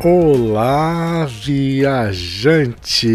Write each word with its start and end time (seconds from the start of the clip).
Olá, 0.00 1.24
viajante! 1.24 3.08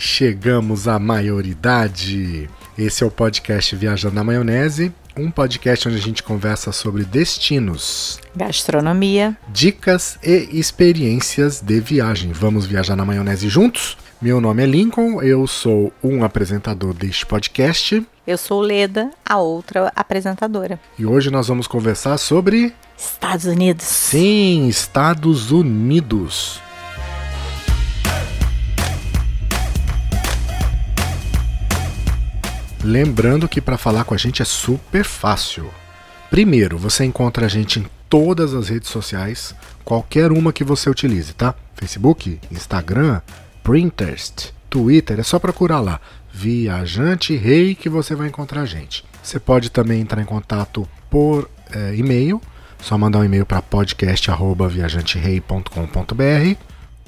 Chegamos 0.00 0.88
à 0.88 0.98
maioridade. 0.98 2.48
Esse 2.78 3.04
é 3.04 3.06
o 3.06 3.10
podcast 3.10 3.76
Viajando 3.76 4.14
na 4.14 4.24
Maionese, 4.24 4.90
um 5.14 5.30
podcast 5.30 5.86
onde 5.86 5.98
a 5.98 6.00
gente 6.00 6.22
conversa 6.22 6.72
sobre 6.72 7.04
destinos, 7.04 8.18
gastronomia, 8.34 9.36
dicas 9.50 10.18
e 10.22 10.48
experiências 10.58 11.60
de 11.60 11.78
viagem. 11.78 12.32
Vamos 12.32 12.64
viajar 12.64 12.96
na 12.96 13.04
maionese 13.04 13.50
juntos? 13.50 13.98
Meu 14.22 14.40
nome 14.40 14.62
é 14.62 14.66
Lincoln, 14.66 15.20
eu 15.20 15.46
sou 15.46 15.92
um 16.02 16.24
apresentador 16.24 16.94
deste 16.94 17.26
podcast. 17.26 18.02
Eu 18.26 18.38
sou 18.38 18.62
Leda, 18.62 19.10
a 19.26 19.36
outra 19.38 19.92
apresentadora. 19.94 20.80
E 20.98 21.04
hoje 21.04 21.30
nós 21.30 21.48
vamos 21.48 21.66
conversar 21.66 22.16
sobre 22.16 22.72
Estados 23.00 23.46
Unidos. 23.46 23.86
Sim, 23.86 24.68
Estados 24.68 25.50
Unidos. 25.50 26.60
Lembrando 32.84 33.48
que 33.48 33.60
para 33.60 33.78
falar 33.78 34.04
com 34.04 34.12
a 34.12 34.18
gente 34.18 34.42
é 34.42 34.44
super 34.44 35.04
fácil. 35.04 35.70
Primeiro, 36.28 36.76
você 36.76 37.04
encontra 37.04 37.46
a 37.46 37.48
gente 37.48 37.80
em 37.80 37.86
todas 38.08 38.52
as 38.52 38.68
redes 38.68 38.90
sociais, 38.90 39.54
qualquer 39.82 40.30
uma 40.30 40.52
que 40.52 40.62
você 40.62 40.90
utilize, 40.90 41.32
tá? 41.32 41.54
Facebook, 41.74 42.38
Instagram, 42.50 43.22
Pinterest, 43.64 44.52
Twitter, 44.68 45.18
é 45.20 45.22
só 45.22 45.38
procurar 45.38 45.80
lá. 45.80 46.00
Viajante 46.32 47.34
Rei 47.34 47.74
que 47.74 47.88
você 47.88 48.14
vai 48.14 48.28
encontrar 48.28 48.62
a 48.62 48.66
gente. 48.66 49.04
Você 49.22 49.40
pode 49.40 49.70
também 49.70 50.02
entrar 50.02 50.20
em 50.20 50.26
contato 50.26 50.86
por 51.08 51.50
é, 51.72 51.94
e-mail 51.96 52.40
só 52.82 52.98
mandar 52.98 53.20
um 53.20 53.24
e-mail 53.24 53.46
para 53.46 53.62
podcast@viajanterei.com.br 53.62 56.58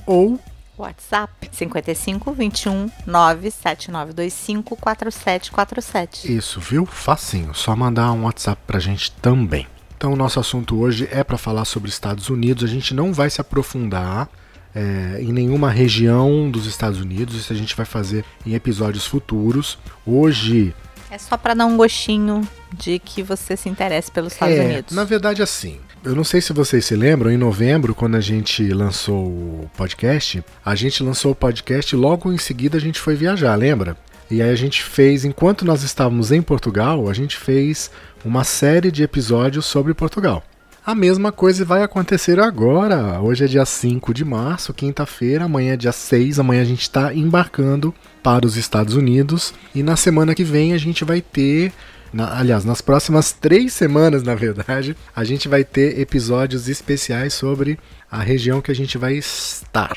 ou 0.06 0.38
WhatsApp 0.76 1.48
55 1.50 2.32
21 2.32 2.90
97925 3.06 4.76
4747. 4.76 6.36
Isso, 6.36 6.60
viu? 6.60 6.86
Facinho. 6.86 7.54
Só 7.54 7.76
mandar 7.76 8.12
um 8.12 8.24
WhatsApp 8.24 8.60
pra 8.66 8.78
gente 8.78 9.12
também. 9.12 9.66
Então, 9.96 10.12
o 10.12 10.16
nosso 10.16 10.40
assunto 10.40 10.80
hoje 10.80 11.08
é 11.12 11.22
para 11.22 11.38
falar 11.38 11.64
sobre 11.64 11.88
Estados 11.88 12.28
Unidos. 12.28 12.64
A 12.64 12.66
gente 12.66 12.92
não 12.92 13.12
vai 13.12 13.30
se 13.30 13.40
aprofundar 13.40 14.28
é, 14.74 15.18
em 15.20 15.32
nenhuma 15.32 15.70
região 15.70 16.50
dos 16.50 16.66
Estados 16.66 17.00
Unidos. 17.00 17.36
Isso 17.36 17.52
a 17.52 17.56
gente 17.56 17.76
vai 17.76 17.86
fazer 17.86 18.24
em 18.44 18.54
episódios 18.54 19.06
futuros. 19.06 19.78
Hoje 20.04 20.74
é 21.12 21.18
só 21.18 21.36
para 21.36 21.52
dar 21.52 21.66
um 21.66 21.76
gostinho 21.76 22.40
de 22.72 22.98
que 22.98 23.22
você 23.22 23.54
se 23.54 23.68
interesse 23.68 24.10
pelos 24.10 24.32
Estados 24.32 24.56
é, 24.56 24.64
Unidos. 24.64 24.96
Na 24.96 25.04
verdade, 25.04 25.42
assim, 25.42 25.78
eu 26.02 26.16
não 26.16 26.24
sei 26.24 26.40
se 26.40 26.54
vocês 26.54 26.86
se 26.86 26.96
lembram, 26.96 27.30
em 27.30 27.36
novembro, 27.36 27.94
quando 27.94 28.14
a 28.14 28.20
gente 28.20 28.66
lançou 28.72 29.26
o 29.26 29.70
podcast, 29.76 30.42
a 30.64 30.74
gente 30.74 31.02
lançou 31.02 31.32
o 31.32 31.34
podcast 31.34 31.94
e 31.94 31.98
logo 31.98 32.32
em 32.32 32.38
seguida 32.38 32.78
a 32.78 32.80
gente 32.80 32.98
foi 32.98 33.14
viajar, 33.14 33.54
lembra? 33.56 33.94
E 34.30 34.40
aí 34.40 34.48
a 34.48 34.56
gente 34.56 34.82
fez, 34.82 35.26
enquanto 35.26 35.66
nós 35.66 35.82
estávamos 35.82 36.32
em 36.32 36.40
Portugal, 36.40 37.06
a 37.06 37.12
gente 37.12 37.36
fez 37.36 37.90
uma 38.24 38.42
série 38.42 38.90
de 38.90 39.02
episódios 39.02 39.66
sobre 39.66 39.92
Portugal. 39.92 40.42
A 40.84 40.96
mesma 40.96 41.30
coisa 41.30 41.64
vai 41.64 41.84
acontecer 41.84 42.40
agora. 42.40 43.20
Hoje 43.20 43.44
é 43.44 43.46
dia 43.46 43.64
5 43.64 44.12
de 44.12 44.24
março, 44.24 44.74
quinta-feira, 44.74 45.44
amanhã 45.44 45.74
é 45.74 45.76
dia 45.76 45.92
6, 45.92 46.40
amanhã 46.40 46.60
a 46.60 46.64
gente 46.64 46.82
está 46.82 47.14
embarcando 47.14 47.94
para 48.20 48.44
os 48.44 48.56
Estados 48.56 48.96
Unidos. 48.96 49.54
E 49.72 49.80
na 49.80 49.94
semana 49.94 50.34
que 50.34 50.42
vem 50.42 50.72
a 50.72 50.78
gente 50.78 51.04
vai 51.04 51.20
ter. 51.20 51.72
Na, 52.12 52.36
aliás, 52.36 52.64
nas 52.64 52.80
próximas 52.80 53.30
três 53.32 53.72
semanas, 53.72 54.24
na 54.26 54.34
verdade, 54.34 54.96
a 55.14 55.22
gente 55.22 55.46
vai 55.46 55.62
ter 55.62 56.00
episódios 56.00 56.68
especiais 56.68 57.32
sobre 57.32 57.78
a 58.10 58.20
região 58.20 58.60
que 58.60 58.72
a 58.72 58.74
gente 58.74 58.98
vai 58.98 59.14
estar. 59.14 59.96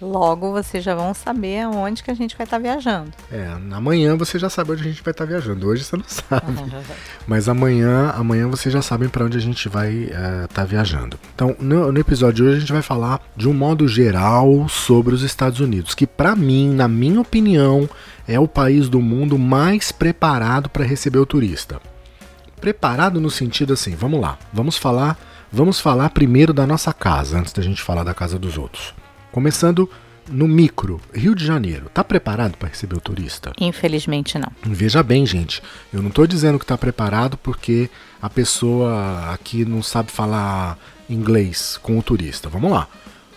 Logo 0.00 0.52
vocês 0.52 0.84
já 0.84 0.94
vão 0.94 1.14
saber 1.14 1.62
aonde 1.62 2.02
que 2.02 2.10
a 2.10 2.14
gente 2.14 2.36
vai 2.36 2.44
estar 2.44 2.58
tá 2.58 2.62
viajando. 2.62 3.12
É, 3.32 3.48
amanhã 3.72 4.14
você 4.14 4.38
já 4.38 4.50
sabe 4.50 4.72
onde 4.72 4.82
a 4.82 4.84
gente 4.84 5.02
vai 5.02 5.10
estar 5.10 5.24
tá 5.24 5.30
viajando. 5.30 5.66
Hoje 5.66 5.84
você 5.84 5.96
não 5.96 6.04
sabe. 6.06 6.46
Mas 7.26 7.48
amanhã, 7.48 8.10
amanhã 8.10 8.46
vocês 8.46 8.72
já 8.72 8.82
sabem 8.82 9.08
para 9.08 9.24
onde 9.24 9.38
a 9.38 9.40
gente 9.40 9.70
vai 9.70 9.92
estar 9.94 10.42
é, 10.44 10.46
tá 10.48 10.64
viajando. 10.64 11.18
Então, 11.34 11.56
no, 11.58 11.90
no, 11.90 11.98
episódio 11.98 12.36
de 12.36 12.42
hoje 12.42 12.56
a 12.58 12.60
gente 12.60 12.72
vai 12.72 12.82
falar 12.82 13.22
de 13.34 13.48
um 13.48 13.54
modo 13.54 13.88
geral 13.88 14.68
sobre 14.68 15.14
os 15.14 15.22
Estados 15.22 15.60
Unidos, 15.60 15.94
que 15.94 16.06
para 16.06 16.36
mim, 16.36 16.74
na 16.74 16.86
minha 16.86 17.20
opinião, 17.20 17.88
é 18.28 18.38
o 18.38 18.46
país 18.46 18.90
do 18.90 19.00
mundo 19.00 19.38
mais 19.38 19.92
preparado 19.92 20.68
para 20.68 20.84
receber 20.84 21.18
o 21.18 21.26
turista. 21.26 21.80
Preparado 22.60 23.18
no 23.18 23.30
sentido 23.30 23.72
assim, 23.72 23.94
vamos 23.94 24.20
lá, 24.20 24.38
vamos 24.52 24.76
falar, 24.76 25.18
vamos 25.50 25.80
falar 25.80 26.10
primeiro 26.10 26.52
da 26.52 26.66
nossa 26.66 26.92
casa 26.92 27.38
antes 27.38 27.52
da 27.54 27.62
gente 27.62 27.80
falar 27.80 28.04
da 28.04 28.12
casa 28.12 28.38
dos 28.38 28.58
outros. 28.58 28.94
Começando 29.36 29.86
no 30.30 30.48
micro, 30.48 30.98
Rio 31.12 31.34
de 31.34 31.44
Janeiro, 31.44 31.90
tá 31.92 32.02
preparado 32.02 32.56
para 32.56 32.70
receber 32.70 32.96
o 32.96 33.00
turista? 33.02 33.52
Infelizmente 33.60 34.38
não. 34.38 34.50
Veja 34.62 35.02
bem, 35.02 35.26
gente, 35.26 35.62
eu 35.92 36.00
não 36.00 36.08
estou 36.08 36.26
dizendo 36.26 36.58
que 36.58 36.64
está 36.64 36.78
preparado 36.78 37.36
porque 37.36 37.90
a 38.20 38.30
pessoa 38.30 39.30
aqui 39.34 39.62
não 39.66 39.82
sabe 39.82 40.10
falar 40.10 40.78
inglês 41.06 41.78
com 41.82 41.98
o 41.98 42.02
turista. 42.02 42.48
Vamos 42.48 42.72
lá. 42.72 42.88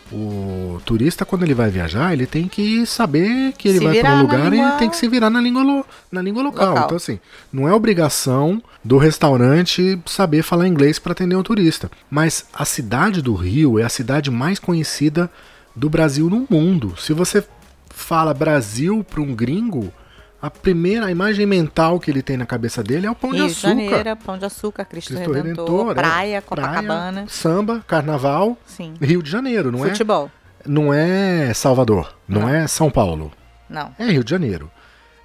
O 0.09 0.79
turista, 0.85 1.25
quando 1.25 1.43
ele 1.43 1.53
vai 1.53 1.69
viajar, 1.69 2.13
ele 2.13 2.25
tem 2.25 2.47
que 2.47 2.85
saber 2.85 3.51
que 3.57 3.67
ele 3.67 3.79
se 3.79 3.83
vai 3.83 3.99
para 3.99 4.15
um 4.15 4.21
lugar 4.21 4.49
língua... 4.49 4.75
e 4.75 4.79
tem 4.79 4.89
que 4.89 4.95
se 4.95 5.07
virar 5.09 5.29
na 5.29 5.41
língua, 5.41 5.85
na 6.09 6.21
língua 6.21 6.41
local. 6.41 6.69
local. 6.69 6.85
Então, 6.85 6.95
assim, 6.95 7.19
não 7.51 7.67
é 7.67 7.73
obrigação 7.73 8.63
do 8.85 8.97
restaurante 8.97 9.99
saber 10.05 10.43
falar 10.43 10.65
inglês 10.65 10.97
para 10.97 11.11
atender 11.11 11.35
um 11.35 11.43
turista. 11.43 11.91
Mas 12.09 12.45
a 12.53 12.63
cidade 12.63 13.21
do 13.21 13.35
Rio 13.35 13.77
é 13.77 13.83
a 13.83 13.89
cidade 13.89 14.31
mais 14.31 14.59
conhecida 14.59 15.29
do 15.75 15.89
Brasil 15.89 16.29
no 16.29 16.45
mundo. 16.49 16.95
Se 16.97 17.13
você 17.13 17.43
fala 17.89 18.33
Brasil 18.33 19.03
para 19.03 19.21
um 19.21 19.35
gringo, 19.35 19.91
a 20.41 20.49
primeira 20.49 21.07
a 21.07 21.11
imagem 21.11 21.45
mental 21.45 21.99
que 21.99 22.09
ele 22.09 22.21
tem 22.21 22.37
na 22.37 22.45
cabeça 22.45 22.81
dele 22.81 23.05
é 23.05 23.11
o 23.11 23.15
Pão 23.15 23.31
Rio 23.31 23.45
de 23.45 23.51
Açúcar. 23.51 23.67
Janeiro, 23.67 24.17
Pão 24.17 24.37
de 24.37 24.45
Açúcar, 24.45 24.85
Cristo, 24.85 25.13
Cristo 25.13 25.31
Redentor, 25.31 25.65
Redentor, 25.65 25.91
é. 25.91 25.93
praia, 25.95 26.37
é, 26.37 26.41
Copacabana. 26.41 27.11
Praia, 27.11 27.27
samba, 27.27 27.83
carnaval, 27.85 28.57
Sim. 28.65 28.93
Rio 29.01 29.21
de 29.21 29.29
Janeiro, 29.29 29.71
não 29.71 29.79
Futebol. 29.79 29.89
é? 29.89 29.91
Futebol. 29.95 30.31
Não 30.65 30.93
é 30.93 31.53
Salvador, 31.53 32.13
não, 32.27 32.41
não, 32.41 32.49
é 32.49 32.67
São 32.67 32.89
Paulo. 32.89 33.31
Não. 33.69 33.93
É 33.97 34.05
Rio 34.05 34.23
de 34.23 34.29
Janeiro. 34.29 34.71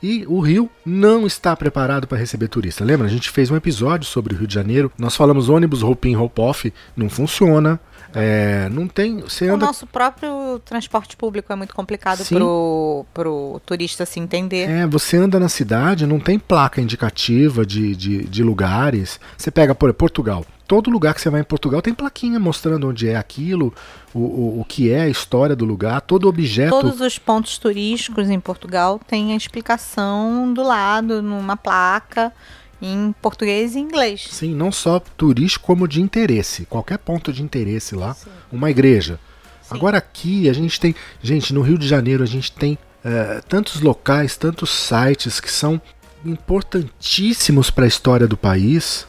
E 0.02 0.26
o 0.28 0.38
Rio 0.40 0.68
não 0.84 1.26
está 1.26 1.56
preparado 1.56 2.06
para 2.06 2.18
receber 2.18 2.48
turista. 2.48 2.84
Lembra? 2.84 3.06
A 3.06 3.10
gente 3.10 3.30
fez 3.30 3.50
um 3.50 3.56
episódio 3.56 4.06
sobre 4.06 4.34
o 4.34 4.36
Rio 4.36 4.46
de 4.46 4.54
Janeiro. 4.54 4.92
Nós 4.98 5.16
falamos 5.16 5.48
ônibus, 5.48 5.80
roupinho, 5.80 6.18
roll-off. 6.18 6.70
Não 6.94 7.08
funciona. 7.08 7.80
É, 8.14 8.68
não 8.68 8.86
tem. 8.86 9.20
Você 9.20 9.46
anda... 9.46 9.64
O 9.64 9.66
nosso 9.66 9.86
próprio 9.86 10.60
transporte 10.64 11.16
público 11.16 11.52
é 11.52 11.56
muito 11.56 11.74
complicado 11.74 12.24
pro, 12.24 13.04
pro 13.12 13.60
turista 13.66 14.06
se 14.06 14.20
entender. 14.20 14.70
É, 14.70 14.86
você 14.86 15.16
anda 15.16 15.40
na 15.40 15.48
cidade, 15.48 16.06
não 16.06 16.20
tem 16.20 16.38
placa 16.38 16.80
indicativa 16.80 17.66
de, 17.66 17.96
de, 17.96 18.24
de 18.24 18.42
lugares. 18.42 19.18
Você 19.36 19.50
pega, 19.50 19.74
por 19.74 19.92
Portugal. 19.92 20.46
Todo 20.66 20.88
lugar 20.90 21.12
que 21.12 21.20
você 21.20 21.28
vai 21.28 21.42
em 21.42 21.44
Portugal 21.44 21.82
tem 21.82 21.92
plaquinha 21.92 22.40
mostrando 22.40 22.88
onde 22.88 23.06
é 23.06 23.16
aquilo, 23.16 23.74
o, 24.14 24.20
o, 24.20 24.60
o 24.60 24.64
que 24.64 24.90
é 24.90 25.02
a 25.02 25.08
história 25.08 25.54
do 25.54 25.64
lugar, 25.64 26.00
todo 26.00 26.26
objeto. 26.26 26.70
Todos 26.70 27.00
os 27.02 27.18
pontos 27.18 27.58
turísticos 27.58 28.30
em 28.30 28.40
Portugal 28.40 28.98
têm 29.06 29.34
a 29.34 29.36
explicação 29.36 30.54
do 30.54 30.62
lado, 30.62 31.20
numa 31.20 31.56
placa 31.56 32.32
em 32.80 33.14
português 33.20 33.74
e 33.74 33.78
inglês. 33.78 34.28
Sim, 34.30 34.54
não 34.54 34.70
só 34.70 34.98
turístico 34.98 35.66
como 35.66 35.88
de 35.88 36.00
interesse. 36.00 36.66
Qualquer 36.66 36.98
ponto 36.98 37.32
de 37.32 37.42
interesse 37.42 37.94
lá, 37.94 38.14
Sim. 38.14 38.30
uma 38.52 38.70
igreja. 38.70 39.18
Sim. 39.62 39.74
Agora 39.74 39.98
aqui 39.98 40.48
a 40.48 40.52
gente 40.52 40.78
tem, 40.78 40.94
gente, 41.22 41.52
no 41.54 41.62
Rio 41.62 41.78
de 41.78 41.88
Janeiro 41.88 42.22
a 42.22 42.26
gente 42.26 42.52
tem 42.52 42.78
é, 43.04 43.40
tantos 43.48 43.80
locais, 43.80 44.36
tantos 44.36 44.70
sites 44.70 45.40
que 45.40 45.50
são 45.50 45.80
importantíssimos 46.24 47.70
para 47.70 47.84
a 47.84 47.88
história 47.88 48.26
do 48.26 48.36
país 48.36 49.06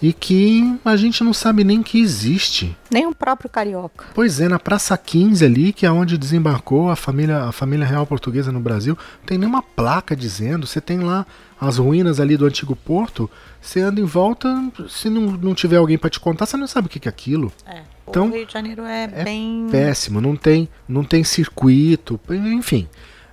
e 0.00 0.12
que 0.12 0.78
a 0.84 0.96
gente 0.96 1.22
não 1.24 1.34
sabe 1.34 1.64
nem 1.64 1.82
que 1.82 2.00
existe. 2.00 2.76
Nem 2.90 3.06
o 3.06 3.14
próprio 3.14 3.50
carioca. 3.50 4.06
Pois 4.14 4.40
é, 4.40 4.48
na 4.48 4.58
Praça 4.58 4.96
15 4.96 5.44
ali, 5.44 5.72
que 5.72 5.84
é 5.84 5.90
onde 5.90 6.16
desembarcou 6.16 6.88
a 6.90 6.96
família, 6.96 7.44
a 7.44 7.52
família 7.52 7.84
real 7.84 8.06
portuguesa 8.06 8.52
no 8.52 8.60
Brasil, 8.60 8.96
não 9.20 9.26
tem 9.26 9.38
nenhuma 9.38 9.62
placa 9.62 10.14
dizendo. 10.14 10.66
Você 10.66 10.80
tem 10.80 11.00
lá 11.00 11.26
as 11.60 11.78
ruínas 11.78 12.20
ali 12.20 12.36
do 12.36 12.46
antigo 12.46 12.76
porto, 12.76 13.28
você 13.60 13.80
anda 13.80 14.00
em 14.00 14.04
volta, 14.04 14.48
se 14.88 15.10
não, 15.10 15.32
não 15.32 15.54
tiver 15.54 15.76
alguém 15.76 15.98
para 15.98 16.10
te 16.10 16.20
contar, 16.20 16.46
você 16.46 16.56
não 16.56 16.66
sabe 16.66 16.86
o 16.86 16.90
que 16.90 17.08
é 17.08 17.10
aquilo. 17.10 17.52
É. 17.66 17.82
Então, 18.08 18.28
o 18.28 18.32
Rio 18.32 18.46
de 18.46 18.52
Janeiro 18.52 18.84
é, 18.84 19.04
é 19.04 19.24
bem 19.24 19.66
péssimo, 19.70 20.20
não 20.20 20.34
tem, 20.36 20.68
não 20.88 21.04
tem 21.04 21.22
circuito, 21.24 22.18
enfim, 22.30 22.88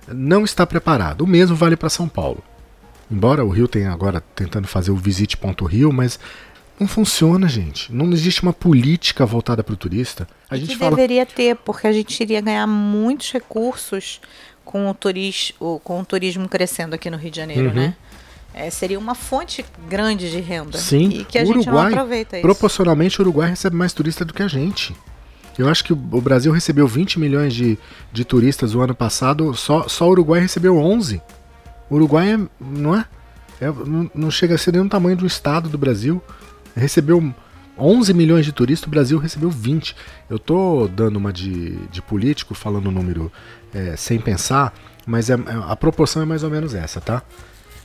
não 0.08 0.44
está 0.44 0.66
preparado. 0.66 1.22
O 1.22 1.26
mesmo 1.26 1.56
vale 1.56 1.76
para 1.76 1.88
São 1.88 2.08
Paulo. 2.08 2.42
Embora 3.10 3.44
o 3.44 3.48
Rio 3.48 3.68
tenha 3.68 3.92
agora 3.92 4.20
tentando 4.34 4.66
fazer 4.66 4.90
o 4.90 4.96
Visite.rio, 4.96 5.92
mas 5.92 6.18
não 6.78 6.86
funciona, 6.86 7.48
gente. 7.48 7.92
Não 7.92 8.12
existe 8.12 8.42
uma 8.42 8.52
política 8.52 9.24
voltada 9.24 9.62
para 9.62 9.72
o 9.72 9.76
turista. 9.76 10.28
A 10.50 10.56
gente 10.56 10.70
que 10.70 10.76
fala... 10.76 10.90
deveria 10.90 11.24
ter, 11.24 11.56
porque 11.56 11.86
a 11.86 11.92
gente 11.92 12.20
iria 12.20 12.40
ganhar 12.40 12.66
muitos 12.66 13.32
recursos 13.32 14.20
com 14.64 14.90
o, 14.90 14.94
turis... 14.94 15.52
com 15.84 16.00
o 16.00 16.04
turismo 16.04 16.48
crescendo 16.48 16.94
aqui 16.94 17.08
no 17.08 17.16
Rio 17.16 17.30
de 17.30 17.36
Janeiro, 17.36 17.68
uhum. 17.68 17.74
né? 17.74 17.96
É, 18.56 18.70
seria 18.70 18.98
uma 18.98 19.14
fonte 19.14 19.62
grande 19.86 20.30
de 20.30 20.40
renda. 20.40 20.78
Sim, 20.78 21.10
e 21.10 21.24
que 21.26 21.38
a 21.38 21.42
Uruguai, 21.42 21.62
gente 21.62 21.70
não 21.70 21.78
aproveita 21.78 22.36
isso. 22.38 22.42
Proporcionalmente, 22.42 23.20
o 23.20 23.22
Uruguai 23.22 23.50
recebe 23.50 23.76
mais 23.76 23.92
turista 23.92 24.24
do 24.24 24.32
que 24.32 24.42
a 24.42 24.48
gente. 24.48 24.96
Eu 25.58 25.68
acho 25.68 25.84
que 25.84 25.92
o 25.92 25.96
Brasil 25.96 26.50
recebeu 26.50 26.88
20 26.88 27.20
milhões 27.20 27.54
de, 27.54 27.78
de 28.10 28.24
turistas 28.24 28.74
o 28.74 28.80
ano 28.80 28.94
passado, 28.94 29.54
só, 29.54 29.86
só 29.88 30.06
o 30.06 30.10
Uruguai 30.10 30.40
recebeu 30.40 30.78
11. 30.78 31.20
O 31.90 31.96
Uruguai 31.96 32.32
é, 32.32 32.38
não 32.58 32.96
é? 32.96 33.04
é 33.60 33.66
não, 33.66 34.10
não 34.14 34.30
chega 34.30 34.54
a 34.54 34.58
ser 34.58 34.72
nem 34.72 34.80
o 34.80 34.88
tamanho 34.88 35.18
do 35.18 35.26
estado 35.26 35.68
do 35.68 35.76
Brasil. 35.76 36.22
Recebeu 36.74 37.34
11 37.78 38.14
milhões 38.14 38.46
de 38.46 38.52
turistas, 38.52 38.86
o 38.86 38.90
Brasil 38.90 39.18
recebeu 39.18 39.50
20. 39.50 39.94
Eu 40.30 40.38
tô 40.38 40.88
dando 40.88 41.16
uma 41.16 41.30
de, 41.30 41.76
de 41.88 42.00
político, 42.00 42.54
falando 42.54 42.86
o 42.86 42.92
número 42.92 43.30
é, 43.74 43.96
sem 43.96 44.18
pensar, 44.18 44.72
mas 45.06 45.28
é, 45.28 45.34
é, 45.34 45.38
a 45.68 45.76
proporção 45.76 46.22
é 46.22 46.24
mais 46.24 46.42
ou 46.42 46.48
menos 46.48 46.74
essa, 46.74 47.02
tá? 47.02 47.22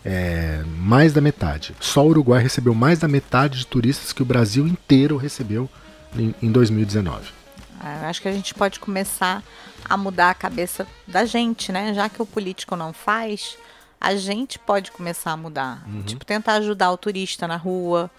É, 0.03 0.63
mais 0.65 1.13
da 1.13 1.21
metade. 1.21 1.75
Só 1.79 2.03
o 2.03 2.09
Uruguai 2.09 2.41
recebeu 2.41 2.73
mais 2.73 2.99
da 2.99 3.07
metade 3.07 3.59
de 3.59 3.67
turistas 3.67 4.11
que 4.11 4.21
o 4.21 4.25
Brasil 4.25 4.67
inteiro 4.67 5.15
recebeu 5.17 5.69
em, 6.15 6.33
em 6.41 6.51
2019. 6.51 7.41
Eu 7.83 8.07
acho 8.07 8.21
que 8.21 8.27
a 8.27 8.31
gente 8.31 8.53
pode 8.53 8.79
começar 8.79 9.43
a 9.85 9.97
mudar 9.97 10.29
a 10.29 10.35
cabeça 10.35 10.87
da 11.07 11.25
gente, 11.25 11.71
né? 11.71 11.93
Já 11.93 12.07
que 12.07 12.21
o 12.21 12.25
político 12.25 12.75
não 12.75 12.93
faz, 12.93 13.57
a 13.99 14.15
gente 14.15 14.59
pode 14.59 14.91
começar 14.91 15.31
a 15.31 15.37
mudar. 15.37 15.83
Uhum. 15.87 16.03
Tipo, 16.03 16.25
tentar 16.25 16.53
ajudar 16.53 16.91
o 16.91 16.97
turista 16.97 17.47
na 17.47 17.55
rua, 17.55 18.09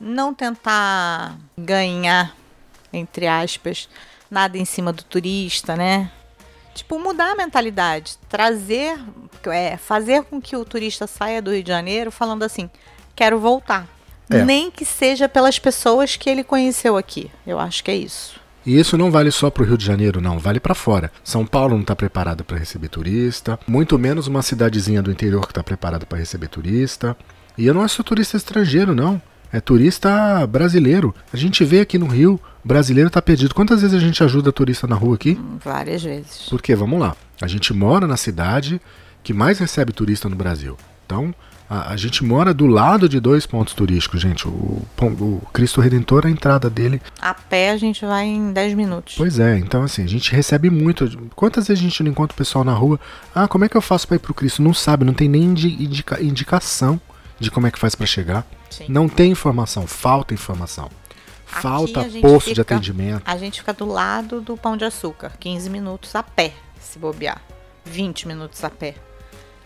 não 0.00 0.34
tentar 0.34 1.36
ganhar, 1.56 2.34
entre 2.92 3.26
aspas, 3.26 3.88
nada 4.30 4.58
em 4.58 4.64
cima 4.64 4.92
do 4.92 5.02
turista, 5.04 5.76
né? 5.76 6.10
Tipo, 6.76 6.98
mudar 6.98 7.32
a 7.32 7.34
mentalidade, 7.34 8.18
trazer, 8.28 8.98
é, 9.46 9.76
fazer 9.78 10.24
com 10.24 10.40
que 10.40 10.54
o 10.54 10.64
turista 10.64 11.06
saia 11.06 11.40
do 11.40 11.50
Rio 11.50 11.62
de 11.62 11.68
Janeiro 11.68 12.10
falando 12.10 12.42
assim: 12.42 12.70
quero 13.14 13.40
voltar. 13.40 13.88
É. 14.28 14.42
Nem 14.42 14.70
que 14.70 14.84
seja 14.84 15.28
pelas 15.28 15.58
pessoas 15.58 16.16
que 16.16 16.28
ele 16.28 16.44
conheceu 16.44 16.96
aqui. 16.96 17.30
Eu 17.46 17.58
acho 17.58 17.82
que 17.82 17.90
é 17.90 17.96
isso. 17.96 18.40
E 18.66 18.78
isso 18.78 18.98
não 18.98 19.12
vale 19.12 19.30
só 19.30 19.48
para 19.48 19.62
o 19.62 19.66
Rio 19.66 19.78
de 19.78 19.86
Janeiro, 19.86 20.20
não, 20.20 20.40
vale 20.40 20.58
para 20.58 20.74
fora. 20.74 21.12
São 21.22 21.46
Paulo 21.46 21.74
não 21.74 21.82
está 21.82 21.94
preparada 21.94 22.42
para 22.42 22.58
receber 22.58 22.88
turista, 22.88 23.58
muito 23.64 23.96
menos 23.96 24.26
uma 24.26 24.42
cidadezinha 24.42 25.00
do 25.00 25.12
interior 25.12 25.42
que 25.42 25.52
está 25.52 25.62
preparada 25.62 26.04
para 26.04 26.18
receber 26.18 26.48
turista. 26.48 27.16
E 27.56 27.64
eu 27.64 27.72
não 27.72 27.84
é 27.84 27.88
só 27.88 28.02
turista 28.02 28.36
estrangeiro, 28.36 28.92
não. 28.92 29.22
É 29.56 29.60
turista 29.60 30.46
brasileiro. 30.46 31.14
A 31.32 31.36
gente 31.38 31.64
vê 31.64 31.80
aqui 31.80 31.96
no 31.96 32.04
Rio, 32.04 32.38
brasileiro 32.62 33.08
está 33.08 33.22
perdido. 33.22 33.54
Quantas 33.54 33.80
vezes 33.80 33.96
a 33.96 33.98
gente 33.98 34.22
ajuda 34.22 34.52
turista 34.52 34.86
na 34.86 34.94
rua 34.94 35.14
aqui? 35.14 35.40
Várias 35.64 36.02
vezes. 36.02 36.46
Porque, 36.50 36.74
vamos 36.74 37.00
lá, 37.00 37.16
a 37.40 37.46
gente 37.46 37.72
mora 37.72 38.06
na 38.06 38.18
cidade 38.18 38.78
que 39.22 39.32
mais 39.32 39.58
recebe 39.58 39.94
turista 39.94 40.28
no 40.28 40.36
Brasil. 40.36 40.76
Então, 41.06 41.34
a, 41.70 41.92
a, 41.92 41.96
gente 41.96 42.22
mora 42.22 42.52
do 42.52 42.66
lado 42.66 43.08
de 43.08 43.18
dois 43.18 43.46
pontos 43.46 43.72
turísticos, 43.72 44.20
gente. 44.20 44.46
O, 44.46 44.82
o, 45.00 45.40
Cristo 45.54 45.80
Redentor, 45.80 46.26
a 46.26 46.30
entrada 46.30 46.68
dele. 46.68 47.00
A 47.18 47.32
pé 47.32 47.70
a 47.70 47.78
gente 47.78 48.04
vai 48.04 48.26
em 48.26 48.52
10 48.52 48.74
minutos. 48.74 49.14
Pois 49.16 49.38
é, 49.38 49.56
então 49.56 49.82
assim, 49.84 50.04
a 50.04 50.06
gente 50.06 50.30
recebe 50.32 50.68
muito. 50.68 51.08
Quantas 51.34 51.66
vezes 51.66 51.82
a 51.82 51.88
gente 51.88 52.02
não 52.02 52.10
encontra 52.10 52.34
o 52.34 52.36
pessoal 52.36 52.62
na 52.62 52.74
rua? 52.74 53.00
Ah, 53.34 53.48
como 53.48 53.64
é 53.64 53.70
que 53.70 53.76
eu 53.76 53.80
faço 53.80 54.06
para 54.06 54.16
ir 54.16 54.20
pro 54.20 54.34
Cristo? 54.34 54.60
Não 54.60 54.74
sabe, 54.74 55.06
não 55.06 55.14
tem 55.14 55.30
nem 55.30 55.44
indica, 55.44 56.22
indicação 56.22 57.00
de 57.38 57.50
como 57.50 57.66
é 57.66 57.70
que 57.70 57.78
faz 57.78 57.94
para 57.94 58.06
chegar. 58.06 58.46
Sim. 58.70 58.86
Não 58.88 59.08
tem 59.08 59.30
informação, 59.30 59.86
falta 59.86 60.34
informação. 60.34 60.90
Falta 61.44 62.04
posto 62.20 62.50
fica, 62.50 62.54
de 62.54 62.60
atendimento. 62.60 63.22
A 63.24 63.36
gente 63.36 63.60
fica 63.60 63.72
do 63.72 63.86
lado 63.86 64.40
do 64.40 64.56
Pão 64.56 64.76
de 64.76 64.84
Açúcar, 64.84 65.32
15 65.38 65.70
minutos 65.70 66.14
a 66.14 66.22
pé, 66.22 66.52
se 66.80 66.98
bobear. 66.98 67.40
20 67.84 68.26
minutos 68.26 68.62
a 68.64 68.68
pé 68.68 68.96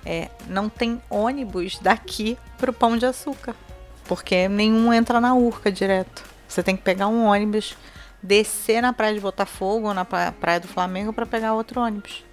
é, 0.05 0.31
não 0.47 0.69
tem 0.69 1.01
ônibus 1.09 1.79
daqui 1.79 2.39
pro 2.59 2.73
Pão 2.73 2.97
de 2.97 3.07
Açúcar. 3.07 3.55
Porque 4.05 4.49
nenhum 4.49 4.93
entra 4.93 5.21
na 5.21 5.35
Urca 5.35 5.71
direto. 5.71 6.25
Você 6.49 6.63
tem 6.63 6.77
que 6.77 6.83
pegar 6.83 7.07
um 7.07 7.27
ônibus, 7.27 7.77
descer 8.23 8.83
na 8.83 8.93
praia 8.93 9.15
de 9.15 9.21
Botafogo 9.21 9.89
ou 9.89 9.95
na 9.95 10.05
praia 10.05 10.61
do 10.61 10.67
Flamengo 10.67 11.13
para 11.13 11.27
pegar 11.27 11.55
outro 11.55 11.81
ônibus. 11.81 12.25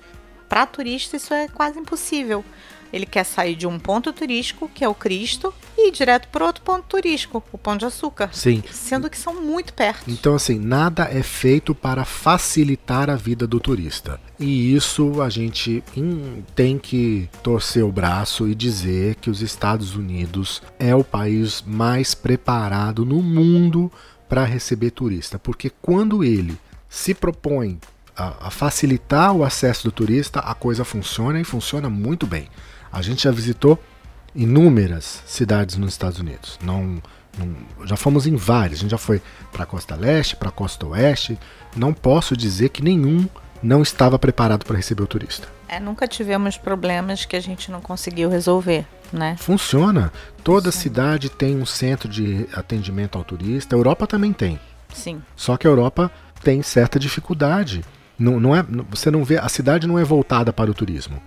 Para 0.49 0.65
turista 0.65 1.17
isso 1.17 1.33
é 1.33 1.47
quase 1.47 1.77
impossível. 1.77 2.43
Ele 2.91 3.05
quer 3.05 3.23
sair 3.23 3.55
de 3.55 3.67
um 3.67 3.77
ponto 3.77 4.11
turístico, 4.13 4.69
que 4.73 4.83
é 4.83 4.89
o 4.89 4.93
Cristo, 4.93 5.53
e 5.77 5.89
ir 5.89 5.91
direto 5.91 6.27
para 6.29 6.45
outro 6.45 6.63
ponto 6.63 6.83
turístico, 6.83 7.43
o 7.51 7.57
Pão 7.57 7.77
de 7.77 7.85
Açúcar. 7.85 8.29
Sim. 8.33 8.63
Sendo 8.71 9.09
que 9.09 9.17
são 9.17 9.41
muito 9.41 9.73
perto. 9.73 10.09
Então, 10.09 10.35
assim, 10.35 10.59
nada 10.59 11.03
é 11.11 11.21
feito 11.21 11.75
para 11.75 12.05
facilitar 12.05 13.09
a 13.09 13.15
vida 13.15 13.45
do 13.45 13.59
turista. 13.59 14.19
E 14.39 14.75
isso 14.75 15.21
a 15.21 15.29
gente 15.29 15.83
tem 16.55 16.77
que 16.77 17.29
torcer 17.41 17.83
o 17.83 17.91
braço 17.91 18.47
e 18.47 18.55
dizer 18.55 19.15
que 19.15 19.29
os 19.29 19.41
Estados 19.41 19.95
Unidos 19.95 20.61
é 20.79 20.95
o 20.95 21.03
país 21.03 21.63
mais 21.65 22.13
preparado 22.13 23.05
no 23.05 23.21
mundo 23.21 23.91
para 24.27 24.43
receber 24.43 24.91
turista. 24.91 25.39
Porque 25.39 25.69
quando 25.69 26.23
ele 26.23 26.57
se 26.89 27.13
propõe 27.13 27.79
a, 28.15 28.47
a, 28.47 28.49
facilitar 28.49 29.33
o 29.33 29.43
acesso 29.43 29.83
do 29.83 29.91
turista, 29.91 30.39
a 30.39 30.53
coisa 30.53 30.83
funciona 30.83 31.39
e 31.39 31.43
funciona 31.43 31.89
muito 31.89 32.25
bem. 32.25 32.47
A 32.91 33.01
gente 33.01 33.23
já 33.23 33.31
visitou 33.31 33.79
inúmeras 34.35 35.23
cidades 35.25 35.77
nos 35.77 35.93
Estados 35.93 36.19
Unidos. 36.19 36.59
Não, 36.61 37.01
não 37.37 37.55
já 37.85 37.95
fomos 37.95 38.27
em 38.27 38.35
várias. 38.35 38.79
A 38.79 38.81
gente 38.83 38.91
já 38.91 38.97
foi 38.97 39.21
para 39.51 39.63
a 39.63 39.65
costa 39.65 39.95
leste, 39.95 40.35
para 40.35 40.49
a 40.49 40.51
costa 40.51 40.85
oeste. 40.85 41.37
Não 41.75 41.93
posso 41.93 42.35
dizer 42.35 42.69
que 42.69 42.83
nenhum 42.83 43.27
não 43.61 43.81
estava 43.81 44.19
preparado 44.19 44.65
para 44.65 44.77
receber 44.77 45.03
o 45.03 45.07
turista. 45.07 45.47
É, 45.67 45.79
nunca 45.79 46.07
tivemos 46.07 46.57
problemas 46.57 47.25
que 47.25 47.35
a 47.35 47.39
gente 47.39 47.69
não 47.71 47.81
conseguiu 47.81 48.29
resolver, 48.29 48.85
né? 49.11 49.35
Funciona. 49.37 50.13
Toda 50.43 50.71
cidade 50.71 51.29
tem 51.29 51.57
um 51.57 51.65
centro 51.65 52.07
de 52.07 52.47
atendimento 52.53 53.17
ao 53.17 53.23
turista. 53.23 53.75
A 53.75 53.77
Europa 53.77 54.07
também 54.07 54.31
tem. 54.31 54.59
Sim. 54.93 55.21
Só 55.35 55.57
que 55.57 55.67
a 55.67 55.69
Europa 55.69 56.09
tem 56.41 56.61
certa 56.61 56.97
dificuldade. 56.97 57.83
Não, 58.17 58.39
não 58.39 58.55
é, 58.55 58.63
você 58.89 59.11
não 59.11 59.23
vê, 59.23 59.37
a 59.37 59.49
cidade 59.49 59.85
não 59.85 59.99
é 59.99 60.03
voltada 60.03 60.53
para 60.53 60.71
o 60.71 60.73
turismo. 60.73 61.21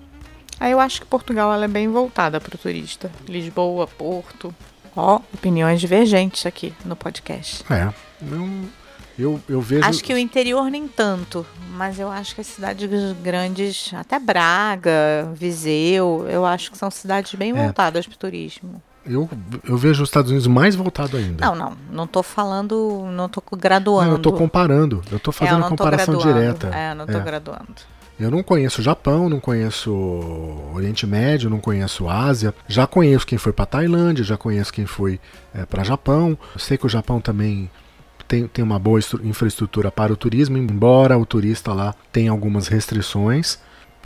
Aí 0.61 0.73
eu 0.73 0.79
acho 0.79 1.01
que 1.01 1.07
Portugal 1.07 1.51
ela 1.51 1.65
é 1.65 1.69
bem 1.69 1.89
voltada 1.89 2.39
para 2.39 2.55
o 2.55 2.59
turista. 2.59 3.11
Lisboa, 3.27 3.87
Porto. 3.87 4.55
Ó, 4.95 5.21
opiniões 5.33 5.81
divergentes 5.81 6.45
aqui 6.45 6.75
no 6.85 6.95
podcast. 6.95 7.65
É. 7.73 7.89
Eu, 8.21 8.69
eu, 9.19 9.41
eu 9.49 9.61
vejo. 9.63 9.87
Acho 9.87 10.05
que 10.05 10.13
o 10.13 10.19
interior 10.19 10.71
nem 10.71 10.87
tanto, 10.87 11.47
mas 11.73 11.99
eu 11.99 12.11
acho 12.11 12.35
que 12.35 12.43
as 12.43 12.47
cidades 12.47 12.91
grandes, 13.23 13.91
até 13.95 14.19
Braga, 14.19 15.33
Viseu, 15.35 16.27
eu 16.29 16.45
acho 16.45 16.71
que 16.71 16.77
são 16.77 16.91
cidades 16.91 17.35
bem 17.35 17.53
é. 17.53 17.55
voltadas 17.55 18.07
para 18.07 18.15
o 18.15 18.19
turismo. 18.19 18.83
Eu, 19.07 19.31
eu 19.65 19.79
vejo 19.79 20.03
os 20.03 20.11
Estados 20.11 20.31
Unidos 20.31 20.47
mais 20.47 20.75
voltado 20.75 21.17
ainda. 21.17 21.43
Não, 21.43 21.55
não. 21.55 21.77
Não 21.91 22.07
tô 22.07 22.23
falando. 22.23 23.07
Não 23.11 23.31
tô 23.31 23.43
graduando. 23.57 24.09
Não, 24.09 24.17
eu 24.17 24.23
tô 24.23 24.33
comparando. 24.33 25.03
Eu 25.11 25.19
tô 25.19 25.33
fazendo 25.33 25.63
é, 25.63 25.65
eu 25.65 25.69
comparação 25.71 26.19
direta. 26.19 26.67
É, 26.69 26.95
não 26.95 27.07
tô 27.07 27.17
é. 27.17 27.21
graduando. 27.21 27.77
Eu 28.21 28.31
não 28.31 28.43
conheço 28.43 28.83
Japão, 28.83 29.31
não 29.31 29.41
conheço 29.41 29.91
Oriente 30.75 31.07
Médio, 31.07 31.49
não 31.49 31.59
conheço 31.59 32.07
Ásia. 32.07 32.55
Já 32.69 32.87
conheço 32.87 33.27
quem 33.27 33.39
foi 33.39 33.51
para 33.51 33.65
Tailândia, 33.65 34.23
já 34.23 34.37
conheço 34.37 34.71
quem 34.71 34.85
foi 34.85 35.19
é, 35.55 35.65
para 35.65 35.83
Japão. 35.83 36.37
Eu 36.53 36.61
sei 36.61 36.77
que 36.77 36.85
o 36.85 36.89
Japão 36.89 37.19
também 37.19 37.71
tem, 38.29 38.47
tem 38.47 38.63
uma 38.63 38.79
boa 38.79 39.01
infraestrutura 39.25 39.91
para 39.91 40.13
o 40.13 40.17
turismo, 40.17 40.59
embora 40.59 41.17
o 41.17 41.25
turista 41.25 41.73
lá 41.73 41.95
tenha 42.13 42.31
algumas 42.31 42.69
restrições, 42.69 43.59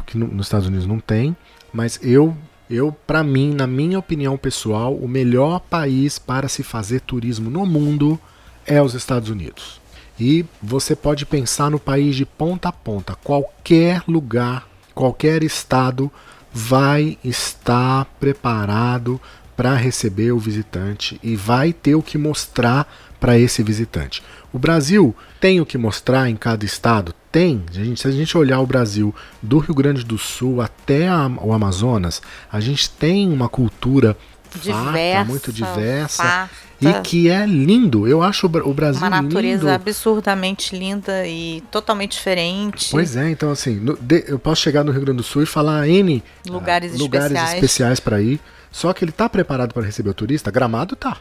que 0.06 0.16
no, 0.16 0.28
nos 0.28 0.46
Estados 0.46 0.68
Unidos 0.68 0.86
não 0.86 1.00
tem. 1.00 1.36
Mas 1.72 1.98
eu, 2.00 2.36
eu 2.70 2.96
para 3.08 3.24
mim, 3.24 3.52
na 3.52 3.66
minha 3.66 3.98
opinião 3.98 4.36
pessoal, 4.36 4.94
o 4.94 5.08
melhor 5.08 5.58
país 5.58 6.20
para 6.20 6.46
se 6.46 6.62
fazer 6.62 7.00
turismo 7.00 7.50
no 7.50 7.66
mundo 7.66 8.16
é 8.64 8.80
os 8.80 8.94
Estados 8.94 9.28
Unidos. 9.28 9.82
E 10.18 10.44
você 10.62 10.94
pode 10.94 11.26
pensar 11.26 11.70
no 11.70 11.78
país 11.78 12.14
de 12.14 12.24
ponta 12.24 12.68
a 12.68 12.72
ponta. 12.72 13.16
Qualquer 13.16 14.02
lugar, 14.06 14.68
qualquer 14.94 15.42
estado 15.42 16.10
vai 16.52 17.18
estar 17.24 18.04
preparado 18.20 19.20
para 19.56 19.74
receber 19.74 20.32
o 20.32 20.38
visitante 20.38 21.18
e 21.22 21.36
vai 21.36 21.72
ter 21.72 21.94
o 21.94 22.02
que 22.02 22.18
mostrar 22.18 22.92
para 23.18 23.38
esse 23.38 23.62
visitante. 23.62 24.22
O 24.52 24.58
Brasil 24.58 25.14
tem 25.40 25.60
o 25.60 25.66
que 25.66 25.78
mostrar 25.78 26.28
em 26.28 26.36
cada 26.36 26.64
estado? 26.64 27.14
Tem. 27.32 27.64
Se 27.96 28.06
a 28.06 28.10
gente 28.10 28.36
olhar 28.38 28.60
o 28.60 28.66
Brasil 28.66 29.14
do 29.42 29.58
Rio 29.58 29.74
Grande 29.74 30.04
do 30.04 30.18
Sul 30.18 30.60
até 30.60 31.08
o 31.40 31.52
Amazonas, 31.52 32.22
a 32.52 32.60
gente 32.60 32.88
tem 32.90 33.32
uma 33.32 33.48
cultura 33.48 34.16
diversa, 34.54 34.92
farta, 34.92 35.24
muito 35.24 35.52
diversa. 35.52 36.22
Farta 36.22 36.63
e 36.80 36.92
que 37.02 37.28
é 37.28 37.46
lindo. 37.46 38.06
Eu 38.06 38.22
acho 38.22 38.46
o 38.46 38.74
Brasil 38.74 39.00
Uma 39.00 39.22
natureza 39.22 39.64
lindo. 39.64 39.70
absurdamente 39.70 40.76
linda 40.76 41.26
e 41.26 41.62
totalmente 41.70 42.12
diferente. 42.12 42.90
Pois 42.90 43.16
é, 43.16 43.30
então 43.30 43.50
assim, 43.50 43.76
no, 43.76 43.96
de, 43.96 44.24
eu 44.26 44.38
posso 44.38 44.62
chegar 44.62 44.84
no 44.84 44.92
Rio 44.92 45.02
Grande 45.02 45.18
do 45.18 45.22
Sul 45.22 45.42
e 45.42 45.46
falar 45.46 45.88
N 45.88 46.22
lugares, 46.48 46.94
uh, 46.94 46.98
lugares 46.98 47.36
especiais 47.54 48.00
para 48.00 48.20
ir. 48.20 48.40
Só 48.70 48.92
que 48.92 49.04
ele 49.04 49.12
tá 49.12 49.28
preparado 49.28 49.72
para 49.72 49.84
receber 49.84 50.10
o 50.10 50.14
turista? 50.14 50.50
Gramado 50.50 50.96
tá. 50.96 51.18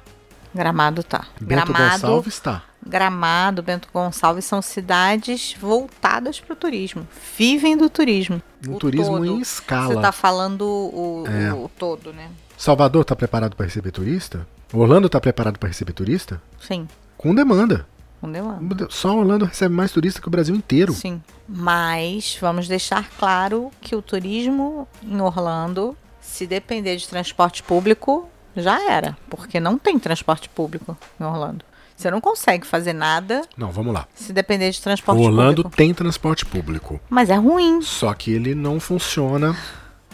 Gramado 0.56 1.04
tá. 1.04 1.26
Bento 1.40 1.72
Gramado, 1.72 2.02
Gonçalves 2.02 2.40
tá. 2.40 2.64
Gramado, 2.86 3.64
Bento 3.64 3.88
Gonçalves 3.94 4.46
são 4.46 4.62
cidades 4.62 5.56
voltadas 5.60 6.40
para 6.40 6.54
o 6.54 6.56
turismo. 6.56 7.08
Vivem 7.38 7.78
do 7.78 7.90
turismo. 7.90 8.42
Um 8.68 8.78
turismo 8.78 9.18
todo. 9.18 9.26
em 9.26 9.40
escala. 9.40 9.94
Você 9.94 10.02
tá 10.02 10.12
falando 10.12 10.64
o, 10.64 11.24
é. 11.28 11.54
o 11.54 11.70
todo, 11.78 12.12
né? 12.12 12.30
Salvador 12.58 13.02
está 13.02 13.16
preparado 13.16 13.56
para 13.56 13.66
receber 13.66 13.92
turista? 13.92 14.46
Orlando 14.74 15.08
está 15.08 15.20
preparado 15.20 15.58
para 15.60 15.70
receber 15.70 15.94
turista? 15.94 16.42
Sim. 16.60 16.88
Com 17.18 17.34
demanda. 17.34 17.86
com 18.20 18.32
demanda. 18.32 18.88
Só 18.90 19.18
Orlando 19.18 19.46
recebe 19.46 19.74
mais 19.74 19.92
turista 19.92 20.22
que 20.22 20.28
o 20.28 20.32
Brasil 20.32 20.56
inteiro. 20.56 20.94
Sim. 20.94 21.22
Mas 21.48 22.38
vamos 22.42 22.68
deixar 22.68 23.10
claro 23.18 23.70
que 23.82 23.96
o 23.96 24.02
turismo 24.02 24.88
em 25.04 25.20
Orlando, 25.22 25.96
se 26.22 26.48
depender 26.48 26.96
de 26.98 27.08
transporte 27.08 27.62
público, 27.64 28.28
já 28.56 28.90
era. 28.92 29.18
Porque 29.30 29.60
não 29.60 29.78
tem 29.78 30.00
transporte 30.00 30.48
público 30.50 30.98
em 31.20 31.24
Orlando. 31.24 31.64
Você 31.96 32.10
não 32.10 32.20
consegue 32.20 32.66
fazer 32.66 32.92
nada 32.92 33.44
Não, 33.56 33.72
vamos 33.72 33.94
lá. 33.94 34.08
se 34.16 34.34
depender 34.34 34.72
de 34.72 34.82
transporte 34.82 35.20
O 35.22 35.26
Orlando 35.26 35.58
público. 35.64 35.78
tem 35.78 35.94
transporte 35.94 36.44
público, 36.46 37.00
Mas 37.10 37.30
é 37.30 37.36
ruim 37.36 37.82
só 37.84 38.14
que 38.16 38.32
ele 38.32 38.56
não 38.56 38.80
funciona 38.80 39.56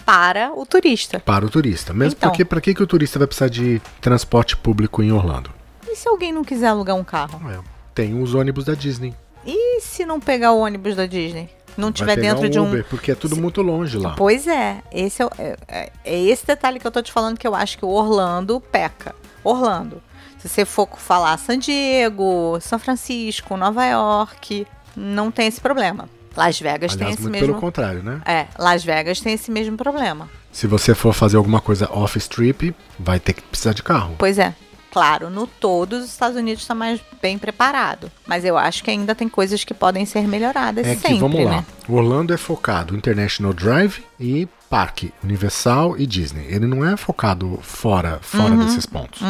para 0.09 0.51
o 0.55 0.65
turista. 0.65 1.19
para 1.19 1.45
o 1.45 1.49
turista. 1.51 1.93
Mesmo 1.93 2.15
Então. 2.17 2.29
porque 2.31 2.43
para 2.43 2.59
que, 2.59 2.73
que 2.73 2.81
o 2.81 2.87
turista 2.87 3.19
vai 3.19 3.27
precisar 3.27 3.47
de 3.47 3.79
transporte 4.01 4.57
público 4.57 5.03
em 5.03 5.11
Orlando? 5.11 5.51
E 5.87 5.95
se 5.95 6.07
alguém 6.09 6.31
não 6.31 6.43
quiser 6.43 6.67
alugar 6.67 6.95
um 6.95 7.03
carro? 7.03 7.39
É, 7.51 7.59
Tem 7.93 8.19
os 8.19 8.33
ônibus 8.33 8.65
da 8.65 8.73
Disney. 8.73 9.13
E 9.45 9.79
se 9.81 10.05
não 10.05 10.19
pegar 10.19 10.51
o 10.53 10.59
ônibus 10.59 10.95
da 10.95 11.05
Disney? 11.05 11.47
Não 11.77 11.91
tiver 11.91 12.15
dentro 12.15 12.47
um 12.47 12.49
de 12.49 12.59
um. 12.59 12.67
Uber, 12.67 12.83
porque 12.89 13.11
é 13.11 13.15
tudo 13.15 13.37
muito 13.37 13.61
longe 13.61 13.97
lá. 13.99 14.15
Pois 14.17 14.47
é, 14.47 14.81
esse 14.91 15.21
é, 15.21 15.29
é, 15.37 15.57
é- 15.67 15.91
é 16.03 16.19
esse 16.23 16.45
detalhe 16.45 16.79
que 16.79 16.87
eu 16.87 16.91
tô 16.91 17.01
te 17.03 17.11
falando 17.11 17.37
que 17.37 17.47
eu 17.47 17.53
acho 17.53 17.77
que 17.77 17.85
o 17.85 17.89
Orlando 17.89 18.59
peca. 18.59 19.13
Orlando. 19.43 20.01
Se 20.39 20.49
você 20.49 20.65
for 20.65 20.89
falar 20.97 21.37
San 21.37 21.59
Diego, 21.59 22.57
São 22.61 22.79
Francisco, 22.79 23.55
Nova 23.55 23.85
York, 23.85 24.65
não 24.95 25.29
tem 25.29 25.47
esse 25.47 25.61
problema. 25.61 26.09
Las 26.35 26.59
Vegas 26.59 26.95
tem 26.95 27.07
Aliás, 27.07 27.13
esse 27.13 27.21
muito 27.23 27.31
mesmo. 27.33 27.47
pelo 27.47 27.59
contrário, 27.59 28.03
né? 28.03 28.21
É, 28.25 28.45
Las 28.57 28.83
Vegas 28.83 29.19
tem 29.19 29.33
esse 29.33 29.51
mesmo 29.51 29.75
problema. 29.77 30.29
Se 30.51 30.67
você 30.67 30.95
for 30.95 31.13
fazer 31.13 31.37
alguma 31.37 31.61
coisa 31.61 31.89
off-strip, 31.91 32.73
vai 32.97 33.19
ter 33.19 33.33
que 33.33 33.41
precisar 33.41 33.73
de 33.73 33.83
carro. 33.83 34.15
Pois 34.17 34.37
é. 34.39 34.53
Claro, 34.91 35.29
no 35.29 35.45
todo 35.45 35.93
os 35.93 36.05
Estados 36.05 36.35
Unidos 36.35 36.63
está 36.63 36.73
mais 36.73 36.99
bem 37.21 37.37
preparado. 37.37 38.11
Mas 38.25 38.43
eu 38.43 38.57
acho 38.57 38.83
que 38.83 38.89
ainda 38.89 39.13
tem 39.13 39.29
coisas 39.29 39.63
que 39.63 39.73
podem 39.73 40.05
ser 40.05 40.27
melhoradas 40.27 40.85
É 40.87 40.95
sempre, 40.95 41.13
que, 41.13 41.19
vamos 41.19 41.43
lá, 41.45 41.51
né? 41.51 41.65
Orlando 41.87 42.33
é 42.33 42.37
focado 42.37 42.95
International 42.95 43.53
Drive 43.53 44.03
e 44.19 44.47
Parque, 44.69 45.11
Universal 45.23 45.97
e 45.97 46.05
Disney. 46.05 46.45
Ele 46.47 46.67
não 46.67 46.85
é 46.87 46.95
focado 46.95 47.57
fora, 47.63 48.19
fora 48.21 48.53
Uhum, 48.53 48.65
desses 48.65 48.85
pontos. 48.85 49.21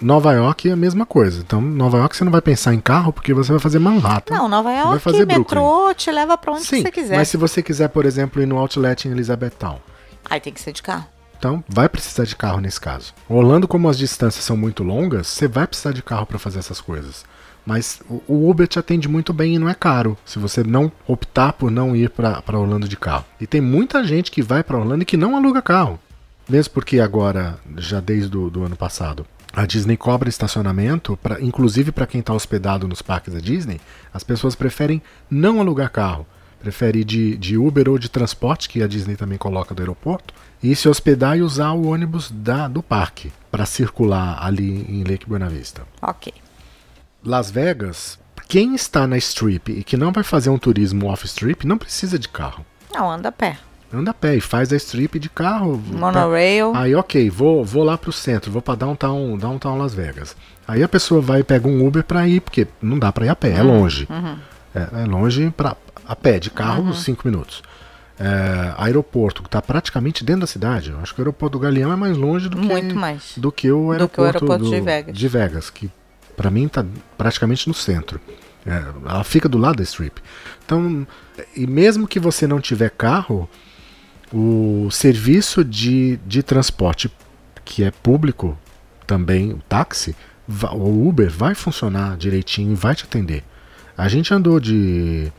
Nova 0.00 0.32
York 0.32 0.68
é 0.68 0.72
a 0.72 0.76
mesma 0.76 1.04
coisa. 1.04 1.40
Então, 1.40 1.60
Nova 1.60 1.98
York 1.98 2.16
você 2.16 2.24
não 2.24 2.32
vai 2.32 2.40
pensar 2.40 2.72
em 2.72 2.80
carro 2.80 3.12
porque 3.12 3.34
você 3.34 3.52
vai 3.52 3.60
fazer 3.60 3.78
Manhattan. 3.78 4.34
Não, 4.34 4.48
Nova 4.48 4.70
vai 4.70 4.78
York, 4.80 4.98
fazer 5.00 5.26
metrô, 5.26 5.92
te 5.94 6.10
leva 6.10 6.38
pra 6.38 6.52
onde 6.52 6.64
Sim, 6.64 6.82
você 6.82 6.90
quiser. 6.90 7.16
mas 7.16 7.28
se 7.28 7.36
você 7.36 7.62
quiser, 7.62 7.88
por 7.88 8.06
exemplo, 8.06 8.40
ir 8.40 8.46
no 8.46 8.56
Outlet 8.58 9.06
em 9.06 9.10
Elizabethtown, 9.12 9.78
Aí 10.28 10.40
tem 10.40 10.52
que 10.52 10.60
ser 10.60 10.72
de 10.72 10.82
carro. 10.82 11.06
então 11.38 11.62
vai 11.68 11.88
precisar 11.88 12.24
de 12.24 12.34
carro 12.34 12.60
nesse 12.60 12.80
caso. 12.80 13.12
Orlando, 13.28 13.68
como 13.68 13.88
as 13.88 13.96
distâncias 13.98 14.44
são 14.44 14.56
muito 14.56 14.82
longas, 14.82 15.26
você 15.28 15.46
vai 15.46 15.66
precisar 15.66 15.92
de 15.92 16.02
carro 16.02 16.26
para 16.26 16.38
fazer 16.38 16.58
essas 16.58 16.80
coisas. 16.80 17.24
Mas 17.66 18.00
o- 18.08 18.48
Uber 18.48 18.68
te 18.68 18.78
atende 18.78 19.08
muito 19.08 19.32
bem 19.32 19.56
e 19.56 19.58
não 19.58 19.68
é 19.68 19.74
caro, 19.74 20.16
se 20.24 20.38
você 20.38 20.62
não 20.62 20.90
optar 21.06 21.52
por 21.52 21.70
não 21.70 21.96
ir 21.96 22.08
para 22.10 22.40
Orlando 22.58 22.88
de 22.88 22.96
carro. 22.96 23.24
E 23.40 23.46
tem 23.46 23.60
muita 23.60 24.04
gente 24.04 24.30
que 24.30 24.40
vai 24.40 24.62
para 24.62 24.78
Orlando 24.78 25.02
e 25.02 25.06
que 25.06 25.16
não 25.16 25.36
aluga 25.36 25.60
carro. 25.60 25.98
Mesmo 26.48 26.72
porque 26.74 27.00
agora, 27.00 27.58
já 27.76 27.98
desde 27.98 28.36
o 28.36 28.62
ano 28.62 28.76
passado, 28.76 29.26
a 29.52 29.66
Disney 29.66 29.96
cobra 29.96 30.28
estacionamento, 30.28 31.18
pra, 31.20 31.40
inclusive 31.40 31.90
para 31.90 32.06
quem 32.06 32.20
está 32.20 32.32
hospedado 32.32 32.86
nos 32.86 33.02
parques 33.02 33.34
da 33.34 33.40
Disney, 33.40 33.80
as 34.14 34.22
pessoas 34.22 34.54
preferem 34.54 35.02
não 35.28 35.60
alugar 35.60 35.90
carro. 35.90 36.24
Prefere 36.60 37.00
ir 37.00 37.04
de, 37.04 37.36
de 37.36 37.56
Uber 37.58 37.88
ou 37.88 37.98
de 37.98 38.08
transporte, 38.08 38.68
que 38.68 38.82
a 38.82 38.86
Disney 38.86 39.16
também 39.16 39.36
coloca 39.38 39.74
do 39.74 39.82
aeroporto, 39.82 40.32
e 40.62 40.74
se 40.76 40.88
hospedar 40.88 41.36
e 41.36 41.42
usar 41.42 41.72
o 41.72 41.86
ônibus 41.88 42.30
da, 42.30 42.68
do 42.68 42.82
parque 42.82 43.32
para 43.50 43.66
circular 43.66 44.38
ali 44.40 44.86
em 44.88 45.02
Lake 45.04 45.26
Buena 45.26 45.48
Vista. 45.48 45.82
Ok. 46.00 46.32
Las 47.26 47.50
Vegas, 47.50 48.18
quem 48.48 48.74
está 48.74 49.06
na 49.06 49.16
Strip 49.18 49.68
e 49.72 49.82
que 49.84 49.96
não 49.96 50.12
vai 50.12 50.22
fazer 50.22 50.48
um 50.50 50.58
turismo 50.58 51.06
off-strip, 51.08 51.66
não 51.66 51.76
precisa 51.76 52.18
de 52.18 52.28
carro. 52.28 52.64
Não, 52.94 53.10
anda 53.10 53.28
a 53.28 53.32
pé. 53.32 53.58
Anda 53.92 54.10
a 54.10 54.14
pé 54.14 54.36
e 54.36 54.40
faz 54.40 54.72
a 54.72 54.76
Strip 54.76 55.18
de 55.18 55.28
carro. 55.28 55.76
Monorail. 55.92 56.72
Aí, 56.74 56.94
ok, 56.94 57.28
vou, 57.30 57.64
vou 57.64 57.82
lá 57.84 57.96
pro 57.98 58.12
centro, 58.12 58.50
vou 58.50 58.62
pra 58.62 58.74
Downtown, 58.74 59.36
Downtown 59.36 59.78
Las 59.78 59.94
Vegas. 59.94 60.36
Aí 60.66 60.82
a 60.82 60.88
pessoa 60.88 61.20
vai 61.20 61.40
e 61.40 61.44
pega 61.44 61.66
um 61.68 61.86
Uber 61.86 62.02
pra 62.04 62.26
ir, 62.28 62.40
porque 62.40 62.66
não 62.82 62.98
dá 62.98 63.12
pra 63.12 63.26
ir 63.26 63.28
a 63.28 63.36
pé, 63.36 63.52
é 63.52 63.62
longe. 63.62 64.08
É, 64.74 65.02
é 65.02 65.04
longe 65.06 65.50
pra, 65.56 65.76
a 66.06 66.14
pé, 66.16 66.38
de 66.38 66.50
carro, 66.50 66.92
cinco 66.94 67.22
minutos. 67.26 67.62
É, 68.18 68.72
aeroporto, 68.78 69.42
que 69.42 69.48
tá 69.50 69.60
praticamente 69.60 70.24
dentro 70.24 70.40
da 70.42 70.46
cidade. 70.46 70.90
Eu 70.90 70.98
acho 71.00 71.14
que 71.14 71.20
o 71.20 71.22
aeroporto 71.22 71.58
do 71.58 71.62
Galeão 71.62 71.92
é 71.92 71.96
mais 71.96 72.16
longe 72.16 72.48
do 72.48 72.56
que, 72.56 72.66
Muito 72.66 72.94
mais. 72.96 73.34
do 73.36 73.52
que 73.52 73.70
o 73.70 73.92
Do 73.96 74.08
que 74.08 74.20
o 74.20 74.24
aeroporto, 74.24 74.24
aeroporto 74.52 74.64
do- 74.64 74.70
de 74.70 74.80
Vegas. 74.80 75.16
de 75.16 75.28
Vegas, 75.28 75.70
que 75.70 75.90
pra 76.36 76.50
mim 76.50 76.68
tá 76.68 76.84
praticamente 77.16 77.66
no 77.68 77.74
centro. 77.74 78.20
É, 78.64 78.84
ela 79.08 79.24
fica 79.24 79.48
do 79.48 79.58
lado 79.58 79.76
da 79.76 79.82
Strip. 79.82 80.20
Então, 80.64 81.06
e 81.54 81.66
mesmo 81.66 82.06
que 82.06 82.18
você 82.18 82.46
não 82.46 82.60
tiver 82.60 82.90
carro, 82.90 83.48
o 84.32 84.88
serviço 84.90 85.64
de, 85.64 86.18
de 86.26 86.42
transporte 86.42 87.10
que 87.64 87.84
é 87.84 87.90
público 87.90 88.58
também, 89.06 89.52
o 89.52 89.62
táxi, 89.68 90.16
o 90.72 91.08
Uber 91.08 91.30
vai 91.30 91.54
funcionar 91.54 92.16
direitinho 92.16 92.72
e 92.72 92.74
vai 92.74 92.94
te 92.94 93.04
atender. 93.04 93.44
A 93.96 94.08
gente 94.08 94.34
andou 94.34 94.60
de, 94.60 95.32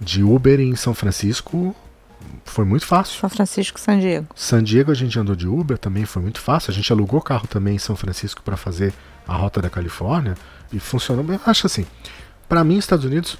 de 0.00 0.22
Uber 0.22 0.60
em 0.60 0.74
São 0.76 0.94
Francisco, 0.94 1.74
foi 2.44 2.64
muito 2.64 2.86
fácil. 2.86 3.18
São 3.18 3.30
Francisco 3.30 3.78
San 3.78 3.98
Diego. 3.98 4.26
San 4.34 4.62
Diego 4.62 4.90
a 4.90 4.94
gente 4.94 5.18
andou 5.18 5.34
de 5.34 5.48
Uber, 5.48 5.76
também 5.78 6.04
foi 6.04 6.22
muito 6.22 6.40
fácil. 6.40 6.70
A 6.70 6.74
gente 6.74 6.92
alugou 6.92 7.20
carro 7.20 7.46
também 7.46 7.76
em 7.76 7.78
São 7.78 7.96
Francisco 7.96 8.42
para 8.42 8.56
fazer 8.56 8.92
a 9.26 9.34
rota 9.34 9.60
da 9.60 9.70
Califórnia 9.70 10.34
e 10.72 10.78
funcionou. 10.78 11.24
Eu 11.28 11.40
acho 11.46 11.66
assim, 11.66 11.86
para 12.48 12.64
mim, 12.64 12.78
os 12.78 12.84
Estados 12.84 13.04
Unidos 13.04 13.38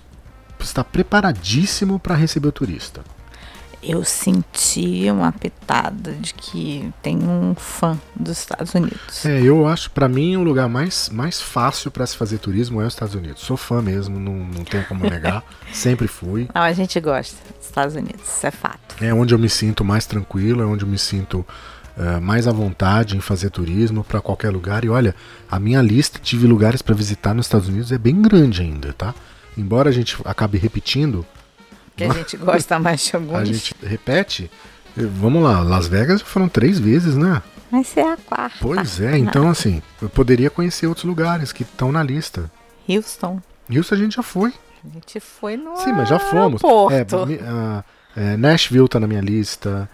está 0.61 0.85
preparadíssimo 0.85 1.99
para 1.99 2.15
receber 2.15 2.49
o 2.49 2.53
turista. 2.53 3.03
Eu 3.83 4.05
senti 4.05 5.11
uma 5.11 5.33
pitada 5.33 6.13
de 6.13 6.35
que 6.35 6.93
tem 7.03 7.17
um 7.17 7.55
fã 7.55 7.99
dos 8.15 8.39
Estados 8.39 8.75
Unidos. 8.75 9.25
É, 9.25 9.41
eu 9.41 9.67
acho, 9.67 9.91
para 9.91 10.07
mim, 10.07 10.37
o 10.37 10.43
lugar 10.43 10.69
mais, 10.69 11.09
mais 11.09 11.41
fácil 11.41 11.91
para 11.91 12.07
se 12.07 12.15
fazer 12.15 12.39
turismo 12.39 12.83
é 12.83 12.87
os 12.87 12.93
Estados 12.93 13.15
Unidos. 13.15 13.43
Sou 13.43 13.57
fã 13.57 13.81
mesmo, 13.81 14.21
não, 14.21 14.35
não 14.35 14.65
tenho 14.65 14.85
como 14.85 15.09
negar, 15.09 15.43
sempre 15.73 16.07
fui. 16.07 16.47
Não, 16.55 16.61
a 16.61 16.73
gente 16.75 17.01
gosta 17.01 17.37
dos 17.57 17.67
Estados 17.67 17.95
Unidos, 17.95 18.21
isso 18.23 18.47
é 18.47 18.51
fato. 18.51 18.97
É 19.01 19.15
onde 19.15 19.33
eu 19.33 19.39
me 19.39 19.49
sinto 19.49 19.83
mais 19.83 20.05
tranquilo, 20.05 20.61
é 20.61 20.67
onde 20.67 20.85
eu 20.85 20.89
me 20.89 20.99
sinto 20.99 21.45
eh, 22.03 22.19
mais 22.21 22.47
à 22.49 22.53
vontade 22.53 23.17
em 23.17 23.21
fazer 23.21 23.51
turismo 23.51 24.03
para 24.03 24.21
qualquer 24.21 24.51
lugar. 24.51 24.85
E 24.85 24.89
olha, 24.89 25.15
a 25.51 25.61
minha 25.61 25.83
lista 25.83 26.19
de 26.19 26.37
lugares 26.47 26.81
para 26.83 26.95
visitar 26.95 27.35
nos 27.35 27.47
Estados 27.47 27.69
Unidos 27.69 27.93
é 27.93 27.99
bem 27.99 28.21
grande 28.23 28.63
ainda, 28.63 28.93
tá? 28.95 29.15
Embora 29.57 29.91
a 29.91 29.93
gente 29.93 30.17
acabe 30.25 30.57
repetindo, 30.59 31.27
Que 31.97 32.05
a 32.05 32.13
gente 32.13 32.37
gosta 32.37 32.79
mais 32.79 33.01
de 33.05 33.15
alguns. 33.17 33.37
a 33.39 33.45
gente 33.45 33.75
repete. 33.83 34.51
eh, 34.97 35.03
Vamos 35.21 35.43
lá, 35.43 35.61
Las 35.61 35.87
Vegas 35.89 36.23
foram 36.23 36.49
três 36.49 36.79
vezes, 36.79 37.17
né? 37.17 37.43
Vai 37.71 37.85
ser 37.85 38.01
a 38.01 38.17
quarta. 38.17 38.57
Pois 38.61 39.01
é, 39.01 39.17
então 39.19 39.49
assim, 39.49 39.81
eu 40.03 40.09
poderia 40.09 40.51
conhecer 40.51 40.87
outros 40.89 41.05
lugares 41.05 41.53
que 41.53 41.63
estão 41.63 41.93
na 41.93 42.03
lista. 42.03 42.51
Houston. 42.89 43.41
Isso 43.69 43.95
a 43.95 43.97
gente 43.97 44.17
já 44.17 44.23
foi. 44.23 44.53
A 44.85 44.89
gente 44.95 45.21
foi 45.21 45.57
no 45.57 45.77
Sim, 45.77 45.93
mas 45.93 46.09
já 46.09 46.19
fomos. 46.19 46.63
É, 46.65 46.67
aeroporto. 46.95 47.27
mi- 47.27 47.39
ah, 47.43 47.85
é, 48.17 48.37
Nashville 48.37 48.89
tá 48.89 48.99
na 48.99 49.07
minha 49.07 49.21
lista, 49.21 49.89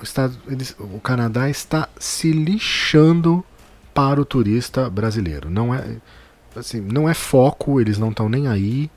O, 0.00 0.04
estado, 0.04 0.36
o 0.78 1.00
Canadá 1.00 1.50
está 1.50 1.88
se 1.98 2.30
lixando 2.30 3.44
para 3.94 4.20
o 4.20 4.24
turista 4.24 4.90
brasileiro. 4.90 5.48
Não 5.48 5.74
é, 5.74 5.96
assim, 6.56 6.80
não 6.80 7.08
é 7.08 7.14
foco, 7.14 7.80
eles 7.80 7.96
não 7.96 8.10
estão 8.10 8.28
nem 8.28 8.48
aí. 8.48 8.90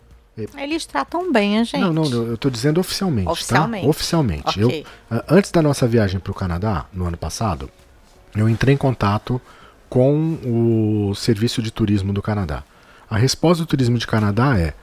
Eles 0.56 0.86
tratam 0.86 1.32
bem 1.32 1.60
a 1.60 1.63
gente. 1.63 1.80
Não, 1.80 1.94
não, 1.94 2.06
eu 2.06 2.36
estou 2.36 2.51
dizendo 2.51 2.80
oficialmente, 2.80 3.30
oficialmente. 3.30 3.84
tá? 3.84 3.89
Oficialmente. 3.89 4.63
Okay. 4.63 4.86
Eu, 5.10 5.24
antes 5.30 5.51
da 5.51 5.62
nossa 5.62 5.88
viagem 5.88 6.20
para 6.20 6.32
o 6.32 6.36
Canadá, 6.36 6.86
no 6.94 7.06
ano 7.06 7.18
passado, 7.18 7.70
eu 8.36 8.48
entrei 8.48 8.75
em 8.75 8.77
contato 8.77 9.42
com 9.89 10.38
o 10.44 11.16
Serviço 11.16 11.62
de 11.62 11.72
Turismo 11.72 12.13
do 12.13 12.22
Canadá. 12.22 12.63
A 13.10 13.18
resposta 13.18 13.63
do 13.63 13.68
turismo 13.68 13.98
de 13.98 14.06
Canadá 14.06 14.58
é: 14.60 14.74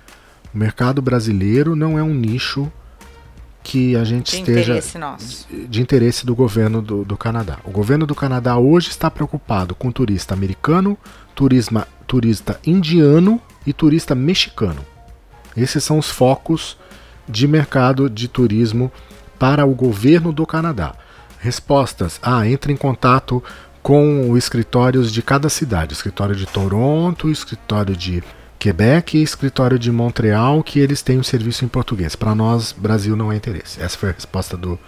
o 0.53 0.59
mercado 0.59 1.03
brasileiro 1.03 1.77
não 1.77 1.99
é 1.99 2.03
um 2.03 2.15
nicho 2.15 2.73
que 3.65 3.97
a 3.97 4.05
gente 4.05 4.31
de 4.31 4.37
esteja 4.37 4.73
interesse 4.75 4.99
nosso. 4.99 5.49
de 5.51 5.81
interesse 5.81 6.27
do 6.27 6.35
governo 6.35 6.83
do, 6.83 7.03
do, 7.03 7.17
Canadá. 7.17 7.59
O 7.65 7.71
governo 7.71 8.07
do 8.07 8.15
Canadá 8.15 8.59
hoje 8.59 8.91
está 8.91 9.11
preocupado 9.11 9.75
com 9.75 9.91
turista 9.91 10.35
americano, 10.35 10.99
turisma, 11.35 11.89
turista 12.07 12.61
indiano 12.65 13.41
e 13.67 13.73
turista 13.73 14.15
mexicano. 14.15 14.85
Esses 15.57 15.83
são 15.83 15.99
os 15.99 16.11
focos 16.11 16.77
de 17.27 17.49
mercado 17.49 18.11
de 18.11 18.29
turismo 18.29 18.93
para 19.39 19.65
o 19.65 19.75
governo 19.75 20.31
do 20.31 20.47
Canadá. 20.47 20.95
Respostas: 21.41 22.21
ah, 22.23 22.47
entre 22.47 22.71
em 22.71 22.77
contato 22.77 23.43
com 23.83 24.31
os 24.31 24.39
escritórios 24.39 25.11
de 25.11 25.23
cada 25.23 25.49
cidade, 25.49 25.95
escritório 25.95 26.37
de 26.37 26.47
Toronto, 26.47 27.31
escritório 27.31 27.97
de 27.97 28.23
Quebec 28.65 29.19
e 29.19 29.23
escritório 29.23 29.79
de 29.79 29.93
Montreal, 29.93 30.63
que 30.63 30.81
eles 30.81 31.03
têm 31.03 31.19
um 31.19 31.23
serviço 31.23 31.67
em 31.67 31.69
português. 31.69 32.17
Para 32.17 32.35
nós, 32.35 32.73
Brasil 32.73 33.15
não 33.15 33.31
é 33.31 33.37
interesse. 33.37 33.79
Essa 33.79 33.99
foi 33.99 34.09
a 34.09 34.13
resposta 34.13 34.57
do, 34.57 34.79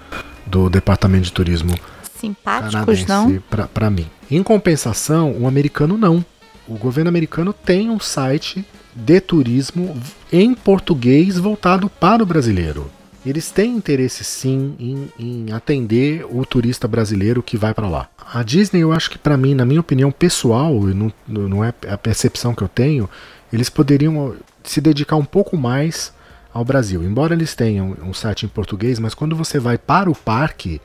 do 0.47 0.71
Departamento 0.71 1.25
de 1.25 1.33
Turismo 1.33 1.79
Simpáticos, 2.19 3.05
não? 3.05 3.39
Para 3.75 3.91
mim. 3.91 4.07
Em 4.31 4.43
compensação, 4.43 5.37
o 5.39 5.47
americano 5.47 5.99
não. 5.99 6.25
O 6.67 6.79
governo 6.79 7.11
americano 7.11 7.53
tem 7.53 7.91
um 7.91 8.01
site 8.01 8.65
de 8.95 9.21
turismo 9.21 9.95
em 10.33 10.55
português 10.55 11.37
voltado 11.37 11.91
para 11.91 12.23
o 12.23 12.27
brasileiro. 12.27 12.91
Eles 13.27 13.51
têm 13.51 13.77
interesse 13.77 14.25
sim 14.25 14.75
em, 14.79 15.09
em 15.19 15.53
atender 15.53 16.25
o 16.31 16.47
turista 16.47 16.89
brasileiro 16.89 17.43
que 17.43 17.59
vai 17.59 17.75
para 17.75 17.89
lá. 17.89 18.09
A 18.33 18.43
Disney, 18.43 18.81
eu 18.81 18.93
acho 18.93 19.11
que 19.11 19.19
para 19.19 19.37
mim, 19.37 19.53
na 19.53 19.67
minha 19.67 19.81
opinião 19.81 20.11
pessoal, 20.11 20.73
não, 20.81 21.13
não 21.29 21.63
é 21.63 21.75
a 21.89 21.99
percepção 21.99 22.55
que 22.55 22.63
eu 22.63 22.69
tenho, 22.69 23.11
eles 23.53 23.71
poderiam 23.71 24.37
se 24.63 24.81
dedicar 24.81 25.17
um 25.17 25.25
pouco 25.25 25.57
mais 25.57 26.13
ao 26.53 26.65
Brasil. 26.65 27.03
Embora 27.03 27.35
eles 27.35 27.55
tenham 27.55 27.97
um 28.03 28.15
site 28.15 28.47
em 28.47 28.49
português, 28.49 28.99
mas 28.99 29.15
quando 29.15 29.37
você 29.37 29.59
vai 29.59 29.77
para 29.77 30.11
o 30.11 30.15
parque, 30.15 30.81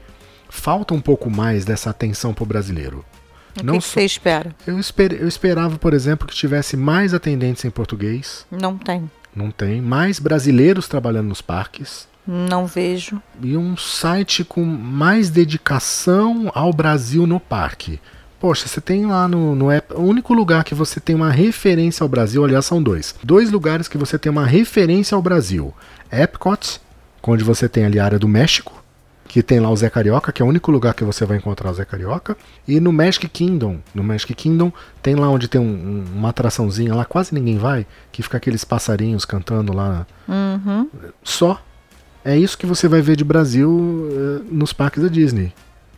falta 0.50 0.94
um 0.94 1.02
pouco 1.02 1.30
mais 1.30 1.64
dessa 1.66 1.90
atenção 1.90 2.34
para 2.34 2.44
o 2.44 2.48
brasileiro. 2.48 3.06
O 3.60 3.64
Não 3.64 3.74
que, 3.74 3.80
que 3.80 3.88
você 3.88 4.04
espera? 4.04 4.56
Eu, 4.66 4.80
esper, 4.80 5.14
eu 5.14 5.28
esperava, 5.28 5.78
por 5.78 5.94
exemplo, 5.94 6.28
que 6.28 6.36
tivesse 6.36 6.78
mais 6.78 7.14
atendentes 7.14 7.66
em 7.66 7.70
português. 7.70 8.46
Não 8.52 8.78
tem. 8.78 9.10
Não 9.36 9.52
tem. 9.52 9.82
Mais 9.82 10.20
brasileiros 10.20 10.88
trabalhando 10.88 11.30
nos 11.30 11.42
parques. 11.42 12.08
Não 12.28 12.66
vejo. 12.66 13.22
E 13.42 13.58
um 13.58 13.76
site 13.76 14.44
com 14.44 14.64
mais 14.64 15.30
dedicação 15.30 16.52
ao 16.54 16.72
Brasil 16.72 17.26
no 17.26 17.40
parque. 17.40 18.00
Poxa, 18.42 18.68
você 18.68 18.82
tem 18.82 19.06
lá 19.06 19.28
no, 19.28 19.56
no 19.56 19.70
app. 19.70 19.94
O 19.94 20.02
único 20.02 20.34
lugar 20.34 20.64
que 20.64 20.74
você 20.74 21.00
tem 21.00 21.16
uma 21.16 21.30
referência 21.30 22.04
ao 22.04 22.10
Brasil, 22.10 22.44
aliás, 22.44 22.66
são 22.66 22.82
dois. 22.82 23.14
Dois 23.24 23.52
lugares 23.52 23.88
que 23.88 24.00
você 24.00 24.18
tem 24.18 24.32
uma 24.32 24.48
referência 24.48 25.14
ao 25.14 25.22
Brasil: 25.22 25.72
Epcot, 26.12 26.82
onde 27.22 27.44
você 27.44 27.70
tem 27.70 27.86
ali 27.86 28.00
a 28.00 28.04
área 28.04 28.18
do 28.18 28.28
México, 28.28 28.84
que 29.28 29.44
tem 29.44 29.60
lá 29.60 29.70
o 29.70 29.78
Zé 29.78 29.92
Carioca, 29.92 30.32
que 30.32 30.42
é 30.42 30.46
o 30.46 30.48
único 30.48 30.72
lugar 30.72 30.96
que 30.96 31.04
você 31.04 31.24
vai 31.24 31.38
encontrar 31.38 31.70
o 31.70 31.74
Zé 31.76 31.86
Carioca. 31.86 32.36
E 32.68 32.80
no 32.80 32.92
Magic 32.92 33.30
Kingdom, 33.30 33.78
no 33.94 34.04
Magic 34.04 34.34
Kingdom, 34.34 34.74
tem 35.04 35.14
lá 35.14 35.30
onde 35.30 35.48
tem 35.48 35.62
um, 35.62 35.64
um, 35.64 36.06
uma 36.16 36.30
atraçãozinha 36.30 36.96
lá, 36.96 37.06
quase 37.06 37.36
ninguém 37.36 37.60
vai, 37.60 37.86
que 38.12 38.24
fica 38.24 38.38
aqueles 38.38 38.66
passarinhos 38.66 39.24
cantando 39.24 39.72
lá. 39.72 40.08
Uhum. 40.28 40.90
Só. 41.24 41.62
É 42.26 42.38
isso 42.38 42.58
que 42.58 42.68
você 42.68 42.88
vai 42.88 43.02
ver 43.02 43.16
de 43.16 43.24
Brasil 43.24 43.70
uh, 43.70 44.46
nos 44.52 44.74
parques 44.74 45.02
da 45.02 45.10
Disney 45.10 45.54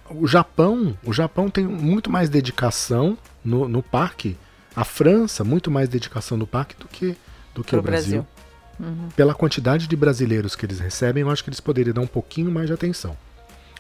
o 0.10 0.28
Japão, 0.28 0.98
o 1.04 1.14
Japão 1.14 1.50
tem 1.50 1.66
muito 1.66 2.10
mais 2.10 2.30
dedicação 2.30 3.18
no, 3.44 3.68
no 3.68 3.82
parque. 3.82 4.38
A 4.76 4.84
França, 4.84 5.44
muito 5.44 5.70
mais 5.70 5.88
dedicação 5.88 6.38
no 6.38 6.48
parque 6.48 6.76
do 6.78 6.88
que, 6.88 7.16
do 7.54 7.64
que 7.64 7.76
o 7.76 7.82
Brasil. 7.82 8.24
Brasil. 8.24 8.28
Uhum. 8.80 9.10
Pela 9.16 9.34
quantidade 9.34 9.88
de 9.88 9.96
brasileiros 9.96 10.56
que 10.56 10.66
eles 10.66 10.80
recebem, 10.80 11.22
eu 11.22 11.30
acho 11.30 11.44
que 11.44 11.50
eles 11.50 11.60
poderiam 11.60 11.94
dar 11.94 12.02
um 12.02 12.08
pouquinho 12.08 12.52
mais 12.52 12.68
de 12.68 12.74
atenção. 12.74 13.16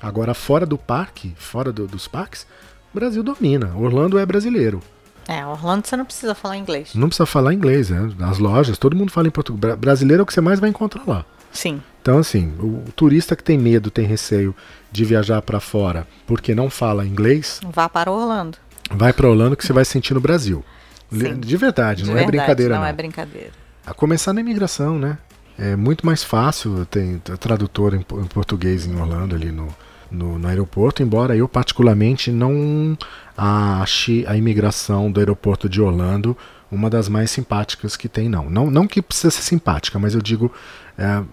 Agora, 0.01 0.33
fora 0.33 0.65
do 0.65 0.77
parque, 0.77 1.33
fora 1.37 1.71
do, 1.71 1.87
dos 1.87 2.07
parques, 2.07 2.45
o 2.93 2.95
Brasil 2.99 3.23
domina. 3.23 3.75
Orlando 3.75 4.19
é 4.19 4.25
brasileiro. 4.25 4.81
É, 5.27 5.45
Orlando 5.45 5.87
você 5.87 5.95
não 5.95 6.05
precisa 6.05 6.35
falar 6.35 6.57
inglês. 6.57 6.93
Não 6.93 7.07
precisa 7.07 7.25
falar 7.25 7.53
inglês, 7.53 7.89
né? 7.89 8.13
Nas 8.17 8.37
lojas, 8.37 8.77
todo 8.77 8.95
mundo 8.95 9.11
fala 9.11 9.27
em 9.27 9.31
português. 9.31 9.75
Brasileiro 9.75 10.21
é 10.21 10.23
o 10.23 10.25
que 10.25 10.33
você 10.33 10.41
mais 10.41 10.59
vai 10.59 10.69
encontrar 10.69 11.03
lá. 11.07 11.25
Sim. 11.51 11.81
Então, 12.03 12.17
assim, 12.17 12.53
o 12.59 12.83
turista 12.97 13.33
que 13.33 13.41
tem 13.41 13.57
medo, 13.57 13.89
tem 13.89 14.05
receio 14.05 14.53
de 14.91 15.05
viajar 15.05 15.41
para 15.41 15.61
fora 15.61 16.05
porque 16.27 16.53
não 16.53 16.69
fala 16.69 17.07
inglês. 17.07 17.61
Vá 17.71 17.87
para 17.87 18.11
Orlando. 18.11 18.57
Vai 18.91 19.13
para 19.13 19.25
Orlando 19.25 19.55
que 19.55 19.65
você 19.65 19.71
vai 19.71 19.85
sentir 19.85 20.13
no 20.13 20.19
Brasil. 20.19 20.65
Sim. 21.09 21.39
De 21.39 21.55
verdade, 21.55 22.03
de 22.03 22.09
não 22.09 22.15
verdade, 22.15 22.35
é 22.35 22.39
brincadeira. 22.39 22.73
Não, 22.73 22.81
não 22.81 22.87
é 22.87 22.91
brincadeira. 22.91 23.51
A 23.85 23.93
começar 23.93 24.33
na 24.33 24.41
imigração, 24.41 24.99
né? 24.99 25.17
É 25.57 25.77
muito 25.77 26.05
mais 26.05 26.25
fácil, 26.25 26.85
tem 26.87 27.19
tradutor 27.39 27.93
em, 27.93 27.99
em 27.99 28.27
português 28.27 28.85
em 28.85 28.99
Orlando 28.99 29.33
ali 29.33 29.49
no, 29.49 29.69
no, 30.11 30.37
no, 30.37 30.47
aeroporto, 30.49 31.01
embora 31.01 31.37
eu 31.37 31.47
particularmente 31.47 32.33
não 32.33 32.97
ache 33.37 34.25
a 34.27 34.35
imigração 34.35 35.09
do 35.09 35.21
aeroporto 35.21 35.69
de 35.69 35.81
Orlando 35.81 36.37
uma 36.69 36.89
das 36.89 37.07
mais 37.07 37.31
simpáticas 37.31 37.95
que 37.95 38.09
tem, 38.09 38.27
não. 38.27 38.49
Não, 38.49 38.69
não 38.69 38.87
que 38.87 39.01
precisa 39.01 39.31
ser 39.31 39.43
simpática, 39.43 39.99
mas 39.99 40.15
eu 40.15 40.21
digo 40.21 40.51
é, 40.97 41.23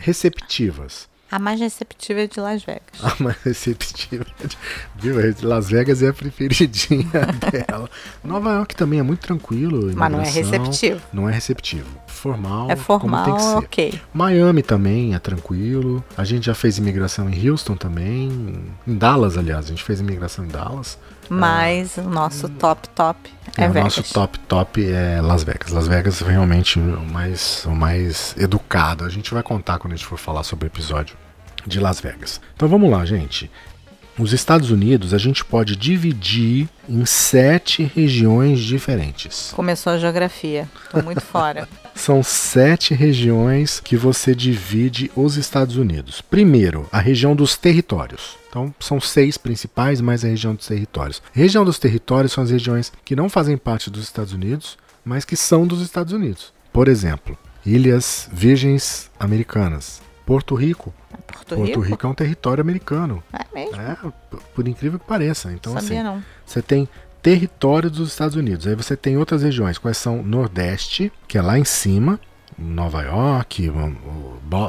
receptivas. 0.00 1.08
A 1.30 1.38
mais 1.38 1.60
receptiva 1.60 2.22
é 2.22 2.26
de 2.26 2.40
Las 2.40 2.64
Vegas. 2.64 2.82
A 3.00 3.22
mais 3.22 3.36
receptiva. 3.44 4.26
É 4.42 4.46
de, 4.48 4.56
viu? 4.96 5.48
Las 5.48 5.68
Vegas 5.70 6.02
é 6.02 6.08
a 6.08 6.12
preferidinha 6.12 7.06
dela. 7.68 7.88
Nova 8.24 8.50
York 8.54 8.74
também 8.74 8.98
é 8.98 9.02
muito 9.04 9.20
tranquilo. 9.20 9.92
Mas 9.94 10.10
não 10.10 10.20
é 10.20 10.28
receptivo. 10.28 11.00
Não 11.12 11.28
é 11.28 11.32
receptivo. 11.32 11.86
Formal. 12.08 12.68
É 12.68 12.74
formal, 12.74 13.24
como 13.24 13.24
tem 13.24 13.34
que 13.36 13.42
ser. 13.42 13.56
ok. 13.90 14.00
Miami 14.12 14.62
também 14.64 15.14
é 15.14 15.20
tranquilo. 15.20 16.04
A 16.16 16.24
gente 16.24 16.46
já 16.46 16.54
fez 16.54 16.78
imigração 16.78 17.30
em 17.30 17.48
Houston 17.48 17.76
também. 17.76 18.58
Em 18.84 18.94
Dallas, 18.98 19.38
aliás. 19.38 19.66
A 19.66 19.68
gente 19.68 19.84
fez 19.84 20.00
imigração 20.00 20.44
em 20.44 20.48
Dallas. 20.48 20.98
Mas 21.28 21.96
é, 21.98 22.00
o 22.00 22.10
nosso 22.10 22.48
top 22.48 22.88
top 22.90 23.30
é, 23.56 23.64
é 23.64 23.68
o 23.68 23.72
Vegas. 23.72 23.96
nosso 23.96 24.14
top 24.14 24.38
top 24.40 24.90
é 24.90 25.20
Las 25.20 25.42
Vegas. 25.42 25.70
Las 25.70 25.86
Vegas 25.86 26.22
é 26.22 26.30
realmente 26.30 26.78
o 26.78 27.04
mais, 27.04 27.64
o 27.66 27.70
mais 27.70 28.34
educado. 28.38 29.04
A 29.04 29.08
gente 29.08 29.32
vai 29.32 29.42
contar 29.42 29.78
quando 29.78 29.92
a 29.92 29.96
gente 29.96 30.06
for 30.06 30.18
falar 30.18 30.42
sobre 30.42 30.66
o 30.66 30.68
episódio 30.68 31.16
de 31.66 31.78
Las 31.78 32.00
Vegas. 32.00 32.40
Então 32.54 32.68
vamos 32.68 32.90
lá, 32.90 33.04
gente. 33.04 33.50
Os 34.18 34.32
Estados 34.32 34.70
Unidos 34.70 35.14
a 35.14 35.18
gente 35.18 35.44
pode 35.44 35.76
dividir 35.76 36.68
em 36.88 37.06
sete 37.06 37.90
regiões 37.94 38.60
diferentes. 38.60 39.52
Começou 39.54 39.94
a 39.94 39.98
geografia, 39.98 40.68
tô 40.90 41.00
muito 41.02 41.20
fora. 41.22 41.66
São 42.00 42.22
sete 42.22 42.94
regiões 42.94 43.78
que 43.78 43.94
você 43.94 44.34
divide 44.34 45.10
os 45.14 45.36
Estados 45.36 45.76
Unidos. 45.76 46.22
Primeiro, 46.22 46.88
a 46.90 46.98
região 46.98 47.36
dos 47.36 47.58
territórios. 47.58 48.38
Então, 48.48 48.74
são 48.80 48.98
seis 48.98 49.36
principais, 49.36 50.00
mais 50.00 50.24
a 50.24 50.28
região 50.28 50.54
dos 50.54 50.66
territórios. 50.66 51.22
A 51.26 51.38
região 51.38 51.62
dos 51.62 51.78
territórios 51.78 52.32
são 52.32 52.42
as 52.42 52.50
regiões 52.50 52.90
que 53.04 53.14
não 53.14 53.28
fazem 53.28 53.54
parte 53.54 53.90
dos 53.90 54.02
Estados 54.02 54.32
Unidos, 54.32 54.78
mas 55.04 55.26
que 55.26 55.36
são 55.36 55.66
dos 55.66 55.82
Estados 55.82 56.14
Unidos. 56.14 56.54
Por 56.72 56.88
exemplo, 56.88 57.36
Ilhas 57.66 58.30
Virgens 58.32 59.10
Americanas, 59.20 60.00
Porto 60.24 60.54
Rico. 60.54 60.94
Porto, 61.10 61.54
Porto 61.54 61.66
Rico? 61.66 61.80
Rico? 61.80 62.06
é 62.06 62.08
um 62.08 62.14
território 62.14 62.62
americano. 62.62 63.22
É 63.30 63.44
mesmo? 63.54 63.76
É, 63.78 63.96
por 64.54 64.66
incrível 64.66 64.98
que 64.98 65.06
pareça. 65.06 65.52
Então, 65.52 65.74
Sabia 65.74 66.00
assim, 66.00 66.02
não. 66.02 66.24
você 66.46 66.62
tem 66.62 66.88
território 67.22 67.90
dos 67.90 68.08
Estados 68.08 68.36
Unidos. 68.36 68.66
Aí 68.66 68.74
você 68.74 68.96
tem 68.96 69.16
outras 69.16 69.42
regiões, 69.42 69.78
quais 69.78 69.96
são 69.96 70.22
Nordeste, 70.22 71.12
que 71.28 71.38
é 71.38 71.42
lá 71.42 71.58
em 71.58 71.64
cima, 71.64 72.18
Nova 72.58 73.02
York, 73.02 73.72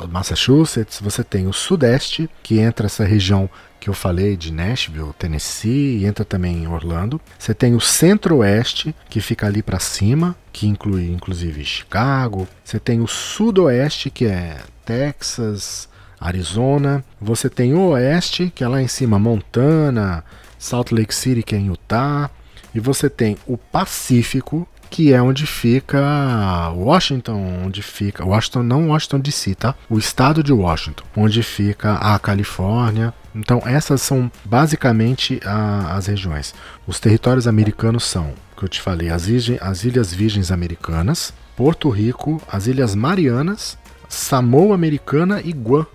Massachusetts, 0.09 0.99
você 1.01 1.23
tem 1.23 1.47
o 1.47 1.53
Sudeste, 1.53 2.29
que 2.41 2.59
entra 2.59 2.85
essa 2.85 3.03
região 3.03 3.49
que 3.79 3.89
eu 3.89 3.93
falei 3.93 4.37
de 4.37 4.53
Nashville, 4.53 5.11
Tennessee, 5.17 6.05
entra 6.05 6.23
também 6.23 6.63
em 6.63 6.67
Orlando. 6.67 7.19
Você 7.37 7.53
tem 7.53 7.73
o 7.73 7.81
Centro-Oeste, 7.81 8.95
que 9.09 9.19
fica 9.19 9.47
ali 9.47 9.63
para 9.63 9.79
cima, 9.79 10.35
que 10.53 10.67
inclui 10.67 11.09
inclusive 11.09 11.65
Chicago. 11.65 12.47
Você 12.63 12.79
tem 12.79 13.01
o 13.01 13.07
Sudoeste, 13.07 14.11
que 14.11 14.25
é 14.25 14.59
Texas, 14.85 15.89
Arizona. 16.19 17.03
Você 17.19 17.49
tem 17.49 17.73
o 17.73 17.89
Oeste, 17.89 18.51
que 18.53 18.63
é 18.63 18.67
lá 18.67 18.81
em 18.81 18.87
cima, 18.87 19.17
Montana, 19.17 20.23
Salt 20.59 20.91
Lake 20.91 21.13
City, 21.13 21.41
que 21.41 21.55
é 21.55 21.57
em 21.57 21.67
Utah. 21.67 22.29
E 22.73 22.79
você 22.79 23.09
tem 23.09 23.37
o 23.45 23.57
Pacífico, 23.57 24.67
que 24.91 25.13
é 25.13 25.21
onde 25.21 25.47
fica 25.47 26.69
Washington, 26.75 27.63
onde 27.65 27.81
fica 27.81 28.25
Washington, 28.25 28.63
não 28.63 28.89
Washington 28.89 29.19
DC, 29.19 29.55
tá? 29.55 29.73
O 29.89 29.97
estado 29.97 30.43
de 30.43 30.51
Washington, 30.51 31.03
onde 31.15 31.41
fica 31.41 31.93
a 31.93 32.19
Califórnia. 32.19 33.13
Então 33.33 33.61
essas 33.65 34.01
são 34.01 34.29
basicamente 34.43 35.39
a, 35.45 35.95
as 35.95 36.07
regiões. 36.07 36.53
Os 36.85 36.99
territórios 36.99 37.47
americanos 37.47 38.03
são, 38.03 38.33
que 38.57 38.65
eu 38.65 38.69
te 38.69 38.81
falei, 38.81 39.09
as, 39.09 39.27
as 39.61 39.85
Ilhas 39.85 40.13
Virgens 40.13 40.51
Americanas, 40.51 41.33
Porto 41.55 41.89
Rico, 41.89 42.41
as 42.51 42.67
Ilhas 42.67 42.93
Marianas, 42.93 43.77
Samoa 44.09 44.75
Americana 44.75 45.41
e 45.41 45.53
Guam. 45.53 45.87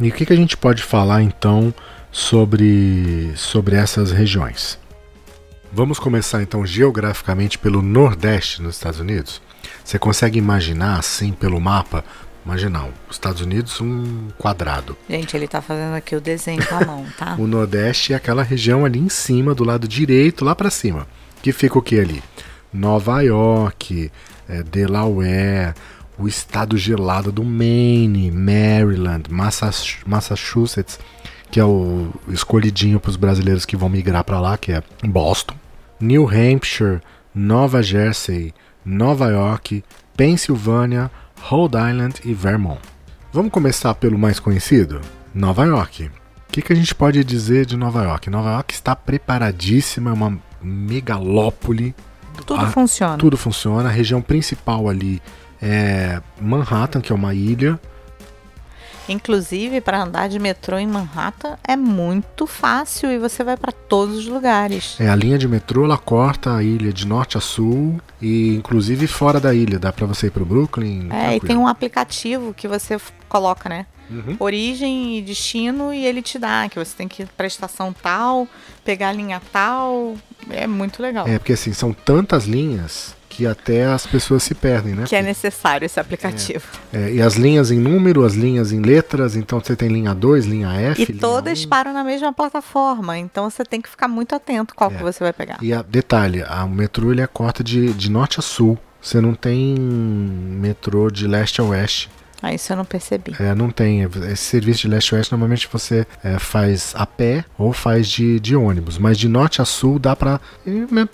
E 0.00 0.10
o 0.10 0.12
que, 0.12 0.26
que 0.26 0.32
a 0.32 0.36
gente 0.36 0.56
pode 0.56 0.82
falar 0.82 1.22
então 1.22 1.72
sobre, 2.12 3.32
sobre 3.36 3.74
essas 3.74 4.12
regiões? 4.12 4.78
Vamos 5.72 5.98
começar 5.98 6.42
então 6.42 6.64
geograficamente 6.64 7.58
pelo 7.58 7.82
Nordeste 7.82 8.62
nos 8.62 8.76
Estados 8.76 9.00
Unidos. 9.00 9.42
Você 9.84 9.98
consegue 9.98 10.38
imaginar 10.38 10.98
assim 10.98 11.30
pelo 11.30 11.60
mapa? 11.60 12.04
Imaginar, 12.44 12.88
os 13.08 13.16
Estados 13.16 13.42
Unidos 13.42 13.78
um 13.80 14.28
quadrado. 14.38 14.96
Gente, 15.08 15.36
ele 15.36 15.46
tá 15.46 15.60
fazendo 15.60 15.94
aqui 15.94 16.16
o 16.16 16.20
desenho 16.20 16.64
com 16.66 16.74
a 16.74 16.84
mão, 16.84 17.06
tá? 17.18 17.36
o 17.38 17.46
Nordeste 17.46 18.14
é 18.14 18.16
aquela 18.16 18.42
região 18.42 18.86
ali 18.86 18.98
em 18.98 19.10
cima, 19.10 19.54
do 19.54 19.64
lado 19.64 19.86
direito, 19.86 20.44
lá 20.44 20.54
para 20.54 20.70
cima. 20.70 21.06
Que 21.42 21.52
fica 21.52 21.78
o 21.78 21.82
que 21.82 22.00
ali? 22.00 22.22
Nova 22.72 23.20
York, 23.20 24.10
é, 24.48 24.62
Delaware, 24.62 25.74
o 26.18 26.26
estado 26.26 26.78
gelado 26.78 27.30
do 27.30 27.44
Maine, 27.44 28.30
Maryland, 28.30 29.24
Massachusetts 30.06 30.98
que 31.50 31.58
é 31.58 31.64
o 31.64 32.10
escolhidinho 32.28 33.00
para 33.00 33.10
os 33.10 33.16
brasileiros 33.16 33.64
que 33.64 33.76
vão 33.76 33.88
migrar 33.88 34.24
para 34.24 34.40
lá, 34.40 34.58
que 34.58 34.72
é 34.72 34.82
Boston, 35.04 35.54
New 36.00 36.28
Hampshire, 36.28 37.00
Nova 37.34 37.82
Jersey, 37.82 38.52
Nova 38.84 39.28
York, 39.30 39.84
Pensilvânia, 40.16 41.10
Rhode 41.40 41.76
Island 41.76 42.20
e 42.24 42.34
Vermont. 42.34 42.80
Vamos 43.32 43.52
começar 43.52 43.94
pelo 43.94 44.18
mais 44.18 44.40
conhecido? 44.40 45.00
Nova 45.34 45.64
York. 45.64 46.06
O 46.06 46.10
que, 46.50 46.62
que 46.62 46.72
a 46.72 46.76
gente 46.76 46.94
pode 46.94 47.22
dizer 47.22 47.66
de 47.66 47.76
Nova 47.76 48.02
York? 48.02 48.30
Nova 48.30 48.50
York 48.52 48.72
está 48.72 48.96
preparadíssima, 48.96 50.10
é 50.10 50.12
uma 50.12 50.38
megalópole. 50.62 51.94
Tudo 52.46 52.62
a, 52.62 52.66
funciona. 52.68 53.18
Tudo 53.18 53.36
funciona. 53.36 53.88
A 53.88 53.92
região 53.92 54.22
principal 54.22 54.88
ali 54.88 55.20
é 55.60 56.20
Manhattan, 56.40 57.00
que 57.00 57.12
é 57.12 57.14
uma 57.14 57.34
ilha. 57.34 57.78
Inclusive, 59.08 59.80
para 59.80 60.02
andar 60.02 60.28
de 60.28 60.38
metrô 60.38 60.78
em 60.78 60.86
Manhattan 60.86 61.56
é 61.66 61.76
muito 61.76 62.46
fácil 62.46 63.10
e 63.10 63.18
você 63.18 63.42
vai 63.42 63.56
para 63.56 63.72
todos 63.72 64.18
os 64.18 64.26
lugares. 64.26 64.96
É, 65.00 65.08
a 65.08 65.16
linha 65.16 65.38
de 65.38 65.48
metrô 65.48 65.84
ela 65.84 65.98
corta 65.98 66.54
a 66.54 66.62
ilha 66.62 66.92
de 66.92 67.06
norte 67.06 67.38
a 67.38 67.40
sul 67.40 68.00
e 68.20 68.56
inclusive 68.56 69.06
fora 69.06 69.40
da 69.40 69.54
ilha, 69.54 69.78
dá 69.78 69.92
para 69.92 70.06
você 70.06 70.26
ir 70.26 70.30
para 70.30 70.42
o 70.42 70.46
Brooklyn. 70.46 71.06
É, 71.06 71.08
tranquilo. 71.08 71.36
e 71.36 71.40
tem 71.40 71.56
um 71.56 71.66
aplicativo 71.66 72.54
que 72.54 72.68
você 72.68 72.98
coloca, 73.28 73.68
né? 73.68 73.86
Uhum. 74.10 74.36
Origem 74.38 75.18
e 75.18 75.22
destino 75.22 75.92
e 75.92 76.06
ele 76.06 76.22
te 76.22 76.38
dá 76.38 76.68
que 76.68 76.78
você 76.78 76.96
tem 76.96 77.06
que 77.06 77.22
ir 77.22 77.28
para 77.36 77.46
estação 77.46 77.92
tal, 77.92 78.48
pegar 78.84 79.10
a 79.10 79.12
linha 79.12 79.40
tal. 79.52 80.16
É 80.50 80.66
muito 80.66 81.02
legal. 81.02 81.26
É, 81.28 81.38
porque 81.38 81.52
assim, 81.52 81.72
são 81.72 81.92
tantas 81.92 82.46
linhas 82.46 83.14
que 83.38 83.46
até 83.46 83.86
as 83.86 84.04
pessoas 84.04 84.42
se 84.42 84.52
perdem, 84.52 84.94
né? 84.94 85.04
Que 85.06 85.14
é 85.14 85.22
necessário 85.22 85.86
esse 85.86 86.00
aplicativo. 86.00 86.66
É, 86.92 87.02
é, 87.02 87.14
e 87.14 87.22
as 87.22 87.36
linhas 87.36 87.70
em 87.70 87.78
número, 87.78 88.24
as 88.24 88.34
linhas 88.34 88.72
em 88.72 88.80
letras, 88.80 89.36
então 89.36 89.60
você 89.60 89.76
tem 89.76 89.88
linha 89.88 90.12
2, 90.12 90.44
linha 90.44 90.72
F. 90.72 91.02
E 91.02 91.14
todas 91.14 91.64
1. 91.64 91.68
param 91.68 91.92
na 91.92 92.02
mesma 92.02 92.32
plataforma, 92.32 93.16
então 93.16 93.48
você 93.48 93.64
tem 93.64 93.80
que 93.80 93.88
ficar 93.88 94.08
muito 94.08 94.34
atento 94.34 94.74
qual 94.74 94.90
é. 94.90 94.94
que 94.96 95.02
você 95.04 95.22
vai 95.22 95.32
pegar. 95.32 95.58
E 95.62 95.72
a, 95.72 95.82
detalhe, 95.82 96.42
a, 96.42 96.64
o 96.64 96.68
metrô 96.68 97.12
ele 97.12 97.20
é 97.20 97.28
corta 97.28 97.62
de, 97.62 97.92
de 97.92 98.10
norte 98.10 98.40
a 98.40 98.42
sul. 98.42 98.76
Você 99.00 99.20
não 99.20 99.34
tem 99.34 99.76
metrô 99.78 101.08
de 101.08 101.28
leste 101.28 101.60
a 101.60 101.64
oeste. 101.64 102.10
Ah, 102.40 102.54
isso 102.54 102.72
eu 102.72 102.76
não 102.76 102.84
percebi. 102.84 103.34
É, 103.38 103.54
não 103.54 103.70
tem. 103.70 104.02
Esse 104.02 104.44
serviço 104.44 104.82
de 104.82 104.88
leste-oeste 104.88 105.32
normalmente 105.32 105.68
você 105.70 106.06
é, 106.22 106.38
faz 106.38 106.92
a 106.96 107.04
pé 107.04 107.44
ou 107.56 107.72
faz 107.72 108.08
de, 108.08 108.38
de 108.38 108.54
ônibus. 108.54 108.96
Mas 108.96 109.18
de 109.18 109.28
norte 109.28 109.60
a 109.60 109.64
sul 109.64 109.98
dá 109.98 110.14
pra. 110.14 110.40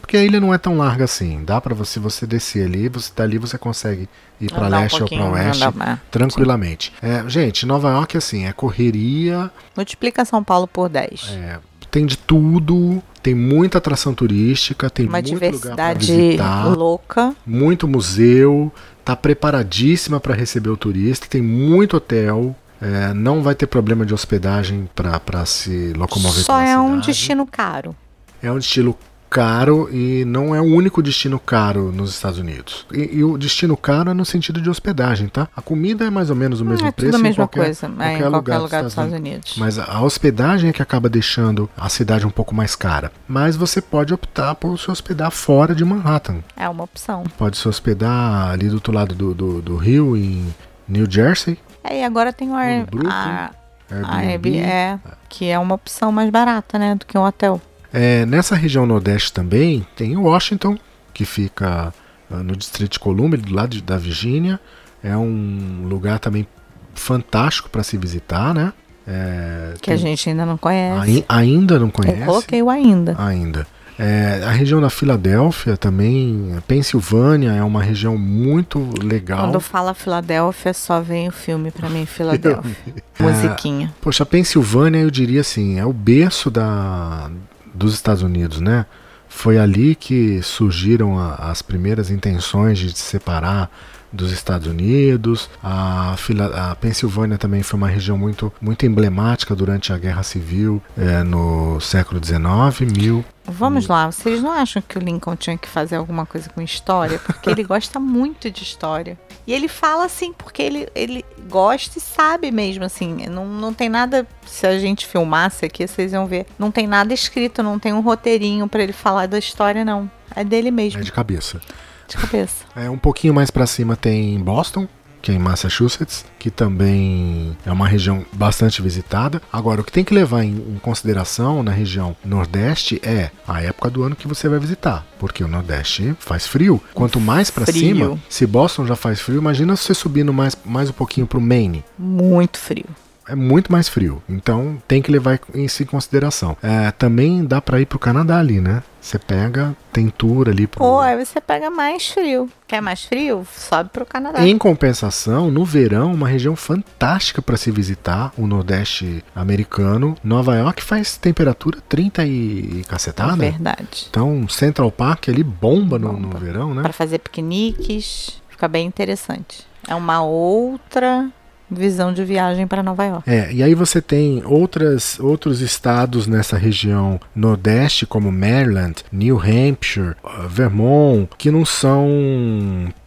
Porque 0.01 0.17
a 0.17 0.25
ilha 0.25 0.39
não 0.39 0.53
é 0.53 0.59
tão 0.59 0.77
larga 0.77 1.05
assim. 1.05 1.43
Dá 1.45 1.61
pra 1.61 1.75
você, 1.75 1.99
você 1.99 2.27
descer 2.27 2.67
ali, 2.67 2.89
você 2.89 3.11
dali 3.17 3.39
você 3.39 3.57
consegue 3.57 4.09
ir 4.41 4.53
para 4.53 4.69
leste 4.69 5.01
um 5.01 5.05
ou 5.05 5.09
para 5.09 5.31
oeste 5.31 5.65
é. 5.65 5.99
tranquilamente. 6.11 6.93
É, 7.01 7.25
gente, 7.29 7.65
Nova 7.65 7.91
York 7.91 8.17
assim, 8.17 8.47
é 8.47 8.53
correria. 8.53 9.51
Multiplica 9.77 10.25
São 10.25 10.45
Paulo 10.45 10.67
por 10.67 10.89
10. 10.89 11.31
É, 11.33 11.59
tem 11.91 12.05
de 12.05 12.19
tudo, 12.19 13.03
tem 13.23 13.35
muita 13.35 13.79
atração 13.79 14.13
turística, 14.13 14.91
tem 14.91 15.07
uma 15.07 15.13
muito 15.13 15.27
diversidade 15.27 16.13
lugar 16.13 16.27
visitar, 16.27 16.65
louca, 16.77 17.35
muito 17.47 17.87
museu, 17.89 18.73
tá 19.05 19.15
preparadíssima 19.15 20.19
para 20.19 20.35
receber 20.35 20.71
o 20.71 20.77
turista, 20.77 21.27
tem 21.29 21.43
muito 21.43 21.97
hotel. 21.97 22.57
É, 22.81 23.15
não 23.15 23.43
vai 23.43 23.55
ter 23.55 23.67
problema 23.67 24.05
de 24.05 24.13
hospedagem 24.13 24.89
para 24.95 25.47
se 25.47 25.93
locomover 25.95 26.43
Só 26.45 26.61
é 26.61 26.67
cidade. 26.67 26.81
um 26.83 26.99
destino 27.01 27.47
caro. 27.47 27.97
É 28.43 28.51
um 28.51 28.59
destino 28.59 28.97
caro 29.35 29.89
e 29.91 30.25
não 30.25 30.55
é 30.55 30.61
o 30.61 30.65
único 30.65 31.03
destino 31.03 31.41
caro 31.41 31.91
nos 31.91 32.11
Estados 32.11 32.39
Unidos. 32.39 32.87
E, 32.93 33.17
e, 33.17 33.25
o 33.25 33.37
destino 33.37 33.77
caro 33.77 34.13
é 34.13 34.15
no 34.15 34.25
sentido 34.25 34.61
de 34.61 34.71
hospedagem, 34.71 35.27
tá? 35.27 35.49
A 35.57 35.61
comida 35.61 36.05
é 36.05 36.11
mais 36.11 36.31
ou 36.31 36.37
menos 36.37 36.61
o 36.61 36.65
mesmo 36.65 36.87
é 36.87 36.93
preço. 36.93 37.11
Tudo 37.11 37.21
a 37.21 37.23
mesma 37.23 37.43
qualquer, 37.43 37.65
coisa, 37.65 37.89
qualquer, 37.89 38.05
é, 38.05 38.15
em 38.15 38.19
qualquer 38.21 38.37
lugar, 38.37 38.61
lugar 38.61 38.83
dos 38.85 38.93
Estados, 38.93 39.13
Unidos. 39.13 39.57
Unidos. 39.57 39.57
Mas 39.59 39.77
a 39.81 40.01
hospedagem 40.01 40.71
é 40.71 40.73
que 40.73 40.81
acaba 40.81 41.09
deixando 41.09 41.69
a 41.77 41.89
cidade 41.89 42.25
um 42.25 42.31
pouco 42.31 42.55
mais 42.55 42.77
cara. 42.77 43.11
Mas 43.27 43.57
você 43.57 43.81
pode 43.81 44.15
optar 44.15 44.55
por 44.55 44.79
se 44.79 44.89
hospedar 44.89 45.33
fora 45.33 45.75
de 45.75 45.85
Manhattan. 45.85 46.37
É 46.57 46.69
uma 46.69 46.85
opção. 46.85 47.25
Pode 47.37 47.57
se 47.57 47.67
hospedar 47.67 48.53
ali 48.53 48.69
do 48.69 48.77
outro 48.77 48.93
lado 48.93 49.17
do, 49.17 49.35
do, 49.35 49.61
do 49.61 49.77
rio, 49.77 50.17
em 50.17 50.55
New 50.87 51.11
Jersey. 51.11 51.59
É, 51.83 52.03
e 52.03 52.05
agora 52.05 52.33
tem 52.33 52.51
o 52.51 52.55
Air, 52.55 52.87
a, 53.11 53.51
Airbnb, 53.91 54.59
é, 54.59 55.01
que 55.29 55.47
é 55.47 55.59
uma 55.59 55.75
opção 55.75 56.13
mais 56.13 56.31
barata, 56.31 56.79
né, 56.79 56.95
do 56.95 57.05
que 57.05 57.19
um 57.19 57.25
hotel. 57.25 57.61
É, 57.97 58.27
nessa 58.27 58.57
região 58.57 58.85
nordeste 58.85 59.33
também 59.33 59.87
tem 59.95 60.17
Washington, 60.17 60.77
que 61.13 61.25
fica 61.25 61.95
uh, 62.29 62.43
no 62.43 62.57
Distrito 62.57 62.95
de 62.95 62.99
Columbia, 62.99 63.39
do 63.39 63.55
lado 63.55 63.71
de, 63.71 63.81
da 63.81 63.97
Virgínia. 63.97 64.59
É 65.01 65.17
um 65.17 65.87
lugar 65.89 66.19
também 66.19 66.45
fantástico 66.93 67.71
para 67.71 67.85
se 67.85 67.97
visitar, 67.97 68.53
né? 68.53 68.73
É, 69.07 69.75
que 69.75 69.83
tem... 69.83 69.95
a 69.95 69.97
gente 69.97 70.29
ainda 70.29 70.45
não 70.45 70.59
conhece. 70.59 71.25
Ai, 71.29 71.43
ainda 71.45 71.79
não 71.79 71.89
conhece? 71.89 72.19
Eu 72.19 72.27
coloquei 72.27 72.63
o 72.63 72.69
ainda. 72.69 73.15
Ainda. 73.17 73.65
É, 73.97 74.43
a 74.45 74.51
região 74.51 74.81
da 74.81 74.91
Filadélfia 74.91 75.77
também, 75.77 76.57
Pensilvânia 76.67 77.53
é 77.53 77.63
uma 77.63 77.81
região 77.81 78.19
muito 78.19 78.91
legal. 79.01 79.43
Quando 79.43 79.61
fala 79.61 79.95
Filadélfia, 79.95 80.75
só 80.75 81.01
vem 81.01 81.29
o 81.29 81.31
filme 81.31 81.71
para 81.71 81.89
mim, 81.89 82.05
Filadélfia. 82.07 82.77
Musiquinha. 83.21 83.87
É, 83.87 84.03
poxa, 84.03 84.25
a 84.25 84.27
Pensilvânia 84.27 84.99
eu 84.99 85.11
diria 85.13 85.43
assim, 85.43 85.79
é 85.79 85.87
o 85.87 85.93
berço 85.93 86.51
da, 86.51 87.31
dos 87.75 87.95
Estados 87.95 88.23
Unidos, 88.23 88.61
né? 88.61 88.87
Foi 89.29 89.59
ali 89.59 89.95
que 89.95 90.41
surgiram 90.43 91.19
a, 91.19 91.51
as 91.51 91.61
primeiras 91.61 92.11
intenções 92.11 92.79
de 92.79 92.91
se 92.91 93.03
separar 93.03 93.71
dos 94.15 94.33
Estados 94.33 94.67
Unidos. 94.67 95.51
A, 95.63 96.15
a, 96.15 96.75
Pensilvânia 96.77 97.37
também 97.37 97.63
foi 97.63 97.77
uma 97.77 97.89
região 97.89 98.17
muito, 98.17 98.53
muito 98.61 98.87
emblemática 98.87 99.55
durante 99.55 99.93
a 99.93 99.99
Guerra 99.99 100.23
Civil 100.23 100.83
é, 100.97 101.23
no 101.23 101.81
século 101.81 102.21
XIX. 102.25 102.93
Mil, 102.97 103.25
Vamos 103.47 103.89
lá, 103.89 104.11
vocês 104.11 104.43
não 104.43 104.51
acham 104.51 104.81
que 104.81 104.97
o 104.97 105.01
Lincoln 105.01 105.37
tinha 105.37 105.57
que 105.59 105.69
fazer 105.69 105.97
alguma 105.97 106.25
coisa 106.25 106.49
com 106.49 106.63
história? 106.63 107.19
Porque 107.19 107.51
ele 107.51 107.63
gosta 107.65 108.01
muito 108.01 108.51
de 108.51 108.63
história. 108.63 109.19
E 109.47 109.53
ele 109.53 109.69
fala 109.69 110.07
assim, 110.07 110.33
porque 110.33 110.63
ele, 110.63 110.89
ele 110.95 111.23
gosta 111.47 111.99
e 111.99 112.01
sabe 112.01 112.51
mesmo, 112.51 112.85
assim. 112.85 113.27
Não, 113.29 113.45
não 113.47 113.75
tem 113.75 113.91
nada. 113.91 114.27
Se 114.47 114.67
a 114.67 114.79
gente 114.79 115.07
filmasse 115.07 115.67
aqui, 115.67 115.87
vocês 115.87 116.15
iam 116.15 116.27
ver. 116.27 116.47
Não 116.59 116.71
tem 116.71 116.87
nada 116.87 117.13
escrito, 117.13 117.63
não 117.63 117.79
tem 117.79 117.93
um 117.93 118.01
roteirinho 118.01 118.67
para 118.67 118.83
ele 118.83 118.95
falar 118.95 119.27
da 119.27 119.39
história, 119.39 119.85
não. 119.85 120.11
É 120.35 120.43
dele 120.43 120.71
mesmo. 120.71 121.01
É 121.01 121.05
de 121.05 121.13
cabeça 121.13 121.61
de 122.09 122.17
cabeça. 122.17 122.65
É, 122.77 122.89
um 122.91 122.99
pouquinho 122.99 123.35
mais 123.35 123.51
para 123.51 123.67
cima 123.67 123.97
tem 123.97 124.39
Boston, 124.41 124.89
que 125.25 125.33
é 125.33 125.35
em 125.35 125.39
Massachusetts, 125.39 126.27
que 126.39 126.51
também 126.51 127.57
é 127.65 127.73
uma 127.73 127.89
região 127.89 128.27
bastante 128.35 128.83
visitada. 128.83 129.41
Agora, 129.51 129.81
o 129.81 129.85
que 129.85 129.91
tem 129.91 130.05
que 130.05 130.13
levar 130.13 130.45
em, 130.45 130.79
consideração 130.83 131.63
na 131.63 131.71
região 131.71 132.15
Nordeste 132.23 133.01
é 133.03 133.31
a 133.49 133.63
época 133.63 133.89
do 133.89 134.03
ano 134.03 134.15
que 134.15 134.29
você 134.29 134.51
vai 134.51 134.59
visitar, 134.59 135.07
porque 135.19 135.43
o 135.43 135.49
Nordeste 135.49 136.15
faz 136.19 136.47
frio. 136.47 136.79
Quanto 136.93 137.19
mais 137.19 137.51
para 137.51 137.65
cima, 137.65 138.19
se 138.29 138.47
Boston 138.47 138.87
já 138.87 138.95
faz 138.95 139.19
frio, 139.19 139.39
imagina 139.39 139.75
você 139.75 139.95
subindo 139.95 140.31
mais, 140.31 140.55
mais 140.63 140.91
um 140.91 140.93
pouquinho 140.93 141.27
pro 141.27 141.41
Maine 141.41 141.83
Muito 141.99 142.59
frio. 142.59 142.85
É 143.29 143.35
muito 143.35 143.71
mais 143.71 143.89
frio. 143.89 144.23
Então 144.29 144.81
tem 144.87 145.01
que 145.03 145.11
levar 145.11 145.41
isso 145.55 145.83
em 145.83 145.87
consideração. 145.87 146.57
É, 146.63 146.91
também 146.91 147.45
dá 147.45 147.61
para 147.61 147.81
ir 147.81 147.87
pro 147.87 147.99
Canadá 147.99 148.39
ali, 148.39 148.61
né? 148.61 148.83
Você 149.01 149.19
pega, 149.19 149.77
tem 149.93 150.09
tour 150.09 150.49
ali 150.49 150.67
pro. 150.67 150.83
Ou 150.83 150.99
aí 150.99 151.23
você 151.23 151.39
pega 151.39 151.71
mais 151.71 152.09
frio. 152.09 152.49
Quer 152.67 152.81
mais 152.81 153.05
frio? 153.05 153.47
Sobe 153.53 153.91
pro 153.91 154.07
Canadá. 154.07 154.47
Em 154.47 154.57
compensação, 154.57 155.51
no 155.51 155.63
verão, 155.63 156.15
uma 156.15 156.27
região 156.27 156.57
fantástica 156.57 157.43
para 157.43 157.57
se 157.59 157.71
visitar, 157.71 158.33
o 158.39 158.47
Nordeste 158.47 159.23
americano. 159.35 160.17
Nova 160.25 160.57
York 160.57 160.83
faz 160.83 161.19
temperatura 161.19 161.81
30 161.87 162.25
e 162.25 162.83
cacetada. 162.89 163.37
Verdade. 163.37 164.07
Então, 164.09 164.49
Central 164.49 164.91
Park 164.91 165.29
ali 165.29 165.45
bomba 165.45 165.99
no, 165.99 166.13
no 166.15 166.29
Bomba. 166.29 166.39
verão, 166.39 166.75
né? 166.75 166.81
Para 166.81 166.93
fazer 166.93 167.19
piqueniques. 167.19 168.41
Fica 168.49 168.67
bem 168.69 168.87
interessante. 168.87 169.67
É 169.87 169.95
uma 169.95 170.23
outra 170.23 171.31
visão 171.75 172.13
de 172.13 172.25
viagem 172.25 172.67
para 172.67 172.83
Nova 172.83 173.05
York. 173.05 173.31
É, 173.31 173.53
e 173.53 173.63
aí 173.63 173.75
você 173.75 174.01
tem 174.01 174.43
outras, 174.45 175.19
outros 175.21 175.61
estados 175.61 176.27
nessa 176.27 176.57
região 176.57 177.21
nordeste, 177.35 178.07
como 178.07 178.31
Maryland, 178.31 179.03
New 179.13 179.39
Hampshire, 179.39 180.15
uh, 180.23 180.49
Vermont, 180.49 181.29
que 181.37 181.51
não 181.51 181.65
são 181.65 182.09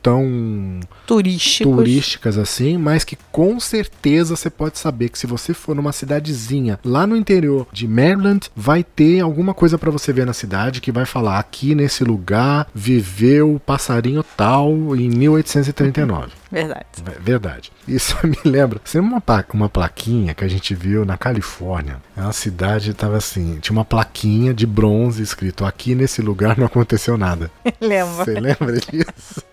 tão 0.02 0.80
Turísticos. 1.06 1.76
turísticas 1.76 2.38
assim, 2.38 2.78
mas 2.78 3.04
que 3.04 3.18
com 3.30 3.60
certeza 3.60 4.36
você 4.36 4.50
pode 4.50 4.80
saber 4.80 5.10
que 5.10 5.20
se 5.20 5.28
você 5.28 5.54
for 5.54 5.76
numa 5.76 5.92
cidadezinha 5.92 6.80
lá 6.84 7.06
no 7.06 7.18
interior 7.18 7.68
de 7.74 7.88
Maryland, 7.88 8.50
vai 8.56 8.84
ter 8.84 9.20
alguma 9.20 9.54
coisa 9.54 9.78
para 9.78 9.92
você 9.92 10.14
ver 10.14 10.26
na 10.26 10.32
cidade 10.34 10.80
que 10.80 10.92
vai 10.92 11.06
falar 11.06 11.40
aqui 11.40 11.76
nesse 11.76 12.04
lugar 12.04 12.68
viveu 12.74 13.56
o 13.56 13.60
passarinho 13.60 14.24
tal 14.36 14.72
em 14.96 15.10
1839. 15.10 16.32
Verdade. 16.52 16.86
É 17.06 17.20
verdade. 17.20 17.72
Isso 17.88 18.16
me 18.26 18.38
lembra. 18.44 18.80
Sempre 18.84 19.10
uma, 19.10 19.24
uma 19.54 19.70
plaquinha 19.70 20.34
que 20.34 20.44
a 20.44 20.48
gente 20.48 20.74
viu 20.74 21.06
na 21.06 21.18
Califórnia. 21.18 21.98
É 22.16 22.22
uma 22.22 22.34
cidade, 22.34 22.94
tava 22.94 23.18
assim, 23.18 23.60
tinha 23.60 23.78
uma 23.78 23.86
plaquinha 23.86 24.54
de 24.54 24.66
bronze 24.66 25.22
escrito 25.22 25.66
aqui 25.66 25.96
nesse 25.96 26.22
lugar 26.22 26.58
não 26.58 26.66
aconteceu 26.66 27.18
nada. 27.18 27.52
Lembra? 27.82 28.26
Você 28.26 28.40
lembra 28.40 28.74
disso? 28.74 29.44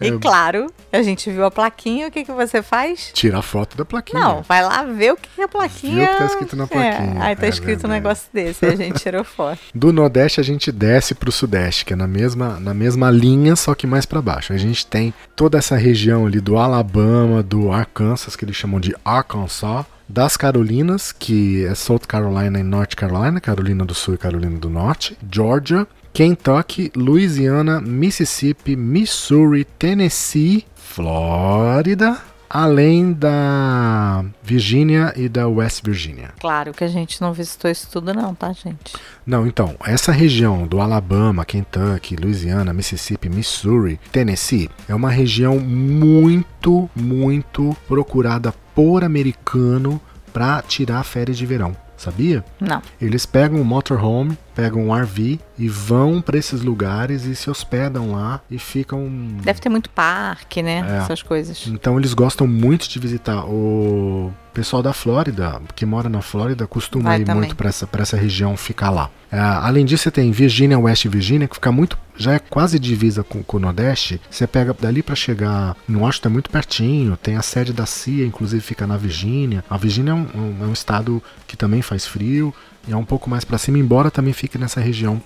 E 0.00 0.12
claro, 0.18 0.66
a 0.96 1.02
gente 1.02 1.30
viu 1.30 1.44
a 1.44 1.50
plaquinha, 1.50 2.08
o 2.08 2.10
que, 2.10 2.24
que 2.24 2.32
você 2.32 2.62
faz? 2.62 3.10
Tira 3.14 3.38
a 3.38 3.42
foto 3.42 3.76
da 3.76 3.84
plaquinha. 3.84 4.20
Não, 4.20 4.42
vai 4.42 4.62
lá 4.62 4.82
ver 4.84 5.12
o 5.12 5.16
que 5.16 5.28
que 5.34 5.42
a 5.42 5.48
plaquinha. 5.48 5.96
Vê 5.96 6.04
o 6.04 6.08
que 6.12 6.18
tá 6.18 6.26
escrito 6.26 6.56
na 6.56 6.64
É, 6.64 6.66
plaquinha. 6.66 7.22
aí 7.22 7.36
tá 7.36 7.46
É 7.46 7.48
escrito 7.48 7.78
um 7.86 7.88
verdade. 7.90 7.92
negócio 8.02 8.28
desse, 8.32 8.64
a 8.66 8.74
gente 8.76 8.98
tirou 9.00 9.24
foto. 9.24 9.58
Do 9.74 9.92
Nordeste 9.92 10.40
a 10.40 10.42
gente 10.42 10.72
desce 10.72 11.14
pro 11.14 11.30
Sudeste, 11.30 11.84
que 11.84 11.92
é 11.92 11.96
na 11.96 12.06
mesma, 12.06 12.58
na 12.60 12.72
mesma 12.74 13.10
linha, 13.10 13.54
só 13.56 13.74
que 13.74 13.86
mais 13.86 14.06
para 14.06 14.20
baixo. 14.22 14.52
A 14.52 14.56
gente 14.56 14.86
tem 14.86 15.12
toda 15.34 15.58
essa 15.58 15.76
região 15.76 16.26
ali 16.26 16.40
do 16.40 16.56
Alabama, 16.56 17.42
do 17.42 17.70
Arkansas, 17.72 18.34
que 18.36 18.44
eles 18.44 18.56
chamam 18.56 18.80
de 18.80 18.94
Arkansas, 19.04 19.84
das 20.08 20.36
Carolinas, 20.36 21.10
que 21.10 21.64
é 21.66 21.74
South 21.74 22.00
Carolina 22.06 22.60
e 22.60 22.62
North 22.62 22.94
Carolina, 22.94 23.40
Carolina 23.40 23.84
do 23.84 23.92
Sul 23.94 24.14
e 24.14 24.18
Carolina 24.18 24.56
do 24.56 24.70
Norte, 24.70 25.18
Georgia, 25.30 25.84
Kentucky, 26.12 26.90
Louisiana, 26.96 27.80
Mississippi, 27.80 28.74
Missouri, 28.76 29.64
Tennessee, 29.78 30.64
Flórida, 30.86 32.16
além 32.48 33.12
da 33.12 34.24
Virgínia 34.42 35.12
e 35.14 35.28
da 35.28 35.46
West 35.46 35.84
Virginia. 35.84 36.30
Claro 36.40 36.72
que 36.72 36.84
a 36.84 36.88
gente 36.88 37.20
não 37.20 37.32
visitou 37.32 37.70
isso 37.70 37.88
tudo, 37.90 38.14
não, 38.14 38.34
tá, 38.34 38.52
gente? 38.52 38.94
Não, 39.26 39.46
então, 39.46 39.74
essa 39.84 40.10
região 40.10 40.66
do 40.66 40.80
Alabama, 40.80 41.44
Kentucky, 41.44 42.16
Louisiana, 42.16 42.72
Mississippi, 42.72 43.28
Missouri, 43.28 44.00
Tennessee, 44.10 44.70
é 44.88 44.94
uma 44.94 45.10
região 45.10 45.58
muito, 45.58 46.88
muito 46.96 47.76
procurada 47.86 48.54
por 48.74 49.04
americano 49.04 50.00
para 50.32 50.62
tirar 50.62 51.02
férias 51.04 51.36
de 51.36 51.44
verão. 51.44 51.76
Sabia? 51.96 52.44
Não. 52.60 52.80
Eles 53.00 53.26
pegam 53.26 53.60
um 53.60 53.64
motorhome, 53.64 54.36
pegam 54.56 54.88
um 54.88 54.94
RV 54.94 55.38
e 55.58 55.68
vão 55.68 56.20
para 56.20 56.36
esses 56.38 56.62
lugares 56.62 57.24
e 57.26 57.36
se 57.36 57.48
hospedam 57.48 58.12
lá 58.12 58.40
e 58.50 58.58
ficam 58.58 59.06
Deve 59.44 59.60
ter 59.60 59.68
muito 59.68 59.88
parque, 59.90 60.62
né? 60.62 60.84
É. 60.88 60.96
Essas 61.02 61.22
coisas. 61.22 61.64
então 61.68 61.98
eles 61.98 62.14
gostam 62.14 62.46
muito 62.46 62.88
de 62.88 62.98
visitar. 62.98 63.44
O 63.46 64.32
pessoal 64.54 64.82
da 64.82 64.94
Flórida, 64.94 65.60
que 65.74 65.84
mora 65.84 66.08
na 66.08 66.22
Flórida, 66.22 66.66
costuma 66.66 67.10
Vai 67.10 67.20
ir 67.20 67.24
também. 67.24 67.42
muito 67.42 67.54
para 67.56 67.68
essa, 67.68 67.86
pra 67.86 68.00
essa 68.02 68.16
região 68.16 68.56
ficar 68.56 68.88
lá. 68.90 69.10
É, 69.30 69.38
além 69.38 69.84
disso, 69.84 70.04
você 70.04 70.10
tem 70.10 70.30
Virgínia, 70.30 70.78
West 70.78 71.06
Virginia, 71.06 71.46
que 71.46 71.54
fica 71.56 71.70
muito. 71.70 71.98
Já 72.16 72.32
é 72.32 72.38
quase 72.38 72.78
divisa 72.78 73.22
com, 73.22 73.42
com 73.42 73.58
o 73.58 73.60
Nordeste. 73.60 74.18
Você 74.30 74.46
pega 74.46 74.74
dali 74.80 75.02
para 75.02 75.14
chegar 75.14 75.76
em 75.86 75.94
Washington, 75.96 76.28
é 76.28 76.32
muito 76.32 76.48
pertinho. 76.48 77.16
Tem 77.18 77.36
a 77.36 77.42
sede 77.42 77.74
da 77.74 77.84
CIA, 77.84 78.24
inclusive 78.24 78.62
fica 78.62 78.86
na 78.86 78.96
Virgínia. 78.96 79.62
A 79.68 79.76
Virgínia 79.76 80.12
é 80.12 80.14
um, 80.14 80.26
um- 80.34 80.56
é 80.62 80.66
um 80.66 80.72
estado 80.72 81.22
que 81.46 81.56
também 81.56 81.82
faz 81.82 82.06
frio. 82.06 82.54
E 82.86 82.92
é 82.92 82.96
um 82.96 83.04
pouco 83.04 83.28
mais 83.28 83.44
para 83.44 83.58
cima, 83.58 83.78
embora 83.78 84.10
também 84.10 84.32
fique 84.32 84.58
nessa 84.58 84.80
região 84.80 85.20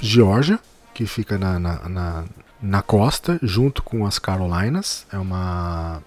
Geórgia, 0.00 0.58
que 0.94 1.06
fica 1.06 1.38
na, 1.38 1.58
na, 1.58 1.88
na, 1.88 2.24
na 2.60 2.82
costa, 2.82 3.38
junto 3.42 3.82
com 3.82 4.06
as 4.06 4.18
Carolinas. 4.18 5.06
É 5.12 5.18
uma 5.18 6.02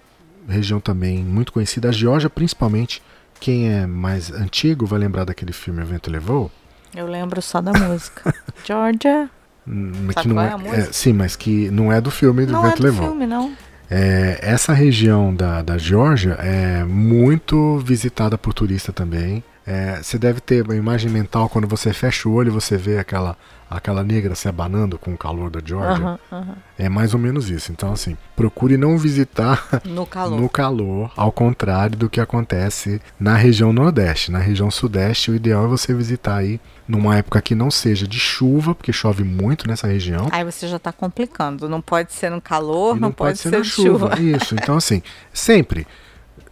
região 0.48 0.80
também 0.80 1.18
muito 1.18 1.52
conhecida. 1.52 1.88
A 1.88 1.92
Geórgia, 1.92 2.28
principalmente, 2.30 3.02
quem 3.40 3.68
é 3.72 3.86
mais 3.86 4.30
antigo 4.32 4.86
vai 4.86 4.98
lembrar 4.98 5.24
daquele 5.24 5.52
filme 5.52 5.82
O 5.82 5.86
Vento 5.86 6.10
Levou. 6.10 6.50
Eu 6.94 7.06
lembro 7.06 7.42
só 7.42 7.60
da 7.60 7.72
música. 7.72 8.32
Georgia. 8.64 9.28
hum, 9.66 10.08
que 10.20 10.28
não 10.28 10.40
é, 10.40 10.54
é 10.72 10.80
é- 10.80 10.92
sim, 10.92 11.12
mas 11.12 11.34
que 11.34 11.70
não 11.70 11.92
é 11.92 12.00
do 12.00 12.10
filme 12.10 12.46
do 12.46 12.52
Não 12.52 12.64
é 12.64 12.68
Vento 12.68 12.78
do 12.78 12.84
Levou. 12.84 13.08
filme, 13.08 13.26
não. 13.26 13.52
É, 13.90 14.38
essa 14.40 14.72
região 14.72 15.34
da, 15.34 15.60
da 15.62 15.76
Geórgia 15.76 16.32
é 16.34 16.84
muito 16.84 17.78
visitada 17.78 18.38
por 18.38 18.54
turista 18.54 18.92
também. 18.92 19.42
É, 19.66 20.02
você 20.02 20.18
deve 20.18 20.40
ter 20.40 20.62
uma 20.62 20.76
imagem 20.76 21.10
mental 21.10 21.48
quando 21.48 21.66
você 21.66 21.92
fecha 21.92 22.28
o 22.28 22.32
olho 22.34 22.48
e 22.48 22.50
você 22.50 22.76
vê 22.76 22.98
aquela, 22.98 23.34
aquela 23.70 24.02
negra 24.04 24.34
se 24.34 24.46
abanando 24.46 24.98
com 24.98 25.14
o 25.14 25.16
calor 25.16 25.48
da 25.50 25.60
Geórgia. 25.64 26.04
Aham, 26.04 26.18
aham. 26.30 26.56
É 26.78 26.88
mais 26.88 27.14
ou 27.14 27.20
menos 27.20 27.48
isso. 27.48 27.72
Então, 27.72 27.90
assim, 27.92 28.14
procure 28.36 28.76
não 28.76 28.98
visitar 28.98 29.66
No 29.86 30.04
calor. 30.04 30.38
no 30.38 30.48
calor, 30.50 31.10
ao 31.16 31.32
contrário 31.32 31.96
do 31.96 32.10
que 32.10 32.20
acontece 32.20 33.00
na 33.18 33.36
região 33.36 33.72
Nordeste. 33.72 34.30
Na 34.30 34.38
região 34.38 34.70
Sudeste, 34.70 35.30
o 35.30 35.34
ideal 35.34 35.64
é 35.64 35.68
você 35.68 35.94
visitar 35.94 36.36
aí 36.36 36.60
numa 36.86 37.16
época 37.16 37.40
que 37.40 37.54
não 37.54 37.70
seja 37.70 38.06
de 38.06 38.18
chuva, 38.20 38.74
porque 38.74 38.92
chove 38.92 39.24
muito 39.24 39.66
nessa 39.66 39.86
região. 39.86 40.28
Aí 40.30 40.44
você 40.44 40.68
já 40.68 40.78
tá 40.78 40.92
complicando. 40.92 41.66
Não 41.70 41.80
pode 41.80 42.12
ser 42.12 42.30
no 42.30 42.40
calor, 42.42 42.98
E 42.98 43.00
não, 43.00 43.10
pode, 43.10 43.38
ser, 43.38 43.50
na 43.50 43.60
de 43.60 43.68
chuva. 43.70 44.20
Isso. 44.20 44.54
Então, 44.54 44.76
assim, 44.76 45.02
sempre. 45.32 45.86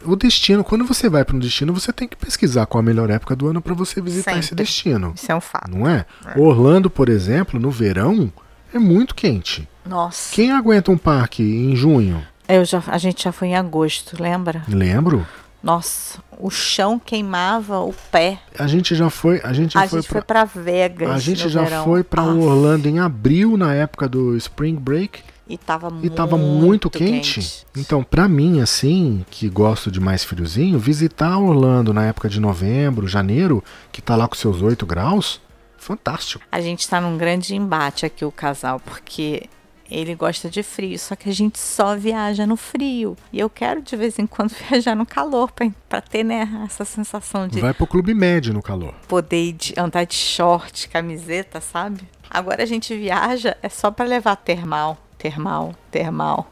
O 0.04 0.16
destino, 0.16 0.64
quando 0.64 0.84
você 0.84 1.08
vai 1.08 1.24
para 1.24 1.36
um 1.36 1.38
destino, 1.38 1.72
você 1.72 1.92
tem 1.92 2.08
que 2.08 2.16
pesquisar 2.16 2.66
qual 2.66 2.80
a 2.80 2.82
melhor 2.82 3.08
época 3.10 3.34
do 3.36 3.48
ano 3.48 3.60
para 3.60 3.74
você 3.74 4.00
visitar 4.00 4.32
esse 4.38 4.48
Sempre. 4.48 4.64
destino. 4.64 5.12
Isso 5.14 5.30
é 5.30 5.34
um 5.34 5.40
fato. 5.40 5.70
Não 5.70 5.88
é? 5.88 6.04
Orlando, 6.36 6.88
por 6.90 7.08
exemplo, 7.08 7.58
no 7.60 7.70
verão, 7.70 8.32
é 8.72 8.78
muito 8.78 9.14
quente. 9.14 9.68
Nossa. 9.84 10.34
Quem 10.34 10.50
aguenta 10.52 10.90
um 10.90 10.98
parque 10.98 11.42
em 11.42 11.74
junho? 11.76 12.22
Eu 12.48 12.64
já, 12.64 12.82
a 12.86 12.98
gente 12.98 13.24
já 13.24 13.32
foi 13.32 13.48
em 13.48 13.56
agosto, 13.56 14.20
lembra? 14.20 14.62
Lembro. 14.68 15.26
Nossa, 15.62 16.18
o 16.38 16.50
chão 16.50 16.98
queimava 16.98 17.78
o 17.78 17.94
pé. 18.10 18.40
A 18.58 18.66
gente 18.66 18.96
já 18.96 19.08
foi, 19.08 19.40
a 19.44 19.52
gente 19.52 19.74
já 19.74 19.82
a 19.82 19.88
foi 19.88 20.00
gente 20.00 20.08
pra, 20.08 20.18
foi 20.20 20.26
pra 20.26 20.44
Vegas. 20.44 21.08
a 21.10 21.18
gente 21.18 21.48
já 21.48 21.62
verão. 21.62 21.84
foi 21.84 22.02
para 22.02 22.24
Orlando 22.24 22.88
em 22.88 22.98
abril 22.98 23.56
na 23.56 23.72
época 23.72 24.08
do 24.08 24.36
Spring 24.36 24.74
Break 24.74 25.20
E 25.52 25.58
tava 25.58 25.88
e 25.88 25.92
muito 25.92 26.10
tava 26.14 26.36
muito 26.38 26.88
quente. 26.90 27.66
Então, 27.76 28.02
pra 28.02 28.26
mim 28.26 28.60
assim, 28.60 29.24
que 29.30 29.48
gosto 29.48 29.90
de 29.90 30.00
mais 30.00 30.24
friozinho, 30.24 30.78
visitar 30.78 31.38
Orlando 31.38 31.92
na 31.92 32.06
época 32.06 32.28
de 32.28 32.40
novembro, 32.40 33.06
janeiro, 33.06 33.62
que 33.92 34.00
tá 34.00 34.16
lá 34.16 34.26
com 34.26 34.34
seus 34.34 34.62
8 34.62 34.86
graus, 34.86 35.40
fantástico. 35.76 36.44
A 36.50 36.60
gente 36.60 36.88
tá 36.88 37.00
num 37.00 37.18
grande 37.18 37.54
embate 37.54 38.06
aqui, 38.06 38.24
o 38.24 38.32
casal, 38.32 38.80
porque 38.80 39.42
ele 39.90 40.14
gosta 40.14 40.48
de 40.48 40.62
frio, 40.62 40.98
só 40.98 41.14
que 41.14 41.28
a 41.28 41.34
gente 41.34 41.58
só 41.58 41.94
viaja 41.94 42.46
no 42.46 42.56
frio. 42.56 43.14
E 43.30 43.38
eu 43.38 43.50
quero 43.50 43.82
de 43.82 43.94
vez 43.94 44.18
em 44.18 44.26
quando 44.26 44.54
viajar 44.70 44.94
no 44.94 45.04
calor 45.04 45.52
pra 45.88 46.00
ter, 46.00 46.24
né, 46.24 46.48
essa 46.64 46.84
sensação 46.84 47.46
de 47.46 47.60
Vai 47.60 47.74
pro 47.74 47.86
clube 47.86 48.14
médio 48.14 48.54
no 48.54 48.62
calor. 48.62 48.94
poder 49.06 49.52
de- 49.52 49.74
andar 49.76 50.04
de 50.04 50.14
short, 50.14 50.88
camiseta, 50.88 51.60
sabe? 51.60 52.00
Agora 52.30 52.62
a 52.62 52.66
gente 52.66 52.96
viaja 52.96 53.54
é 53.62 53.68
só 53.68 53.90
pra 53.90 54.06
levar 54.06 54.36
termal, 54.36 54.96
termal, 55.22 55.72
termal. 55.90 56.50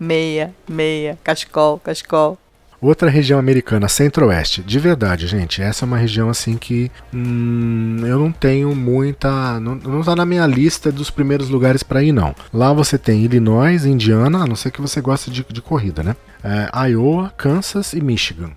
Meia, 0.00 0.52
meia, 0.68 1.16
cachecol, 1.22 1.78
cachecol. 1.78 2.36
Outra 2.80 3.10
região 3.10 3.40
americana, 3.40 3.88
centro-oeste. 3.88 4.62
De 4.62 4.78
verdade, 4.78 5.26
gente, 5.26 5.60
essa 5.60 5.84
é 5.84 5.86
uma 5.86 5.96
região 5.96 6.28
assim 6.28 6.56
que 6.56 6.90
hum, 7.12 7.98
eu 8.04 8.18
não 8.18 8.30
tenho 8.30 8.74
muita. 8.74 9.58
Não, 9.58 9.74
não 9.74 10.02
tá 10.02 10.14
na 10.14 10.24
minha 10.24 10.46
lista 10.46 10.92
dos 10.92 11.10
primeiros 11.10 11.48
lugares 11.48 11.82
para 11.82 12.02
ir, 12.02 12.12
não. 12.12 12.34
Lá 12.52 12.72
você 12.72 12.96
tem 12.96 13.24
Illinois, 13.24 13.84
Indiana, 13.84 14.44
a 14.44 14.46
não 14.46 14.54
ser 14.54 14.70
que 14.70 14.80
você 14.80 15.00
goste 15.00 15.30
de, 15.30 15.44
de 15.48 15.60
corrida, 15.60 16.04
né? 16.04 16.14
É, 16.42 16.88
Iowa, 16.90 17.32
Kansas 17.36 17.92
e 17.92 18.00
Michigan. 18.00 18.50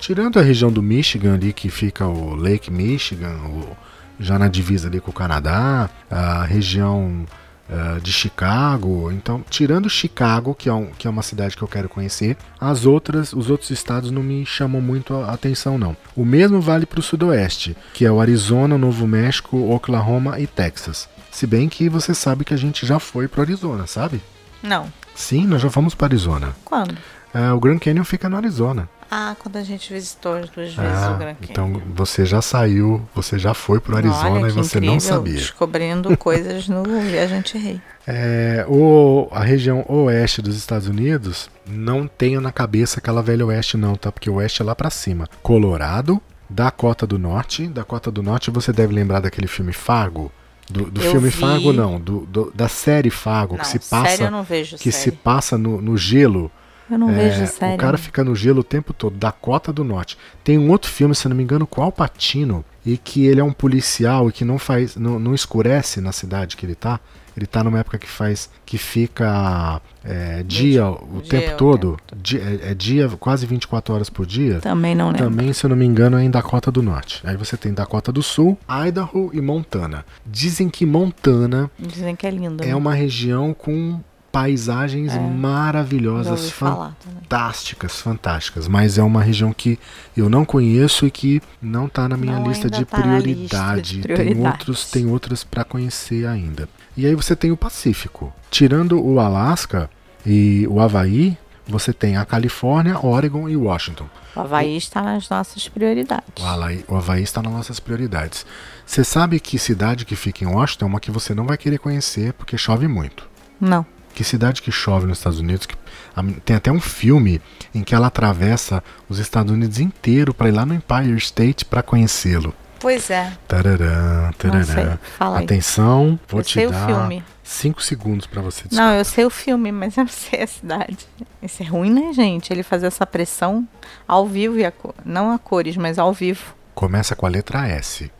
Tirando 0.00 0.40
a 0.40 0.42
região 0.42 0.72
do 0.72 0.82
Michigan 0.82 1.34
ali, 1.34 1.52
que 1.52 1.68
fica 1.68 2.04
o 2.04 2.34
Lake 2.34 2.72
Michigan, 2.72 3.36
o, 3.46 3.76
já 4.18 4.38
na 4.40 4.48
divisa 4.48 4.88
ali 4.88 5.00
com 5.00 5.12
o 5.12 5.14
Canadá, 5.14 5.88
a 6.10 6.44
região 6.44 7.24
uh, 7.68 8.00
de 8.00 8.12
Chicago. 8.12 9.10
Então, 9.12 9.44
tirando 9.48 9.88
Chicago, 9.88 10.54
que 10.54 10.68
é, 10.68 10.72
um, 10.72 10.86
que 10.86 11.06
é 11.06 11.10
uma 11.10 11.22
cidade 11.22 11.56
que 11.56 11.62
eu 11.62 11.68
quero 11.68 11.88
conhecer, 11.88 12.36
as 12.60 12.86
outras, 12.86 13.32
os 13.32 13.50
outros 13.50 13.70
estados 13.70 14.10
não 14.10 14.22
me 14.22 14.44
chamam 14.44 14.80
muito 14.80 15.14
a 15.14 15.32
atenção, 15.32 15.78
não. 15.78 15.96
O 16.16 16.24
mesmo 16.24 16.60
vale 16.60 16.86
para 16.86 17.00
o 17.00 17.02
sudoeste, 17.02 17.76
que 17.92 18.04
é 18.04 18.10
o 18.10 18.20
Arizona, 18.20 18.78
Novo 18.78 19.06
México, 19.06 19.56
Oklahoma 19.72 20.40
e 20.40 20.46
Texas. 20.46 21.08
Se 21.30 21.46
bem 21.46 21.68
que 21.68 21.88
você 21.88 22.14
sabe 22.14 22.44
que 22.44 22.54
a 22.54 22.58
gente 22.58 22.86
já 22.86 22.98
foi 22.98 23.28
para 23.28 23.42
Arizona, 23.42 23.86
sabe? 23.86 24.20
Não. 24.62 24.92
Sim, 25.14 25.46
nós 25.46 25.62
já 25.62 25.70
fomos 25.70 25.94
para 25.94 26.06
Arizona. 26.06 26.54
Quando? 26.64 26.92
Uh, 27.34 27.54
o 27.54 27.60
Grand 27.60 27.78
Canyon 27.78 28.04
fica 28.04 28.28
no 28.28 28.36
Arizona. 28.36 28.88
Ah, 29.10 29.34
quando 29.38 29.56
a 29.56 29.62
gente 29.62 29.92
visitou 29.92 30.34
as 30.34 30.50
duas 30.50 30.74
vezes 30.74 31.02
ah, 31.02 31.12
o 31.12 31.18
Grand 31.18 31.34
Canyon. 31.34 31.50
Então 31.50 31.82
você 31.94 32.26
já 32.26 32.42
saiu, 32.42 33.06
você 33.14 33.38
já 33.38 33.54
foi 33.54 33.80
pro 33.80 33.96
Arizona 33.96 34.32
Olha, 34.32 34.48
e 34.48 34.50
você 34.50 34.76
incrível, 34.76 34.94
não 34.94 35.00
sabia. 35.00 35.34
Descobrindo 35.34 36.16
coisas 36.18 36.68
no 36.68 36.82
Viajante 36.82 37.56
Rei. 37.56 37.80
É, 38.06 38.66
o, 38.68 39.28
a 39.30 39.42
região 39.42 39.84
oeste 39.88 40.42
dos 40.42 40.56
Estados 40.56 40.88
Unidos, 40.88 41.50
não 41.66 42.06
tenho 42.06 42.40
na 42.40 42.52
cabeça 42.52 43.00
aquela 43.00 43.22
velha 43.22 43.46
oeste 43.46 43.76
não, 43.76 43.94
tá? 43.94 44.12
Porque 44.12 44.28
o 44.28 44.34
oeste 44.34 44.60
é 44.60 44.64
lá 44.64 44.74
para 44.74 44.90
cima. 44.90 45.26
Colorado, 45.42 46.20
Dakota 46.48 47.06
do 47.06 47.18
Norte. 47.18 47.66
Dakota 47.66 48.10
do 48.10 48.22
Norte 48.22 48.50
você 48.50 48.72
deve 48.72 48.94
lembrar 48.94 49.20
daquele 49.20 49.46
filme 49.46 49.72
Fargo. 49.72 50.30
Do, 50.70 50.90
do 50.90 51.00
filme 51.00 51.30
vi. 51.30 51.36
Fargo 51.36 51.72
não, 51.72 51.98
do, 51.98 52.26
do, 52.26 52.52
da 52.54 52.68
série 52.68 53.08
Fargo 53.08 53.54
Não, 53.54 53.60
que 53.60 53.66
se 53.68 53.78
passa 53.78 54.30
que 54.76 54.92
série. 54.92 54.92
se 54.92 55.12
passa 55.12 55.56
no, 55.56 55.80
no 55.80 55.96
gelo. 55.96 56.50
Eu 56.90 56.98
não 56.98 57.10
É, 57.10 57.14
vejo 57.14 57.46
série. 57.46 57.74
O 57.74 57.78
cara 57.78 57.98
fica 57.98 58.24
no 58.24 58.34
gelo 58.34 58.60
o 58.60 58.64
tempo 58.64 58.92
todo, 58.92 59.16
Dakota 59.16 59.72
do 59.72 59.84
Norte. 59.84 60.16
Tem 60.42 60.56
um 60.58 60.70
outro 60.70 60.90
filme, 60.90 61.14
se 61.14 61.26
eu 61.26 61.30
não 61.30 61.36
me 61.36 61.42
engano, 61.42 61.66
com 61.66 61.82
Al 61.82 61.92
Pacino, 61.92 62.64
e 62.84 62.96
que 62.96 63.26
ele 63.26 63.40
é 63.40 63.44
um 63.44 63.52
policial 63.52 64.28
e 64.28 64.32
que 64.32 64.44
não 64.44 64.58
faz, 64.58 64.96
não, 64.96 65.18
não 65.18 65.34
escurece 65.34 66.00
na 66.00 66.12
cidade 66.12 66.56
que 66.56 66.64
ele 66.64 66.74
tá. 66.74 66.98
Ele 67.36 67.46
tá 67.46 67.62
numa 67.62 67.78
época 67.78 67.98
que 67.98 68.08
faz, 68.08 68.50
que 68.66 68.76
fica 68.76 69.80
é, 70.04 70.42
dia 70.42 70.88
o 70.88 71.20
dia 71.22 71.40
tempo 71.40 71.56
todo, 71.56 71.96
Di- 72.16 72.38
é, 72.38 72.70
é 72.70 72.74
dia 72.74 73.08
quase 73.20 73.46
24 73.46 73.94
horas 73.94 74.10
por 74.10 74.26
dia. 74.26 74.58
Também 74.60 74.92
não 74.94 75.08
lembro. 75.10 75.24
Também, 75.30 75.52
se 75.52 75.64
eu 75.64 75.70
não 75.70 75.76
me 75.76 75.84
engano, 75.86 76.18
é 76.18 76.24
em 76.24 76.30
Dakota 76.30 76.70
do 76.72 76.82
Norte. 76.82 77.20
Aí 77.24 77.36
você 77.36 77.56
tem 77.56 77.72
Dakota 77.72 78.10
do 78.10 78.22
Sul, 78.24 78.58
Idaho 78.88 79.30
e 79.32 79.40
Montana. 79.40 80.04
Dizem 80.26 80.68
que 80.68 80.84
Montana 80.84 81.70
Dizem 81.78 82.16
que 82.16 82.26
é 82.26 82.30
lindo. 82.30 82.62
é 82.64 82.68
né? 82.68 82.74
uma 82.74 82.92
região 82.94 83.54
com 83.54 84.00
paisagens 84.30 85.12
Já 85.12 85.20
maravilhosas, 85.20 86.50
fantásticas, 86.50 88.00
fantásticas. 88.00 88.68
Mas 88.68 88.98
é 88.98 89.02
uma 89.02 89.22
região 89.22 89.52
que 89.52 89.78
eu 90.16 90.28
não 90.28 90.44
conheço 90.44 91.06
e 91.06 91.10
que 91.10 91.42
não 91.60 91.86
está 91.86 92.08
na 92.08 92.16
minha 92.16 92.38
Não, 92.38 92.48
lista 92.48 92.70
de 92.70 92.84
tá 92.84 92.98
na 92.98 93.18
lista 93.18 93.26
de 93.26 94.00
prioridade. 94.00 94.02
Tem 94.02 94.46
outros, 94.46 94.90
tem 94.90 95.06
outras 95.06 95.44
para 95.44 95.64
conhecer 95.64 96.26
ainda. 96.26 96.68
E 96.96 97.06
aí 97.06 97.14
você 97.14 97.34
tem 97.34 97.50
o 97.50 97.56
Pacífico. 97.56 98.32
Tirando 98.50 99.04
o 99.04 99.20
Alasca 99.20 99.90
e 100.24 100.66
o 100.68 100.80
Havaí, 100.80 101.36
você 101.66 101.92
tem 101.92 102.16
a 102.16 102.24
Califórnia, 102.24 102.98
Oregon 103.04 103.48
e 103.48 103.56
Washington. 103.56 104.08
O 104.34 104.40
Havaí 104.40 104.76
está 104.76 105.02
nas 105.02 105.28
nossas 105.28 105.68
prioridades. 105.68 106.28
O 106.40 106.44
Havaí, 106.44 106.84
o 106.88 106.96
Havaí 106.96 107.22
está 107.22 107.42
nas 107.42 107.52
nossas 107.52 107.78
prioridades. 107.78 108.46
Você 108.86 109.04
sabe 109.04 109.38
que 109.38 109.58
cidade 109.58 110.04
que 110.04 110.16
fica 110.16 110.44
em 110.44 110.46
Washington 110.46 110.86
é 110.86 110.88
uma 110.88 111.00
que 111.00 111.10
você 111.10 111.34
não 111.34 111.46
vai 111.46 111.58
querer 111.58 111.78
conhecer 111.78 112.32
porque 112.32 112.56
chove 112.56 112.88
muito. 112.88 113.28
Não. 113.60 113.84
Que 114.18 114.24
cidade 114.24 114.60
que 114.62 114.72
chove 114.72 115.06
nos 115.06 115.18
Estados 115.18 115.38
Unidos? 115.38 115.64
Que, 115.64 115.76
a 116.16 116.24
tem 116.44 116.56
até 116.56 116.72
um 116.72 116.80
filme 116.80 117.40
em 117.72 117.84
que 117.84 117.94
ela 117.94 118.08
atravessa 118.08 118.82
os 119.08 119.20
Estados 119.20 119.52
Unidos 119.52 119.78
inteiro 119.78 120.34
para 120.34 120.48
ir 120.48 120.50
lá 120.50 120.66
no 120.66 120.74
Empire 120.74 121.16
State 121.18 121.64
para 121.64 121.84
conhecê-lo. 121.84 122.52
Pois 122.80 123.10
é. 123.10 123.32
Tararã, 123.46 124.24
Não 124.24 124.32
tararã. 124.32 124.98
Atenção, 125.20 126.18
vou 126.26 126.40
eu 126.40 126.44
te 126.44 126.66
dar. 126.66 127.08
5 127.44 127.80
segundos 127.80 128.26
para 128.26 128.42
você 128.42 128.62
Não, 128.62 128.68
descobrir. 128.70 128.98
eu 128.98 129.04
sei 129.04 129.24
o 129.24 129.30
filme, 129.30 129.70
mas 129.70 129.96
eu 129.96 130.02
não 130.02 130.10
sei 130.10 130.42
a 130.42 130.46
cidade. 130.48 130.98
Isso 131.40 131.62
é 131.62 131.66
ruim, 131.66 131.90
né, 131.92 132.12
gente? 132.12 132.52
Ele 132.52 132.64
fazer 132.64 132.88
essa 132.88 133.06
pressão 133.06 133.68
ao 134.08 134.26
vivo 134.26 134.58
e 134.58 134.64
a 134.66 134.72
não 135.04 135.30
a 135.30 135.38
cores, 135.38 135.76
mas 135.76 135.96
ao 135.96 136.12
vivo. 136.12 136.56
Começa 136.74 137.14
com 137.14 137.24
a 137.24 137.28
letra 137.28 137.68
S. 137.68 138.10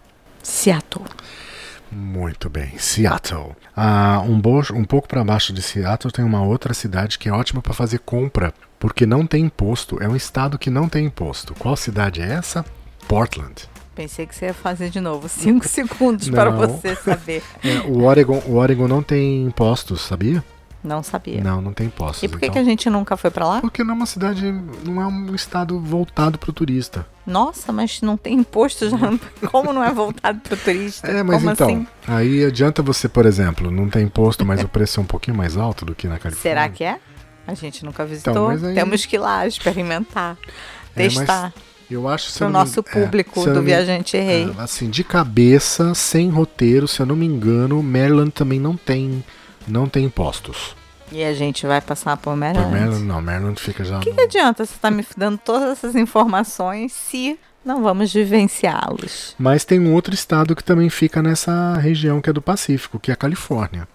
Seattle. 0.44 1.04
Muito 1.90 2.50
bem, 2.50 2.76
Seattle. 2.78 3.56
Ah, 3.76 4.22
um, 4.26 4.38
bo- 4.40 4.62
um 4.74 4.84
pouco 4.84 5.08
para 5.08 5.24
baixo 5.24 5.52
de 5.52 5.62
Seattle 5.62 6.12
tem 6.12 6.24
uma 6.24 6.42
outra 6.42 6.74
cidade 6.74 7.18
que 7.18 7.28
é 7.28 7.32
ótima 7.32 7.62
para 7.62 7.72
fazer 7.72 7.98
compra, 8.00 8.52
porque 8.78 9.06
não 9.06 9.26
tem 9.26 9.44
imposto. 9.46 10.02
É 10.02 10.08
um 10.08 10.14
estado 10.16 10.58
que 10.58 10.68
não 10.70 10.88
tem 10.88 11.06
imposto. 11.06 11.54
Qual 11.54 11.76
cidade 11.76 12.20
é 12.20 12.26
essa? 12.32 12.64
Portland. 13.06 13.64
Pensei 13.94 14.26
que 14.26 14.34
você 14.36 14.46
ia 14.46 14.54
fazer 14.54 14.90
de 14.90 15.00
novo. 15.00 15.28
Cinco 15.28 15.66
segundos 15.66 16.28
para 16.28 16.50
você 16.50 16.94
saber. 16.94 17.42
É, 17.64 17.78
o, 17.80 18.04
Oregon, 18.04 18.40
o 18.46 18.56
Oregon 18.56 18.86
não 18.86 19.02
tem 19.02 19.44
impostos, 19.44 20.02
sabia? 20.02 20.44
Não 20.82 21.02
sabia. 21.02 21.42
Não, 21.42 21.60
não 21.60 21.72
tem 21.72 21.88
impostos. 21.88 22.22
E 22.22 22.28
por 22.28 22.38
que, 22.38 22.46
então. 22.46 22.54
que 22.54 22.58
a 22.60 22.64
gente 22.64 22.88
nunca 22.88 23.16
foi 23.16 23.30
para 23.30 23.46
lá? 23.46 23.60
Porque 23.60 23.82
não 23.82 23.94
é 23.94 23.96
uma 23.96 24.06
cidade, 24.06 24.52
não 24.84 25.02
é 25.02 25.06
um 25.06 25.34
estado 25.34 25.78
voltado 25.80 26.38
para 26.38 26.50
o 26.50 26.52
turista. 26.52 27.04
Nossa, 27.26 27.72
mas 27.72 28.00
não 28.00 28.16
tem 28.16 28.34
imposto 28.34 28.88
já. 28.88 28.96
Como 29.50 29.72
não 29.72 29.82
é 29.82 29.92
voltado 29.92 30.38
para 30.40 30.54
o 30.54 30.56
turista? 30.56 31.08
É, 31.08 31.22
mas 31.22 31.38
Como 31.40 31.50
então, 31.52 31.66
assim? 31.68 31.86
aí 32.06 32.44
adianta 32.44 32.80
você, 32.82 33.08
por 33.08 33.26
exemplo, 33.26 33.70
não 33.72 33.88
tem 33.88 34.04
imposto, 34.04 34.46
mas 34.46 34.62
o 34.62 34.68
preço 34.68 35.00
é 35.00 35.02
um 35.02 35.06
pouquinho 35.06 35.36
mais 35.36 35.56
alto 35.56 35.84
do 35.84 35.94
que 35.96 36.06
na 36.06 36.18
Califórnia. 36.18 36.42
Será 36.42 36.68
que 36.68 36.84
é? 36.84 37.00
A 37.46 37.54
gente 37.54 37.84
nunca 37.84 38.04
visitou. 38.06 38.52
Então, 38.52 38.68
aí- 38.68 38.74
Temos 38.74 39.04
que 39.04 39.16
ir 39.16 39.18
lá 39.18 39.46
experimentar, 39.46 40.36
É, 40.94 41.08
testar. 41.08 41.52
Eu 41.90 42.06
acho 42.06 42.32
Para 42.34 42.44
eu 42.44 42.48
o 42.50 42.52
não 42.52 42.60
me- 42.60 42.66
nosso 42.66 42.80
é, 42.80 42.82
público 42.82 43.40
eu 43.40 43.54
do 43.54 43.60
me- 43.60 43.66
Viajante 43.66 44.16
Rei. 44.16 44.54
é, 44.56 44.62
assim, 44.62 44.90
de 44.90 45.02
cabeça, 45.02 45.94
sem 45.94 46.28
roteiro, 46.28 46.86
se 46.86 47.00
eu 47.00 47.06
não 47.06 47.16
me 47.16 47.24
engano, 47.26 47.82
Maryland 47.82 48.30
também 48.30 48.60
não 48.60 48.76
tem, 48.76 49.24
não 49.68 49.88
tem 49.88 50.04
impostos. 50.04 50.74
E 51.10 51.24
a 51.24 51.32
gente 51.32 51.66
vai 51.66 51.80
passar 51.80 52.16
por 52.18 52.32
Por 52.32 52.36
Maryland. 52.36 52.70
Maryland, 52.70 53.04
não, 53.04 53.22
Maryland 53.22 53.60
fica 53.60 53.82
já. 53.84 53.96
O 53.98 54.00
que, 54.00 54.10
no- 54.10 54.16
que 54.16 54.22
adianta 54.22 54.64
você 54.66 54.74
estar 54.74 54.90
me 54.90 55.04
dando 55.16 55.38
todas 55.38 55.70
essas 55.70 55.94
informações 55.96 56.92
se 56.92 57.38
não 57.64 57.82
vamos 57.82 58.12
vivenciá-los? 58.12 59.34
Mas 59.38 59.64
tem 59.64 59.80
um 59.80 59.94
outro 59.94 60.12
estado 60.14 60.54
que 60.54 60.62
também 60.64 60.90
fica 60.90 61.22
nessa 61.22 61.74
região 61.78 62.20
que 62.20 62.28
é 62.28 62.32
do 62.32 62.42
Pacífico, 62.42 62.98
que 62.98 63.10
é 63.10 63.14
a 63.14 63.16
Califórnia. 63.16 63.88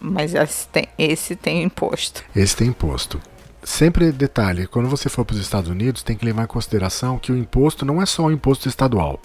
Mas 0.00 0.34
esse 0.34 0.66
tem, 0.68 0.88
esse 0.98 1.36
tem 1.36 1.62
imposto. 1.62 2.22
Esse 2.34 2.56
tem 2.56 2.68
imposto. 2.68 3.20
Sempre 3.62 4.12
detalhe, 4.12 4.66
quando 4.66 4.88
você 4.88 5.08
for 5.08 5.24
para 5.24 5.34
os 5.34 5.40
Estados 5.40 5.68
Unidos, 5.68 6.02
tem 6.02 6.16
que 6.16 6.24
levar 6.24 6.44
em 6.44 6.46
consideração 6.46 7.18
que 7.18 7.32
o 7.32 7.36
imposto 7.36 7.84
não 7.84 8.00
é 8.00 8.06
só 8.06 8.24
o 8.24 8.30
imposto 8.32 8.68
estadual. 8.68 9.20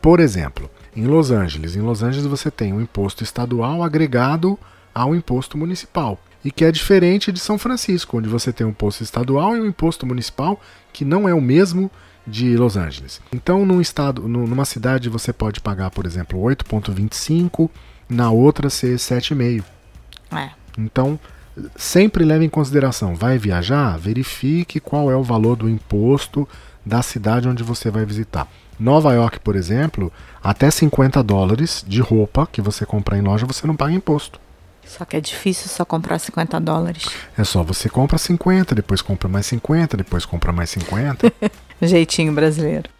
Por 0.00 0.18
exemplo, 0.20 0.70
em 0.96 1.04
Los 1.06 1.30
Angeles, 1.30 1.76
em 1.76 1.80
Los 1.80 2.02
Angeles 2.02 2.26
você 2.26 2.50
tem 2.50 2.72
um 2.72 2.80
imposto 2.80 3.22
estadual 3.22 3.82
agregado 3.82 4.58
ao 4.94 5.14
imposto 5.14 5.56
municipal, 5.58 6.18
e 6.44 6.50
que 6.50 6.64
é 6.64 6.72
diferente 6.72 7.30
de 7.32 7.38
São 7.40 7.56
Francisco, 7.58 8.18
onde 8.18 8.28
você 8.28 8.52
tem 8.52 8.66
um 8.66 8.70
imposto 8.70 9.02
estadual 9.02 9.56
e 9.56 9.60
um 9.60 9.66
imposto 9.66 10.04
municipal 10.06 10.60
que 10.92 11.04
não 11.04 11.28
é 11.28 11.34
o 11.34 11.40
mesmo 11.40 11.90
de 12.26 12.56
Los 12.56 12.76
Angeles. 12.76 13.20
Então, 13.32 13.64
num 13.66 13.80
estado, 13.80 14.28
nu- 14.28 14.46
numa 14.46 14.64
cidade 14.64 15.08
você 15.08 15.32
pode 15.32 15.60
pagar, 15.60 15.90
por 15.90 16.06
exemplo, 16.06 16.38
8.25, 16.40 17.70
na 18.08 18.30
outra 18.30 18.68
ser 18.70 18.96
7,5. 18.98 19.64
É. 20.32 20.50
Então, 20.78 21.18
sempre 21.76 22.24
leve 22.24 22.44
em 22.44 22.48
consideração, 22.48 23.14
vai 23.14 23.38
viajar, 23.38 23.98
verifique 23.98 24.80
qual 24.80 25.10
é 25.10 25.16
o 25.16 25.22
valor 25.22 25.56
do 25.56 25.68
imposto 25.68 26.48
da 26.84 27.02
cidade 27.02 27.48
onde 27.48 27.62
você 27.62 27.90
vai 27.90 28.04
visitar. 28.04 28.48
Nova 28.78 29.12
York, 29.12 29.38
por 29.40 29.54
exemplo, 29.54 30.12
até 30.42 30.70
50 30.70 31.22
dólares 31.22 31.84
de 31.86 32.00
roupa 32.00 32.48
que 32.50 32.60
você 32.60 32.84
comprar 32.84 33.18
em 33.18 33.22
loja, 33.22 33.46
você 33.46 33.66
não 33.66 33.76
paga 33.76 33.92
imposto. 33.92 34.40
Só 34.86 35.04
que 35.04 35.16
é 35.16 35.20
difícil 35.20 35.68
só 35.68 35.84
comprar 35.84 36.18
50 36.18 36.60
dólares. 36.60 37.04
É 37.36 37.44
só 37.44 37.62
você 37.62 37.88
compra 37.88 38.18
50, 38.18 38.74
depois 38.74 39.00
compra 39.00 39.28
mais 39.28 39.46
50, 39.46 39.96
depois 39.96 40.24
compra 40.24 40.52
mais 40.52 40.70
50. 40.70 41.32
Jeitinho 41.80 42.32
brasileiro. 42.32 42.90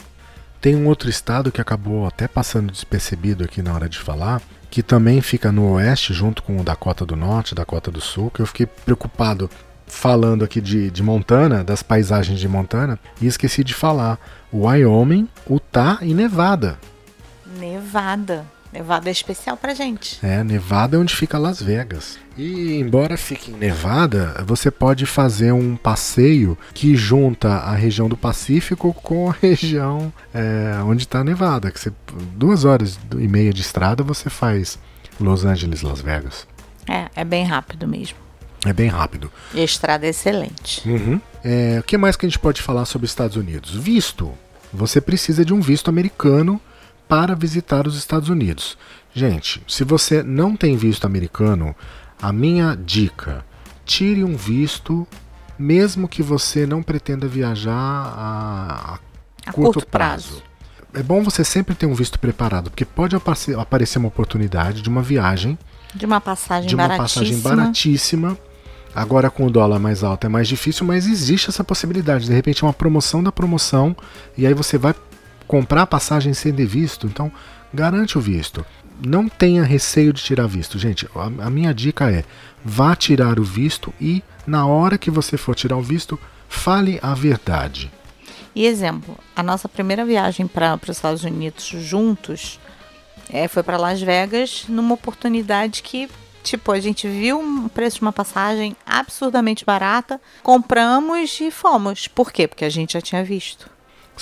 Tem 0.60 0.76
um 0.76 0.86
outro 0.86 1.10
estado 1.10 1.50
que 1.50 1.60
acabou 1.60 2.06
até 2.06 2.28
passando 2.28 2.70
despercebido 2.70 3.44
aqui 3.44 3.60
na 3.60 3.74
hora 3.74 3.88
de 3.88 3.98
falar, 3.98 4.40
que 4.70 4.82
também 4.82 5.20
fica 5.20 5.50
no 5.50 5.72
oeste, 5.72 6.14
junto 6.14 6.42
com 6.42 6.58
o 6.58 6.62
Dakota 6.62 7.04
do 7.04 7.16
Norte, 7.16 7.54
Dakota 7.54 7.90
do 7.90 8.00
Sul, 8.00 8.30
que 8.30 8.40
eu 8.40 8.46
fiquei 8.46 8.66
preocupado 8.66 9.50
falando 9.86 10.44
aqui 10.44 10.60
de, 10.60 10.90
de 10.90 11.02
Montana, 11.02 11.62
das 11.62 11.82
paisagens 11.82 12.40
de 12.40 12.48
Montana, 12.48 12.98
e 13.20 13.26
esqueci 13.26 13.62
de 13.62 13.74
falar. 13.74 14.18
Wyoming, 14.52 15.28
Utah 15.50 15.98
e 16.00 16.14
Nevada. 16.14 16.78
Nevada. 17.58 18.46
Nevada 18.72 19.10
é 19.10 19.12
especial 19.12 19.56
pra 19.56 19.74
gente. 19.74 20.18
É, 20.24 20.42
Nevada 20.42 20.96
é 20.96 20.98
onde 20.98 21.14
fica 21.14 21.38
Las 21.38 21.60
Vegas. 21.60 22.18
E 22.38 22.78
embora 22.78 23.18
fique 23.18 23.50
em 23.50 23.54
Nevada, 23.54 24.42
você 24.46 24.70
pode 24.70 25.04
fazer 25.04 25.52
um 25.52 25.76
passeio 25.76 26.56
que 26.72 26.96
junta 26.96 27.48
a 27.48 27.74
região 27.74 28.08
do 28.08 28.16
Pacífico 28.16 28.94
com 28.94 29.30
a 29.30 29.34
região 29.40 30.12
é, 30.32 30.82
onde 30.84 31.02
está 31.02 31.22
Nevada. 31.22 31.70
Que 31.70 31.78
você, 31.78 31.92
duas 32.34 32.64
horas 32.64 32.98
e 33.18 33.28
meia 33.28 33.52
de 33.52 33.60
estrada 33.60 34.02
você 34.02 34.30
faz 34.30 34.78
Los 35.20 35.44
Angeles, 35.44 35.82
Las 35.82 36.00
Vegas. 36.00 36.46
É, 36.88 37.08
é 37.14 37.24
bem 37.24 37.44
rápido 37.44 37.86
mesmo. 37.86 38.16
É 38.64 38.72
bem 38.72 38.88
rápido. 38.88 39.30
E 39.52 39.60
a 39.60 39.64
estrada 39.64 40.06
é 40.06 40.10
excelente. 40.10 40.88
Uhum. 40.88 41.20
É, 41.44 41.78
o 41.80 41.82
que 41.82 41.98
mais 41.98 42.16
que 42.16 42.24
a 42.24 42.28
gente 42.28 42.38
pode 42.38 42.62
falar 42.62 42.86
sobre 42.86 43.06
Estados 43.06 43.36
Unidos? 43.36 43.74
Visto. 43.74 44.32
Você 44.72 45.00
precisa 45.00 45.44
de 45.44 45.52
um 45.52 45.60
visto 45.60 45.90
americano 45.90 46.60
para 47.12 47.34
visitar 47.34 47.86
os 47.86 47.94
Estados 47.94 48.30
Unidos. 48.30 48.78
Gente, 49.12 49.62
se 49.68 49.84
você 49.84 50.22
não 50.22 50.56
tem 50.56 50.78
visto 50.78 51.04
americano, 51.04 51.76
a 52.22 52.32
minha 52.32 52.74
dica: 52.74 53.44
tire 53.84 54.24
um 54.24 54.34
visto, 54.34 55.06
mesmo 55.58 56.08
que 56.08 56.22
você 56.22 56.64
não 56.64 56.82
pretenda 56.82 57.28
viajar 57.28 57.74
a, 57.74 58.98
a 59.44 59.52
curto, 59.52 59.74
curto 59.74 59.88
prazo. 59.90 60.36
prazo. 60.36 60.42
É 60.94 61.02
bom 61.02 61.22
você 61.22 61.44
sempre 61.44 61.74
ter 61.74 61.84
um 61.84 61.92
visto 61.92 62.18
preparado, 62.18 62.70
porque 62.70 62.86
pode 62.86 63.14
aparecer 63.14 63.98
uma 63.98 64.08
oportunidade 64.08 64.80
de 64.80 64.88
uma 64.88 65.02
viagem. 65.02 65.58
De 65.94 66.06
uma 66.06 66.18
passagem 66.18 66.66
de 66.66 66.74
uma 66.74 66.88
baratíssima. 66.88 67.24
passagem 67.26 67.40
baratíssima. 67.40 68.38
Agora 68.94 69.28
com 69.28 69.44
o 69.44 69.50
dólar 69.50 69.78
mais 69.78 70.02
alto 70.02 70.24
é 70.24 70.30
mais 70.30 70.48
difícil, 70.48 70.86
mas 70.86 71.06
existe 71.06 71.50
essa 71.50 71.62
possibilidade. 71.62 72.24
De 72.24 72.32
repente 72.32 72.64
é 72.64 72.66
uma 72.66 72.72
promoção 72.72 73.22
da 73.22 73.30
promoção 73.30 73.94
e 74.34 74.46
aí 74.46 74.54
você 74.54 74.78
vai 74.78 74.94
comprar 75.52 75.86
passagem 75.86 76.32
sem 76.32 76.50
ter 76.50 76.64
visto. 76.64 77.06
Então 77.06 77.30
garante 77.74 78.16
o 78.16 78.20
visto 78.22 78.64
não 79.06 79.28
tenha 79.28 79.62
receio 79.62 80.12
de 80.12 80.22
tirar 80.22 80.46
visto. 80.46 80.78
Gente, 80.78 81.06
a, 81.14 81.46
a, 81.46 81.50
minha 81.50 81.74
dica 81.74 82.10
é: 82.10 82.24
vá 82.64 82.96
tirar 82.96 83.38
o 83.38 83.44
visto 83.44 83.92
e, 84.00 84.22
na 84.46 84.66
hora 84.66 84.96
que 84.96 85.10
você 85.10 85.36
for 85.36 85.54
tirar 85.54 85.76
o 85.76 85.82
visto, 85.82 86.18
fale 86.48 86.98
a 87.02 87.12
verdade. 87.12 87.90
E 88.54 88.64
exemplo, 88.64 89.18
a 89.36 89.42
nossa 89.42 89.68
primeira 89.68 90.06
viagem 90.06 90.46
para 90.46 90.78
os 90.82 90.96
Estados 90.96 91.24
Unidos 91.24 91.64
juntos 91.64 92.58
é, 93.30 93.46
foi 93.46 93.62
para 93.62 93.76
Las 93.76 94.00
Vegas 94.00 94.64
numa 94.68 94.94
oportunidade 94.94 95.82
que, 95.82 96.08
tipo, 96.42 96.70
a 96.70 96.80
gente 96.80 97.08
viu 97.08 97.40
o 97.40 97.68
preço 97.68 97.96
de 97.96 98.02
uma 98.02 98.12
passagem 98.12 98.76
absurdamente 98.86 99.64
barata, 99.64 100.20
compramos 100.42 101.40
e 101.40 101.50
fomos. 101.50 102.08
Por 102.08 102.30
quê? 102.30 102.46
Porque 102.46 102.64
a 102.64 102.70
gente 102.70 102.92
já 102.94 103.00
tinha 103.00 103.24
visto. 103.24 103.70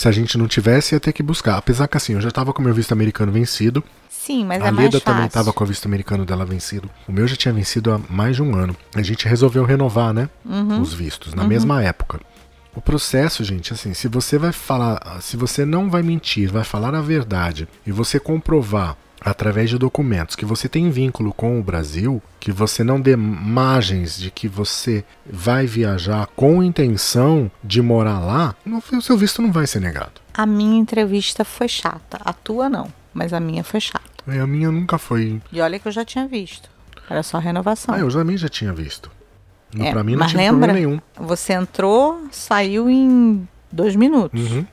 Se 0.01 0.09
a 0.09 0.13
gente 0.13 0.39
não 0.39 0.49
tivesse, 0.49 0.95
ia 0.95 0.99
ter 0.99 1.13
que 1.13 1.23
buscar. 1.23 1.59
Apesar 1.59 1.87
que 1.87 1.95
assim, 1.95 2.15
eu 2.15 2.23
já 2.23 2.31
estava 2.31 2.55
com 2.55 2.63
meu 2.63 2.73
visto 2.73 2.91
americano 2.91 3.31
vencido. 3.31 3.85
Sim, 4.09 4.47
mas 4.47 4.63
a 4.63 4.69
é 4.69 4.71
Leda 4.71 4.99
também 4.99 5.27
estava 5.27 5.53
com 5.53 5.63
o 5.63 5.67
visto 5.67 5.85
americano 5.85 6.25
dela 6.25 6.47
vencido. 6.47 6.89
O 7.07 7.13
meu 7.13 7.29
já 7.29 7.37
tinha 7.37 7.53
vencido 7.53 7.93
há 7.93 8.01
mais 8.09 8.35
de 8.35 8.43
um 8.43 8.57
ano. 8.57 8.75
A 8.95 9.03
gente 9.03 9.29
resolveu 9.29 9.63
renovar, 9.63 10.15
né? 10.15 10.31
Uhum. 10.43 10.81
Os 10.81 10.95
vistos, 10.95 11.35
na 11.35 11.43
uhum. 11.43 11.49
mesma 11.49 11.83
época. 11.83 12.19
O 12.75 12.81
processo, 12.81 13.45
gente, 13.45 13.75
assim, 13.75 13.93
se 13.93 14.09
você 14.09 14.39
vai 14.39 14.53
falar, 14.53 15.21
se 15.21 15.37
você 15.37 15.67
não 15.67 15.91
vai 15.91 16.03
mentir, 16.03 16.51
vai 16.51 16.65
falar 16.65 16.95
a 16.95 17.03
verdade 17.03 17.69
e 17.87 17.93
você 17.93 18.19
comprovar 18.19 18.97
através 19.21 19.69
de 19.71 19.79
documentos 19.79 20.35
que 20.35 20.45
você 20.45 20.69
tem 20.69 20.91
vínculo 20.91 21.33
com 21.33 21.59
o 21.59 21.63
Brasil, 21.63 22.23
que 22.39 22.51
você 22.51 22.83
não 22.83 23.01
dê 23.01 23.17
margens 23.17 24.19
de 24.19 24.31
que 24.31 24.49
você 24.49 25.05
vai 25.31 25.67
viajar 25.67 26.27
com 26.35 26.63
intenção 26.63 27.51
de 27.63 27.83
morar 27.83 28.19
lá, 28.21 28.55
o 28.93 29.03
seu 29.03 29.17
visto 29.17 29.43
não 29.43 29.53
vai 29.53 29.67
ser 29.67 29.81
negado. 29.81 30.21
A 30.33 30.47
minha 30.47 30.79
entrevista 30.79 31.45
foi 31.45 31.69
chata, 31.69 32.19
a 32.25 32.33
tua 32.33 32.69
não, 32.69 32.93
mas 33.13 33.33
a 33.33 33.41
minha 33.41 33.63
foi 33.63 33.81
chata. 33.81 34.09
É, 34.27 34.39
a 34.39 34.47
minha 34.47 34.71
nunca 34.71 34.99
foi. 34.99 35.41
E 35.53 35.61
olha 35.61 35.79
que 35.79 35.89
eu 35.89 35.93
já 35.93 36.05
tinha 36.05 36.27
visto. 36.27 36.71
Era 37.09 37.23
só 37.23 37.39
renovação. 37.39 37.95
Ah, 37.95 37.99
eu 37.99 38.09
também 38.09 38.37
já 38.37 38.49
tinha 38.49 38.73
visto. 38.73 39.11
É, 39.79 39.93
pra 39.93 40.03
mim 40.03 40.13
não 40.13 40.21
mas 40.21 40.31
tinha 40.31 40.43
lembra, 40.43 40.69
problema 40.69 40.73
nenhum. 40.87 41.01
Você 41.27 41.53
entrou, 41.53 42.27
saiu 42.31 42.91
em 42.91 43.49
dois 43.71 43.95
minutos. 43.95 44.51
Uhum. 44.51 44.67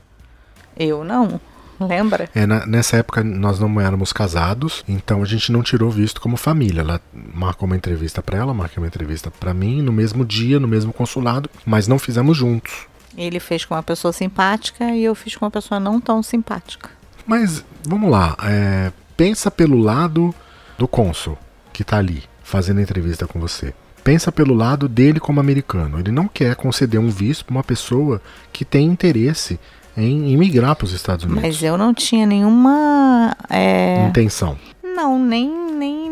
Eu 0.78 1.04
não. 1.04 1.39
Lembra? 1.88 2.30
É, 2.34 2.46
na, 2.46 2.66
nessa 2.66 2.98
época 2.98 3.24
nós 3.24 3.60
não 3.60 3.80
éramos 3.80 4.12
casados, 4.12 4.84
então 4.88 5.22
a 5.22 5.26
gente 5.26 5.52
não 5.52 5.62
tirou 5.62 5.90
visto 5.90 6.20
como 6.20 6.38
família. 6.38 6.82
Ela 6.82 7.02
marcou 7.34 7.66
uma 7.66 7.76
entrevista 7.76 8.22
para 8.22 8.38
ela, 8.38 8.54
marcou 8.54 8.84
uma 8.84 8.88
entrevista 8.88 9.32
para 9.32 9.54
mim 9.54 9.82
no 9.82 9.92
mesmo 9.92 10.26
dia, 10.26 10.60
no 10.60 10.68
mesmo 10.68 10.92
consulado, 10.92 11.50
mas 11.66 11.88
não 11.88 12.00
fizemos 12.00 12.38
juntos. 12.38 12.88
Ele 13.18 13.40
fez 13.40 13.66
com 13.66 13.74
uma 13.74 13.84
pessoa 13.84 14.14
simpática 14.14 14.92
e 14.92 15.04
eu 15.04 15.16
fiz 15.16 15.36
com 15.36 15.46
uma 15.46 15.52
pessoa 15.52 15.80
não 15.80 16.00
tão 16.00 16.22
simpática. 16.22 16.90
Mas 17.26 17.64
vamos 17.84 18.10
lá, 18.10 18.38
é, 18.44 18.92
pensa 19.16 19.50
pelo 19.50 19.80
lado 19.80 20.34
do 20.78 20.88
cônsul 20.88 21.38
que 21.74 21.82
está 21.82 21.98
ali 21.98 22.24
fazendo 22.44 22.80
a 22.80 22.82
entrevista 22.82 23.28
com 23.28 23.40
você. 23.40 23.74
Pensa 24.04 24.32
pelo 24.32 24.54
lado 24.54 24.88
dele 24.88 25.20
como 25.20 25.42
americano. 25.42 26.00
Ele 26.00 26.12
não 26.12 26.30
quer 26.30 26.56
conceder 26.56 27.00
um 27.00 27.10
visto 27.10 27.44
para 27.44 27.56
uma 27.56 27.64
pessoa 27.64 28.22
que 28.54 28.64
tem 28.64 28.88
interesse 28.88 29.60
em 29.98 30.32
imigrar 30.32 30.76
para 30.76 30.86
os 30.86 30.93
Estados 30.93 31.26
Unidos. 31.26 31.41
Mas 31.41 31.64
eu 31.64 31.78
não 31.78 31.93
tinha 31.93 32.26
nenhuma 32.26 33.36
é... 33.50 34.08
intenção. 34.08 34.58
Não, 34.84 35.20
nem 35.20 35.50
nem 35.74 36.10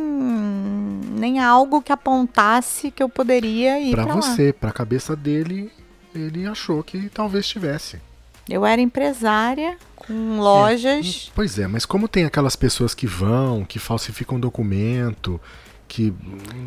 nem 1.16 1.40
algo 1.40 1.82
que 1.82 1.92
apontasse 1.92 2.92
que 2.92 3.02
eu 3.02 3.08
poderia 3.08 3.80
ir 3.80 3.92
para 3.92 4.06
você, 4.06 4.52
para 4.52 4.70
a 4.70 4.74
cabeça 4.74 5.16
dele, 5.16 5.72
ele 6.14 6.46
achou 6.46 6.84
que 6.84 7.10
talvez 7.10 7.48
tivesse. 7.48 8.02
Eu 8.48 8.66
era 8.66 8.80
empresária 8.82 9.78
com 9.96 10.40
lojas. 10.40 11.30
É, 11.30 11.32
pois 11.34 11.58
é, 11.58 11.68
mas 11.68 11.86
como 11.86 12.08
tem 12.08 12.26
aquelas 12.26 12.56
pessoas 12.56 12.94
que 12.94 13.08
vão, 13.08 13.64
que 13.64 13.80
falsificam 13.80 14.40
documento, 14.40 15.42
que 15.88 16.14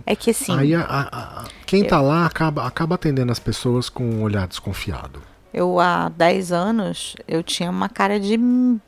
é 0.04 0.16
que 0.16 0.30
assim. 0.30 0.56
Aí 0.56 0.74
a, 0.74 0.80
a, 0.80 1.00
a, 1.42 1.44
quem 1.66 1.82
está 1.82 2.00
lá 2.00 2.26
acaba, 2.26 2.66
acaba 2.66 2.96
atendendo 2.96 3.30
as 3.30 3.38
pessoas 3.38 3.88
com 3.88 4.04
um 4.04 4.22
olhar 4.22 4.48
desconfiado. 4.48 5.22
Eu, 5.58 5.80
há 5.80 6.08
10 6.08 6.52
anos, 6.52 7.16
eu 7.26 7.42
tinha 7.42 7.68
uma 7.68 7.88
cara 7.88 8.20
de 8.20 8.38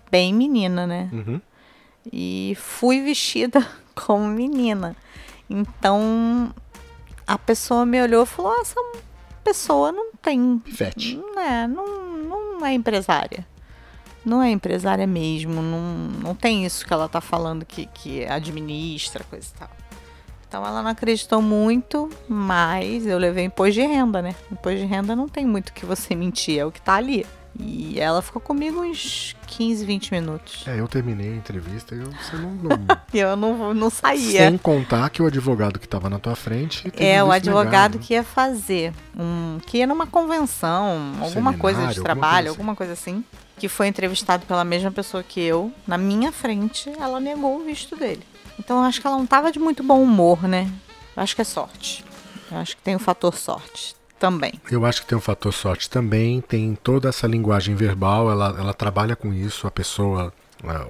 bem 0.09 0.33
menina, 0.33 0.87
né? 0.87 1.11
Uhum. 1.13 1.41
E 2.13 2.57
fui 2.61 3.03
vestida 3.03 3.67
como 3.93 4.25
menina. 4.29 4.95
Então, 5.49 6.55
a 7.27 7.37
pessoa 7.37 7.85
me 7.85 8.01
olhou 8.01 8.23
e 8.23 8.27
falou: 8.27 8.57
essa 8.61 8.81
pessoa 9.43 9.91
não 9.91 10.13
tem. 10.23 10.61
Pivete. 10.61 11.17
Não 11.17 11.41
é, 11.41 11.67
não, 11.67 12.17
não 12.59 12.65
é 12.65 12.73
empresária. 12.73 13.45
Não 14.25 14.41
é 14.41 14.49
empresária 14.51 15.09
mesmo. 15.09 15.61
Não, 15.61 15.81
não 16.23 16.35
tem 16.37 16.65
isso 16.65 16.87
que 16.87 16.93
ela 16.93 17.09
tá 17.09 17.21
falando 17.21 17.65
que, 17.65 17.87
que 17.87 18.25
administra, 18.27 19.25
coisa 19.25 19.49
e 19.53 19.59
tal. 19.59 19.80
Então 20.51 20.67
ela 20.67 20.83
não 20.83 20.91
acreditou 20.91 21.41
muito, 21.41 22.11
mas 22.29 23.07
eu 23.07 23.19
levei 23.19 23.45
imposto 23.45 23.75
de 23.75 23.83
renda, 23.83 24.21
né? 24.21 24.35
Imposto 24.51 24.81
de 24.81 24.85
renda 24.85 25.15
não 25.15 25.29
tem 25.29 25.47
muito 25.47 25.73
que 25.73 25.87
você 25.87 26.13
mentir, 26.13 26.59
é 26.59 26.67
o 26.67 26.73
que 26.73 26.83
tá 26.83 26.95
ali. 26.95 27.25
E 27.57 28.01
ela 28.01 28.21
ficou 28.21 28.43
comigo 28.43 28.81
uns 28.81 29.37
15, 29.47 29.85
20 29.85 30.11
minutos. 30.11 30.65
É, 30.67 30.81
eu 30.81 30.89
terminei 30.89 31.35
a 31.35 31.37
entrevista 31.37 31.95
e 31.95 32.01
eu, 32.01 32.11
você 32.11 32.37
não. 32.37 32.51
não... 32.51 32.79
eu 33.15 33.37
não, 33.37 33.73
não 33.73 33.91
saía. 33.91 34.41
Sem 34.41 34.59
contar 34.59 35.09
que 35.11 35.23
o 35.23 35.27
advogado 35.27 35.79
que 35.79 35.87
estava 35.87 36.11
na 36.11 36.19
tua 36.19 36.35
frente. 36.35 36.93
É, 36.97 37.23
o 37.23 37.31
advogado 37.31 37.93
negado. 37.93 37.99
que 38.01 38.15
ia 38.15 38.25
fazer. 38.25 38.93
Um, 39.17 39.59
que 39.65 39.79
ia 39.79 39.87
numa 39.87 40.09
convenção, 40.09 41.13
alguma 41.21 41.29
Seminário, 41.29 41.59
coisa 41.61 41.87
de 41.87 42.03
trabalho, 42.03 42.49
alguma 42.49 42.75
coisa, 42.75 42.95
assim. 42.95 43.11
alguma 43.11 43.23
coisa 43.23 43.33
assim. 43.45 43.57
Que 43.57 43.69
foi 43.69 43.87
entrevistado 43.87 44.45
pela 44.47 44.65
mesma 44.65 44.91
pessoa 44.91 45.23
que 45.23 45.41
eu, 45.41 45.73
na 45.87 45.97
minha 45.97 46.33
frente, 46.33 46.91
ela 46.99 47.21
negou 47.21 47.61
o 47.61 47.65
visto 47.65 47.95
dele. 47.95 48.23
Então 48.61 48.83
acho 48.85 49.01
que 49.01 49.07
ela 49.07 49.17
não 49.17 49.25
estava 49.25 49.51
de 49.51 49.59
muito 49.59 49.83
bom 49.83 50.03
humor, 50.03 50.47
né? 50.47 50.71
Acho 51.17 51.35
que 51.35 51.41
é 51.41 51.45
sorte. 51.45 52.05
Eu 52.53 52.59
acho 52.59 52.77
que 52.77 52.83
tem 52.83 52.95
o 52.95 52.99
fator 52.99 53.35
sorte 53.35 53.97
também. 54.19 54.53
Eu 54.71 54.85
acho 54.85 55.01
que 55.01 55.09
tem 55.09 55.17
o 55.17 55.21
fator 55.21 55.53
sorte 55.53 55.89
também. 55.89 56.43
Tem 56.43 56.75
toda 56.75 57.09
essa 57.09 57.27
linguagem 57.27 57.75
verbal, 57.75 58.31
ela, 58.31 58.55
ela 58.59 58.75
trabalha 58.75 59.17
com 59.17 59.33
isso, 59.33 59.67
a 59.67 59.71
pessoa 59.71 60.33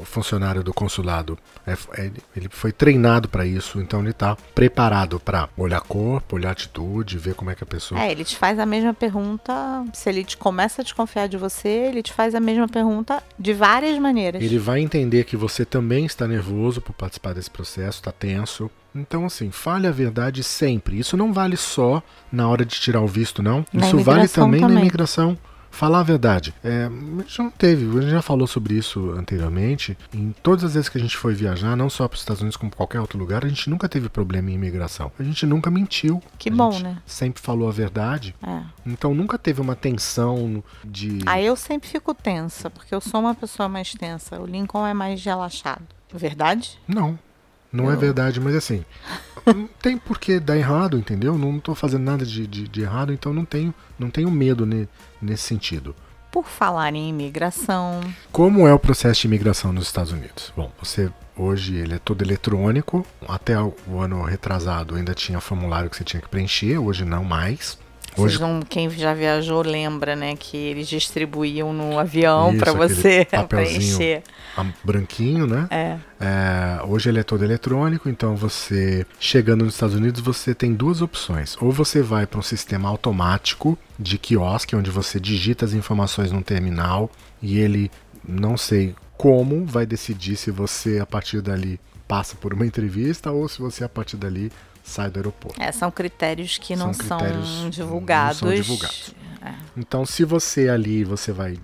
o 0.01 0.05
funcionário 0.05 0.63
do 0.63 0.75
consulado 0.75 1.39
é, 1.67 1.73
é, 1.95 2.11
ele 2.37 2.49
foi 2.51 2.73
treinado 2.73 3.29
para 3.29 3.47
isso, 3.47 3.81
então 3.81 4.01
ele 4.01 4.11
está 4.11 4.37
preparado 4.55 5.21
para 5.21 5.49
olhar 5.57 5.81
corpo, 5.81 6.37
olhar 6.37 6.51
atitude, 6.51 7.19
ver 7.19 7.35
como 7.35 7.51
é 7.51 7.55
que 7.55 7.63
a 7.63 7.67
pessoa. 7.67 8.01
É, 8.01 8.11
ele 8.11 8.25
te 8.25 8.37
faz 8.37 8.59
a 8.59 8.67
mesma 8.67 8.93
pergunta. 8.93 9.53
Se 9.93 10.09
ele 10.09 10.25
te 10.25 10.37
começa 10.37 10.83
a 10.83 10.85
desconfiar 10.85 11.29
de 11.29 11.37
você, 11.37 11.69
ele 11.69 12.03
te 12.03 12.13
faz 12.13 12.35
a 12.35 12.41
mesma 12.41 12.69
pergunta 12.69 13.23
de 13.39 13.53
várias 13.53 13.99
maneiras. 13.99 14.43
Ele 14.43 14.59
vai 14.59 14.81
entender 14.81 15.25
que 15.25 15.37
você 15.37 15.65
também 15.65 16.05
está 16.05 16.27
nervoso 16.27 16.81
por 16.81 16.93
participar 16.93 17.35
desse 17.35 17.51
processo, 17.51 17.99
está 17.99 18.13
tenso. 18.13 18.71
Então, 18.95 19.25
assim, 19.25 19.51
fale 19.51 19.87
a 19.87 19.93
verdade 19.93 20.43
sempre. 20.43 20.99
Isso 20.99 21.17
não 21.17 21.33
vale 21.33 21.57
só 21.57 22.03
na 22.33 22.49
hora 22.49 22.65
de 22.65 22.79
tirar 22.81 23.01
o 23.01 23.07
visto, 23.07 23.43
não. 23.43 23.65
Na 23.73 23.87
Isso 23.87 23.99
vale 23.99 24.27
também, 24.27 24.61
também 24.61 24.75
na 24.75 24.81
imigração. 24.81 25.39
Falar 25.71 26.01
a 26.01 26.03
verdade. 26.03 26.55
É, 26.63 26.87
a 26.87 27.23
gente 27.23 27.39
não 27.39 27.51
teve, 27.51 27.99
a 27.99 28.01
gente 28.03 28.11
já 28.11 28.23
falou 28.23 28.47
sobre 28.47 28.75
isso 28.75 29.11
anteriormente. 29.13 29.97
Em 30.13 30.35
todas 30.43 30.65
as 30.65 30.75
vezes 30.75 30.89
que 30.89 30.99
a 30.99 31.01
gente 31.01 31.17
foi 31.17 31.33
viajar, 31.35 31.77
não 31.77 31.89
só 31.89 32.07
para 32.07 32.17
os 32.17 32.21
Estados 32.21 32.43
Unidos 32.43 32.57
como 32.57 32.75
qualquer 32.75 33.01
outro 33.01 33.19
lugar, 33.19 33.45
a 33.45 33.49
gente 33.49 33.71
nunca 33.71 33.89
teve 33.89 34.09
problema 34.09 34.51
em 34.51 34.55
imigração. 34.55 35.11
A 35.19 35.23
gente 35.23 35.47
nunca 35.47 35.71
mentiu. 35.71 36.23
Que 36.39 36.51
a 36.51 36.53
bom, 36.53 36.79
né? 36.79 36.99
Sempre 37.07 37.41
falou 37.41 37.69
a 37.69 37.73
verdade. 37.73 38.35
É. 38.43 38.63
Então 38.85 39.15
nunca 39.15 39.39
teve 39.39 39.61
uma 39.61 39.77
tensão 39.77 40.63
de. 40.85 41.21
Aí 41.27 41.47
eu 41.47 41.57
sempre 41.57 41.89
fico 41.89 42.15
tensa, 42.15 42.69
porque 42.69 42.95
eu 42.95 43.01
sou 43.01 43.21
uma 43.21 43.35
pessoa 43.35 43.69
mais 43.69 43.93
tensa. 43.95 44.41
O 44.41 44.47
Lincoln 44.47 44.87
é 44.87 44.93
mais 44.93 45.25
relaxado. 45.25 45.87
Verdade? 46.13 46.79
Não. 46.89 47.19
Não 47.73 47.91
é 47.91 47.95
Eu- 47.95 47.99
verdade, 47.99 48.41
mas 48.41 48.55
assim. 48.55 48.85
não 49.47 49.69
tem 49.81 49.97
por 49.97 50.19
que 50.19 50.39
dar 50.41 50.57
errado, 50.57 50.99
entendeu? 50.99 51.37
Não 51.39 51.59
tô 51.61 51.75
fazendo 51.75 52.03
nada 52.05 52.25
de, 52.27 52.47
de, 52.47 52.69
de 52.69 52.81
errado, 52.83 53.13
então 53.13 53.33
não 53.33 53.45
tenho, 53.45 53.73
não 53.99 54.11
tenho 54.11 54.31
medo 54.31 54.67
ne- 54.67 54.89
nesse 55.21 55.45
sentido. 55.45 55.95
Por 56.31 56.45
falar 56.47 56.95
em 56.95 57.09
imigração, 57.09 58.01
Como 58.31 58.67
é 58.69 58.73
o 58.73 58.79
processo 58.79 59.23
de 59.23 59.27
imigração 59.27 59.73
nos 59.73 59.87
Estados 59.87 60.13
Unidos? 60.13 60.53
Bom, 60.57 60.71
você 60.81 61.11
hoje 61.37 61.75
ele 61.77 61.95
é 61.95 61.99
todo 61.99 62.23
eletrônico. 62.23 63.05
Até 63.29 63.61
o 63.61 63.99
ano 63.99 64.23
retrasado 64.23 64.95
ainda 64.95 65.13
tinha 65.15 65.41
formulário 65.41 65.91
que 65.91 65.97
você 65.97 66.05
tinha 66.05 66.21
que 66.23 66.29
preencher, 66.29 66.79
hoje 66.79 67.05
não 67.05 67.25
mais. 67.25 67.77
Hoje 68.17 68.39
vocês 68.39 68.41
não, 68.41 68.61
quem 68.61 68.91
já 68.91 69.15
viajou 69.15 69.63
lembra, 69.63 70.17
né, 70.17 70.35
que 70.37 70.57
eles 70.57 70.89
distribuíam 70.89 71.73
no 71.73 71.99
avião 71.99 72.57
para 72.57 72.73
você 72.73 73.27
preencher. 73.49 74.23
branquinho, 74.85 75.47
né? 75.47 75.67
É. 75.71 75.97
É, 76.21 76.83
hoje 76.85 77.09
ele 77.09 77.21
é 77.21 77.23
todo 77.23 77.45
eletrônico, 77.45 78.09
então 78.09 78.37
você 78.37 79.07
chegando 79.19 79.65
nos 79.65 79.75
Estados 79.75 79.95
Unidos 79.95 80.21
você 80.21 80.55
tem 80.55 80.75
duas 80.75 81.01
opções. 81.01 81.57
Ou 81.61 81.71
você 81.71 82.03
vai 82.03 82.27
para 82.27 82.39
um 82.39 82.43
sistema 82.43 82.89
automático 82.89 83.79
de 83.99 84.19
quiosque, 84.19 84.77
onde 84.77 84.91
você 84.91 85.21
digita 85.21 85.65
as 85.65 85.73
informações 85.73 86.33
num 86.33 86.43
terminal 86.43 87.11
e 87.43 87.59
ele, 87.59 87.91
não 88.27 88.57
sei 88.57 88.95
como, 89.17 89.65
vai 89.65 89.87
decidir 89.87 90.37
se 90.37 90.51
você 90.51 90.99
a 90.99 91.07
partir 91.07 91.41
dali 91.41 91.79
passa 92.09 92.35
por 92.37 92.53
uma 92.53 92.65
entrevista 92.67 93.31
ou 93.31 93.49
se 93.49 93.61
você 93.61 93.85
a 93.85 93.89
partir 93.89 94.17
dali 94.17 94.51
sai 94.91 95.11
do 95.11 95.19
aeroporto. 95.19 95.61
É, 95.61 95.73
são 95.73 95.91
critérios 95.91 96.59
que 96.59 96.75
não 96.77 96.93
São 96.93 97.07
são, 97.07 97.19
critérios 97.19 97.61
não 97.63 97.71
divulgados. 97.71 98.39
são 98.39 98.53
divulgados. 98.53 99.15
Então, 99.77 100.05
se 100.05 100.25
você 100.25 100.69
ali, 100.69 101.03
você 101.05 101.33
vai 101.33 101.57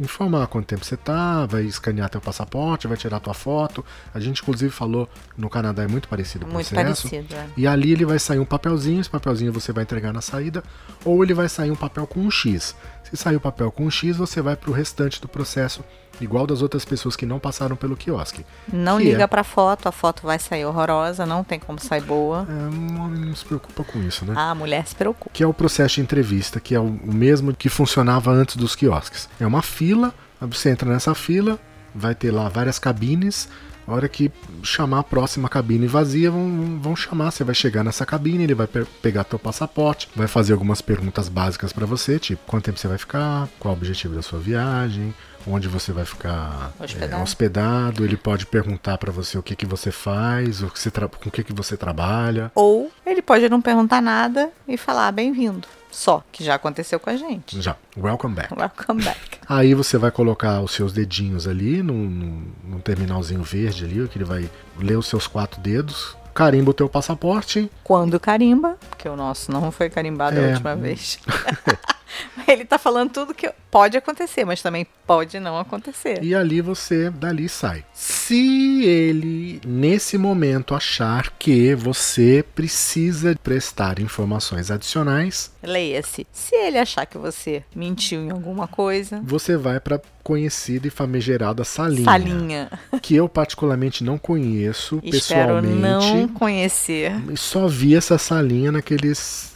informar 0.00 0.46
quanto 0.46 0.66
tempo 0.66 0.84
você 0.84 0.96
tá, 0.96 1.44
vai 1.46 1.62
escanear 1.64 2.08
teu 2.08 2.20
passaporte, 2.20 2.86
vai 2.86 2.96
tirar 2.96 3.18
tua 3.20 3.34
foto. 3.34 3.84
A 4.14 4.20
gente, 4.20 4.42
inclusive, 4.42 4.70
falou 4.72 5.08
no 5.36 5.48
Canadá 5.50 5.82
é 5.82 5.88
muito 5.88 6.08
parecido 6.08 6.46
o 6.46 6.48
Muito 6.48 6.68
processo. 6.68 7.08
parecido. 7.08 7.34
é. 7.34 7.46
E 7.56 7.66
ali 7.66 7.92
ele 7.92 8.04
vai 8.04 8.18
sair 8.18 8.38
um 8.38 8.44
papelzinho, 8.44 9.00
esse 9.00 9.10
papelzinho 9.10 9.52
você 9.52 9.72
vai 9.72 9.82
entregar 9.84 10.12
na 10.12 10.20
saída, 10.20 10.62
ou 11.04 11.22
ele 11.24 11.34
vai 11.34 11.48
sair 11.48 11.70
um 11.70 11.76
papel 11.76 12.06
com 12.06 12.20
um 12.20 12.30
X. 12.30 12.76
Se 13.04 13.16
sair 13.16 13.36
o 13.36 13.40
papel 13.40 13.72
com 13.72 13.86
um 13.86 13.90
X, 13.90 14.16
você 14.16 14.40
vai 14.40 14.54
para 14.54 14.70
o 14.70 14.72
restante 14.72 15.20
do 15.20 15.26
processo, 15.28 15.82
igual 16.20 16.46
das 16.46 16.62
outras 16.62 16.84
pessoas 16.84 17.14
que 17.16 17.24
não 17.26 17.38
passaram 17.38 17.76
pelo 17.76 17.96
quiosque. 17.96 18.44
Não 18.72 18.98
liga 18.98 19.22
é? 19.24 19.26
pra 19.26 19.44
foto, 19.44 19.88
a 19.88 19.92
foto 19.92 20.22
vai 20.24 20.38
sair 20.38 20.64
horrorosa, 20.64 21.24
não 21.26 21.44
tem 21.44 21.58
como 21.58 21.78
sair 21.80 22.02
boa. 22.02 22.46
É, 22.48 22.52
um 22.74 23.00
homem 23.02 23.20
não 23.24 23.34
se 23.36 23.44
preocupa 23.44 23.84
com 23.84 24.00
isso, 24.02 24.24
né? 24.24 24.34
Ah, 24.36 24.50
a 24.50 24.54
mulher 24.54 24.86
se 24.86 24.94
preocupa. 24.94 25.30
que 25.32 25.42
é 25.42 25.46
o 25.46 25.54
processo 25.54 25.96
de 25.96 26.00
entrevista, 26.00 26.58
que 26.60 26.74
é 26.74 26.80
o 26.80 26.88
mesmo 27.02 27.54
que 27.54 27.68
funcionava 27.68 28.30
antes 28.30 28.56
dos 28.56 28.74
quiosques. 28.74 29.28
É 29.40 29.46
uma 29.46 29.62
fila, 29.62 30.14
você 30.40 30.70
entra 30.70 30.90
nessa 30.90 31.14
fila, 31.14 31.58
vai 31.94 32.14
ter 32.14 32.30
lá 32.30 32.48
várias 32.48 32.78
cabines. 32.78 33.48
A 33.86 33.92
hora 33.94 34.06
que 34.06 34.30
chamar 34.62 34.98
a 34.98 35.02
próxima 35.02 35.48
cabine 35.48 35.86
vazia, 35.86 36.30
vão, 36.30 36.78
vão 36.78 36.94
chamar. 36.94 37.30
Você 37.30 37.42
vai 37.42 37.54
chegar 37.54 37.82
nessa 37.82 38.04
cabine, 38.04 38.44
ele 38.44 38.54
vai 38.54 38.66
pe- 38.66 38.84
pegar 39.00 39.24
teu 39.24 39.38
passaporte, 39.38 40.10
vai 40.14 40.26
fazer 40.26 40.52
algumas 40.52 40.82
perguntas 40.82 41.26
básicas 41.30 41.72
pra 41.72 41.86
você, 41.86 42.18
tipo 42.18 42.42
quanto 42.46 42.64
tempo 42.66 42.78
você 42.78 42.86
vai 42.86 42.98
ficar, 42.98 43.48
qual 43.58 43.72
o 43.72 43.76
objetivo 43.78 44.14
da 44.14 44.20
sua 44.20 44.38
viagem, 44.38 45.14
onde 45.46 45.68
você 45.68 45.92
vai 45.92 46.04
ficar 46.04 46.72
é, 46.80 46.84
Hospedado. 46.84 47.22
hospedado. 47.22 48.04
Ele 48.04 48.16
pode 48.16 48.46
perguntar 48.46 48.98
pra 48.98 49.10
você 49.12 49.38
o 49.38 49.42
que, 49.42 49.54
que 49.56 49.66
você 49.66 49.90
faz, 49.90 50.62
o 50.62 50.68
que 50.68 50.78
você 50.78 50.90
com 50.90 51.28
o 51.28 51.32
que, 51.32 51.44
que 51.44 51.52
você 51.52 51.76
trabalha. 51.76 52.50
Ou 52.54 52.90
ele 53.06 53.22
pode 53.22 53.48
não 53.48 53.60
perguntar 53.60 54.00
nada 54.02 54.50
e 54.66 54.76
falar 54.76 55.10
bem-vindo. 55.12 55.66
Só, 55.90 56.22
que 56.30 56.44
já 56.44 56.54
aconteceu 56.54 57.00
com 57.00 57.08
a 57.08 57.16
gente. 57.16 57.60
Já, 57.62 57.74
welcome 57.96 58.34
back. 58.34 58.52
Welcome 58.54 59.02
back. 59.02 59.18
Aí 59.48 59.72
você 59.74 59.96
vai 59.96 60.10
colocar 60.10 60.60
os 60.60 60.72
seus 60.72 60.92
dedinhos 60.92 61.48
ali 61.48 61.82
num 61.82 62.78
terminalzinho 62.84 63.42
verde 63.42 63.84
ali, 63.84 64.06
que 64.08 64.18
ele 64.18 64.24
vai 64.24 64.50
ler 64.78 64.96
os 64.96 65.06
seus 65.06 65.26
quatro 65.26 65.58
dedos, 65.60 66.14
carimba 66.34 66.70
o 66.70 66.74
teu 66.74 66.88
passaporte. 66.88 67.70
Quando 67.82 68.20
carimba, 68.20 68.76
porque 68.90 69.08
o 69.08 69.16
nosso 69.16 69.50
não 69.50 69.72
foi 69.72 69.88
carimbado 69.88 70.38
É. 70.38 70.44
a 70.44 70.48
última 70.50 70.76
vez. 70.76 71.18
ele 72.46 72.64
tá 72.64 72.78
falando 72.78 73.10
tudo 73.10 73.34
que 73.34 73.50
pode 73.70 73.96
acontecer, 73.96 74.44
mas 74.44 74.62
também 74.62 74.86
pode 75.06 75.38
não 75.38 75.58
acontecer. 75.58 76.22
E 76.22 76.34
ali 76.34 76.60
você 76.60 77.10
dali 77.10 77.48
sai. 77.48 77.84
Se 77.92 78.84
ele 78.84 79.60
nesse 79.66 80.16
momento 80.18 80.74
achar 80.74 81.30
que 81.38 81.74
você 81.74 82.44
precisa 82.54 83.36
prestar 83.42 84.00
informações 84.00 84.70
adicionais, 84.70 85.50
Leia-se. 85.62 86.26
Se 86.32 86.54
ele 86.54 86.78
achar 86.78 87.04
que 87.04 87.18
você 87.18 87.62
mentiu 87.74 88.20
em 88.20 88.30
alguma 88.30 88.66
coisa, 88.66 89.20
você 89.22 89.56
vai 89.56 89.80
para 89.80 90.00
conhecida 90.22 90.86
e 90.86 90.90
famigerada 90.90 91.64
salinha, 91.64 92.04
salinha. 92.04 92.70
que 93.00 93.14
eu 93.16 93.28
particularmente 93.28 94.04
não 94.04 94.18
conheço 94.18 95.00
Espero 95.02 95.62
pessoalmente. 95.62 96.14
não 96.14 96.28
conhecer. 96.28 97.12
Só 97.36 97.66
vi 97.66 97.96
essa 97.96 98.18
salinha 98.18 98.70
naqueles 98.70 99.54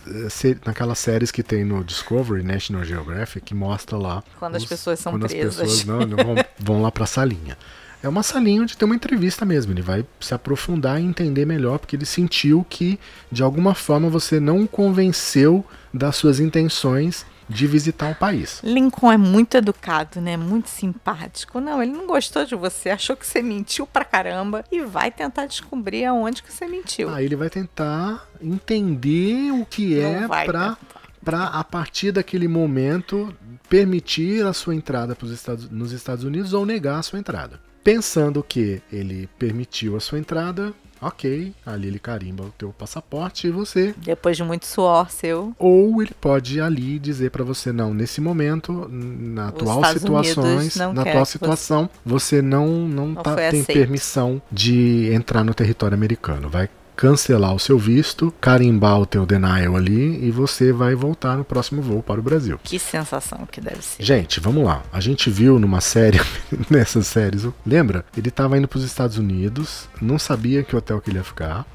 naquelas 0.66 0.98
séries 0.98 1.30
que 1.30 1.42
tem 1.42 1.64
no 1.64 1.82
Discovery, 1.84 2.42
National 2.42 2.84
Geographic, 2.84 3.44
que 3.44 3.54
mostra 3.54 3.96
lá 3.96 4.22
Quando 4.38 4.56
as 4.56 4.64
pessoas 4.64 4.98
são 4.98 5.12
quando 5.12 5.26
presas. 5.28 5.60
as 5.60 5.60
pessoas 5.60 5.84
não, 5.86 6.06
não 6.06 6.16
vão, 6.16 6.34
vão 6.58 6.82
lá 6.82 6.90
pra 6.90 7.06
salinha. 7.06 7.56
É 8.02 8.08
uma 8.08 8.22
salinha 8.24 8.62
onde 8.62 8.76
tem 8.76 8.84
uma 8.84 8.96
entrevista 8.96 9.44
mesmo. 9.44 9.72
Ele 9.72 9.82
vai 9.82 10.04
se 10.20 10.34
aprofundar 10.34 11.00
e 11.00 11.04
entender 11.04 11.46
melhor, 11.46 11.78
porque 11.78 11.94
ele 11.94 12.04
sentiu 12.04 12.66
que, 12.68 12.98
de 13.30 13.42
alguma 13.44 13.74
forma, 13.74 14.10
você 14.10 14.40
não 14.40 14.64
o 14.64 14.68
convenceu 14.68 15.64
das 15.94 16.16
suas 16.16 16.40
intenções 16.40 17.24
de 17.52 17.66
visitar 17.66 18.10
o 18.10 18.14
país. 18.14 18.60
Lincoln 18.62 19.12
é 19.12 19.16
muito 19.16 19.56
educado, 19.56 20.20
né? 20.20 20.36
Muito 20.36 20.68
simpático. 20.68 21.60
Não, 21.60 21.82
ele 21.82 21.92
não 21.92 22.06
gostou 22.06 22.44
de 22.44 22.54
você, 22.54 22.90
achou 22.90 23.16
que 23.16 23.26
você 23.26 23.42
mentiu 23.42 23.86
pra 23.86 24.04
caramba 24.04 24.64
e 24.70 24.80
vai 24.80 25.10
tentar 25.10 25.46
descobrir 25.46 26.04
aonde 26.04 26.42
que 26.42 26.52
você 26.52 26.66
mentiu. 26.66 27.08
Aí 27.10 27.24
ele 27.24 27.36
vai 27.36 27.50
tentar 27.50 28.26
entender 28.40 29.52
o 29.52 29.64
que 29.64 29.98
é 30.00 30.26
para 30.26 30.76
para 31.24 31.44
a 31.44 31.62
partir 31.62 32.10
daquele 32.10 32.48
momento 32.48 33.32
permitir 33.68 34.44
a 34.44 34.52
sua 34.52 34.74
entrada 34.74 35.16
Estados, 35.22 35.70
nos 35.70 35.92
Estados 35.92 36.24
Unidos 36.24 36.52
ou 36.52 36.66
negar 36.66 36.98
a 36.98 37.02
sua 37.02 37.18
entrada. 37.18 37.60
Pensando 37.84 38.42
que 38.42 38.82
ele 38.92 39.28
permitiu 39.38 39.96
a 39.96 40.00
sua 40.00 40.18
entrada, 40.18 40.72
ok, 41.02 41.52
ali 41.66 41.88
ele 41.88 41.98
carimba 41.98 42.44
o 42.44 42.50
teu 42.56 42.70
passaporte 42.70 43.46
e 43.46 43.50
você. 43.50 43.94
Depois 43.98 44.36
de 44.36 44.42
muito 44.44 44.66
suor 44.66 45.10
seu, 45.10 45.52
Ou 45.58 46.00
ele 46.00 46.12
pode 46.20 46.60
ali 46.60 46.98
dizer 46.98 47.30
para 47.30 47.44
você 47.44 47.72
não, 47.72 47.92
nesse 47.92 48.20
momento, 48.20 48.88
na 48.90 49.48
atual 49.48 49.84
situações, 49.84 50.76
na 50.76 50.86
atual 50.88 51.04
que 51.04 51.10
você- 51.14 51.32
situação, 51.32 51.90
você 52.04 52.40
não 52.40 52.62
não, 52.88 53.08
Não 53.08 53.22
tá- 53.22 53.34
tem 53.34 53.46
aceito. 53.60 53.66
permissão 53.66 54.40
de 54.50 55.10
entrar 55.12 55.42
no 55.44 55.52
território 55.54 55.94
americano. 55.94 56.48
Vai 56.48 56.68
cancelar 56.96 57.54
o 57.54 57.58
seu 57.58 57.78
visto, 57.78 58.32
carimbar 58.40 59.00
o 59.00 59.06
teu 59.06 59.26
denial 59.26 59.76
ali 59.76 60.24
e 60.24 60.30
você 60.30 60.72
vai 60.72 60.94
voltar 60.94 61.36
no 61.36 61.44
próximo 61.44 61.82
voo 61.82 62.02
para 62.02 62.20
o 62.20 62.22
Brasil. 62.22 62.58
que 62.62 62.78
sensação 62.78 63.46
que 63.50 63.60
deve 63.60 63.82
ser. 63.82 64.02
Gente, 64.02 64.40
vamos 64.40 64.64
lá. 64.64 64.82
A 64.92 65.00
gente 65.00 65.30
viu 65.30 65.58
numa 65.58 65.80
série, 65.80 66.20
nessas 66.70 67.06
séries, 67.06 67.46
lembra? 67.66 68.04
Ele 68.16 68.28
estava 68.28 68.56
indo 68.56 68.68
para 68.68 68.78
os 68.78 68.84
Estados 68.84 69.18
Unidos, 69.18 69.88
não 70.00 70.18
sabia 70.18 70.62
que 70.62 70.76
hotel 70.76 71.00
que 71.00 71.10
ele 71.10 71.18
ia 71.18 71.24
ficar. 71.24 71.66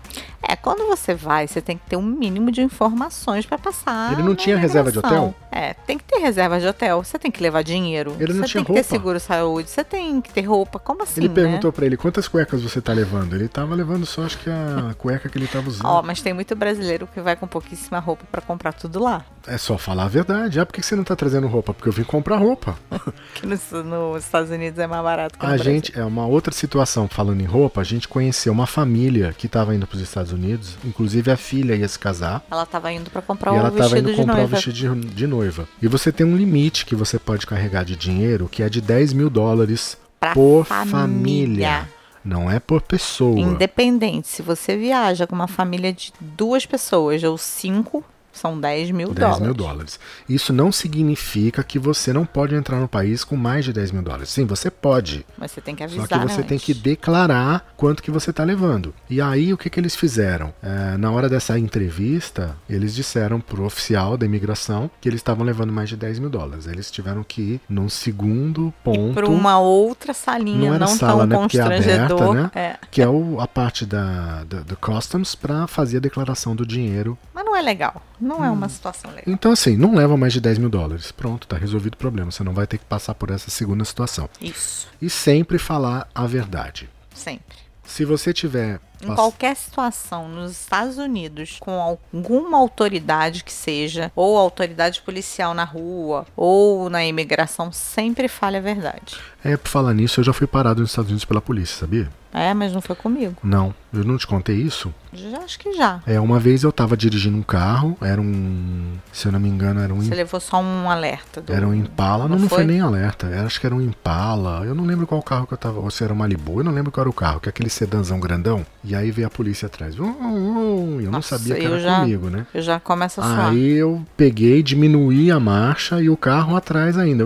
É, 0.48 0.56
quando 0.56 0.88
você 0.88 1.14
vai, 1.14 1.48
você 1.48 1.62
tem 1.62 1.78
que 1.78 1.86
ter 1.90 1.96
um 1.98 2.02
mínimo 2.02 2.52
de 2.52 2.62
informações 2.62 3.46
pra 3.46 3.58
passar. 3.58 4.14
Ele 4.14 4.24
não 4.24 4.36
tinha 4.36 4.58
reserva 4.58 4.92
de 4.92 4.98
imigração. 4.98 5.30
hotel? 5.30 5.36
É, 5.52 5.74
tem 5.74 5.98
que 5.98 6.04
ter 6.04 6.20
reserva 6.20 6.60
de 6.60 6.68
hotel. 6.68 7.04
Você 7.04 7.18
tem 7.20 7.32
que 7.32 7.42
levar 7.42 7.64
dinheiro. 7.64 8.16
Ele 8.20 8.34
não 8.34 8.42
você 8.44 8.48
tinha 8.52 8.64
tem 8.64 8.66
que 8.66 8.74
ter 8.74 8.80
roupa. 8.80 8.90
seguro 8.90 9.20
saúde. 9.20 9.70
Você 9.70 9.84
tem 9.84 10.22
que 10.22 10.32
ter 10.32 10.42
roupa. 10.42 10.80
Como 10.80 11.04
assim, 11.04 11.22
ele 11.22 11.30
né? 11.30 11.34
perguntou 11.34 11.72
pra 11.74 11.86
ele 11.86 11.98
quantas 11.98 12.28
cuecas 12.28 12.62
você 12.62 12.80
tá 12.80 12.94
levando. 12.94 13.36
Ele 13.36 13.48
tava 13.48 13.74
levando 13.76 14.06
só, 14.06 14.24
acho 14.24 14.38
que 14.38 14.50
a 14.50 14.94
cueca 15.00 15.28
que 15.28 15.38
ele 15.38 15.48
tava 15.48 15.68
usando. 15.68 15.86
Ó, 15.86 16.02
mas 16.04 16.22
tem 16.22 16.34
muito 16.34 16.56
brasileiro 16.56 17.08
que 17.08 17.20
vai 17.20 17.36
com 17.36 17.48
pouquíssima 17.48 18.00
roupa 18.00 18.24
pra 18.32 18.42
comprar 18.42 18.74
tudo 18.74 19.00
lá. 19.00 19.26
É 19.48 19.58
só 19.58 19.78
falar 19.78 20.04
a 20.04 20.08
verdade. 20.08 20.60
Ah, 20.60 20.66
por 20.66 20.74
que 20.74 20.82
você 20.82 20.96
não 20.96 21.04
tá 21.04 21.16
trazendo 21.16 21.48
roupa? 21.48 21.74
Porque 21.74 21.90
eu 21.90 21.94
vim 21.94 22.04
comprar 22.04 22.38
roupa. 22.38 22.78
Que 23.34 23.46
nos, 23.46 23.72
nos 23.72 24.24
Estados 24.24 24.50
Unidos 24.50 24.80
é 24.80 24.88
mais 24.88 25.04
barato 25.04 25.38
que 25.38 25.46
A 25.46 25.50
Brasil. 25.50 25.64
gente, 25.64 25.98
é 26.00 26.04
uma 26.04 26.26
outra 26.26 26.54
situação, 26.54 27.08
falando 27.08 27.40
em 27.42 27.46
roupa, 27.46 27.82
a 27.82 27.84
gente 27.84 28.08
conheceu 28.08 28.52
uma 28.52 28.66
família 28.66 29.32
que 29.32 29.48
tava 29.48 29.76
indo 29.76 29.86
pros 29.86 30.02
Estados 30.08 30.32
Unidos, 30.32 30.78
inclusive 30.84 31.30
a 31.32 31.38
filha 31.38 31.76
ia 31.76 31.88
se 31.88 31.98
casar. 32.00 32.46
Ela 32.50 32.66
tava 32.66 32.92
indo 32.92 33.10
pra 33.10 33.22
comprar 33.22 33.52
e 33.52 33.56
o 33.56 33.60
ela 33.60 33.72
tava 33.72 33.90
vestido 33.90 34.10
indo 34.10 34.18
comprar 34.18 34.34
o 34.34 34.38
noiva. 34.38 34.56
vestido 34.56 34.96
de, 34.96 35.08
de 35.14 35.28
noiva. 35.28 35.68
E 35.82 35.88
você 35.88 36.12
tem 36.12 36.26
um 36.26 36.36
limite 36.36 36.86
que 36.86 36.96
você 36.96 37.18
pode 37.20 37.46
carregar 37.48 37.84
de 37.86 37.96
dinheiro, 37.96 38.48
que 38.50 38.64
é 38.64 38.70
de 38.70 38.82
10 38.82 39.14
mil 39.14 39.30
dólares 39.30 39.98
Pra 40.20 40.34
por 40.34 40.66
família. 40.66 40.92
família. 40.92 41.90
Não 42.26 42.52
é 42.52 42.60
por 42.60 42.82
pessoa. 42.82 43.40
Independente, 43.40 44.28
se 44.28 44.42
você 44.42 44.76
viaja 44.76 45.26
com 45.26 45.36
uma 45.36 45.48
família 45.48 45.94
de 45.94 46.12
duas 46.20 46.66
pessoas 46.66 47.24
ou 47.24 47.38
cinco, 47.38 48.04
São 48.38 48.60
10 48.60 48.92
mil 48.92 49.08
10 49.08 49.20
dólares. 49.20 49.40
mil 49.42 49.54
dólares. 49.54 50.00
Isso 50.30 50.54
não 50.54 50.72
significa 50.72 51.64
que 51.64 51.78
você 51.80 52.14
não 52.14 52.26
pode 52.26 52.56
entrar 52.56 52.80
no 52.80 52.88
país 52.88 53.24
com 53.24 53.36
mais 53.36 53.66
de 53.66 53.74
10 53.74 53.92
mil 53.92 54.02
dólares. 54.02 54.30
Sim, 54.30 54.46
você 54.46 54.70
pode. 54.70 55.26
Mas 55.38 55.52
você 55.52 55.62
tem 55.62 55.76
que 55.76 55.88
Só 55.88 55.98
avisar. 56.00 56.08
que 56.22 56.28
você 56.34 56.42
né, 56.42 56.48
tem 56.48 56.58
que 56.60 56.72
antes. 56.72 56.84
declarar 56.84 57.74
quanto 57.76 58.02
que 58.04 58.12
você 58.12 58.30
está 58.30 58.44
levando. 58.44 58.94
E 59.10 59.20
aí 59.22 59.54
o 59.54 59.58
que, 59.58 59.70
que 59.70 59.80
eles 59.80 59.96
fizeram? 59.96 60.54
É, 60.62 60.98
na 60.98 61.12
hora 61.12 61.28
dessa 61.30 61.58
entrevista, 61.58 62.56
eles 62.70 62.94
disseram 62.94 63.40
pro 63.40 63.64
oficial 63.66 64.18
da 64.18 64.26
imigração 64.26 64.90
que 65.02 65.08
eles 65.10 65.20
estavam 65.20 65.46
levando 65.46 65.72
mais 65.72 65.90
de 65.90 65.96
10 65.96 66.20
mil 66.20 66.30
dólares. 66.30 66.68
Eles 66.68 66.92
tiveram 66.92 67.24
que 67.24 67.42
ir 67.42 67.62
num 67.70 67.90
segundo 67.90 68.74
ponto. 68.84 69.14
Para 69.14 69.30
uma 69.30 69.60
outra 69.60 70.14
salinha, 70.14 70.58
Não 70.72 70.80
não, 70.80 70.86
era 70.86 70.88
sala, 70.88 71.20
tão 71.20 71.28
né, 71.28 71.38
porque 71.38 71.58
é 71.58 71.62
constrangedor. 71.64 72.22
aberta, 72.22 72.34
né? 72.34 72.52
É. 72.56 72.76
Que 72.92 73.02
é 73.02 73.08
o- 73.08 73.40
a 73.40 73.48
parte 73.48 73.86
da, 73.86 74.44
da- 74.44 74.62
do 74.62 74.76
customs 74.78 75.36
para 75.36 75.66
fazer 75.68 75.98
a 75.98 76.00
declaração 76.02 76.56
do 76.56 76.66
dinheiro. 76.66 77.18
Mas 77.34 77.46
não 77.46 77.56
é 77.56 77.62
legal. 77.62 78.02
Não 78.28 78.44
é 78.44 78.50
Hum. 78.50 78.54
uma 78.54 78.70
situação 78.70 79.10
legal. 79.12 79.24
Então, 79.28 79.52
assim, 79.52 79.76
não 79.78 79.96
leva 79.96 80.18
mais 80.18 80.34
de 80.34 80.42
10 80.42 80.58
mil 80.58 80.70
dólares. 80.70 81.12
Pronto, 81.12 81.48
tá 81.48 81.58
resolvido 81.58 81.94
o 81.94 81.98
problema. 81.98 82.32
Você 82.32 82.44
não 82.44 82.54
vai 82.54 82.68
ter 82.68 82.78
que 82.78 82.86
passar 82.86 83.14
por 83.16 83.32
essa 83.32 83.50
segunda 83.50 83.84
situação. 83.86 84.30
Isso. 84.42 84.88
E 85.02 85.10
sempre 85.10 85.58
falar 85.58 86.08
a 86.14 86.26
verdade. 86.28 86.90
Sempre. 87.14 87.58
Se 87.86 88.04
você 88.04 88.34
tiver. 88.34 88.82
Em 89.02 89.14
qualquer 89.16 89.56
situação 89.56 90.28
nos 90.28 90.52
Estados 90.52 90.98
Unidos, 90.98 91.58
com 91.60 91.72
alguma 91.80 92.58
autoridade 92.58 93.44
que 93.44 93.54
seja, 93.54 94.12
ou 94.16 94.36
autoridade 94.38 95.02
policial 95.04 95.54
na 95.54 95.64
rua, 95.64 96.26
ou 96.36 96.90
na 96.90 97.06
imigração, 97.06 97.72
sempre 97.72 98.28
fale 98.28 98.58
a 98.58 98.62
verdade. 98.62 99.16
É, 99.48 99.56
por 99.58 99.70
falar 99.70 99.94
nisso, 99.94 100.20
eu 100.20 100.24
já 100.26 100.34
fui 100.34 100.46
parado 100.48 100.82
nos 100.82 100.90
Estados 100.90 101.10
Unidos 101.10 101.26
pela 101.26 101.40
polícia, 101.42 101.78
sabia? 101.80 102.10
É, 102.34 102.54
mas 102.54 102.74
não 102.74 102.82
foi 102.82 102.96
comigo. 102.96 103.36
Não, 103.42 103.74
eu 103.92 104.04
não 104.04 104.18
te 104.18 104.28
contei 104.28 104.58
isso. 104.58 104.94
Já 105.14 105.40
acho 105.40 105.58
que 105.58 105.74
já. 105.74 106.02
É, 106.06 106.20
uma 106.20 106.38
vez 106.38 106.62
eu 106.64 106.72
tava 106.72 106.96
dirigindo 106.96 107.36
um 107.38 107.42
carro, 107.42 107.98
era 108.02 108.22
um. 108.22 108.92
Se 109.12 109.28
eu 109.28 109.32
não 109.32 109.40
me 109.40 109.48
engano, 109.50 109.80
era 109.80 109.92
um. 109.94 110.02
Você 110.02 110.14
levou 110.14 110.40
só 110.40 110.62
um 110.62 110.90
alerta. 110.92 111.42
Do... 111.42 111.52
Era 111.52 111.66
um 111.68 111.74
Impala, 111.74 112.24
não, 112.28 112.36
Não 112.36 112.40
não 112.40 112.50
foi? 112.50 112.66
nem 112.66 112.82
alerta, 112.82 113.26
era, 113.28 113.46
acho 113.48 113.60
que 113.60 113.66
era 113.66 113.74
um 113.74 113.82
Impala, 113.82 114.64
eu 114.66 114.76
não 114.76 114.84
lembro 114.86 115.08
qual 115.08 115.24
carro 115.24 115.48
que 115.48 115.54
eu 115.54 115.58
tava, 115.58 115.80
ou 115.80 115.90
se 115.90 116.04
era 116.04 116.14
um 116.14 116.18
Malibu, 116.18 116.60
eu 116.60 116.64
não 116.66 116.72
lembro 116.74 116.92
qual 116.92 117.04
era 117.04 117.10
o 117.10 117.14
carro, 117.14 117.40
que 117.40 117.48
é 117.48 117.52
aquele 117.52 117.70
sedanzão 117.70 118.20
grandão, 118.20 118.64
e 118.84 118.94
aí 118.94 119.10
veio 119.10 119.28
a 119.28 119.32
polícia 119.32 119.66
atrás, 119.68 119.96
vum, 119.96 120.12
vum, 120.12 120.98
e 121.00 121.06
eu 121.06 121.12
não 121.12 121.20
Nossa, 121.20 121.38
sabia 121.40 121.56
que 121.56 121.66
era 121.66 121.80
já- 121.80 122.00
comigo, 122.02 122.30
né? 122.30 122.46
Eu 122.54 122.62
já 122.62 122.80
começo 122.80 123.22
a 123.22 123.24
suar. 123.24 123.50
Aí 123.52 123.72
eu 123.74 124.06
peguei, 124.18 124.62
diminuí 124.62 125.32
a 125.32 125.40
marcha 125.40 126.02
e 126.02 126.10
o 126.10 126.18
carro 126.18 126.56
atrás 126.56 126.98
ainda. 126.98 127.24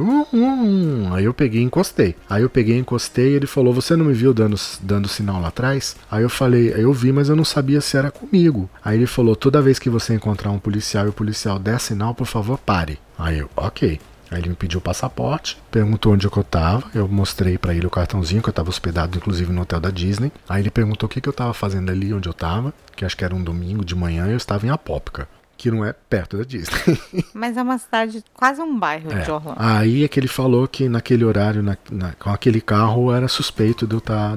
Aí 1.16 1.26
eu 1.26 1.34
peguei 1.34 1.62
e 1.62 1.66
encostei. 1.66 2.11
Aí 2.30 2.42
eu 2.44 2.50
peguei, 2.50 2.78
encostei 2.78 3.32
e 3.32 3.36
ele 3.36 3.48
falou: 3.48 3.74
Você 3.74 3.96
não 3.96 4.06
me 4.06 4.14
viu 4.14 4.34
dando, 4.34 4.56
dando 4.82 5.08
sinal 5.08 5.42
lá 5.42 5.50
atrás? 5.50 5.96
Aí 6.10 6.24
eu 6.24 6.30
falei: 6.30 6.74
Eu 6.76 6.94
vi, 6.94 7.12
mas 7.12 7.30
eu 7.30 7.36
não 7.36 7.46
sabia 7.46 7.82
se 7.82 7.98
era 7.98 8.12
comigo. 8.12 8.70
Aí 8.84 8.98
ele 8.98 9.08
falou: 9.08 9.36
Toda 9.36 9.62
vez 9.62 9.80
que 9.80 9.90
você 9.90 10.14
encontrar 10.14 10.52
um 10.52 10.60
policial 10.60 11.06
e 11.06 11.10
o 11.10 11.14
policial 11.14 11.60
der 11.60 11.80
sinal, 11.80 12.14
por 12.14 12.28
favor, 12.28 12.58
pare. 12.58 13.00
Aí 13.18 13.40
eu, 13.40 13.50
ok. 13.56 14.00
Aí 14.32 14.40
ele 14.40 14.48
me 14.48 14.56
pediu 14.56 14.80
o 14.80 14.82
passaporte, 14.82 15.58
perguntou 15.70 16.14
onde 16.14 16.26
eu 16.26 16.44
tava, 16.44 16.86
eu 16.96 17.06
mostrei 17.06 17.58
pra 17.58 17.76
ele 17.76 17.86
o 17.86 17.90
cartãozinho, 17.90 18.42
que 18.42 18.48
eu 18.48 18.54
tava 18.54 18.70
hospedado 18.70 19.18
inclusive 19.18 19.52
no 19.52 19.62
hotel 19.62 19.82
da 19.82 19.90
Disney. 19.90 20.32
Aí 20.48 20.62
ele 20.62 20.72
perguntou 20.72 21.06
o 21.08 21.10
que, 21.10 21.20
que 21.20 21.28
eu 21.28 21.34
tava 21.34 21.54
fazendo 21.54 21.92
ali, 21.92 22.14
onde 22.14 22.30
eu 22.30 22.34
tava, 22.34 22.74
que 22.96 23.04
acho 23.04 23.18
que 23.18 23.26
era 23.26 23.36
um 23.36 23.44
domingo 23.44 23.84
de 23.84 23.94
manhã, 23.94 24.28
e 24.28 24.32
eu 24.32 24.38
estava 24.38 24.66
em 24.66 24.70
Apópica, 24.70 25.28
que 25.62 25.70
não 25.70 25.86
é 25.86 25.94
perto 25.94 26.38
da 26.38 26.44
Disney. 26.44 27.00
Mas 27.36 27.56
é 27.56 27.62
uma 27.62 27.78
cidade, 27.78 28.24
quase 28.34 28.60
um 28.62 28.80
bairro 28.80 29.12
É. 29.12 29.20
de 29.22 29.30
Orlando. 29.30 29.58
Aí 29.60 30.04
é 30.04 30.08
que 30.08 30.20
ele 30.20 30.28
falou 30.28 30.68
que 30.68 30.90
naquele 30.90 31.24
horário, 31.24 31.62
na- 31.62 31.78
na- 31.92 32.14
com 32.14 32.32
aquele 32.32 32.60
carro, 32.60 33.14
era 33.14 33.28
suspeito 33.28 33.86
de 33.86 33.94
eu 33.94 34.00
estar 34.00 34.34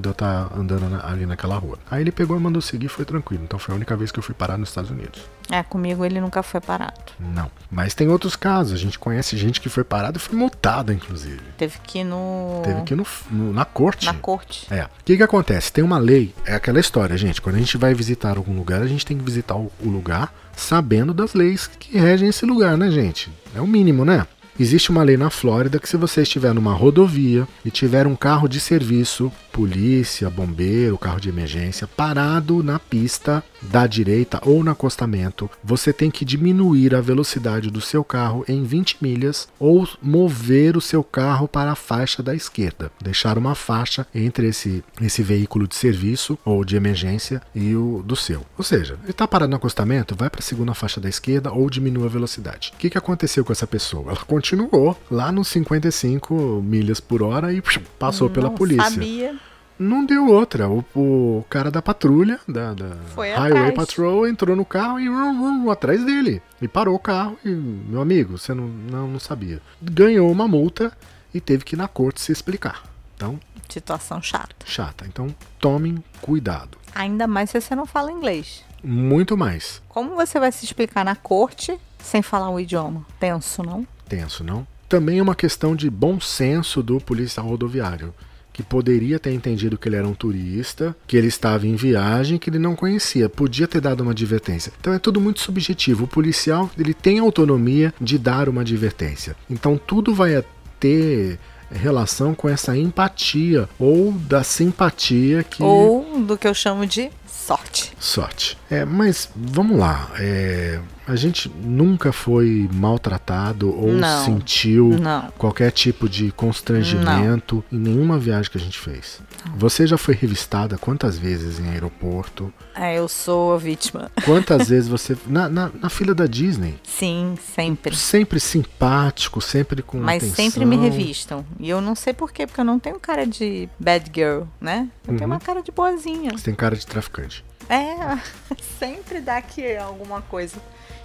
andando 0.55 0.87
na- 0.91 1.07
ali 1.09 1.25
naquela 1.25 1.57
rua. 1.57 1.79
Aí 1.91 2.03
ele 2.03 2.13
pegou 2.13 2.37
e 2.37 2.41
mandou 2.41 2.61
seguir, 2.61 2.89
foi 2.89 3.07
tranquilo. 3.07 3.43
Então 3.43 3.59
foi 3.59 3.73
a 3.73 3.77
única 3.77 3.97
vez 3.97 4.13
que 4.13 4.19
eu 4.19 4.23
fui 4.23 4.35
parar 4.35 4.59
nos 4.59 4.69
Estados 4.69 4.91
Unidos. 4.91 5.23
É, 5.51 5.63
comigo 5.63 6.05
ele 6.05 6.21
nunca 6.21 6.43
foi 6.43 6.61
parado. 6.61 7.01
Não. 7.21 7.51
Mas 7.71 7.95
tem 7.95 8.09
outros 8.09 8.35
casos. 8.35 8.73
A 8.73 8.77
gente 8.77 8.99
conhece 8.99 9.37
gente 9.37 9.61
que 9.61 9.69
foi 9.69 9.85
parada 9.85 10.17
e 10.17 10.21
foi 10.21 10.37
multada, 10.39 10.93
inclusive. 10.93 11.41
Teve 11.59 11.79
que 11.83 11.99
ir 11.99 12.05
no. 12.05 12.63
Teve 12.65 12.83
que 12.83 12.95
ir 12.95 12.97
no, 12.97 13.07
no- 13.31 13.53
na 13.53 13.65
corte. 13.65 14.07
Na 14.07 14.15
corte. 14.15 14.67
É. 14.73 14.85
O 14.85 14.89
que 15.05 15.17
que 15.17 15.23
acontece? 15.23 15.71
Tem 15.73 15.85
uma 15.85 15.99
lei, 15.99 16.35
é 16.47 16.55
aquela 16.55 16.81
história, 16.81 17.17
gente. 17.17 17.41
Quando 17.43 17.57
a 17.57 17.59
gente 17.59 17.77
vai 17.77 17.93
visitar 17.95 18.37
algum 18.37 18.57
lugar, 18.57 18.81
a 18.83 18.87
gente 18.87 19.05
tem 19.05 19.19
que 19.19 19.25
visitar 19.25 19.55
o, 19.57 19.71
o 19.81 19.89
lugar 19.89 20.33
sabendo 20.57 21.13
das 21.13 21.35
leis 21.35 21.67
que 21.67 21.99
regem 21.99 22.29
esse 22.29 22.47
lugar, 22.47 22.77
né, 22.79 22.91
gente? 22.91 23.31
É 23.55 23.61
o 23.61 23.67
mínimo, 23.67 24.05
né? 24.05 24.27
Existe 24.59 24.91
uma 24.93 25.03
lei 25.03 25.17
na 25.17 25.31
Flórida 25.31 25.81
que 25.81 25.89
se 25.89 25.97
você 25.97 26.23
estiver 26.23 26.55
numa 26.55 26.73
rodovia 26.73 27.47
e 27.65 27.73
tiver 27.73 28.07
um 28.07 28.15
carro 28.15 28.47
de 28.49 28.61
serviço, 28.61 29.33
polícia, 29.51 30.31
bombeiro, 30.31 30.97
carro 30.97 31.21
de 31.21 31.29
emergência, 31.29 31.89
parado 31.89 32.63
na 32.63 32.79
pista 32.79 33.43
da 33.71 33.87
direita 33.87 34.41
ou 34.45 34.63
no 34.63 34.71
acostamento, 34.71 35.51
você 35.63 35.93
tem 35.93 36.11
que 36.11 36.25
diminuir 36.25 36.95
a 36.95 37.01
velocidade 37.01 37.71
do 37.71 37.81
seu 37.81 38.05
carro 38.05 38.45
em 38.49 38.63
20 38.65 38.99
milhas 39.01 39.49
ou 39.59 39.89
mover 40.03 40.77
o 40.77 40.81
seu 40.81 41.03
carro 41.03 41.49
para 41.49 41.73
a 41.73 41.77
faixa 41.77 42.23
da 42.23 42.35
esquerda. 42.35 42.91
Deixar 43.01 43.39
uma 43.39 43.55
faixa 43.55 44.07
entre 44.15 44.49
esse, 44.49 44.85
esse 45.01 45.23
veículo 45.23 45.67
de 45.67 45.75
serviço 45.75 46.39
ou 46.45 46.65
de 46.65 46.77
emergência 46.77 47.43
e 47.55 47.75
o 47.75 48.03
do 48.05 48.17
seu. 48.17 48.45
Ou 48.57 48.65
seja, 48.65 48.99
ele 49.03 49.11
está 49.11 49.27
parado 49.27 49.51
no 49.51 49.57
acostamento, 49.57 50.15
vai 50.17 50.31
para 50.31 50.41
a 50.41 50.43
segunda 50.43 50.75
faixa 50.75 51.01
da 51.01 51.09
esquerda 51.09 51.53
ou 51.53 51.69
diminua 51.69 52.07
a 52.07 52.11
velocidade. 52.11 52.73
O 52.75 52.79
que, 52.79 52.91
que 52.91 52.99
aconteceu 52.99 53.45
com 53.45 53.53
essa 53.53 53.67
pessoa? 53.67 54.13
Ela 54.13 54.25
continuou 54.25 54.97
lá 55.11 55.33
nos 55.33 55.49
55 55.49 56.63
milhas 56.63 57.01
por 57.01 57.23
hora 57.23 57.53
e 57.53 57.63
passou 57.99 58.31
pela 58.31 58.49
Não 58.49 58.55
polícia. 58.55 58.91
Sabia. 58.91 59.35
Não 59.79 60.05
deu 60.07 60.27
outra. 60.29 60.69
O, 60.69 60.85
o 60.95 61.45
cara 61.51 61.71
da 61.71 61.83
patrulha, 61.83 62.39
da, 62.49 62.75
da 62.75 62.97
Highway. 63.17 63.73
Patrol, 63.73 64.27
entrou 64.29 64.55
no 64.55 64.65
carro 64.65 65.01
e 65.01 65.09
rum, 65.09 65.39
rum, 65.65 65.71
atrás 65.71 66.05
dele. 66.05 66.41
E 66.63 66.69
parou 66.69 66.95
o 66.95 66.99
carro. 66.99 67.37
E, 67.45 67.49
meu 67.49 68.01
amigo, 68.01 68.39
você 68.39 68.55
não, 68.55 68.67
não, 68.67 69.09
não 69.09 69.19
sabia. 69.21 69.61
Ganhou 69.83 70.31
uma 70.31 70.47
multa 70.47 70.93
e 71.33 71.41
teve 71.41 71.65
que 71.65 71.75
ir 71.75 71.79
na 71.79 71.89
corte 71.89 72.21
se 72.21 72.31
explicar. 72.33 72.83
Então, 73.17 73.39
Situação 73.69 74.23
chata. 74.23 74.55
chata. 74.65 75.05
Então, 75.07 75.35
tomem 75.59 76.03
cuidado. 76.21 76.79
Ainda 76.95 77.27
mais 77.27 77.51
se 77.51 77.61
você 77.61 77.75
não 77.75 77.87
fala 77.87 78.13
inglês. 78.13 78.63
Muito 78.87 79.35
mais 79.37 79.81
Como 79.89 80.15
você 80.15 80.39
vai 80.39 80.53
se 80.53 80.65
explicar 80.67 81.05
na 81.07 81.17
corte 81.17 81.77
sem 81.99 82.21
falar 82.21 82.51
o 82.51 82.61
idioma? 82.61 83.05
Tenso, 83.19 83.63
não? 83.63 83.87
tenso, 84.07 84.45
não? 84.45 84.67
Também 84.87 85.19
é 85.19 85.23
uma 85.23 85.35
questão 85.35 85.75
de 85.75 85.89
bom 85.89 86.21
senso 86.21 86.83
do 86.83 87.01
policial 87.01 87.47
rodoviário. 87.47 88.15
Que 88.55 88.63
poderia 88.63 89.19
ter 89.19 89.33
entendido 89.33 89.77
que 89.77 89.89
ele 89.89 89.97
era 89.97 90.09
um 90.09 90.15
turista, 90.15 90.97
que 91.07 91.17
ele 91.17 91.27
estava 91.27 91.67
em 91.67 91.75
viagem, 91.75 92.39
que 92.39 92.49
ele 92.49 92.59
não 92.59 92.75
conhecia. 92.75 93.29
Podia 93.29 93.69
ter 93.69 93.81
dado 93.81 94.01
uma 94.01 94.13
advertência. 94.13 94.73
Então 94.81 94.95
é 94.95 94.99
tudo 94.99 95.21
muito 95.21 95.41
subjetivo. 95.41 96.05
O 96.05 96.09
policial 96.09 96.71
ele 96.79 96.95
tem 96.95 97.19
autonomia 97.19 97.93
de 98.01 98.17
dar 98.17 98.49
uma 98.49 98.63
advertência. 98.63 99.37
Então 99.51 99.77
tudo 99.77 100.15
vai 100.15 100.43
ter 100.81 101.39
relação 101.75 102.35
com 102.35 102.49
essa 102.49 102.77
empatia 102.77 103.69
ou 103.79 104.13
da 104.13 104.43
simpatia 104.43 105.43
que 105.43 105.63
Ou 105.63 106.21
do 106.23 106.39
que 106.39 106.47
eu 106.47 106.55
chamo 106.55 106.87
de 106.87 107.11
sorte. 107.35 107.93
sorte. 107.99 108.57
É, 108.71 108.85
mas 108.85 109.29
vamos 109.35 109.79
lá. 109.79 110.11
é, 110.19 110.81
a 111.07 111.17
gente 111.17 111.51
nunca 111.63 112.13
foi 112.13 112.67
maltratado 112.73 113.69
ou 113.79 113.93
Não. 113.93 114.25
sentiu 114.25 114.89
Não. 114.99 115.31
qualquer 115.37 115.71
tipo 115.71 116.09
de 116.09 116.33
constrangimento 116.33 117.63
em 117.71 117.77
nenhuma 117.79 118.19
viagem 118.19 118.51
que 118.51 118.57
a 118.57 118.61
gente 118.61 118.79
fez. 118.79 119.21
Você 119.57 119.87
já 119.87 119.99
foi 119.99 120.15
revistada 120.15 120.79
quantas 120.79 121.19
vezes 121.19 121.59
em 121.61 121.69
aeroporto? 121.69 122.53
É, 122.75 122.99
eu 122.99 123.07
sou 123.07 123.55
a 123.55 123.59
vítima. 123.59 124.11
Quantas 124.25 124.69
vezes 124.71 124.89
você. 124.89 125.17
Na, 125.27 125.49
na, 125.49 125.71
na 125.81 125.91
fila 125.91 126.15
da 126.15 126.27
Disney? 126.27 126.75
Sim, 126.83 127.37
sempre. 127.55 127.95
Sempre 127.95 128.41
simpático, 128.41 129.41
sempre 129.41 129.83
com 129.83 129.99
Mas 129.99 130.23
atenção. 130.23 130.37
sempre 130.37 130.65
me 130.65 130.77
revistam. 130.77 131.45
E 131.61 131.69
eu 131.69 131.81
não 131.81 131.95
sei 131.95 132.13
por 132.15 132.33
quê, 132.33 132.47
porque 132.47 132.61
eu 132.61 132.65
não 132.65 132.79
tenho 132.79 132.99
cara 132.99 133.27
de 133.27 133.69
bad 133.79 134.11
girl, 134.15 134.43
né? 134.61 134.89
Eu 135.07 135.13
Uhum. 135.13 135.19
tenho 135.19 135.31
uma 135.31 135.39
cara 135.41 135.63
de 135.63 135.71
boazinha. 135.71 136.31
Você 136.33 136.45
tem 136.45 136.55
cara 136.55 136.75
de 136.75 136.87
traficante. 136.87 137.24
É, 137.69 138.19
sempre 138.79 139.21
dá 139.21 139.39
aqui 139.39 139.77
alguma 139.77 140.21
coisa 140.23 140.61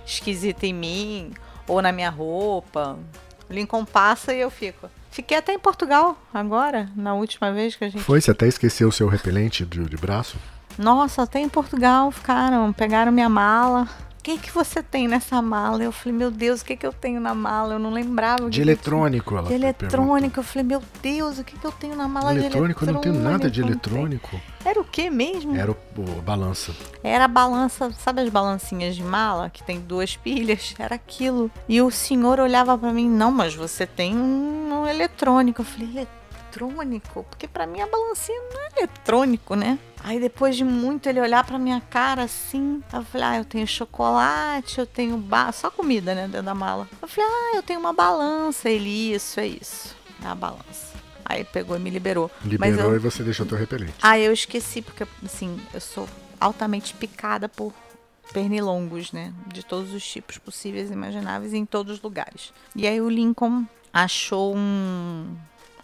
esquisita 0.06 0.66
em 0.66 0.74
mim 0.74 1.34
ou 1.68 1.82
na 1.82 1.92
minha 1.92 2.10
roupa. 2.10 2.98
Lincoln 3.50 3.86
passa 3.86 4.34
e 4.34 4.40
eu 4.40 4.50
fico. 4.50 4.90
Fiquei 5.12 5.38
até 5.38 5.54
em 5.54 5.60
Portugal 5.60 6.18
agora, 6.34 6.90
na 6.96 7.14
última 7.16 7.52
vez 7.52 7.76
que 7.76 7.84
a 7.84 7.90
gente. 7.90 8.04
Foi? 8.04 8.22
Você 8.22 8.32
até 8.32 8.48
esqueceu 8.48 8.90
o 8.90 8.92
seu 8.92 9.08
repelente 9.08 9.66
de, 9.66 9.84
de 9.84 9.98
braço? 9.98 10.38
Nossa, 10.78 11.24
até 11.24 11.40
em 11.40 11.50
Portugal 11.50 12.12
ficaram, 12.12 12.72
pegaram 12.72 13.12
minha 13.12 13.30
mala. 13.30 13.88
O 14.20 14.22
que 14.22 14.38
que 14.38 14.52
você 14.52 14.84
tem 14.84 15.08
nessa 15.08 15.42
mala? 15.42 15.82
Eu 15.82 15.94
falei, 15.94 16.16
meu 16.18 16.30
Deus, 16.30 16.60
o 16.62 16.66
que 16.66 16.76
que 16.76 16.86
eu 16.86 16.92
tenho 16.92 17.22
na 17.22 17.34
mala? 17.34 17.76
Eu 17.76 17.80
não 17.80 17.90
lembrava. 17.90 18.50
De 18.50 18.62
eletrônico, 18.62 19.36
ela. 19.38 19.48
De 19.48 19.54
eletrônico. 19.54 20.40
Eu 20.42 20.44
falei, 20.44 20.64
meu 20.68 20.84
Deus, 21.02 21.40
o 21.40 21.44
que 21.44 21.58
que 21.58 21.66
eu 21.66 21.72
tenho 21.72 21.96
na 21.96 22.06
mala 22.06 22.36
Eletrônico, 22.36 22.84
de 22.84 22.90
eu 22.92 22.94
não 22.94 23.02
tenho 23.02 23.16
nada 23.16 23.50
de 23.50 23.62
eletrônico? 23.62 24.36
eletrônico. 24.36 24.42
Era 24.66 24.82
o 24.82 24.84
que 24.84 25.10
mesmo? 25.10 25.56
Era 25.56 25.72
o, 25.72 25.76
o 25.98 26.22
balança. 26.22 26.76
Era 27.02 27.24
a 27.26 27.28
balança, 27.30 27.92
sabe 27.94 28.22
as 28.22 28.30
balancinhas 28.30 28.94
de 28.94 29.04
mala 29.04 29.50
que 29.50 29.64
tem 29.64 29.80
duas 29.80 30.18
pilhas? 30.18 30.76
Era 30.78 30.96
aquilo. 30.96 31.50
E 31.68 31.82
o 31.82 31.90
senhor 31.90 32.42
olhava 32.42 32.78
pra 32.78 32.92
mim, 32.92 33.10
não, 33.10 33.32
mas 33.32 33.56
você 33.56 33.88
tem 33.88 34.16
um, 34.18 34.82
um 34.82 34.88
eletrônico. 34.88 35.62
Eu 35.62 35.66
falei, 35.66 35.88
"Ele- 35.96 36.08
eletrônico? 36.50 37.24
Porque 37.30 37.48
pra 37.48 37.66
mim 37.66 37.82
a 37.82 37.88
balancinha 37.88 38.42
não 38.54 38.62
é 38.62 38.70
eletrônico, 38.78 39.56
né? 39.56 39.78
Aí 40.04 40.20
depois 40.20 40.56
de 40.56 40.64
muito 40.64 41.08
ele 41.08 41.20
olhar 41.20 41.44
pra 41.44 41.60
minha 41.60 41.82
cara 41.82 42.24
assim, 42.24 42.82
eu 42.92 43.04
falei, 43.04 43.28
ah, 43.28 43.38
eu 43.38 43.46
tenho 43.46 43.68
chocolate, 43.68 44.80
eu 44.80 44.86
tenho 44.86 45.18
ba... 45.18 45.52
só 45.52 45.70
comida, 45.70 46.16
né, 46.16 46.24
dentro 46.24 46.44
da 46.44 46.56
mala. 46.56 46.88
Eu 47.02 47.08
falei, 47.08 47.30
ah, 47.30 47.58
eu 47.58 47.64
tenho 47.64 47.80
uma 47.80 47.94
balança. 47.94 48.70
Ele, 48.70 49.14
isso, 49.14 49.40
é 49.40 49.48
isso. 49.48 49.96
É 50.24 50.28
a 50.28 50.36
balança. 50.36 50.98
Aí 51.26 51.44
pegou 51.44 51.76
e 51.76 51.80
me 51.80 51.90
liberou. 51.90 52.32
Liberou 52.44 52.92
eu... 52.92 52.96
e 52.96 53.00
você 53.00 53.24
deixou 53.24 53.46
teu 53.46 53.58
repelente. 53.58 53.94
Ah, 54.02 54.18
eu 54.18 54.34
esqueci, 54.34 54.82
porque 54.82 55.06
assim, 55.24 55.60
eu 55.74 55.82
sou 55.82 56.08
altamente 56.40 56.94
picada 56.94 57.48
por 57.48 57.74
pernilongos, 58.34 59.12
né? 59.12 59.34
De 59.48 59.64
todos 59.64 59.94
os 59.94 60.06
tipos 60.06 60.38
possíveis 60.38 60.90
e 60.90 60.94
imagináveis 60.94 61.54
em 61.54 61.66
todos 61.66 61.98
os 61.98 62.02
lugares. 62.02 62.54
E 62.76 62.88
aí 62.88 63.02
o 63.02 63.10
Lincoln 63.10 63.66
achou 63.94 64.56
um. 64.56 65.36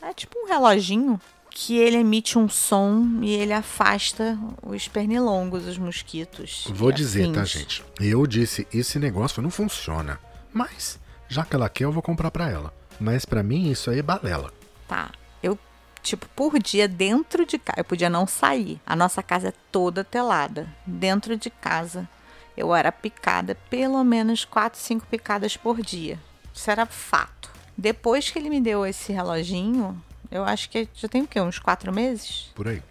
É 0.05 0.13
tipo 0.13 0.37
um 0.37 0.47
reloginho 0.47 1.19
que 1.49 1.77
ele 1.77 1.97
emite 1.97 2.37
um 2.37 2.47
som 2.47 3.19
e 3.23 3.33
ele 3.33 3.53
afasta 3.53 4.37
os 4.61 4.87
pernilongos, 4.87 5.65
os 5.65 5.79
mosquitos. 5.79 6.67
Vou 6.69 6.91
dizer, 6.91 7.23
afins. 7.23 7.33
tá, 7.33 7.43
gente? 7.43 7.83
Eu 7.99 8.27
disse, 8.27 8.67
esse 8.71 8.99
negócio 8.99 9.41
não 9.41 9.49
funciona. 9.49 10.19
Mas, 10.53 10.99
já 11.27 11.43
que 11.43 11.55
ela 11.55 11.67
quer, 11.69 11.85
eu 11.85 11.91
vou 11.91 12.03
comprar 12.03 12.29
pra 12.29 12.47
ela. 12.47 12.71
Mas 12.99 13.25
pra 13.25 13.41
mim, 13.41 13.71
isso 13.71 13.89
aí 13.89 13.97
é 13.97 14.03
balela. 14.03 14.53
Tá. 14.87 15.09
Eu, 15.41 15.57
tipo, 16.03 16.27
por 16.35 16.59
dia 16.59 16.87
dentro 16.87 17.43
de 17.43 17.57
casa, 17.57 17.79
eu 17.79 17.85
podia 17.85 18.09
não 18.09 18.27
sair. 18.27 18.79
A 18.85 18.95
nossa 18.95 19.23
casa 19.23 19.47
é 19.47 19.53
toda 19.71 20.03
telada. 20.03 20.71
Dentro 20.85 21.35
de 21.35 21.49
casa, 21.49 22.07
eu 22.55 22.75
era 22.75 22.91
picada 22.91 23.55
pelo 23.71 24.03
menos 24.03 24.45
4, 24.45 24.79
5 24.79 25.07
picadas 25.07 25.57
por 25.57 25.81
dia. 25.81 26.19
Isso 26.53 26.69
era 26.69 26.85
fato. 26.85 27.54
Depois 27.77 28.29
que 28.29 28.39
ele 28.39 28.49
me 28.49 28.61
deu 28.61 28.85
esse 28.85 29.11
reloginho, 29.11 30.01
eu 30.31 30.43
acho 30.43 30.69
que 30.69 30.87
já 30.93 31.07
tem 31.07 31.21
o 31.23 31.27
quê? 31.27 31.39
Uns 31.41 31.59
quatro 31.59 31.91
meses? 31.93 32.49
Por 32.55 32.67
aí. 32.67 32.81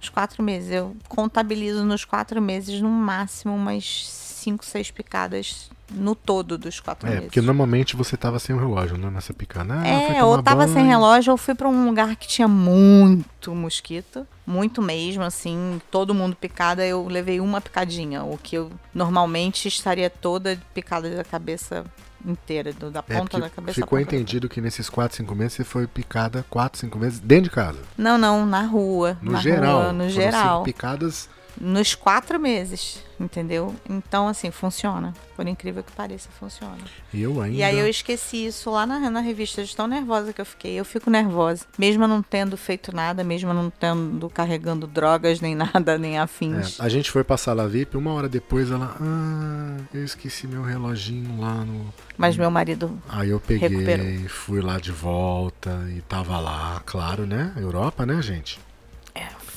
Uns 0.00 0.08
quatro 0.08 0.42
meses. 0.42 0.70
Eu 0.70 0.96
contabilizo 1.08 1.84
nos 1.84 2.04
quatro 2.04 2.40
meses, 2.40 2.80
no 2.80 2.88
máximo, 2.88 3.54
umas 3.54 4.08
cinco, 4.08 4.64
seis 4.64 4.90
picadas 4.90 5.68
no 5.90 6.14
todo 6.14 6.56
dos 6.58 6.78
quatro 6.80 7.06
É, 7.08 7.10
meses. 7.12 7.24
porque 7.26 7.40
normalmente 7.40 7.96
você 7.96 8.14
tava 8.16 8.38
sem 8.38 8.54
o 8.54 8.58
relógio, 8.58 8.96
né? 8.98 9.10
Nessa 9.10 9.32
picada. 9.32 9.74
Ah, 9.74 9.88
É, 9.88 10.22
ou 10.22 10.40
tava 10.42 10.66
sem 10.66 10.74
banho. 10.76 10.86
relógio, 10.88 11.32
ou 11.32 11.36
fui 11.36 11.54
pra 11.54 11.66
um 11.68 11.86
lugar 11.86 12.14
que 12.14 12.28
tinha 12.28 12.46
muito 12.46 13.54
mosquito. 13.54 14.26
Muito 14.46 14.80
mesmo, 14.80 15.22
assim, 15.24 15.80
todo 15.90 16.14
mundo 16.14 16.36
picada. 16.36 16.86
Eu 16.86 17.06
levei 17.08 17.40
uma 17.40 17.60
picadinha, 17.60 18.22
o 18.22 18.38
que 18.38 18.56
eu 18.56 18.70
normalmente 18.94 19.66
estaria 19.66 20.08
toda 20.08 20.58
picada 20.72 21.10
da 21.14 21.24
cabeça 21.24 21.84
inteira, 22.24 22.72
do- 22.72 22.90
da 22.90 23.00
É, 23.00 23.02
ponta 23.02 23.20
porque 23.30 23.40
da 23.40 23.50
cabeça. 23.50 23.74
ficou 23.80 23.98
entendido 23.98 24.48
que 24.48 24.60
nesses 24.60 24.88
4, 24.88 25.16
5 25.16 25.34
meses 25.34 25.54
você 25.54 25.64
foi 25.64 25.86
picada 25.86 26.44
4, 26.50 26.78
5 26.80 26.98
meses 26.98 27.18
dentro 27.20 27.44
de 27.44 27.50
casa. 27.50 27.78
Não, 27.96 28.18
não, 28.18 28.44
na 28.46 28.62
rua. 28.62 29.16
No 29.22 29.32
na 29.32 29.40
geral. 29.40 29.80
Rua, 29.82 29.92
no 29.92 30.08
geral. 30.10 30.54
cinco 30.58 30.64
picadas. 30.64 31.28
Nos 31.60 31.94
quatro 31.94 32.38
meses, 32.38 33.02
entendeu? 33.20 33.74
Então, 33.88 34.28
assim, 34.28 34.50
funciona. 34.50 35.12
Por 35.36 35.46
incrível 35.46 35.82
que 35.82 35.92
pareça, 35.92 36.28
funciona. 36.38 36.78
E 37.12 37.22
eu 37.22 37.40
ainda. 37.40 37.56
E 37.56 37.62
aí 37.62 37.78
eu 37.78 37.86
esqueci 37.88 38.46
isso 38.46 38.70
lá 38.70 38.84
na, 38.86 39.10
na 39.10 39.20
revista, 39.20 39.64
de 39.64 39.74
tão 39.74 39.86
nervosa 39.86 40.32
que 40.32 40.40
eu 40.40 40.46
fiquei. 40.46 40.74
Eu 40.74 40.84
fico 40.84 41.10
nervosa. 41.10 41.64
Mesmo 41.78 42.06
não 42.06 42.20
tendo 42.22 42.56
feito 42.56 42.94
nada, 42.94 43.22
mesmo 43.22 43.52
não 43.54 43.70
tendo 43.70 44.28
carregando 44.30 44.86
drogas, 44.86 45.40
nem 45.40 45.54
nada, 45.56 45.96
nem 45.98 46.16
É, 46.16 46.20
afins. 46.20 46.80
a 46.80 46.88
gente 46.88 47.10
foi 47.10 47.22
pra 47.24 47.36
sala 47.36 47.68
VIP, 47.68 47.96
uma 47.96 48.12
hora 48.12 48.28
depois 48.28 48.70
ela. 48.70 48.96
Ah, 49.00 49.76
eu 49.94 50.04
esqueci 50.04 50.46
meu 50.46 50.62
reloginho 50.62 51.40
lá 51.40 51.54
no. 51.64 51.92
Mas 52.16 52.36
meu 52.36 52.50
marido. 52.50 53.00
Aí 53.08 53.30
eu 53.30 53.38
peguei, 53.38 53.68
Recuperou. 53.68 54.28
fui 54.28 54.60
lá 54.60 54.78
de 54.78 54.90
volta 54.90 55.86
e 55.96 56.00
tava 56.02 56.38
lá, 56.40 56.82
claro, 56.84 57.26
né? 57.26 57.52
Europa, 57.56 58.04
né, 58.04 58.20
gente? 58.20 58.58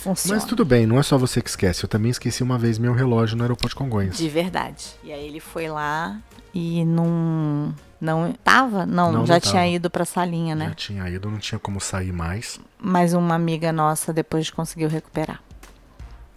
Funciona. 0.02 0.36
Mas 0.40 0.46
tudo 0.50 0.66
bem, 0.66 0.86
não 0.88 0.98
é 1.00 1.04
só 1.04 1.18
você 1.18 1.42
que 1.42 1.50
esquece. 1.50 1.84
Eu 1.84 1.90
também 1.90 2.10
esqueci 2.10 2.42
uma 2.42 2.58
vez 2.58 2.78
meu 2.80 2.94
relógio 2.94 3.38
no 3.38 3.44
aeroporto 3.44 3.70
de 3.70 3.76
Congonhas. 3.76 4.18
De 4.18 4.28
verdade. 4.30 4.86
E 5.04 5.12
aí 5.14 5.28
ele 5.28 5.40
foi 5.40 5.68
lá 5.70 6.20
e 6.54 6.84
não. 6.86 7.74
Não 8.00 8.34
tava? 8.44 8.84
Não, 8.84 9.12
Não, 9.12 9.26
já 9.28 9.36
não 9.36 9.40
tinha 9.40 9.54
tava. 9.54 9.68
ido 9.68 9.90
pra 9.92 10.06
salinha, 10.06 10.56
né? 10.56 10.70
Já 10.70 10.74
tinha 10.74 11.08
ido, 11.10 11.30
não 11.30 11.38
tinha 11.38 11.60
como 11.60 11.80
sair 11.80 12.12
mais. 12.12 12.60
Mas 12.80 13.14
uma 13.14 13.36
amiga 13.36 13.72
nossa 13.72 14.12
depois 14.12 14.50
conseguiu 14.50 14.90
recuperar. 14.90 15.40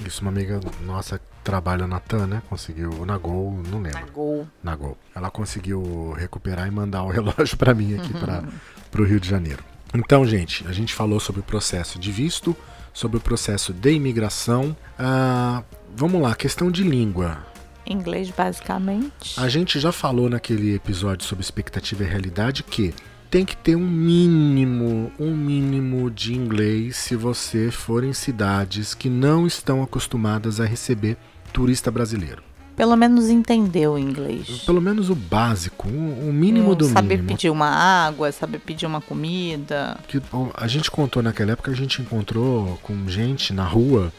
Isso, 0.05 0.21
uma 0.21 0.31
amiga 0.31 0.61
nossa 0.85 1.19
trabalha 1.43 1.87
na 1.87 2.01
TAN, 2.01 2.27
né? 2.27 2.43
Conseguiu 2.51 3.07
na 3.07 3.17
Gol, 3.17 3.63
não 3.71 3.81
Na 3.81 3.89
lembro. 3.89 4.13
Gol. 4.13 4.49
Na 4.63 4.77
Gol. 4.77 4.99
Ela 5.15 5.31
conseguiu 5.31 6.13
recuperar 6.19 6.67
e 6.69 6.71
mandar 6.71 7.03
o 7.03 7.09
relógio 7.11 7.57
pra 7.57 7.73
mim 7.73 7.95
aqui 7.97 8.13
para 8.13 8.43
pro 8.91 9.05
Rio 9.07 9.19
de 9.19 9.29
Janeiro. 9.29 9.65
Então, 9.95 10.27
gente, 10.27 10.67
a 10.69 10.73
gente 10.73 10.93
falou 10.93 11.19
sobre 11.21 11.41
o 11.41 11.45
processo 11.45 11.99
de 11.99 12.11
visto, 12.13 12.55
sobre 12.95 13.19
o 13.19 13.21
processo 13.21 13.75
de 13.75 13.93
imigração. 13.93 14.75
Ah, 14.99 15.63
vamos 15.95 16.23
lá, 16.23 16.35
questão 16.35 16.71
de 16.71 16.83
língua. 16.83 17.45
Inglês, 17.87 18.31
basicamente. 18.31 19.39
A 19.39 19.49
gente 19.49 19.79
já 19.79 19.93
falou 19.93 20.31
naquele 20.31 20.75
episódio 20.75 21.27
sobre 21.27 21.45
expectativa 21.45 22.03
e 22.03 22.07
realidade 22.07 22.63
que 22.63 22.95
tem 23.31 23.45
que 23.45 23.57
ter 23.57 23.75
um 23.75 23.87
mínimo, 23.87 25.13
um 25.19 25.35
mínimo 25.35 26.11
de 26.11 26.35
inglês 26.35 26.97
se 26.97 27.17
você 27.17 27.71
for 27.71 28.05
em 28.05 28.13
cidades 28.13 28.95
que 28.95 29.11
não 29.11 29.47
estão 29.47 29.83
acostumadas 29.83 30.61
a 30.61 30.65
receber 30.65 31.17
turista 31.53 31.91
brasileiro. 31.91 32.43
Pelo 32.77 32.97
menos 32.97 33.29
entendeu 33.29 33.93
o 33.93 33.99
inglês. 33.99 34.63
Pelo 34.67 34.81
menos 34.81 35.09
o 35.11 35.15
básico, 35.15 35.87
o 35.89 36.33
mínimo 36.33 36.73
Hum, 36.73 36.75
do 36.75 36.85
saber 36.87 37.17
mínimo. 37.17 37.29
pedir 37.29 37.51
uma 37.51 37.69
água, 37.69 38.33
saber 38.33 38.59
pedir 38.59 38.87
uma 38.87 39.01
comida. 39.01 39.97
Que 40.09 40.21
a 40.55 40.67
gente 40.67 40.91
contou 40.91 41.23
naquela 41.23 41.53
época, 41.53 41.71
a 41.71 41.75
gente 41.75 42.03
encontrou 42.03 42.79
com 42.83 43.09
gente 43.09 43.53
na 43.53 43.65
rua 43.65 44.13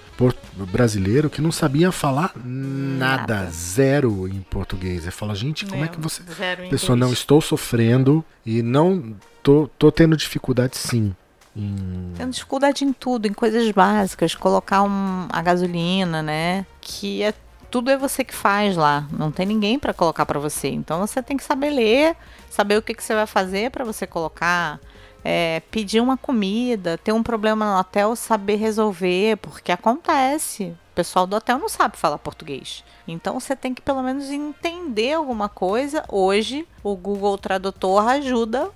brasileiro 0.71 1.29
que 1.29 1.41
não 1.41 1.51
sabia 1.51 1.91
falar 1.91 2.31
nada, 2.43 3.35
Nada. 3.35 3.49
zero 3.51 4.27
em 4.27 4.39
português. 4.41 5.05
Aí 5.05 5.11
fala, 5.11 5.35
gente, 5.35 5.65
como 5.65 5.83
é 5.83 5.87
que 5.87 5.99
você 5.99 6.23
Zero 6.23 6.69
Pessoa, 6.69 6.95
não 6.95 7.11
estou 7.11 7.41
sofrendo 7.41 8.23
e 8.45 8.61
não 8.61 9.13
tô, 9.43 9.69
tô 9.77 9.91
tendo 9.91 10.15
dificuldade 10.15 10.77
sim. 10.77 11.13
Em... 11.55 12.11
Tendo 12.15 12.31
dificuldade 12.31 12.83
em 12.85 12.93
tudo, 12.93 13.27
em 13.27 13.33
coisas 13.33 13.69
básicas, 13.71 14.35
colocar 14.35 14.81
um, 14.83 15.27
a 15.29 15.41
gasolina, 15.41 16.21
né? 16.21 16.65
Que 16.81 17.21
é 17.23 17.33
tudo 17.69 17.91
é 17.91 17.97
você 17.97 18.23
que 18.23 18.33
faz 18.33 18.75
lá, 18.75 19.07
não 19.11 19.31
tem 19.31 19.45
ninguém 19.45 19.77
para 19.77 19.93
colocar 19.93 20.25
para 20.25 20.39
você. 20.39 20.69
Então 20.69 20.99
você 20.99 21.21
tem 21.21 21.37
que 21.37 21.43
saber 21.43 21.69
ler, 21.69 22.15
saber 22.49 22.77
o 22.77 22.81
que, 22.81 22.93
que 22.93 23.03
você 23.03 23.13
vai 23.13 23.27
fazer 23.27 23.71
para 23.71 23.83
você 23.83 24.07
colocar, 24.07 24.79
é, 25.23 25.61
pedir 25.71 25.99
uma 25.99 26.15
comida, 26.15 26.97
ter 26.97 27.11
um 27.11 27.23
problema 27.23 27.65
no 27.65 27.79
hotel, 27.79 28.15
saber 28.15 28.55
resolver, 28.55 29.37
porque 29.37 29.71
acontece. 29.71 30.65
O 30.91 30.95
pessoal 30.95 31.27
do 31.27 31.35
hotel 31.35 31.59
não 31.59 31.67
sabe 31.67 31.97
falar 31.97 32.17
português. 32.17 32.83
Então 33.07 33.39
você 33.39 33.55
tem 33.55 33.73
que 33.73 33.81
pelo 33.81 34.01
menos 34.01 34.29
entender 34.29 35.13
alguma 35.13 35.49
coisa. 35.49 36.05
Hoje 36.09 36.65
o 36.83 36.95
Google 36.95 37.37
Tradutor 37.37 38.07
ajuda 38.07 38.69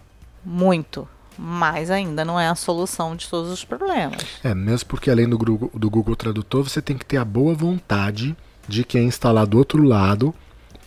muito. 0.44 1.08
Mas 1.38 1.90
ainda 1.90 2.26
não 2.26 2.38
é 2.38 2.50
a 2.50 2.56
solução 2.56 3.16
de 3.16 3.30
todos 3.30 3.50
os 3.50 3.64
problemas. 3.64 4.22
É, 4.44 4.54
mesmo 4.54 4.90
porque 4.90 5.10
além 5.10 5.30
do 5.30 5.38
Google, 5.38 5.72
do 5.74 5.90
Google 5.90 6.16
Tradutor, 6.16 6.68
você 6.68 6.82
tem 6.82 6.98
que 6.98 7.06
ter 7.06 7.16
a 7.16 7.24
boa 7.24 7.54
vontade 7.54 8.36
de 8.70 8.84
quem 8.84 9.08
está 9.08 9.32
lá 9.32 9.44
do 9.44 9.58
outro 9.58 9.84
lado 9.84 10.34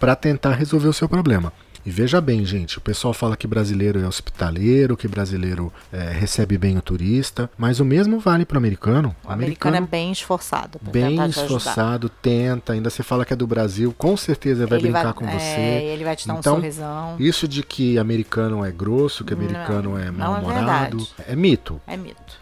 para 0.00 0.16
tentar 0.16 0.54
resolver 0.54 0.88
o 0.88 0.92
seu 0.92 1.08
problema. 1.08 1.52
E 1.84 1.90
veja 1.90 2.20
bem, 2.20 2.44
gente, 2.44 2.78
o 2.78 2.80
pessoal 2.80 3.12
fala 3.12 3.36
que 3.36 3.44
brasileiro 3.44 3.98
é 4.00 4.06
hospitaleiro, 4.06 4.96
que 4.96 5.08
brasileiro 5.08 5.72
é, 5.92 6.10
recebe 6.12 6.56
bem 6.56 6.78
o 6.78 6.80
turista, 6.82 7.50
mas 7.58 7.80
o 7.80 7.84
mesmo 7.84 8.20
vale 8.20 8.44
para 8.44 8.54
o 8.54 8.58
americano. 8.58 9.16
O 9.24 9.32
americano 9.32 9.76
é 9.76 9.80
bem 9.80 10.12
esforçado. 10.12 10.78
bem 10.80 11.10
tentar 11.10 11.28
te 11.28 11.40
ajudar. 11.40 11.44
esforçado, 11.44 12.08
tenta, 12.08 12.72
ainda 12.72 12.88
você 12.88 13.02
fala 13.02 13.24
que 13.24 13.32
é 13.32 13.36
do 13.36 13.48
Brasil, 13.48 13.92
com 13.98 14.16
certeza 14.16 14.64
vai 14.64 14.78
Ele 14.78 14.92
brincar 14.92 15.12
com 15.12 15.26
é, 15.26 15.32
você. 15.38 15.60
ele 15.60 16.04
vai 16.04 16.14
te 16.14 16.28
dar 16.28 16.34
Então, 16.38 16.52
um 16.52 16.56
sorrisão. 16.60 17.16
Isso 17.18 17.48
de 17.48 17.64
que 17.64 17.98
americano 17.98 18.64
é 18.64 18.70
grosso, 18.70 19.24
que 19.24 19.34
americano 19.34 19.98
é 19.98 20.04
não 20.04 20.06
é 20.06 20.10
mal-humorado, 20.12 20.98
verdade. 20.98 21.14
é 21.26 21.34
mito. 21.34 21.80
É 21.88 21.96
mito. 21.96 22.41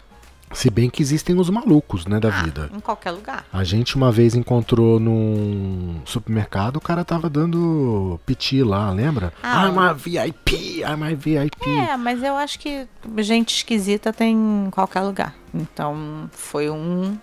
Se 0.53 0.69
bem 0.69 0.89
que 0.89 1.01
existem 1.01 1.37
os 1.39 1.49
malucos, 1.49 2.05
né, 2.05 2.19
da 2.19 2.29
Ah, 2.29 2.43
vida. 2.43 2.69
Em 2.73 2.79
qualquer 2.79 3.11
lugar. 3.11 3.45
A 3.51 3.63
gente 3.63 3.95
uma 3.95 4.11
vez 4.11 4.35
encontrou 4.35 4.99
num 4.99 6.01
supermercado, 6.05 6.77
o 6.77 6.81
cara 6.81 7.03
tava 7.05 7.29
dando 7.29 8.19
piti 8.25 8.61
lá, 8.63 8.91
lembra? 8.91 9.33
Ah. 9.41 9.67
I'm 9.67 9.77
a 9.79 9.93
VIP, 9.93 10.79
I'm 10.81 11.03
a 11.03 11.15
VIP. 11.15 11.69
É, 11.69 11.95
mas 11.97 12.21
eu 12.21 12.35
acho 12.35 12.59
que 12.59 12.87
gente 13.19 13.55
esquisita 13.57 14.11
tem 14.11 14.35
em 14.35 14.69
qualquer 14.69 15.01
lugar. 15.01 15.35
Então 15.53 16.29
foi 16.31 16.69
um, 16.69 17.17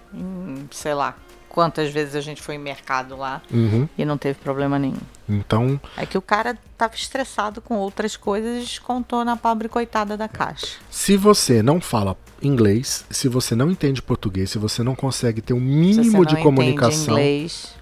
sei 0.71 0.95
lá, 0.95 1.15
quantas 1.59 1.91
vezes 1.91 2.15
a 2.15 2.21
gente 2.21 2.41
foi 2.41 2.55
em 2.55 2.59
mercado 2.59 3.17
lá 3.17 3.43
Uhum. 3.53 3.89
e 3.99 4.05
não 4.05 4.17
teve 4.17 4.39
problema 4.39 4.79
nenhum. 4.79 5.01
Então, 5.29 5.81
É 5.97 6.07
que 6.07 6.17
o 6.17 6.23
cara 6.23 6.57
tava 6.77 6.95
estressado 6.95 7.61
com 7.61 7.75
outras 7.79 8.17
coisas 8.17 8.59
e 8.59 8.61
descontou 8.61 9.25
na 9.25 9.37
pobre 9.37 9.69
coitada 9.69 10.17
da 10.17 10.29
caixa. 10.29 10.77
se 10.89 11.17
você 11.17 11.61
não 11.61 11.81
fala 11.81 12.17
inglês, 12.41 13.05
se 13.11 13.27
você 13.27 13.57
não 13.57 13.73
entende 13.73 14.01
português, 14.01 14.51
se 14.51 14.57
você 14.59 14.85
não 14.85 14.95
consegue 14.95 15.41
ter 15.43 15.53
um 15.53 15.59
Se 15.59 15.65
mínimo 15.65 16.05
você 16.05 16.17
não 16.17 16.25
de 16.25 16.37
comunicação, 16.37 17.15
inglês, 17.15 17.75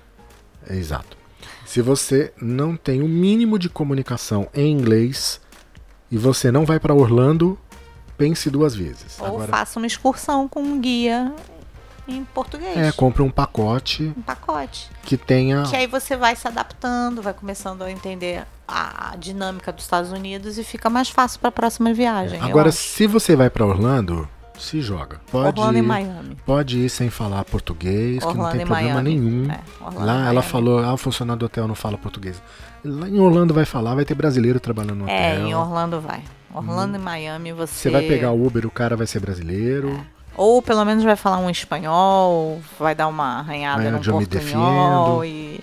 Exato. 0.70 1.14
Se 1.66 1.82
você 1.82 2.32
não 2.40 2.78
tem 2.78 3.02
o 3.02 3.06
mínimo 3.08 3.58
de 3.58 3.68
comunicação 3.68 4.48
em 4.54 4.72
inglês 4.72 5.38
e 6.10 6.16
você 6.16 6.50
não 6.50 6.64
vai 6.64 6.80
para 6.80 6.94
Orlando, 6.94 7.58
pense 8.16 8.48
duas 8.48 8.74
vezes. 8.74 9.20
Ou 9.20 9.26
Agora, 9.26 9.48
faça 9.48 9.78
uma 9.78 9.86
excursão 9.86 10.48
com 10.48 10.62
um 10.62 10.80
guia 10.80 11.30
em 12.08 12.24
português. 12.24 12.76
é, 12.76 12.92
compre 12.92 13.22
um 13.22 13.30
pacote 13.30 14.12
Um 14.16 14.22
pacote. 14.22 14.88
que 15.02 15.16
tenha. 15.16 15.62
Que 15.64 15.76
aí 15.76 15.86
você 15.86 16.16
vai 16.16 16.34
se 16.36 16.46
adaptando, 16.46 17.20
vai 17.22 17.34
começando 17.34 17.82
a 17.82 17.90
entender 17.90 18.44
a 18.68 19.14
dinâmica 19.18 19.72
dos 19.72 19.84
Estados 19.84 20.10
Unidos 20.10 20.58
e 20.58 20.64
fica 20.64 20.88
mais 20.90 21.08
fácil 21.08 21.38
para 21.40 21.48
a 21.48 21.52
próxima 21.52 21.92
viagem. 21.94 22.38
eu 22.40 22.44
Agora, 22.46 22.70
se 22.72 23.06
você 23.06 23.36
vai 23.36 23.48
pra 23.50 23.64
Orlando, 23.64 24.28
se 24.58 24.80
joga. 24.80 25.20
Pode 25.30 25.60
Orlando 25.60 25.78
e 25.78 25.80
ir, 25.80 25.82
Miami. 25.82 26.36
pode 26.46 26.78
ir 26.78 26.88
sem 26.88 27.10
falar 27.10 27.44
português, 27.44 28.18
que 28.18 28.24
não 28.24 28.30
Orlando 28.30 28.52
tem 28.52 28.62
e 28.62 28.64
problema 28.64 28.94
Miami. 29.02 29.10
nenhum. 29.20 29.50
É, 29.50 29.60
Orlando 29.80 30.02
e 30.02 30.04
Lá 30.06 30.28
ela 30.28 30.42
falou, 30.42 30.78
ah, 30.80 30.92
o 30.94 30.96
funcionário 30.96 31.40
do 31.40 31.46
hotel 31.46 31.68
não 31.68 31.74
fala 31.74 31.96
português. 31.98 32.42
Lá 32.84 33.08
em 33.08 33.18
Orlando 33.20 33.52
vai 33.54 33.64
falar, 33.64 33.94
vai 33.94 34.04
ter 34.04 34.14
brasileiro 34.14 34.58
trabalhando 34.58 35.00
no 35.00 35.08
É, 35.08 35.34
hotel. 35.34 35.46
em 35.48 35.54
Orlando 35.54 36.00
vai. 36.00 36.22
Orlando 36.54 36.96
e 36.96 37.00
Miami 37.00 37.52
você. 37.52 37.74
Você 37.74 37.90
vai 37.90 38.02
pegar 38.02 38.30
o 38.32 38.46
Uber, 38.46 38.64
o 38.66 38.70
cara 38.70 38.96
vai 38.96 39.06
ser 39.06 39.20
brasileiro. 39.20 40.00
Ou 40.36 40.60
pelo 40.60 40.84
menos 40.84 41.02
vai 41.04 41.16
falar 41.16 41.38
um 41.38 41.50
espanhol, 41.50 42.60
vai 42.78 42.94
dar 42.94 43.08
uma 43.08 43.38
arranhada 43.38 43.82
É, 43.82 43.90
no 43.90 44.02
eu 44.02 44.18
me 44.18 44.26
portunhol 44.26 45.24
e, 45.24 45.60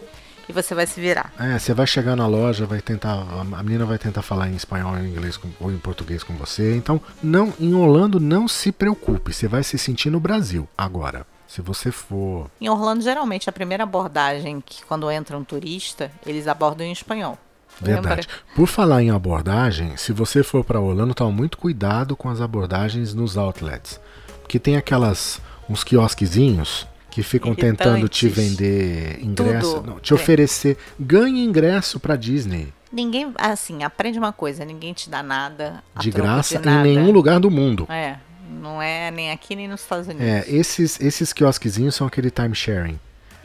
e 0.50 0.54
você 0.54 0.74
vai 0.74 0.88
se 0.88 1.00
virar. 1.00 1.32
É, 1.40 1.58
você 1.60 1.74
vai 1.74 1.86
chegar 1.88 2.16
na 2.16 2.28
loja, 2.28 2.66
vai 2.66 2.82
tentar, 2.82 3.26
a 3.56 3.64
menina 3.64 3.86
vai 3.86 3.98
tentar 3.98 4.22
falar 4.22 4.50
em 4.50 4.56
espanhol, 4.56 4.98
em 4.98 5.08
inglês 5.10 5.40
ou 5.60 5.72
em 5.72 5.78
português 5.78 6.24
com 6.24 6.34
você. 6.36 6.76
Então, 6.76 7.00
não, 7.22 7.54
em 7.60 7.74
Orlando 7.74 8.20
não 8.20 8.48
se 8.48 8.72
preocupe, 8.72 9.34
você 9.34 9.48
vai 9.48 9.64
se 9.64 9.78
sentir 9.78 10.10
no 10.10 10.20
Brasil. 10.20 10.68
Agora, 10.78 11.26
se 11.48 11.62
você 11.62 11.92
for, 11.92 12.50
Em 12.60 12.68
Orlando, 12.68 13.04
geralmente, 13.04 13.48
a 13.48 13.54
primeira 13.54 13.84
abordagem 13.84 14.60
que 14.66 14.84
quando 14.86 15.10
entra 15.12 15.38
um 15.38 15.44
turista, 15.44 16.12
eles 16.26 16.48
abordam 16.48 16.86
em 16.88 16.92
espanhol. 16.92 17.38
verdade. 17.80 18.28
Por 18.56 18.68
falar 18.68 19.04
em 19.04 19.12
abordagem, 19.12 19.96
se 19.98 20.12
você 20.12 20.42
for 20.44 20.64
para 20.64 20.80
Orlando, 20.80 21.14
toma 21.14 21.32
muito 21.32 21.58
cuidado 21.58 22.16
com 22.16 22.28
as 22.30 22.42
abordagens 22.42 23.14
nos 23.14 23.38
outlets, 23.38 24.00
porque 24.44 24.60
tem 24.60 24.78
aquelas 24.78 25.42
uns 25.68 25.84
quiosquezinhos 25.84 26.86
que 27.10 27.24
ficam 27.24 27.56
tentando 27.56 28.08
te 28.08 28.28
vender 28.28 29.20
ingresso, 29.24 29.82
não, 29.86 30.00
te 30.00 30.14
É. 30.14 30.16
oferecer, 30.16 30.78
ganhe 31.00 31.44
ingresso 31.44 32.00
para 32.00 32.16
Disney 32.16 32.72
Ninguém, 32.92 33.34
assim, 33.40 33.84
aprende 33.84 34.20
uma 34.20 34.32
coisa, 34.32 34.64
ninguém 34.64 34.94
te 34.94 35.10
dá 35.10 35.24
nada 35.24 35.84
de 36.00 36.12
graça 36.12 36.60
de 36.60 36.68
em 36.68 36.72
nada. 36.72 36.84
nenhum 36.84 37.10
lugar 37.12 37.40
do 37.40 37.50
mundo. 37.50 37.88
É, 37.90 38.18
não 38.62 38.80
é 38.80 39.10
nem 39.10 39.32
aqui 39.32 39.56
nem 39.56 39.68
nos 39.68 39.82
Estados 39.82 40.06
Unidos. 40.08 40.24
É, 40.28 40.46
esses, 40.48 41.00
esses 41.02 41.34
quiosquezinhos 41.34 41.96
são 41.96 42.06
aquele 42.06 42.30
time 42.30 42.54
sharing. 42.54 43.00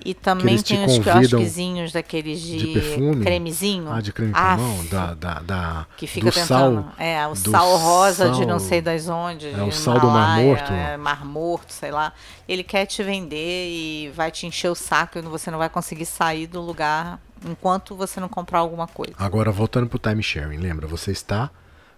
E 0.05 0.15
também 0.15 0.57
tem 0.63 0.85
os 0.85 0.99
quiosquezinhos 0.99 1.93
daqueles 1.93 2.41
de, 2.41 2.59
de 2.59 2.67
perfume. 2.81 3.25
cremezinho. 3.25 3.91
Ah, 3.91 4.01
de 4.01 4.13
creme 4.13 4.33
pra 4.33 4.53
Aff, 4.55 4.63
mão, 4.63 4.85
da, 4.87 5.15
da, 5.15 5.35
da- 5.41 5.87
Que 5.97 6.07
fica 6.07 6.31
do 6.31 6.33
tentando. 6.33 6.83
sal. 6.85 6.93
é, 6.99 7.27
o 7.27 7.35
sal 7.35 7.77
rosa 7.77 8.31
de 8.31 8.47
não 8.47 8.59
sal- 8.59 8.69
sei 8.69 8.81
das 8.81 9.09
onde. 9.09 9.49
É, 9.49 9.63
o 9.63 9.69
de 9.69 9.75
sal 9.75 9.99
do 10.01 10.07
Mar 10.07 10.39
Morto. 10.41 10.73
É, 10.73 10.97
mar 10.97 11.25
morto, 11.25 11.73
sei 11.73 11.91
lá. 11.91 12.13
Ele 12.49 12.63
quer 12.63 12.87
te 12.87 13.03
vender 13.03 13.69
e 13.71 14.11
vai 14.15 14.31
te 14.31 14.47
encher 14.47 14.69
o 14.71 14.75
saco 14.75 15.19
e 15.19 15.23
você 15.23 15.51
não 15.51 15.59
vai 15.59 15.69
conseguir 15.69 16.07
sair 16.07 16.47
do 16.47 16.61
lugar 16.61 17.21
enquanto 17.49 17.95
você 17.95 18.19
não 18.21 18.29
comprar 18.29 18.61
alguma 18.61 18.87
coisa. 18.87 19.13
Agora, 19.19 19.51
voltando 19.53 19.87
pro 19.89 19.99
time 19.99 20.23
sharing, 20.23 20.57
lembra, 20.59 20.87
você 20.87 21.11
está 21.11 21.51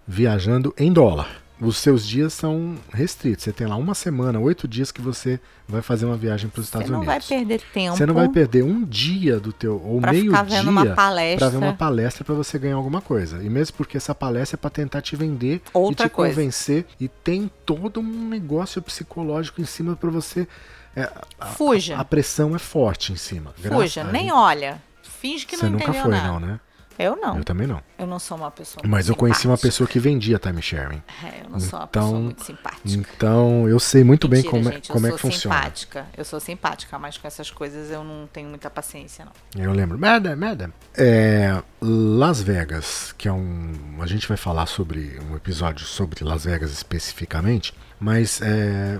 viajando 0.07 0.73
em 0.77 0.91
dólar. 0.91 1.40
Os 1.61 1.77
seus 1.77 2.07
dias 2.07 2.33
são 2.33 2.75
restritos. 2.91 3.43
Você 3.43 3.53
tem 3.53 3.67
lá 3.67 3.75
uma 3.75 3.93
semana, 3.93 4.39
oito 4.39 4.67
dias 4.67 4.91
que 4.91 4.99
você 4.99 5.39
vai 5.67 5.83
fazer 5.83 6.07
uma 6.07 6.17
viagem 6.17 6.49
para 6.49 6.59
os 6.59 6.65
Estados 6.65 6.87
você 6.87 6.91
não 6.91 7.03
vai 7.03 7.15
Unidos. 7.17 7.27
perder 7.29 7.61
tempo. 7.71 7.95
Você 7.95 8.05
não 8.07 8.15
vai 8.15 8.27
perder 8.29 8.63
um 8.63 8.83
dia 8.83 9.39
do 9.39 9.53
teu 9.53 9.79
ou 9.85 10.01
meio 10.01 10.25
ficar 10.31 10.41
vendo 10.43 10.69
uma 10.71 10.81
dia 10.81 10.95
palestra. 10.95 11.37
para 11.39 11.49
ver 11.59 11.63
uma 11.63 11.73
palestra 11.73 12.23
para 12.25 12.33
você 12.33 12.57
ganhar 12.57 12.75
alguma 12.75 12.99
coisa. 12.99 13.43
E 13.43 13.49
mesmo 13.49 13.77
porque 13.77 13.95
essa 13.95 14.15
palestra 14.15 14.55
é 14.55 14.57
para 14.59 14.69
tentar 14.71 15.01
te 15.01 15.15
vender 15.15 15.61
Outra 15.71 16.07
e 16.07 16.09
te 16.09 16.13
coisa. 16.13 16.33
convencer 16.33 16.85
e 16.99 17.07
tem 17.07 17.49
todo 17.63 17.99
um 17.99 18.27
negócio 18.27 18.81
psicológico 18.81 19.61
em 19.61 19.65
cima 19.65 19.95
para 19.95 20.09
você. 20.09 20.47
é, 20.95 21.03
a- 21.39 21.45
Fuja. 21.45 21.95
A, 21.97 22.03
pressão 22.03 22.55
é 22.55 22.59
forte 22.59 23.13
em 23.13 23.15
cima. 23.15 23.53
Fuja, 23.55 23.69
Graças 23.69 23.97
a 23.99 24.03
nem 24.11 24.31
olha. 24.31 24.81
Finge 25.03 25.45
que 25.45 25.55
Você 25.55 25.65
não 25.65 25.73
nunca 25.73 25.83
entendeu 25.83 26.01
foi, 26.01 26.11
nada. 26.11 26.27
não, 26.27 26.39
né? 26.39 26.59
Eu 27.03 27.15
não. 27.15 27.37
Eu 27.37 27.43
também 27.43 27.65
não. 27.67 27.81
Eu 27.97 28.05
não 28.07 28.19
sou 28.19 28.37
uma 28.37 28.51
pessoa 28.51 28.83
Mas 28.87 29.09
eu 29.09 29.15
conheci 29.15 29.47
uma 29.47 29.55
simpática. 29.57 29.67
pessoa 29.67 29.87
que 29.87 29.99
vendia 29.99 30.37
time 30.39 30.61
sharing. 30.61 31.01
É, 31.23 31.41
eu 31.45 31.49
não 31.49 31.59
sou 31.59 31.79
uma 31.79 31.87
pessoa 31.87 32.09
Então- 32.09 32.21
muito 32.23 32.43
simpática. 32.43 32.81
Então 32.89 33.67
eu 33.69 33.79
sei 33.79 34.03
muito 34.03 34.27
bem 34.27 34.39
Mentira, 34.43 34.51
como, 34.57 34.69
é- 34.69 34.73
gente, 34.73 34.91
como 34.91 35.05
eu 35.07 35.09
é 35.09 35.15
que 35.15 35.21
sou 35.21 35.31
funciona. 35.31 35.55
simpática. 35.55 36.05
Eu 36.17 36.25
sou 36.25 36.39
simpática, 36.39 36.99
mas 36.99 37.17
com 37.17 37.27
essas 37.27 37.49
coisas 37.49 37.89
eu 37.91 38.03
não 38.03 38.27
tenho 38.27 38.49
muita 38.49 38.69
paciência, 38.69 39.25
não. 39.25 39.61
Eu 39.63 39.71
lembro. 39.71 39.97
Madam, 39.97 40.35
madam. 40.35 40.71
É, 40.95 41.61
Las 41.81 42.41
Vegas, 42.41 43.13
que 43.17 43.27
é 43.27 43.31
um. 43.33 43.73
A 43.99 44.05
gente 44.05 44.27
vai 44.27 44.37
falar 44.37 44.65
sobre 44.65 45.19
um 45.29 45.35
episódio 45.35 45.85
sobre 45.85 46.23
Las 46.23 46.45
Vegas 46.45 46.71
especificamente, 46.71 47.73
mas 47.99 48.41
é, 48.41 48.99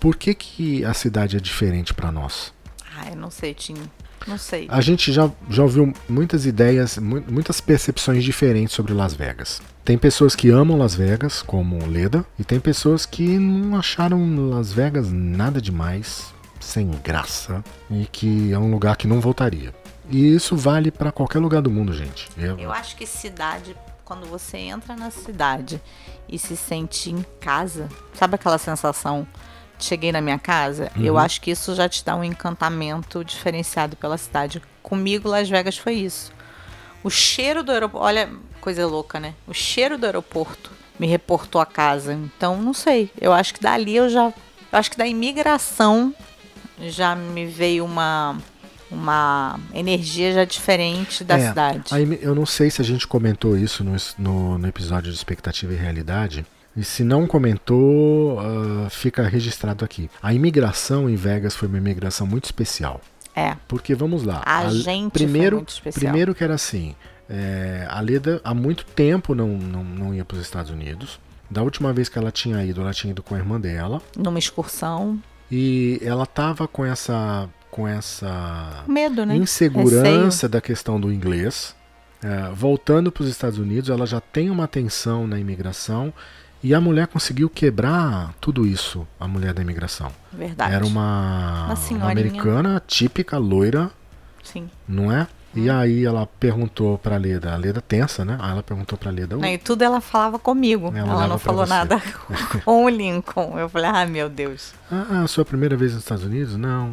por 0.00 0.16
que, 0.16 0.34
que 0.34 0.84
a 0.84 0.94
cidade 0.94 1.36
é 1.36 1.40
diferente 1.40 1.92
para 1.94 2.12
nós? 2.12 2.52
Ai, 2.96 3.10
eu 3.12 3.16
não 3.16 3.30
sei, 3.30 3.54
Tim. 3.54 3.74
Não 4.26 4.38
sei. 4.38 4.66
A 4.70 4.80
gente 4.80 5.12
já, 5.12 5.30
já 5.50 5.62
ouviu 5.62 5.92
muitas 6.08 6.46
ideias, 6.46 6.96
mu- 6.98 7.22
muitas 7.28 7.60
percepções 7.60 8.24
diferentes 8.24 8.74
sobre 8.74 8.92
Las 8.92 9.14
Vegas. 9.14 9.60
Tem 9.84 9.98
pessoas 9.98 10.34
que 10.34 10.48
amam 10.50 10.78
Las 10.78 10.94
Vegas, 10.94 11.42
como 11.42 11.84
Leda, 11.86 12.24
e 12.38 12.44
tem 12.44 12.58
pessoas 12.58 13.04
que 13.04 13.38
não 13.38 13.76
acharam 13.78 14.48
Las 14.50 14.72
Vegas 14.72 15.10
nada 15.12 15.60
demais, 15.60 16.32
sem 16.58 16.90
graça, 17.04 17.62
e 17.90 18.06
que 18.10 18.52
é 18.52 18.58
um 18.58 18.70
lugar 18.70 18.96
que 18.96 19.06
não 19.06 19.20
voltaria. 19.20 19.74
E 20.08 20.34
isso 20.34 20.56
vale 20.56 20.90
para 20.90 21.12
qualquer 21.12 21.38
lugar 21.38 21.60
do 21.62 21.70
mundo, 21.70 21.92
gente. 21.92 22.28
Eu- 22.38 22.58
Eu 22.58 22.72
acho 22.72 22.96
que 22.96 23.06
cidade, 23.06 23.76
quando 24.04 24.26
você 24.26 24.56
entra 24.58 24.96
na 24.96 25.10
cidade 25.10 25.80
e 26.28 26.38
se 26.38 26.56
sente 26.56 27.10
em 27.10 27.24
casa, 27.40 27.88
sabe 28.14 28.34
aquela 28.36 28.58
sensação? 28.58 29.26
Cheguei 29.84 30.10
na 30.12 30.20
minha 30.20 30.38
casa, 30.38 30.90
eu 30.96 31.18
acho 31.18 31.40
que 31.40 31.50
isso 31.50 31.74
já 31.74 31.88
te 31.88 32.04
dá 32.04 32.16
um 32.16 32.24
encantamento 32.24 33.22
diferenciado 33.24 33.96
pela 33.96 34.16
cidade. 34.16 34.62
Comigo, 34.82 35.28
Las 35.28 35.48
Vegas 35.48 35.76
foi 35.76 35.94
isso. 35.94 36.32
O 37.02 37.10
cheiro 37.10 37.62
do 37.62 37.70
aeroporto, 37.70 38.06
olha, 38.06 38.30
coisa 38.60 38.86
louca, 38.86 39.20
né? 39.20 39.34
O 39.46 39.52
cheiro 39.52 39.98
do 39.98 40.06
aeroporto 40.06 40.70
me 40.98 41.06
reportou 41.06 41.60
a 41.60 41.66
casa. 41.66 42.14
Então, 42.14 42.56
não 42.56 42.72
sei. 42.72 43.10
Eu 43.20 43.32
acho 43.32 43.52
que 43.54 43.60
dali 43.60 43.94
eu 43.94 44.08
já. 44.08 44.26
Eu 44.72 44.78
acho 44.78 44.90
que 44.90 44.96
da 44.96 45.06
imigração 45.06 46.14
já 46.80 47.14
me 47.14 47.44
veio 47.46 47.84
uma 47.84 48.36
uma 48.90 49.58
energia 49.74 50.32
já 50.32 50.44
diferente 50.44 51.24
da 51.24 51.36
É, 51.36 51.48
cidade. 51.48 51.82
aí 51.92 52.18
eu 52.22 52.32
não 52.34 52.46
sei 52.46 52.70
se 52.70 52.80
a 52.80 52.84
gente 52.84 53.06
comentou 53.08 53.56
isso 53.56 53.82
no, 53.82 53.96
no- 54.18 54.56
no 54.58 54.68
episódio 54.68 55.10
de 55.10 55.16
expectativa 55.16 55.72
e 55.72 55.76
realidade. 55.76 56.46
E 56.76 56.82
se 56.82 57.04
não 57.04 57.26
comentou, 57.26 58.40
ah, 58.40 58.88
fica 58.90 59.22
registrado 59.22 59.84
aqui. 59.84 60.10
A 60.22 60.34
imigração 60.34 61.08
em 61.08 61.14
Vegas 61.14 61.54
foi 61.54 61.68
uma 61.68 61.78
imigração 61.78 62.26
muito 62.26 62.44
especial. 62.44 63.00
É. 63.34 63.56
Porque 63.66 63.94
vamos 63.94 64.24
lá. 64.24 64.42
A 64.44 64.68
gente 64.68 65.02
foi 65.02 65.10
primeiro, 65.10 65.56
muito 65.56 65.70
especial. 65.70 66.00
primeiro 66.00 66.34
que 66.34 66.44
era 66.44 66.54
assim, 66.54 66.94
é, 67.28 67.86
a 67.88 68.00
Leda 68.00 68.40
há 68.44 68.54
muito 68.54 68.84
tempo 68.84 69.34
não, 69.34 69.48
não, 69.48 69.82
não 69.82 70.14
ia 70.14 70.24
para 70.24 70.36
os 70.36 70.42
Estados 70.42 70.70
Unidos. 70.70 71.18
Da 71.50 71.62
última 71.62 71.92
vez 71.92 72.08
que 72.08 72.18
ela 72.18 72.30
tinha 72.30 72.64
ido, 72.64 72.80
ela 72.80 72.92
tinha 72.92 73.10
ido 73.10 73.22
com 73.22 73.34
a 73.34 73.38
irmã 73.38 73.60
dela. 73.60 74.00
Numa 74.16 74.38
excursão. 74.38 75.20
E 75.50 76.00
ela 76.02 76.26
tava 76.26 76.66
com 76.66 76.84
essa 76.84 77.48
com 77.70 77.88
essa 77.88 78.84
Medo, 78.86 79.26
né? 79.26 79.34
insegurança 79.34 80.48
da 80.48 80.60
questão 80.60 81.00
do 81.00 81.12
inglês. 81.12 81.74
É, 82.22 82.50
voltando 82.54 83.10
para 83.10 83.24
os 83.24 83.28
Estados 83.28 83.58
Unidos, 83.58 83.90
ela 83.90 84.06
já 84.06 84.20
tem 84.20 84.48
uma 84.48 84.68
tensão 84.68 85.26
na 85.26 85.40
imigração. 85.40 86.14
E 86.64 86.74
a 86.74 86.80
mulher 86.80 87.06
conseguiu 87.08 87.50
quebrar 87.50 88.32
tudo 88.40 88.66
isso, 88.66 89.06
a 89.20 89.28
mulher 89.28 89.52
da 89.52 89.60
imigração. 89.60 90.10
Verdade. 90.32 90.74
Era 90.74 90.86
uma, 90.86 91.74
Uma 91.90 92.10
americana 92.10 92.82
típica, 92.86 93.36
loira, 93.36 93.90
Sim. 94.42 94.70
não 94.88 95.12
é? 95.12 95.28
E 95.54 95.68
aí 95.68 96.06
ela 96.06 96.26
perguntou 96.26 96.96
pra 96.96 97.18
Leda, 97.18 97.52
a 97.52 97.56
Leda 97.58 97.82
tensa, 97.82 98.24
né? 98.24 98.38
Aí 98.40 98.50
ela 98.50 98.62
perguntou 98.62 98.96
pra 98.96 99.10
Leda, 99.10 99.36
Não, 99.36 99.46
e 99.46 99.58
tudo 99.58 99.82
ela 99.82 100.00
falava 100.00 100.38
comigo. 100.38 100.90
Ela 100.96 101.10
Ela, 101.12 101.26
não 101.28 101.38
falou 101.38 101.66
nada 101.66 102.00
com 102.64 102.86
o 102.86 102.88
Lincoln. 102.88 103.58
Eu 103.58 103.68
falei, 103.68 103.90
ah, 103.90 104.06
meu 104.06 104.30
Deus. 104.30 104.72
ah, 104.90 105.20
a 105.22 105.26
sua 105.28 105.44
primeira 105.44 105.76
vez 105.76 105.92
nos 105.92 106.02
Estados 106.02 106.24
Unidos? 106.24 106.56
Não. 106.56 106.90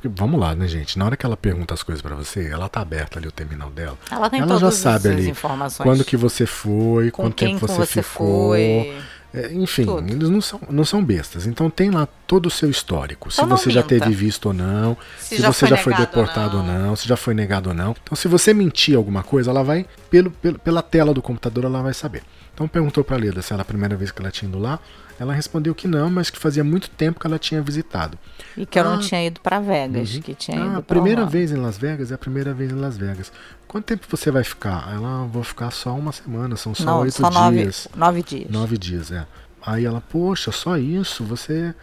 Porque, 0.00 0.08
vamos 0.20 0.40
lá, 0.40 0.54
né, 0.54 0.66
gente? 0.66 0.98
Na 0.98 1.04
hora 1.04 1.16
que 1.16 1.26
ela 1.26 1.36
pergunta 1.36 1.74
as 1.74 1.82
coisas 1.82 2.00
pra 2.00 2.14
você, 2.14 2.48
ela 2.48 2.68
tá 2.68 2.80
aberta 2.80 3.18
ali 3.18 3.28
o 3.28 3.32
terminal 3.32 3.68
dela. 3.70 3.98
Ela 4.10 4.30
tem 4.30 4.40
ela 4.40 4.48
todas 4.58 4.60
já 4.62 4.70
sabe 4.70 5.08
as 5.08 5.14
ali 5.14 5.28
informações. 5.28 5.86
quando 5.86 6.04
que 6.04 6.16
você 6.16 6.46
foi, 6.46 7.10
com 7.10 7.24
quanto 7.24 7.36
tempo 7.36 7.66
você, 7.66 7.74
você 7.74 8.02
ficou. 8.02 8.48
foi. 8.50 8.96
É, 9.32 9.52
enfim, 9.52 9.84
Tudo. 9.84 10.10
eles 10.12 10.28
não 10.28 10.40
são, 10.40 10.60
não 10.70 10.84
são 10.84 11.04
bestas. 11.04 11.46
Então 11.46 11.70
tem 11.70 11.88
lá 11.90 12.08
todo 12.26 12.46
o 12.46 12.50
seu 12.50 12.68
histórico. 12.68 13.28
Então 13.32 13.56
se 13.56 13.64
você 13.64 13.70
já 13.70 13.80
teve 13.82 14.10
visto 14.10 14.46
ou 14.46 14.52
não, 14.52 14.96
se, 15.18 15.36
Se 15.36 15.42
já 15.42 15.52
você 15.52 15.60
foi 15.60 15.68
já 15.68 15.76
foi 15.76 15.92
ou 15.92 15.98
deportado 16.00 16.56
ou 16.56 16.62
não. 16.64 16.78
não, 16.88 16.96
se 16.96 17.06
já 17.06 17.16
foi 17.16 17.32
negado 17.32 17.68
ou 17.68 17.74
não. 17.74 17.94
Então, 18.02 18.16
se 18.16 18.26
você 18.26 18.52
mentir 18.52 18.96
alguma 18.96 19.22
coisa, 19.22 19.50
ela 19.52 19.62
vai, 19.62 19.86
pelo, 20.10 20.30
pelo- 20.32 20.58
pela 20.58 20.82
tela 20.82 21.14
do 21.14 21.22
computador, 21.22 21.64
ela 21.64 21.80
vai 21.80 21.94
saber. 21.94 22.22
Então 22.60 22.68
perguntou 22.68 23.02
pra 23.02 23.16
Leda 23.16 23.40
se 23.40 23.54
era 23.54 23.62
a 23.62 23.64
primeira 23.64 23.96
vez 23.96 24.10
que 24.10 24.20
ela 24.20 24.30
tinha 24.30 24.46
ido 24.46 24.58
lá. 24.58 24.78
Ela 25.18 25.32
respondeu 25.32 25.74
que 25.74 25.88
não, 25.88 26.10
mas 26.10 26.28
que 26.28 26.38
fazia 26.38 26.62
muito 26.62 26.90
tempo 26.90 27.18
que 27.18 27.26
ela 27.26 27.38
tinha 27.38 27.62
visitado. 27.62 28.18
E 28.54 28.66
que 28.66 28.78
eu 28.78 28.84
não 28.84 28.96
Ah. 28.96 28.98
tinha 28.98 29.24
ido 29.26 29.40
pra 29.40 29.60
Vegas, 29.60 30.10
que 30.18 30.34
tinha 30.34 30.62
Ah, 30.62 30.66
ido 30.66 30.76
a 30.78 30.82
primeira 30.82 31.20
Orlando. 31.22 31.32
vez 31.32 31.52
em 31.52 31.56
Las 31.56 31.78
Vegas 31.78 32.10
é 32.12 32.14
a 32.14 32.18
primeira 32.18 32.52
vez 32.52 32.70
em 32.70 32.74
Las 32.74 32.98
Vegas. 32.98 33.32
Quanto 33.66 33.86
tempo 33.86 34.04
você 34.10 34.30
vai 34.30 34.44
ficar? 34.44 34.92
Ela, 34.92 35.22
"Ah, 35.22 35.24
vou 35.26 35.42
ficar 35.42 35.70
só 35.70 35.94
uma 35.94 36.12
semana, 36.12 36.54
são 36.54 36.74
só 36.74 36.84
Não, 36.84 36.98
oito 37.00 37.14
só 37.14 37.30
nove, 37.30 37.62
dias. 37.62 37.88
nove 37.96 38.22
dias. 38.22 38.50
Nove 38.50 38.76
dias, 38.76 39.10
é. 39.10 39.26
Aí 39.64 39.86
ela, 39.86 40.02
poxa, 40.02 40.52
só 40.52 40.76
isso? 40.76 41.24
Você 41.24 41.74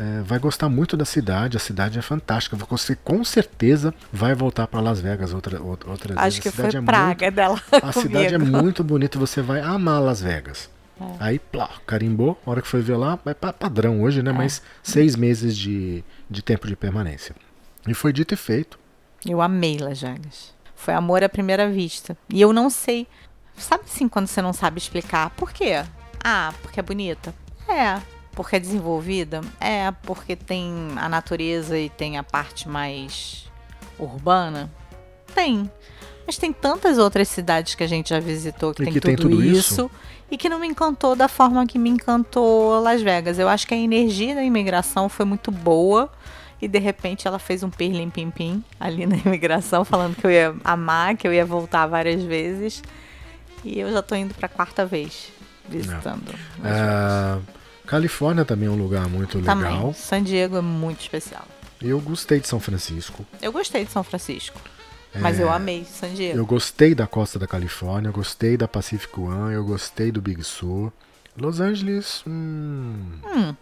é, 0.00 0.22
vai 0.22 0.38
gostar 0.38 0.70
muito 0.70 0.96
da 0.96 1.04
cidade, 1.04 1.58
a 1.58 1.60
cidade 1.60 1.98
é 1.98 2.02
fantástica. 2.02 2.56
Você 2.56 2.96
com 2.96 3.22
certeza 3.22 3.92
vai 4.10 4.34
voltar 4.34 4.66
para 4.66 4.80
Las 4.80 4.98
Vegas 4.98 5.34
outra, 5.34 5.62
outra, 5.62 5.90
outra 5.90 6.14
Acho 6.14 6.22
vezes. 6.22 6.40
que 6.40 6.50
foi 6.50 6.68
é 6.68 6.80
praga 6.80 7.26
muito, 7.26 7.36
dela. 7.36 7.62
A 7.82 7.92
cidade 7.92 8.34
é 8.34 8.38
muito 8.38 8.82
bonita, 8.82 9.18
você 9.18 9.42
vai 9.42 9.60
amar 9.60 10.00
Las 10.00 10.22
Vegas. 10.22 10.70
É. 10.98 11.04
Aí, 11.20 11.38
plá, 11.38 11.68
carimbou, 11.86 12.40
a 12.46 12.50
hora 12.50 12.62
que 12.62 12.68
foi 12.68 12.80
ver 12.80 12.96
lá, 12.96 13.18
é 13.26 13.34
padrão 13.34 14.02
hoje, 14.02 14.22
né? 14.22 14.30
É. 14.30 14.34
Mas 14.34 14.62
seis 14.82 15.16
meses 15.16 15.54
de, 15.54 16.02
de 16.30 16.40
tempo 16.40 16.66
de 16.66 16.76
permanência. 16.76 17.34
E 17.86 17.92
foi 17.92 18.10
dito 18.12 18.32
e 18.32 18.36
feito. 18.38 18.78
Eu 19.26 19.42
amei 19.42 19.76
Las 19.76 20.00
Vegas. 20.00 20.54
Foi 20.74 20.94
amor 20.94 21.22
à 21.22 21.28
primeira 21.28 21.68
vista. 21.70 22.16
E 22.30 22.40
eu 22.40 22.54
não 22.54 22.70
sei. 22.70 23.06
Sabe 23.54 23.84
assim 23.84 24.08
quando 24.08 24.28
você 24.28 24.40
não 24.40 24.54
sabe 24.54 24.78
explicar? 24.78 25.28
Por 25.30 25.52
quê? 25.52 25.84
Ah, 26.24 26.54
porque 26.62 26.80
é 26.80 26.82
bonita? 26.82 27.34
É. 27.68 28.00
Porque 28.32 28.56
é 28.56 28.60
desenvolvida? 28.60 29.40
É. 29.60 29.90
Porque 30.02 30.36
tem 30.36 30.72
a 30.96 31.08
natureza 31.08 31.78
e 31.78 31.88
tem 31.88 32.18
a 32.18 32.22
parte 32.22 32.68
mais 32.68 33.50
urbana? 33.98 34.70
Tem. 35.34 35.70
Mas 36.26 36.38
tem 36.38 36.52
tantas 36.52 36.98
outras 36.98 37.28
cidades 37.28 37.74
que 37.74 37.82
a 37.82 37.86
gente 37.86 38.10
já 38.10 38.20
visitou 38.20 38.72
que, 38.72 38.84
tem, 38.84 38.92
que 38.92 39.00
tudo, 39.00 39.08
tem 39.08 39.16
tudo 39.16 39.42
isso, 39.42 39.58
isso, 39.58 39.90
e 40.30 40.36
que 40.36 40.48
não 40.48 40.60
me 40.60 40.66
encantou 40.66 41.16
da 41.16 41.26
forma 41.26 41.66
que 41.66 41.78
me 41.78 41.90
encantou 41.90 42.80
Las 42.80 43.02
Vegas. 43.02 43.38
Eu 43.38 43.48
acho 43.48 43.66
que 43.66 43.74
a 43.74 43.76
energia 43.76 44.34
da 44.34 44.42
imigração 44.42 45.08
foi 45.08 45.24
muito 45.24 45.50
boa 45.50 46.10
e 46.62 46.68
de 46.68 46.78
repente 46.78 47.26
ela 47.26 47.38
fez 47.38 47.62
um 47.62 47.70
pirlim 47.70 48.10
pim 48.10 48.30
pim 48.30 48.62
ali 48.78 49.06
na 49.06 49.16
imigração 49.26 49.84
falando 49.84 50.14
que 50.14 50.26
eu 50.26 50.30
ia 50.30 50.54
amar, 50.62 51.16
que 51.16 51.26
eu 51.26 51.32
ia 51.32 51.44
voltar 51.44 51.86
várias 51.86 52.22
vezes. 52.22 52.82
E 53.64 53.80
eu 53.80 53.90
já 53.90 54.00
tô 54.00 54.14
indo 54.14 54.32
para 54.34 54.48
quarta 54.48 54.86
vez 54.86 55.32
visitando. 55.68 56.32
É. 56.64 57.59
Califórnia 57.90 58.44
também 58.44 58.68
é 58.68 58.70
um 58.70 58.76
lugar 58.80 59.08
muito 59.08 59.38
legal. 59.38 59.56
Também. 59.56 59.92
San 59.94 60.22
Diego 60.22 60.56
é 60.56 60.60
muito 60.60 61.00
especial. 61.00 61.44
Eu 61.82 61.98
gostei 62.00 62.38
de 62.38 62.46
São 62.46 62.60
Francisco. 62.60 63.26
Eu 63.42 63.50
gostei 63.50 63.84
de 63.84 63.90
São 63.90 64.04
Francisco. 64.04 64.60
Mas 65.18 65.40
eu 65.40 65.50
amei 65.50 65.84
San 65.84 66.14
Diego. 66.14 66.38
Eu 66.38 66.46
gostei 66.46 66.94
da 66.94 67.04
costa 67.08 67.36
da 67.36 67.48
Califórnia, 67.48 68.10
eu 68.10 68.12
gostei 68.12 68.56
da 68.56 68.68
Pacific 68.68 69.18
One, 69.18 69.54
eu 69.54 69.64
gostei 69.64 70.12
do 70.12 70.22
Big 70.22 70.44
Sur. 70.44 70.92
Los 71.36 71.58
Angeles, 71.60 72.22
hum, 72.26 73.18
Hum, 73.26 73.56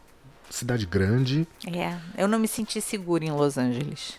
cidade 0.50 0.84
grande. 0.84 1.48
é, 1.66 1.96
eu 2.18 2.28
não 2.28 2.38
me 2.38 2.46
senti 2.48 2.82
segura 2.82 3.24
em 3.24 3.30
Los 3.30 3.56
Angeles. 3.56 4.18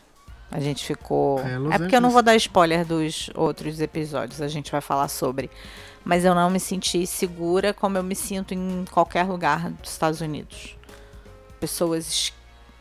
A 0.51 0.59
gente 0.59 0.83
ficou. 0.85 1.39
É, 1.41 1.75
É, 1.75 1.77
porque 1.77 1.95
eu 1.95 2.01
não 2.01 2.09
vou 2.09 2.21
dar 2.23 2.35
spoiler 2.35 2.85
dos 2.85 3.29
outros 3.35 3.79
episódios, 3.79 4.41
a 4.41 4.47
gente 4.47 4.71
vai 4.71 4.81
falar 4.81 5.07
sobre. 5.07 5.49
Mas 6.03 6.25
eu 6.25 6.33
não 6.33 6.49
me 6.49 6.59
senti 6.59 7.05
segura 7.05 7.73
como 7.73 7.97
eu 7.97 8.03
me 8.03 8.15
sinto 8.15 8.53
em 8.53 8.85
qualquer 8.91 9.23
lugar 9.23 9.69
dos 9.69 9.91
Estados 9.91 10.21
Unidos. 10.21 10.75
Pessoas 11.59 12.07
es- 12.07 12.33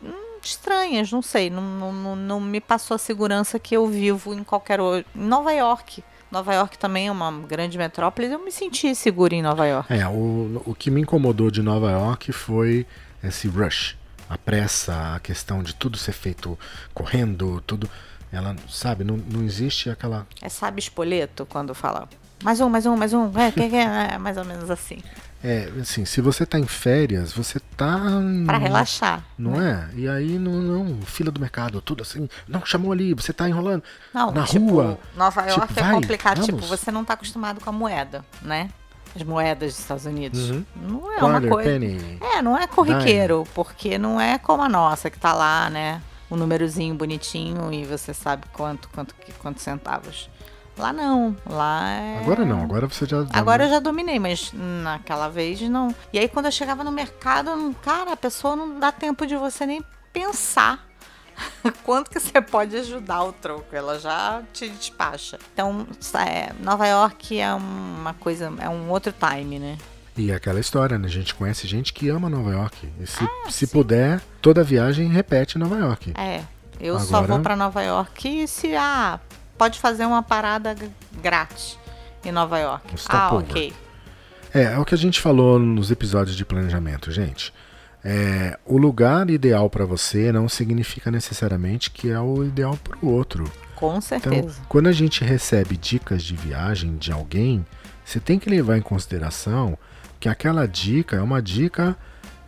hum, 0.03 0.39
estranhas, 0.43 1.11
não 1.11 1.21
sei. 1.21 1.49
Não, 1.49 1.61
não, 1.93 2.15
não, 2.15 2.39
me 2.39 2.61
passou 2.61 2.95
a 2.95 2.97
segurança 2.97 3.59
que 3.59 3.75
eu 3.75 3.85
vivo 3.87 4.33
em 4.33 4.43
qualquer 4.43 4.79
outro. 4.79 5.05
Em 5.15 5.19
Nova 5.23 5.51
York. 5.51 6.03
Nova 6.31 6.53
York 6.53 6.77
também 6.77 7.07
é 7.07 7.11
uma 7.11 7.31
grande 7.31 7.77
metrópole. 7.77 8.31
Eu 8.31 8.39
me 8.43 8.51
senti 8.51 8.93
segura 8.95 9.33
em 9.35 9.41
Nova 9.41 9.65
York. 9.65 9.91
É, 9.91 10.07
o, 10.07 10.61
o 10.65 10.75
que 10.75 10.89
me 10.89 11.01
incomodou 11.01 11.49
de 11.51 11.61
Nova 11.61 11.91
York 11.91 12.31
foi 12.31 12.85
esse 13.23 13.47
rush, 13.47 13.97
a 14.29 14.37
pressa, 14.37 15.15
a 15.15 15.19
questão 15.19 15.63
de 15.63 15.73
tudo 15.73 15.97
ser 15.97 16.13
feito 16.13 16.57
correndo, 16.93 17.61
tudo. 17.65 17.89
Ela, 18.31 18.55
sabe, 18.69 19.03
não, 19.03 19.17
não 19.17 19.43
existe 19.43 19.89
aquela. 19.89 20.27
É 20.41 20.49
sabe 20.49 20.79
espoleto 20.79 21.47
quando 21.47 21.73
fala 21.73 22.07
mais 22.43 22.61
um, 22.61 22.69
mais 22.69 22.85
um, 22.85 22.95
mais 22.95 23.13
um. 23.13 23.25
É, 23.37 23.51
que, 23.51 23.69
que, 23.69 23.75
é 23.75 24.17
mais 24.17 24.37
ou 24.37 24.45
menos 24.45 24.69
assim. 24.69 24.99
É, 25.43 25.69
assim, 25.81 26.05
se 26.05 26.21
você 26.21 26.45
tá 26.45 26.59
em 26.59 26.65
férias, 26.65 27.33
você 27.33 27.59
tá. 27.75 27.99
Pra 28.45 28.57
relaxar. 28.57 29.23
Não 29.37 29.51
né? 29.51 29.89
é? 29.93 29.99
E 29.99 30.07
aí, 30.07 30.37
não, 30.37 30.53
não, 30.53 31.01
fila 31.01 31.31
do 31.31 31.39
mercado, 31.39 31.81
tudo 31.81 32.01
assim. 32.01 32.29
Não, 32.47 32.65
chamou 32.65 32.91
ali, 32.91 33.13
você 33.13 33.33
tá 33.33 33.47
enrolando. 33.47 33.83
Não, 34.13 34.31
Na 34.31 34.43
tipo, 34.45 34.69
rua. 34.69 34.99
Nova 35.15 35.41
Tipo, 35.43 35.59
York 35.59 35.73
é 35.79 35.81
vai, 35.81 35.93
complicado. 35.93 36.41
Tipo, 36.41 36.57
vamos. 36.57 36.69
você 36.69 36.91
não 36.91 37.03
tá 37.03 37.13
acostumado 37.13 37.59
com 37.61 37.69
a 37.69 37.73
moeda, 37.73 38.23
né? 38.41 38.69
As 39.15 39.23
moedas 39.23 39.71
dos 39.73 39.79
Estados 39.79 40.05
Unidos. 40.05 40.51
Uhum. 40.51 40.65
Não 40.75 41.11
é 41.11 41.17
uma 41.17 41.29
Quarter, 41.41 41.49
coisa. 41.49 41.69
penny. 41.69 42.17
É, 42.21 42.41
não 42.41 42.57
é 42.57 42.67
corriqueiro, 42.67 43.43
porque 43.55 43.97
não 43.97 44.19
é 44.21 44.37
como 44.37 44.61
a 44.63 44.69
nossa, 44.69 45.09
que 45.09 45.17
tá 45.19 45.33
lá, 45.33 45.69
né? 45.69 46.01
O 46.29 46.35
númerozinho 46.35 46.93
bonitinho 46.93 47.73
e 47.73 47.83
você 47.85 48.13
sabe 48.13 48.43
quanto, 48.53 48.87
quanto, 48.89 49.15
que- 49.15 49.33
quantos 49.33 49.63
centavos. 49.63 50.29
Lá 50.77 50.93
não. 50.93 51.35
Lá 51.45 51.89
é. 51.89 52.19
Agora 52.19 52.45
não, 52.45 52.61
agora 52.63 52.87
você 52.87 53.05
já. 53.05 53.25
Agora 53.33 53.65
eu 53.65 53.69
já 53.69 53.79
dominei, 53.79 54.17
mas 54.19 54.51
naquela 54.53 55.27
vez 55.27 55.59
não. 55.61 55.93
E 56.13 56.19
aí 56.19 56.29
quando 56.29 56.45
eu 56.45 56.51
chegava 56.51 56.83
no 56.83 56.91
mercado, 56.91 57.75
cara, 57.81 58.13
a 58.13 58.17
pessoa 58.17 58.55
não 58.55 58.79
dá 58.79 58.91
tempo 58.91 59.25
de 59.25 59.35
você 59.35 59.65
nem 59.65 59.83
pensar 60.13 60.87
quanto 61.83 62.09
que 62.09 62.19
você 62.19 62.41
pode 62.41 62.75
ajudar 62.75 63.23
o 63.23 63.31
troco. 63.33 63.75
Ela 63.75 63.99
já 63.99 64.41
te 64.53 64.67
despacha. 64.69 65.37
Então, 65.53 65.85
é, 66.27 66.51
Nova 66.61 66.87
York 66.87 67.39
é 67.39 67.53
uma 67.53 68.13
coisa, 68.15 68.51
é 68.59 68.69
um 68.69 68.89
outro 68.89 69.13
time, 69.13 69.59
né? 69.59 69.77
E 70.17 70.31
é 70.31 70.35
aquela 70.35 70.59
história, 70.59 70.97
né? 70.97 71.07
A 71.07 71.11
gente 71.11 71.33
conhece 71.33 71.65
gente 71.67 71.93
que 71.93 72.09
ama 72.09 72.29
Nova 72.29 72.51
York. 72.51 72.89
E 72.99 73.07
se, 73.07 73.23
Ah, 73.23 73.49
se 73.49 73.67
puder, 73.67 74.21
toda 74.41 74.63
viagem 74.63 75.07
repete 75.07 75.57
Nova 75.57 75.77
York. 75.77 76.13
É. 76.17 76.41
Eu 76.79 76.99
só 76.99 77.17
Agora- 77.17 77.33
vou 77.33 77.39
pra 77.41 77.55
Nova 77.55 77.81
York 77.81 78.47
se 78.47 78.75
ah, 78.75 79.19
pode 79.57 79.79
fazer 79.79 80.05
uma 80.05 80.21
parada 80.23 80.75
g- 80.75 80.89
grátis 81.21 81.77
em 82.23 82.31
Nova 82.31 82.57
York. 82.59 82.95
Ah, 83.09 83.33
ok. 83.33 83.73
É, 84.53 84.63
é 84.63 84.77
o 84.79 84.83
que 84.85 84.95
a 84.95 84.97
gente 84.97 85.21
falou 85.21 85.59
nos 85.59 85.91
episódios 85.91 86.35
de 86.35 86.43
planejamento, 86.43 87.11
gente. 87.11 87.53
É, 88.03 88.57
o 88.65 88.77
lugar 88.77 89.29
ideal 89.29 89.69
para 89.69 89.85
você 89.85 90.31
não 90.31 90.47
significa 90.47 91.11
necessariamente 91.11 91.91
que 91.91 92.09
é 92.09 92.19
o 92.19 92.43
ideal 92.45 92.77
para 92.83 92.97
o 93.01 93.09
outro. 93.11 93.43
Com 93.75 93.87
Então, 93.89 94.01
certeza. 94.01 94.61
quando 94.69 94.87
a 94.87 94.91
gente 94.91 95.23
recebe 95.23 95.75
dicas 95.77 96.23
de 96.23 96.35
viagem 96.35 96.95
de 96.97 97.11
alguém, 97.11 97.65
você 98.05 98.19
tem 98.19 98.39
que 98.39 98.49
levar 98.49 98.77
em 98.77 98.81
consideração 98.81 99.77
que 100.19 100.27
aquela 100.29 100.65
dica 100.67 101.17
é 101.17 101.21
uma 101.21 101.41
dica 101.41 101.97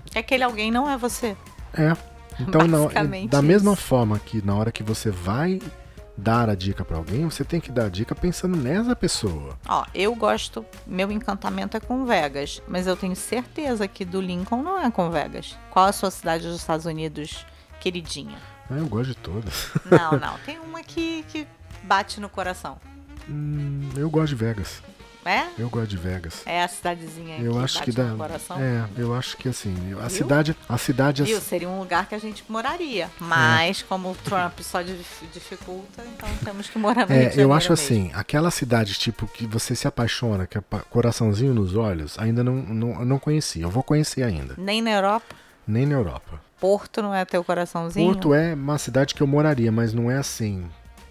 Que 0.05 0.17
aquele 0.19 0.43
alguém 0.43 0.71
não 0.71 0.89
é 0.89 0.97
você. 0.97 1.35
É. 1.73 1.95
Então, 2.39 2.65
na- 2.67 2.87
da 3.29 3.41
mesma 3.41 3.73
isso. 3.73 3.81
forma 3.81 4.19
que 4.19 4.43
na 4.45 4.55
hora 4.55 4.71
que 4.71 4.83
você 4.83 5.09
vai 5.09 5.61
dar 6.18 6.49
a 6.49 6.55
dica 6.55 6.84
pra 6.86 6.97
alguém, 6.97 7.24
você 7.30 7.43
tem 7.43 7.59
que 7.59 7.72
dar 7.72 7.86
a 7.86 7.89
dica 7.89 8.14
pensando 8.14 8.55
nessa 8.57 8.95
pessoa. 8.95 9.57
Ó, 9.68 9.86
eu 9.93 10.14
gosto, 10.16 10.66
meu 10.86 11.12
encantamento 11.12 11.78
é 11.78 11.80
com 11.80 12.05
Vegas, 12.05 12.62
mas 12.68 12.86
eu 12.88 12.95
tenho 12.95 13.16
certeza 13.16 13.88
que 13.88 14.03
do 14.05 14.22
Lincoln 14.22 14.62
não 14.62 14.80
é 14.80 14.91
com 14.91 15.09
Vegas. 15.09 15.57
Qual 15.70 15.86
a 15.86 15.91
sua 15.91 16.12
cidade 16.12 16.45
dos 16.47 16.57
Estados 16.57 16.86
Unidos 16.86 17.45
queridinha? 17.80 18.38
Ah, 18.70 18.76
Eu 18.78 18.88
gosto 18.88 19.09
de 19.09 19.18
todas. 19.18 19.70
Não, 19.89 20.12
não, 20.18 20.38
tem 20.45 20.57
uma 20.59 20.82
que, 20.82 21.24
que 21.24 21.45
bate 21.84 22.22
no 22.22 22.30
coração. 22.30 22.78
Hum, 23.30 23.89
eu 23.97 24.09
gosto 24.09 24.30
de 24.30 24.36
Vegas. 24.36 24.82
É? 25.24 25.47
Eu 25.57 25.69
gosto 25.69 25.88
de 25.89 25.97
Vegas. 25.97 26.41
É 26.47 26.63
a 26.63 26.67
cidadezinha 26.67 27.38
Eu 27.39 27.59
acho 27.59 27.84
que 27.84 27.91
dá. 27.91 28.05
É, 28.59 28.86
eu 28.97 29.13
acho 29.13 29.38
que 29.38 29.49
assim, 29.49 29.76
a 29.93 30.07
Viu? 30.07 30.09
cidade, 30.09 30.55
a 30.67 30.78
cidade 30.80 31.24
Viu? 31.24 31.38
assim, 31.38 31.45
Seria 31.45 31.69
um 31.69 31.80
lugar 31.80 32.07
que 32.07 32.15
a 32.15 32.17
gente 32.19 32.43
moraria. 32.49 33.07
Mas, 33.19 33.84
como 33.84 34.09
o 34.11 34.15
Trump 34.15 34.59
só 34.61 34.82
dif- 34.82 35.28
dificulta, 35.32 36.03
então 36.15 36.28
temos 36.43 36.67
que 36.69 36.80
morar 36.80 37.07
no 37.07 37.13
É, 37.13 37.34
eu 37.38 37.53
acho 37.53 37.69
mesmo. 37.72 37.86
assim, 37.86 38.11
aquela 38.15 38.49
cidade 38.49 38.95
tipo 38.95 39.28
que 39.28 39.45
você 39.45 39.76
se 39.76 39.88
apaixona, 39.88 40.47
que 40.47 40.57
é 40.57 40.61
coraçãozinho 40.89 41.53
nos 41.53 41.76
olhos, 41.76 42.17
ainda 42.17 42.43
não, 42.43 42.55
não, 42.55 43.05
não 43.05 43.19
conheci. 43.19 43.61
Eu 43.61 43.69
vou 43.69 43.84
conhecer 43.84 44.24
ainda, 44.24 44.55
Nem 44.57 44.82
na 44.82 44.89
Europa. 44.91 45.36
nem 45.67 45.86
na 45.86 45.93
Europa. 45.95 46.41
Porto 46.59 47.01
não 47.01 47.13
é 47.13 47.26
teu 47.26 47.43
coraçãozinho? 47.43 48.05
Porto 48.13 48.34
é 48.34 48.53
uma 48.53 48.78
cidade 48.78 49.13
que 49.15 49.22
eu 49.22 49.28
moraria, 49.28 49.72
mas 49.72 49.93
não 49.93 50.09
é 50.09 50.17
assim. 50.17 50.65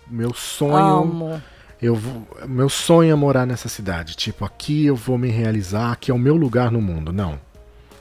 Meu 0.08 0.34
sonho, 0.34 0.74
Amo. 1.02 1.42
Eu 1.82 1.94
vou, 1.94 2.26
meu 2.46 2.68
sonho 2.68 3.12
é 3.12 3.14
morar 3.14 3.46
nessa 3.46 3.68
cidade. 3.68 4.14
Tipo, 4.16 4.44
aqui 4.44 4.86
eu 4.86 4.96
vou 4.96 5.16
me 5.18 5.28
realizar, 5.30 5.92
aqui 5.92 6.10
é 6.10 6.14
o 6.14 6.18
meu 6.18 6.36
lugar 6.36 6.70
no 6.70 6.80
mundo. 6.80 7.12
Não. 7.12 7.38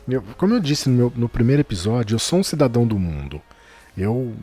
Eu- 0.07 0.23
como 0.37 0.53
eu 0.53 0.59
disse 0.59 0.89
no, 0.89 0.95
meu- 0.95 1.13
no 1.15 1.29
primeiro 1.29 1.61
episódio, 1.61 2.15
eu 2.15 2.19
sou 2.19 2.39
um 2.39 2.43
cidadão 2.43 2.85
do 2.85 2.97
mundo. 2.99 3.41
Eu 3.97 4.33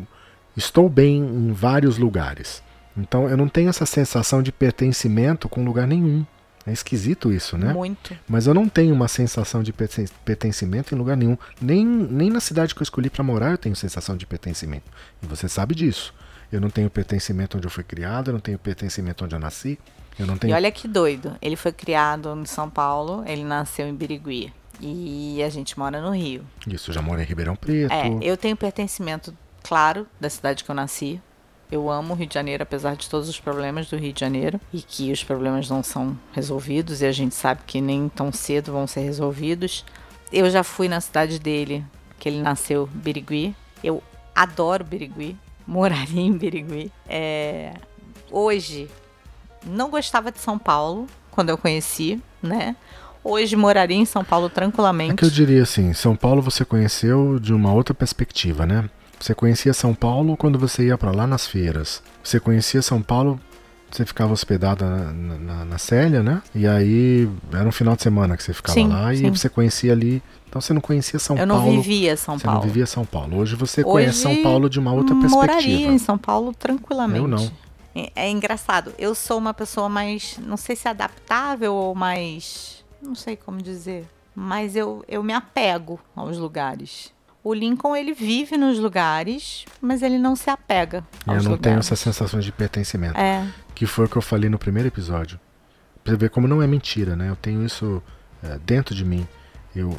estou 0.57 0.89
bem 0.89 1.18
em 1.18 1.53
vários 1.53 1.99
lugares. 1.99 2.62
Então 2.97 3.28
eu 3.28 3.37
não 3.37 3.49
tenho 3.49 3.68
essa 3.68 3.84
sensação 3.84 4.43
de 4.43 4.51
pertencimento 4.53 5.49
com 5.49 5.64
lugar 5.64 5.87
nenhum. 5.87 6.24
É 6.66 6.72
esquisito 6.72 7.32
isso, 7.32 7.57
né? 7.57 7.72
Muito. 7.72 8.16
Mas 8.28 8.47
eu 8.49 8.55
não 8.55 8.68
tenho 8.68 8.93
uma 8.95 9.07
sensação 9.07 9.62
de 9.62 9.72
perten- 9.72 10.09
pertencimento 10.24 10.95
em 10.95 10.99
lugar 10.99 11.16
nenhum. 11.16 11.37
Nem, 11.61 11.84
nem 11.87 12.28
na 12.30 12.41
cidade 12.41 12.74
que 12.74 12.80
eu 12.80 12.84
escolhi 12.84 13.09
para 13.09 13.22
morar 13.22 13.53
eu 13.53 13.59
tenho 13.59 13.76
sensação 13.76 14.16
de 14.16 14.26
pertencimento. 14.26 14.84
E 15.22 15.26
você 15.26 15.49
sabe 15.49 15.74
disso. 15.76 16.12
Eu 16.51 16.61
não 16.61 16.70
tenho 16.70 16.88
pertencimento 16.88 17.57
onde 17.57 17.66
eu 17.66 17.70
fui 17.70 17.84
criado, 17.84 18.28
eu 18.28 18.32
não 18.32 18.40
tenho 18.40 18.59
pertencimento 18.59 19.24
onde 19.24 19.34
eu 19.34 19.38
nasci. 19.38 19.78
Eu 20.18 20.26
não 20.26 20.38
tenho. 20.38 20.53
E 20.53 20.55
olha 20.55 20.70
que 20.70 20.88
doido. 20.88 21.36
Ele 21.42 21.57
foi 21.57 21.72
criado 21.72 22.34
em 22.34 22.47
São 22.47 22.70
Paulo, 22.70 23.22
ele 23.26 23.44
nasceu 23.44 23.86
em 23.86 23.94
Birigui. 23.94 24.53
E 24.80 25.42
a 25.42 25.49
gente 25.49 25.78
mora 25.78 26.01
no 26.01 26.11
Rio. 26.11 26.44
Isso, 26.66 26.92
já 26.92 27.01
moro 27.01 27.20
em 27.20 27.24
Ribeirão 27.24 27.57
Preto. 27.57 27.92
É, 27.92 28.11
eu 28.20 28.36
tenho 28.36 28.57
pertencimento, 28.57 29.34
claro, 29.62 30.07
da 30.20 30.28
cidade 30.28 30.64
que 30.64 30.70
eu 30.70 30.74
nasci. 30.74 31.20
Eu 31.70 31.90
amo 31.90 32.12
o 32.14 32.16
Rio 32.16 32.28
de 32.28 32.34
Janeiro, 32.34 32.62
apesar 32.62 32.94
de 32.94 33.09
todos 33.09 33.28
os 33.28 33.40
problemas 33.40 33.88
do 33.88 33.97
Rio 33.97 34.12
de 34.12 34.20
Janeiro. 34.20 34.61
E 34.72 34.80
que 34.80 35.11
os 35.11 35.24
problemas 35.24 35.68
não 35.68 35.82
são 35.82 36.16
resolvidos, 36.32 37.01
e 37.01 37.07
a 37.07 37.12
gente 37.12 37.34
sabe 37.34 37.62
que 37.66 37.80
nem 37.80 38.09
tão 38.09 38.30
cedo 38.30 38.72
vão 38.72 38.86
ser 38.86 39.01
resolvidos. 39.01 39.84
Eu 40.32 40.49
já 40.51 40.62
fui 40.62 40.88
na 40.88 41.01
cidade 41.01 41.38
dele, 41.38 41.84
que 42.18 42.28
ele 42.28 42.40
nasceu, 42.40 42.86
Birigui. 42.86 43.55
Eu 43.82 44.03
adoro 44.34 44.84
Birigui, 44.84 45.36
moraria 45.67 46.23
em 46.23 46.33
Birigui. 46.33 46.93
É... 47.09 47.75
Hoje, 48.31 48.89
não 49.64 49.91
gostava 49.91 50.31
de 50.31 50.39
São 50.39 50.59
Paulo, 50.59 51.07
quando 51.31 51.51
eu 51.51 51.59
conheci, 51.59 52.21
né? 52.43 52.77
Hoje 53.23 53.57
moraria 53.57 53.97
em 53.97 54.05
São 54.05 54.25
Paulo 54.25 54.49
tranquilamente. 54.49 55.12
É 55.12 55.17
que 55.17 55.25
eu 55.25 55.31
diria 55.31 55.62
assim, 55.62 55.93
São 55.93 56.14
Paulo 56.14 56.41
você 56.41 56.64
conheceu 56.64 57.41
de 57.41 57.53
uma 57.53 57.73
outra 57.73 57.93
perspectiva, 57.93 58.64
né? 58.64 58.89
Você 59.19 59.35
conhecia 59.35 59.73
São 59.73 59.95
Paulo 59.95 60.37
quando 60.37 60.59
você 60.59 60.87
ia 60.87 60.99
para 60.99 61.11
lá 61.11 61.27
nas 61.27 61.47
feiras. 61.47 62.03
Você 62.23 62.39
conhecia 62.39 62.83
São 62.83 63.03
Paulo 63.03 63.41
você 63.91 64.05
ficava 64.05 64.32
hospedada 64.32 64.84
na, 64.84 65.12
na, 65.12 65.64
na, 65.64 65.78
Célia, 65.78 66.22
né? 66.22 66.43
E 66.55 66.66
aí 66.66 67.28
era 67.53 67.66
um 67.68 67.72
final 67.72 67.97
de 67.97 68.03
semana 68.03 68.37
que 68.37 68.43
você 68.43 68.53
ficava 68.53 68.74
sim, 68.74 68.89
lá 68.89 69.14
sim. 69.14 69.26
e 69.26 69.30
você 69.30 69.49
conhecia 69.49 69.93
ali. 69.93 70.22
Então 70.49 70.61
você 70.61 70.72
não 70.72 70.80
conhecia 70.80 71.18
São 71.18 71.37
eu 71.37 71.47
Paulo. 71.47 71.62
Eu 71.62 71.74
não 71.74 71.82
vivia 71.82 72.16
São 72.16 72.39
você 72.39 72.45
Paulo. 72.45 72.61
Você 72.61 72.66
não 72.66 72.72
vivia 72.72 72.87
São 72.87 73.05
Paulo. 73.05 73.37
Hoje 73.39 73.57
você 73.57 73.80
Hoje, 73.80 73.91
conhece 73.91 74.18
São 74.18 74.43
Paulo 74.43 74.68
de 74.68 74.78
uma 74.78 74.93
outra 74.93 75.14
perspectiva. 75.14 75.53
Moraria 75.55 75.89
em 75.89 75.99
São 75.99 76.18
Paulo 76.18 76.53
tranquilamente. 76.53 77.20
Eu 77.20 77.28
não. 77.28 77.51
É, 77.95 78.12
é 78.14 78.30
engraçado. 78.30 78.93
Eu 78.99 79.14
sou 79.14 79.39
uma 79.39 79.55
pessoa 79.55 79.89
mais, 79.89 80.39
não 80.39 80.57
sei 80.57 80.76
se 80.76 80.89
adaptável 80.89 81.72
ou 81.74 81.95
mais, 81.95 82.84
não 83.03 83.14
sei 83.14 83.37
como 83.37 83.62
dizer, 83.62 84.07
mas 84.34 84.76
eu, 84.76 85.05
eu 85.09 85.22
me 85.22 85.32
apego 85.32 85.99
aos 86.14 86.37
lugares. 86.37 87.11
O 87.43 87.55
Lincoln, 87.55 87.95
ele 87.95 88.12
vive 88.12 88.57
nos 88.57 88.78
lugares, 88.78 89.64
mas 89.80 90.03
ele 90.03 90.18
não 90.18 90.34
se 90.34 90.51
apega 90.51 91.07
aos 91.24 91.39
Eu 91.39 91.43
não 91.45 91.51
lugares. 91.53 91.61
tenho 91.62 91.78
essas 91.78 92.01
sensações 92.01 92.45
de 92.45 92.51
pertencimento. 92.51 93.16
É. 93.18 93.47
Que 93.77 93.87
foi 93.87 94.07
o 94.07 94.09
que 94.09 94.16
eu 94.16 94.22
falei 94.22 94.51
no 94.51 94.59
primeiro 94.59 94.89
episódio. 94.89 95.39
Pra 96.03 96.12
você 96.14 96.16
ver 96.16 96.31
como 96.31 96.49
não 96.49 96.61
é 96.61 96.66
mentira, 96.66 97.14
né? 97.14 97.29
Eu 97.29 97.37
tenho 97.37 97.64
isso 97.64 98.03
é, 98.43 98.59
dentro 98.64 98.95
de 98.95 99.05
mim. 99.05 99.29
Eu 99.74 99.97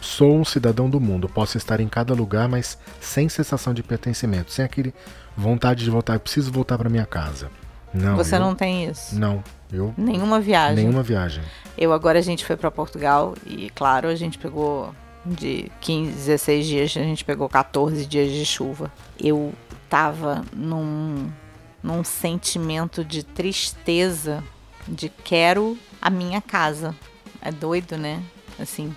sou 0.00 0.36
um 0.36 0.44
cidadão 0.44 0.90
do 0.90 1.00
mundo. 1.00 1.28
Posso 1.28 1.56
estar 1.56 1.80
em 1.80 1.88
cada 1.88 2.12
lugar, 2.12 2.48
mas 2.48 2.76
sem 3.00 3.28
sensação 3.28 3.72
de 3.72 3.82
pertencimento. 3.82 4.52
Sem 4.52 4.64
aquele 4.64 4.92
vontade 5.36 5.84
de 5.84 5.90
voltar. 5.90 6.14
Eu 6.14 6.20
preciso 6.20 6.52
voltar 6.52 6.76
para 6.76 6.90
minha 6.90 7.06
casa. 7.06 7.50
Não. 7.94 8.16
Você 8.16 8.34
eu, 8.34 8.40
não 8.40 8.54
tem 8.54 8.90
isso? 8.90 9.18
Não. 9.18 9.42
Eu, 9.72 9.94
nenhuma 9.96 10.40
viagem. 10.40 10.76
Nenhuma 10.76 11.02
viagem. 11.02 11.42
Eu 11.78 11.92
agora 11.92 12.18
a 12.18 12.22
gente 12.22 12.44
foi 12.44 12.56
para 12.56 12.70
Portugal 12.70 13.34
e 13.46 13.70
claro, 13.70 14.08
a 14.08 14.14
gente 14.14 14.38
pegou 14.38 14.94
de 15.24 15.70
15, 15.80 16.12
16 16.12 16.66
dias, 16.66 16.96
a 16.96 17.00
gente 17.00 17.24
pegou 17.24 17.48
14 17.48 18.06
dias 18.06 18.30
de 18.30 18.44
chuva. 18.44 18.92
Eu 19.18 19.52
tava 19.88 20.44
num, 20.54 21.30
num 21.86 22.02
sentimento 22.02 23.04
de 23.04 23.22
tristeza, 23.22 24.42
de 24.88 25.08
quero 25.08 25.78
a 26.02 26.10
minha 26.10 26.40
casa. 26.40 26.92
É 27.40 27.52
doido, 27.52 27.96
né? 27.96 28.20
Assim. 28.58 28.94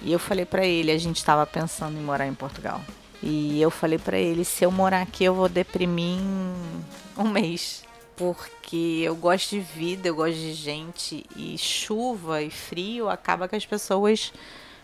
E 0.00 0.10
eu 0.10 0.18
falei 0.18 0.46
para 0.46 0.64
ele, 0.64 0.90
a 0.90 0.96
gente 0.96 1.22
tava 1.22 1.46
pensando 1.46 1.98
em 1.98 2.02
morar 2.02 2.26
em 2.26 2.32
Portugal. 2.32 2.80
E 3.22 3.60
eu 3.60 3.70
falei 3.70 3.98
para 3.98 4.16
ele, 4.16 4.42
se 4.42 4.64
eu 4.64 4.70
morar 4.70 5.02
aqui 5.02 5.24
eu 5.24 5.34
vou 5.34 5.50
deprimir 5.50 6.18
em 6.18 6.84
um 7.18 7.28
mês. 7.28 7.84
Porque 8.16 9.02
eu 9.04 9.14
gosto 9.14 9.50
de 9.50 9.60
vida, 9.60 10.08
eu 10.08 10.14
gosto 10.14 10.36
de 10.36 10.54
gente 10.54 11.26
e 11.36 11.58
chuva 11.58 12.40
e 12.40 12.50
frio 12.50 13.10
acaba 13.10 13.48
que 13.48 13.56
as 13.56 13.66
pessoas 13.66 14.32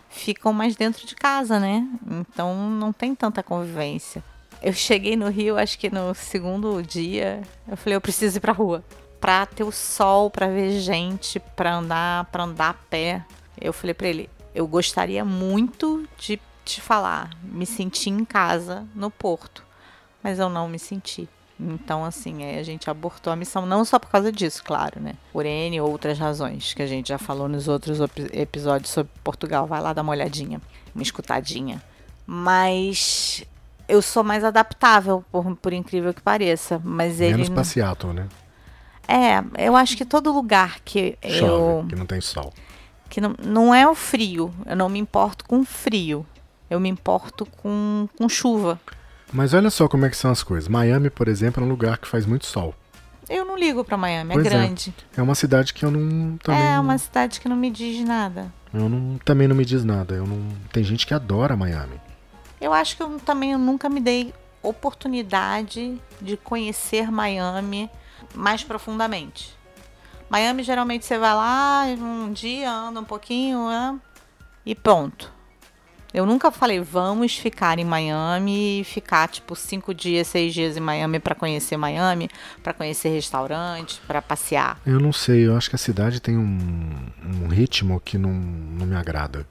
ficam 0.09 0.53
mais 0.53 0.75
dentro 0.75 1.07
de 1.07 1.15
casa, 1.15 1.59
né? 1.59 1.87
Então 2.07 2.69
não 2.69 2.93
tem 2.93 3.15
tanta 3.15 3.41
convivência. 3.41 4.23
Eu 4.61 4.73
cheguei 4.73 5.15
no 5.15 5.27
Rio, 5.29 5.57
acho 5.57 5.77
que 5.79 5.89
no 5.89 6.13
segundo 6.13 6.83
dia, 6.83 7.41
eu 7.67 7.75
falei, 7.75 7.95
eu 7.95 8.01
preciso 8.01 8.37
ir 8.37 8.39
pra 8.39 8.53
rua. 8.53 8.83
Pra 9.19 9.45
ter 9.45 9.63
o 9.63 9.71
sol, 9.71 10.29
pra 10.29 10.47
ver 10.47 10.79
gente, 10.79 11.39
pra 11.39 11.75
andar, 11.75 12.25
pra 12.25 12.43
andar 12.43 12.69
a 12.69 12.73
pé. 12.73 13.25
Eu 13.59 13.73
falei 13.73 13.93
pra 13.93 14.07
ele, 14.07 14.29
eu 14.53 14.67
gostaria 14.67 15.25
muito 15.25 16.07
de 16.17 16.39
te 16.63 16.79
falar, 16.79 17.31
me 17.43 17.65
senti 17.65 18.09
em 18.09 18.23
casa 18.23 18.87
no 18.95 19.09
Porto, 19.09 19.63
mas 20.21 20.37
eu 20.37 20.49
não 20.49 20.67
me 20.67 20.77
senti. 20.77 21.27
Então, 21.59 22.03
assim, 22.03 22.43
a 22.43 22.63
gente 22.63 22.89
abortou 22.89 23.31
a 23.31 23.35
missão, 23.35 23.65
não 23.65 23.85
só 23.85 23.99
por 23.99 24.09
causa 24.09 24.31
disso, 24.31 24.63
claro, 24.63 24.99
né? 24.99 25.13
Por 25.31 25.45
N 25.45 25.79
outras 25.81 26.17
razões, 26.17 26.73
que 26.73 26.81
a 26.81 26.87
gente 26.87 27.09
já 27.09 27.19
falou 27.19 27.47
nos 27.47 27.67
outros 27.67 27.99
episódios 28.33 28.91
sobre 28.91 29.11
Portugal. 29.23 29.67
Vai 29.67 29.81
lá 29.81 29.93
dar 29.93 30.01
uma 30.01 30.11
olhadinha, 30.11 30.59
uma 30.93 31.03
escutadinha. 31.03 31.81
Mas 32.25 33.43
eu 33.91 34.01
sou 34.01 34.23
mais 34.23 34.43
adaptável, 34.43 35.23
por, 35.29 35.55
por 35.57 35.73
incrível 35.73 36.13
que 36.13 36.21
pareça. 36.21 36.81
Mas 36.83 37.19
Menos 37.19 37.47
ele. 37.47 37.55
passeato, 37.55 38.07
né? 38.13 38.27
É, 39.05 39.43
eu 39.67 39.75
acho 39.75 39.97
que 39.97 40.05
todo 40.05 40.31
lugar 40.31 40.79
que 40.85 41.17
Chove, 41.21 41.41
eu. 41.41 41.85
Que 41.89 41.95
não 41.95 42.05
tem 42.05 42.21
sol. 42.21 42.53
Que 43.09 43.19
não, 43.19 43.35
não 43.45 43.75
é 43.75 43.85
o 43.85 43.93
frio. 43.93 44.53
Eu 44.65 44.77
não 44.77 44.87
me 44.87 44.97
importo 44.97 45.43
com 45.43 45.65
frio. 45.65 46.25
Eu 46.69 46.79
me 46.79 46.87
importo 46.87 47.45
com, 47.45 48.07
com 48.17 48.29
chuva. 48.29 48.79
Mas 49.33 49.53
olha 49.53 49.69
só 49.69 49.89
como 49.89 50.05
é 50.05 50.09
que 50.09 50.15
são 50.15 50.31
as 50.31 50.41
coisas. 50.41 50.69
Miami, 50.69 51.09
por 51.09 51.27
exemplo, 51.27 51.61
é 51.61 51.65
um 51.65 51.69
lugar 51.69 51.97
que 51.97 52.07
faz 52.07 52.25
muito 52.25 52.45
sol. 52.45 52.73
Eu 53.29 53.43
não 53.43 53.57
ligo 53.57 53.83
para 53.83 53.97
Miami, 53.97 54.31
é 54.31 54.33
pois 54.33 54.45
é 54.45 54.49
grande. 54.49 54.93
É. 55.17 55.19
é 55.19 55.23
uma 55.23 55.35
cidade 55.35 55.73
que 55.73 55.83
eu 55.83 55.91
não 55.91 56.37
também 56.37 56.61
É 56.61 56.79
uma 56.79 56.97
cidade 56.97 57.41
que 57.41 57.49
não 57.49 57.55
me 57.57 57.69
diz 57.69 58.05
nada. 58.05 58.53
Eu 58.73 58.87
não, 58.87 59.17
também 59.25 59.49
não 59.49 59.55
me 59.55 59.65
diz 59.65 59.83
nada. 59.83 60.15
Eu 60.15 60.25
não 60.25 60.39
tem 60.71 60.81
gente 60.81 61.05
que 61.05 61.13
adora 61.13 61.57
Miami. 61.57 61.99
Eu 62.61 62.71
acho 62.71 62.95
que 62.95 63.01
eu 63.01 63.19
também 63.19 63.53
eu 63.53 63.59
nunca 63.59 63.89
me 63.89 63.99
dei 63.99 64.33
oportunidade 64.61 65.99
de 66.21 66.37
conhecer 66.37 67.11
Miami 67.11 67.89
mais 68.35 68.63
profundamente. 68.63 69.57
Miami 70.29 70.63
geralmente 70.63 71.03
você 71.03 71.17
vai 71.17 71.33
lá 71.33 71.83
um 71.99 72.31
dia, 72.31 72.71
anda 72.71 72.99
um 72.99 73.03
pouquinho 73.03 73.67
né? 73.67 73.99
e 74.65 74.75
pronto. 74.75 75.33
Eu 76.13 76.25
nunca 76.25 76.51
falei, 76.51 76.79
vamos 76.79 77.37
ficar 77.37 77.79
em 77.79 77.85
Miami 77.85 78.81
e 78.81 78.83
ficar, 78.83 79.29
tipo, 79.29 79.55
cinco 79.55 79.93
dias, 79.93 80.27
seis 80.27 80.53
dias 80.53 80.75
em 80.75 80.81
Miami 80.81 81.19
para 81.19 81.33
conhecer 81.33 81.77
Miami, 81.77 82.29
para 82.61 82.73
conhecer 82.73 83.09
restaurantes, 83.09 83.99
para 84.05 84.21
passear. 84.21 84.77
Eu 84.85 84.99
não 84.99 85.13
sei, 85.13 85.47
eu 85.47 85.55
acho 85.55 85.69
que 85.69 85.75
a 85.77 85.79
cidade 85.79 86.19
tem 86.19 86.37
um, 86.37 86.89
um 87.23 87.47
ritmo 87.47 87.99
que 88.03 88.17
não, 88.17 88.33
não 88.33 88.85
me 88.85 88.95
agrada. 88.95 89.47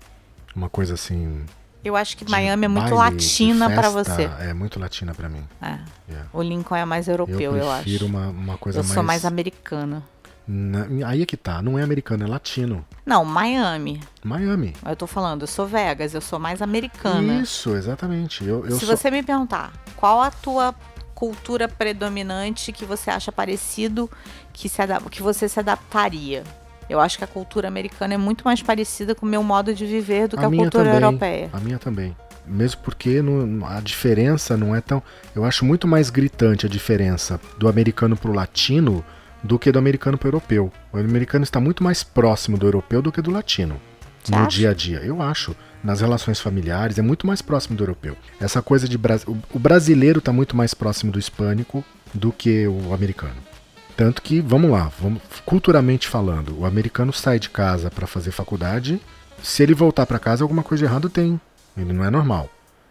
Uma 0.55 0.69
coisa 0.69 0.95
assim. 0.95 1.47
Eu 1.85 1.97
acho 1.97 2.17
que 2.17 2.31
Miami 2.31 2.67
é 2.67 2.69
muito 2.69 2.95
baile, 2.95 3.15
latina 3.17 3.71
para 3.71 3.89
você. 3.89 4.31
É 4.41 4.53
muito 4.53 4.79
latina 4.79 5.15
para 5.15 5.29
mim. 5.29 5.43
É. 5.63 5.79
Yeah. 6.09 6.29
O 6.33 6.43
Lincoln 6.43 6.77
é 6.77 6.85
mais 6.85 7.09
europeu, 7.09 7.57
eu, 7.57 7.57
eu 7.57 7.71
acho. 7.71 7.81
Eu 7.81 7.83
prefiro 7.85 8.07
uma, 8.07 8.29
uma 8.29 8.59
coisa 8.59 8.79
eu 8.79 8.83
mais. 8.83 8.91
Eu 8.91 8.95
sou 8.95 9.03
mais 9.03 9.25
americana. 9.25 10.03
Na, 10.47 10.87
aí 11.07 11.23
é 11.23 11.27
que 11.27 11.37
tá, 11.37 11.63
não 11.63 11.79
é 11.79 11.83
americano, 11.83 12.25
é 12.25 12.27
latino. 12.27 12.85
Não, 13.07 13.25
Miami. 13.25 14.01
Miami. 14.23 14.75
Eu 14.85 14.97
tô 14.97 15.07
falando, 15.07 15.43
eu 15.43 15.47
sou 15.47 15.67
Vegas, 15.67 16.13
eu 16.13 16.21
sou 16.21 16.39
mais 16.39 16.61
americana. 16.61 17.41
Isso, 17.41 17.75
exatamente. 17.77 18.45
Eu, 18.45 18.67
eu 18.67 18.77
Se 18.77 18.85
sou... 18.85 18.97
você 18.97 19.11
me 19.11 19.23
perguntar, 19.23 19.73
qual 19.97 20.21
a 20.21 20.31
tua 20.31 20.75
cultura 21.15 21.69
predominante 21.69 22.73
que 22.73 22.85
você 22.85 23.11
acha 23.11 23.31
parecido, 23.31 24.11
que, 24.53 24.69
se 24.69 24.79
que 25.11 25.23
você 25.23 25.49
se 25.49 25.61
adaptaria? 25.61 26.43
Eu 26.91 26.99
acho 26.99 27.17
que 27.17 27.23
a 27.23 27.27
cultura 27.29 27.69
americana 27.69 28.15
é 28.15 28.17
muito 28.17 28.45
mais 28.45 28.61
parecida 28.61 29.15
com 29.15 29.25
o 29.25 29.29
meu 29.29 29.45
modo 29.45 29.73
de 29.73 29.87
viver 29.87 30.27
do 30.27 30.37
que 30.37 30.45
a, 30.45 30.49
a 30.49 30.51
cultura 30.51 30.85
também, 30.87 30.95
europeia. 30.95 31.51
A 31.53 31.61
minha 31.61 31.79
também. 31.79 32.17
Mesmo 32.45 32.81
porque 32.81 33.23
no, 33.23 33.65
a 33.65 33.79
diferença 33.79 34.57
não 34.57 34.75
é 34.75 34.81
tão. 34.81 35.01
Eu 35.33 35.45
acho 35.45 35.65
muito 35.65 35.87
mais 35.87 36.11
gritante 36.11 36.67
a 36.67 36.69
diferença 36.69 37.41
do 37.57 37.69
americano 37.69 38.17
pro 38.17 38.33
latino 38.33 39.05
do 39.41 39.57
que 39.57 39.71
do 39.71 39.79
americano 39.79 40.19
para 40.19 40.27
o 40.27 40.29
europeu. 40.31 40.73
O 40.93 40.99
americano 40.99 41.45
está 41.45 41.61
muito 41.61 41.85
mais 41.85 42.03
próximo 42.03 42.59
do 42.59 42.67
europeu 42.67 43.01
do 43.01 43.13
que 43.13 43.23
do 43.23 43.31
latino. 43.31 43.81
Você 44.25 44.33
no 44.33 44.39
acha? 44.39 44.49
dia 44.49 44.71
a 44.71 44.75
dia. 44.75 44.99
Eu 44.99 45.23
acho. 45.23 45.55
Nas 45.85 46.01
relações 46.01 46.41
familiares 46.41 46.99
é 46.99 47.03
muito 47.03 47.25
mais 47.25 47.41
próximo 47.41 47.77
do 47.77 47.85
europeu. 47.85 48.17
Essa 48.41 48.61
coisa 48.61 48.89
de. 48.89 48.99
O 49.55 49.59
brasileiro 49.61 50.19
está 50.19 50.33
muito 50.33 50.57
mais 50.57 50.75
próximo 50.75 51.13
do 51.13 51.21
hispânico 51.21 51.85
do 52.13 52.33
que 52.33 52.67
o 52.67 52.93
americano. 52.93 53.37
Tanto 54.01 54.23
que, 54.23 54.41
vamos 54.41 54.71
lá, 54.71 54.91
vamos, 54.99 55.21
culturalmente 55.45 56.09
falando, 56.09 56.59
o 56.59 56.65
americano 56.65 57.13
sai 57.13 57.39
de 57.39 57.51
casa 57.51 57.91
para 57.91 58.07
fazer 58.07 58.31
faculdade. 58.31 58.99
Se 59.43 59.63
ele 59.63 59.75
voltar 59.75 60.07
para 60.07 60.19
casa, 60.19 60.43
alguma 60.43 60.63
coisa 60.63 60.87
de 60.87 60.91
errado 60.91 61.11
tem. 61.11 61.39
Ele 61.77 61.93
não 61.93 62.03
é 62.03 62.09
normal. 62.09 62.49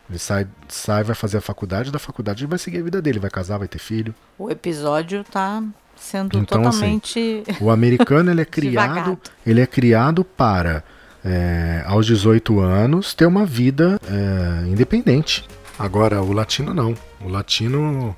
Ele 0.08 0.20
sai, 0.20 0.46
sai, 0.68 1.04
vai 1.04 1.16
fazer 1.16 1.40
a 1.40 1.42
faculdade, 1.42 1.92
da 1.92 1.98
faculdade 1.98 2.44
ele 2.44 2.50
vai 2.52 2.60
seguir 2.60 2.78
a 2.78 2.84
vida 2.84 3.02
dele, 3.02 3.18
vai 3.18 3.32
casar, 3.32 3.58
vai 3.58 3.68
ter 3.68 3.80
filho. 3.80 4.14
O 4.38 4.52
episódio 4.52 5.24
tá 5.24 5.64
sendo 5.96 6.38
então, 6.38 6.62
assim, 6.68 6.78
totalmente. 6.78 7.44
Assim, 7.48 7.64
o 7.64 7.72
americano 7.72 8.30
ele 8.30 8.42
é 8.42 8.46
criado, 8.46 9.20
ele 9.44 9.62
é 9.62 9.66
criado 9.66 10.24
para 10.24 10.84
é, 11.26 11.82
aos 11.88 12.06
18 12.06 12.60
anos 12.60 13.16
ter 13.16 13.26
uma 13.26 13.48
vida 13.48 14.00
é, 14.08 14.68
independente. 14.68 15.44
Agora 15.80 16.22
o 16.22 16.32
latino 16.34 16.72
não. 16.72 16.94
O 17.20 17.28
latino 17.28 18.16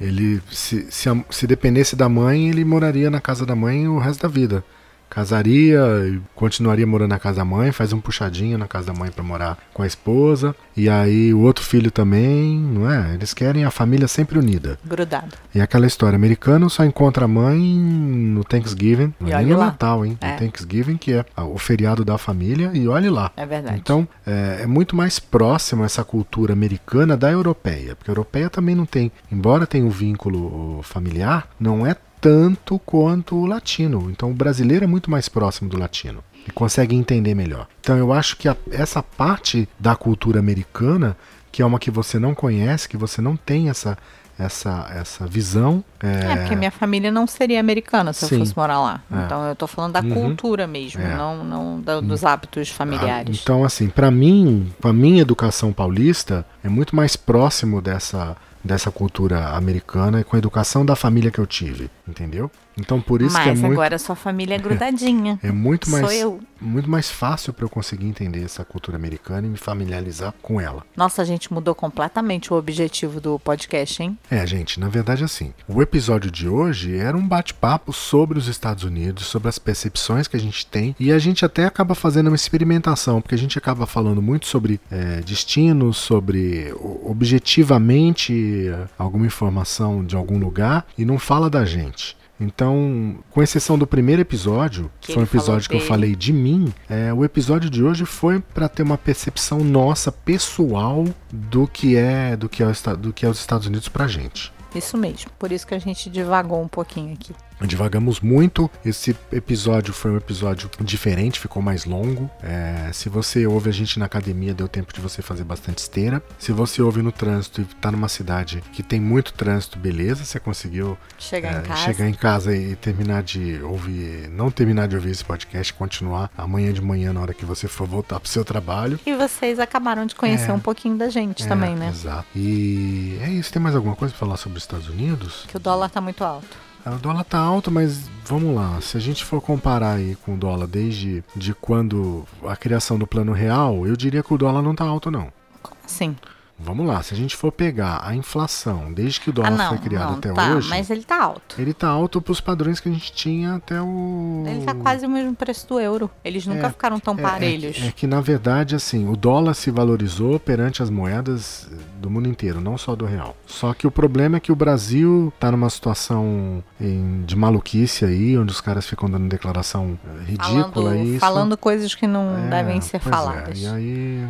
ele 0.00 0.40
se, 0.50 0.86
se, 0.90 1.08
se 1.30 1.46
dependesse 1.46 1.96
da 1.96 2.08
mãe 2.08 2.48
ele 2.48 2.64
moraria 2.64 3.10
na 3.10 3.20
casa 3.20 3.44
da 3.44 3.56
mãe 3.56 3.88
o 3.88 3.98
resto 3.98 4.22
da 4.22 4.28
vida. 4.28 4.64
Casaria 5.08 5.80
e 6.06 6.20
continuaria 6.34 6.86
morando 6.86 7.10
na 7.10 7.18
casa 7.18 7.38
da 7.38 7.44
mãe, 7.44 7.72
faz 7.72 7.92
um 7.92 8.00
puxadinho 8.00 8.58
na 8.58 8.66
casa 8.66 8.92
da 8.92 8.98
mãe 8.98 9.10
para 9.10 9.24
morar 9.24 9.58
com 9.72 9.82
a 9.82 9.86
esposa. 9.86 10.54
E 10.76 10.88
aí 10.88 11.34
o 11.34 11.40
outro 11.40 11.64
filho 11.64 11.90
também, 11.90 12.58
não 12.58 12.90
é? 12.90 13.14
Eles 13.14 13.34
querem 13.34 13.64
a 13.64 13.70
família 13.70 14.06
sempre 14.06 14.38
unida. 14.38 14.78
Grudado. 14.84 15.34
E 15.54 15.60
aquela 15.60 15.86
história, 15.86 16.16
americano 16.16 16.70
só 16.70 16.84
encontra 16.84 17.24
a 17.24 17.28
mãe 17.28 17.58
no 17.58 18.44
Thanksgiving, 18.44 19.12
E 19.24 19.32
é 19.32 19.36
olhe 19.36 19.46
nem 19.46 19.54
no 19.54 19.60
lá. 19.60 19.66
Natal, 19.66 20.04
hein? 20.04 20.16
É. 20.20 20.32
No 20.32 20.38
Thanksgiving, 20.38 20.96
que 20.96 21.12
é 21.12 21.24
o 21.36 21.58
feriado 21.58 22.04
da 22.04 22.16
família, 22.18 22.70
e 22.74 22.86
olhe 22.86 23.10
lá. 23.10 23.32
É 23.36 23.44
verdade. 23.44 23.78
Então, 23.78 24.06
é, 24.26 24.60
é 24.62 24.66
muito 24.66 24.94
mais 24.94 25.18
próximo 25.18 25.84
essa 25.84 26.04
cultura 26.04 26.52
americana 26.52 27.16
da 27.16 27.30
europeia, 27.30 27.96
porque 27.96 28.10
a 28.10 28.12
europeia 28.12 28.48
também 28.48 28.74
não 28.74 28.86
tem, 28.86 29.10
embora 29.30 29.66
tenha 29.66 29.84
um 29.84 29.90
vínculo 29.90 30.80
familiar, 30.82 31.48
não 31.58 31.86
é 31.86 31.96
tanto 32.20 32.78
quanto 32.80 33.36
o 33.36 33.46
latino. 33.46 34.10
Então, 34.10 34.30
o 34.30 34.34
brasileiro 34.34 34.84
é 34.84 34.88
muito 34.88 35.10
mais 35.10 35.28
próximo 35.28 35.68
do 35.68 35.78
latino 35.78 36.22
e 36.46 36.50
consegue 36.50 36.94
entender 36.96 37.34
melhor. 37.34 37.66
Então, 37.80 37.96
eu 37.96 38.12
acho 38.12 38.36
que 38.36 38.48
a- 38.48 38.56
essa 38.70 39.02
parte 39.02 39.68
da 39.78 39.94
cultura 39.96 40.38
americana, 40.40 41.16
que 41.52 41.62
é 41.62 41.66
uma 41.66 41.78
que 41.78 41.90
você 41.90 42.18
não 42.18 42.34
conhece, 42.34 42.88
que 42.88 42.96
você 42.96 43.20
não 43.20 43.36
tem 43.36 43.68
essa 43.68 43.96
essa 44.40 44.88
essa 44.94 45.26
visão, 45.26 45.82
É, 46.00 46.36
porque 46.36 46.54
minha 46.54 46.70
família 46.70 47.10
não 47.10 47.26
seria 47.26 47.58
americana 47.58 48.12
se 48.12 48.24
Sim. 48.24 48.36
eu 48.36 48.38
fosse 48.42 48.56
morar 48.56 48.78
lá. 48.80 49.02
É. 49.12 49.24
Então 49.24 49.44
eu 49.48 49.56
tô 49.56 49.66
falando 49.66 49.94
da 49.94 50.00
Uhum. 50.00 50.10
cultura 50.14 50.64
mesmo, 50.64 51.02
É. 51.02 51.16
não, 51.16 51.42
não 51.42 51.80
da- 51.80 52.00
dos 52.00 52.22
hábitos 52.22 52.68
familiares. 52.68 53.40
Então, 53.42 53.64
assim, 53.64 53.88
para 53.88 54.12
mim, 54.12 54.72
a 54.80 54.92
minha 54.92 55.22
educação 55.22 55.72
paulista, 55.72 56.46
é 56.62 56.68
muito 56.68 56.94
mais 56.94 57.16
próximo 57.16 57.82
dessa, 57.82 58.36
dessa 58.62 58.92
cultura 58.92 59.48
americana 59.56 60.20
e 60.20 60.24
com 60.24 60.36
a 60.36 60.38
educação 60.38 60.86
da 60.86 60.94
família 60.94 61.32
que 61.32 61.40
eu 61.40 61.46
tive, 61.46 61.90
entendeu? 62.08 62.50
Então, 62.78 63.00
por 63.00 63.20
isso 63.20 63.34
que 63.34 63.42
é 63.42 63.46
Mas 63.46 63.60
muito, 63.60 63.72
agora 63.72 63.98
sua 63.98 64.14
família 64.14 64.54
é 64.54 64.58
grudadinha. 64.58 65.38
é 65.42 65.50
muito 65.50 65.90
Sou 65.90 66.00
mais, 66.00 66.20
eu. 66.20 66.40
muito 66.60 66.88
mais 66.88 67.10
fácil 67.10 67.52
para 67.52 67.64
eu 67.64 67.68
conseguir 67.68 68.06
entender 68.06 68.42
essa 68.44 68.64
cultura 68.64 68.96
americana 68.96 69.46
e 69.46 69.50
me 69.50 69.56
familiarizar 69.56 70.32
com 70.40 70.60
ela. 70.60 70.84
Nossa, 70.96 71.22
a 71.22 71.24
gente 71.24 71.52
mudou 71.52 71.74
completamente 71.74 72.52
o 72.52 72.56
objetivo 72.56 73.20
do 73.20 73.38
podcast, 73.38 74.02
hein? 74.02 74.16
É, 74.30 74.46
gente, 74.46 74.78
na 74.78 74.88
verdade, 74.88 75.24
assim, 75.24 75.52
o 75.66 75.82
episódio 75.82 76.30
de 76.30 76.48
hoje 76.48 76.96
era 76.96 77.16
um 77.16 77.26
bate-papo 77.26 77.92
sobre 77.92 78.38
os 78.38 78.46
Estados 78.46 78.84
Unidos, 78.84 79.26
sobre 79.26 79.48
as 79.48 79.58
percepções 79.58 80.28
que 80.28 80.36
a 80.36 80.40
gente 80.40 80.64
tem, 80.66 80.94
e 81.00 81.10
a 81.10 81.18
gente 81.18 81.44
até 81.44 81.64
acaba 81.64 81.94
fazendo 81.94 82.28
uma 82.28 82.36
experimentação, 82.36 83.20
porque 83.20 83.34
a 83.34 83.38
gente 83.38 83.58
acaba 83.58 83.86
falando 83.86 84.22
muito 84.22 84.46
sobre 84.46 84.80
é, 84.90 85.20
destinos, 85.20 85.96
sobre 85.96 86.72
objetivamente 87.04 88.68
é, 88.68 88.86
alguma 88.96 89.26
informação 89.26 90.04
de 90.04 90.14
algum 90.14 90.38
lugar, 90.38 90.86
e 90.96 91.04
não 91.04 91.18
fala 91.18 91.50
da 91.50 91.64
gente. 91.64 91.97
Então, 92.40 93.16
com 93.30 93.42
exceção 93.42 93.76
do 93.76 93.86
primeiro 93.86 94.22
episódio, 94.22 94.90
que 95.00 95.12
foi 95.12 95.22
um 95.22 95.26
episódio 95.26 95.68
que 95.68 95.76
eu 95.76 95.80
falei 95.80 96.14
de 96.14 96.32
mim, 96.32 96.72
é, 96.88 97.12
o 97.12 97.24
episódio 97.24 97.68
de 97.68 97.82
hoje 97.82 98.04
foi 98.04 98.40
para 98.40 98.68
ter 98.68 98.82
uma 98.82 98.96
percepção 98.96 99.58
nossa, 99.58 100.12
pessoal, 100.12 101.04
do 101.32 101.66
que 101.66 101.96
é 101.96 102.36
do 102.36 102.48
que 102.48 102.62
é, 102.62 102.66
o 102.66 102.96
do 102.96 103.12
que 103.12 103.26
é 103.26 103.28
os 103.28 103.40
Estados 103.40 103.66
Unidos 103.66 103.88
pra 103.88 104.06
gente. 104.06 104.52
Isso 104.74 104.96
mesmo. 104.96 105.30
Por 105.38 105.50
isso 105.50 105.66
que 105.66 105.74
a 105.74 105.78
gente 105.78 106.08
divagou 106.10 106.62
um 106.62 106.68
pouquinho 106.68 107.14
aqui. 107.14 107.34
Divagamos 107.66 108.20
muito. 108.20 108.70
Esse 108.84 109.16
episódio 109.32 109.92
foi 109.92 110.10
um 110.12 110.16
episódio 110.16 110.70
diferente, 110.80 111.40
ficou 111.40 111.60
mais 111.62 111.84
longo. 111.84 112.30
É, 112.42 112.90
se 112.92 113.08
você 113.08 113.46
ouve 113.46 113.68
a 113.68 113.72
gente 113.72 113.98
na 113.98 114.06
academia, 114.06 114.54
deu 114.54 114.68
tempo 114.68 114.92
de 114.92 115.00
você 115.00 115.20
fazer 115.22 115.44
bastante 115.44 115.78
esteira. 115.78 116.22
Se 116.38 116.52
você 116.52 116.80
ouve 116.82 117.02
no 117.02 117.10
trânsito 117.12 117.60
e 117.60 117.64
tá 117.64 117.90
numa 117.90 118.08
cidade 118.08 118.62
que 118.72 118.82
tem 118.82 119.00
muito 119.00 119.32
trânsito, 119.32 119.78
beleza, 119.78 120.24
você 120.24 120.38
conseguiu 120.38 120.96
Chegar 121.18 121.54
é, 121.56 121.58
em 121.58 121.62
casa. 121.62 121.82
chegar 121.82 122.08
em 122.08 122.14
casa 122.14 122.56
e 122.56 122.76
terminar 122.76 123.22
de 123.22 123.60
ouvir, 123.62 124.28
não 124.30 124.50
terminar 124.50 124.86
de 124.88 124.96
ouvir 124.96 125.10
esse 125.10 125.24
podcast, 125.24 125.72
continuar 125.74 126.30
amanhã 126.36 126.72
de 126.72 126.80
manhã 126.80 127.12
na 127.12 127.20
hora 127.20 127.34
que 127.34 127.44
você 127.44 127.66
for 127.68 127.86
voltar 127.86 128.20
pro 128.20 128.28
seu 128.28 128.44
trabalho. 128.44 128.98
E 129.04 129.14
vocês 129.14 129.58
acabaram 129.58 130.06
de 130.06 130.14
conhecer 130.14 130.50
É. 130.50 130.52
um 130.52 130.60
pouquinho 130.60 130.96
da 130.96 131.08
gente 131.08 131.42
É, 131.42 131.46
também, 131.46 131.74
né? 131.74 131.88
Exato. 131.88 132.26
E 132.34 133.18
é 133.22 133.30
isso. 133.30 133.52
Tem 133.52 133.60
mais 133.60 133.74
alguma 133.74 133.96
coisa 133.96 134.12
pra 134.12 134.20
falar 134.20 134.36
sobre 134.36 134.58
os 134.58 134.64
Estados 134.64 134.88
Unidos? 134.88 135.44
Que 135.48 135.56
o 135.56 135.60
dólar 135.60 135.90
tá 135.90 136.00
muito 136.00 136.22
alto. 136.24 136.67
Ah, 136.84 136.92
O 136.94 136.98
dólar 136.98 137.24
tá 137.24 137.38
alto, 137.38 137.70
mas 137.70 138.08
vamos 138.24 138.54
lá. 138.54 138.80
Se 138.80 138.96
a 138.96 139.00
gente 139.00 139.24
for 139.24 139.40
comparar 139.40 139.94
aí 139.96 140.16
com 140.16 140.34
o 140.34 140.36
dólar 140.36 140.66
desde 140.66 141.22
de 141.34 141.54
quando 141.54 142.24
a 142.46 142.56
criação 142.56 142.98
do 142.98 143.06
plano 143.06 143.32
real, 143.32 143.86
eu 143.86 143.96
diria 143.96 144.22
que 144.22 144.32
o 144.32 144.38
dólar 144.38 144.62
não 144.62 144.74
tá 144.74 144.84
alto, 144.84 145.10
não. 145.10 145.32
Como 145.62 145.76
assim? 145.84 146.16
Vamos 146.60 146.86
lá, 146.86 147.00
se 147.04 147.14
a 147.14 147.16
gente 147.16 147.36
for 147.36 147.52
pegar 147.52 148.00
a 148.04 148.14
inflação 148.16 148.92
desde 148.92 149.20
que 149.20 149.30
o 149.30 149.32
ah, 149.32 149.34
dólar 149.34 149.50
não, 149.52 149.68
foi 149.68 149.78
criado 149.78 150.10
não, 150.10 150.18
até 150.18 150.32
tá, 150.32 150.56
hoje, 150.56 150.68
mas 150.68 150.90
ele 150.90 151.04
tá 151.04 151.22
alto. 151.22 151.54
ele 151.60 151.72
tá 151.72 151.86
alto 151.88 152.20
pros 152.20 152.40
padrões 152.40 152.80
que 152.80 152.88
a 152.88 152.92
gente 152.92 153.12
tinha 153.12 153.54
até 153.54 153.80
o. 153.80 154.42
Ele 154.46 154.64
tá 154.64 154.74
quase 154.74 155.06
o 155.06 155.08
mesmo 155.08 155.34
preço 155.36 155.68
do 155.68 155.78
euro. 155.78 156.10
Eles 156.24 156.46
nunca 156.46 156.66
É, 156.66 156.70
ficaram 156.70 156.98
tão 156.98 157.14
É- 157.14 157.22
parelhos. 157.22 157.76
É, 157.76 157.80
que- 157.80 157.86
é 157.88 157.92
que 157.92 158.06
na 158.08 158.20
verdade, 158.20 158.74
assim, 158.74 159.08
o 159.08 159.16
dólar 159.16 159.54
se 159.54 159.70
valorizou 159.70 160.40
perante 160.40 160.82
as 160.82 160.90
moedas 160.90 161.68
do 162.02 162.10
mundo 162.10 162.28
inteiro, 162.28 162.60
não 162.60 162.76
só 162.76 162.96
do 162.96 163.04
real. 163.06 163.36
Só 163.46 163.72
que 163.72 163.86
o 163.86 163.90
problema 163.90 164.38
é 164.38 164.40
que 164.40 164.50
o 164.50 164.56
Brasil 164.56 165.32
tá 165.38 165.52
numa 165.52 165.70
situação 165.70 166.62
em- 166.80 167.22
de 167.24 167.36
maluquice 167.36 168.04
aí, 168.04 168.36
onde 168.36 168.50
os 168.52 168.60
caras 168.60 168.84
ficam 168.84 169.08
dando 169.08 169.28
declaração 169.28 169.96
eh, 170.04 170.24
ridícula 170.24 170.90
falando, 170.90 171.04
isso. 171.04 171.20
falando 171.20 171.56
coisas 171.56 171.94
que 171.94 172.06
não 172.06 172.36
É, 172.36 172.50
devem 172.50 172.80
ser 172.80 172.96
é, 172.96 173.00
faladas. 173.00 173.58
E 173.60 173.66
aí, 173.66 174.26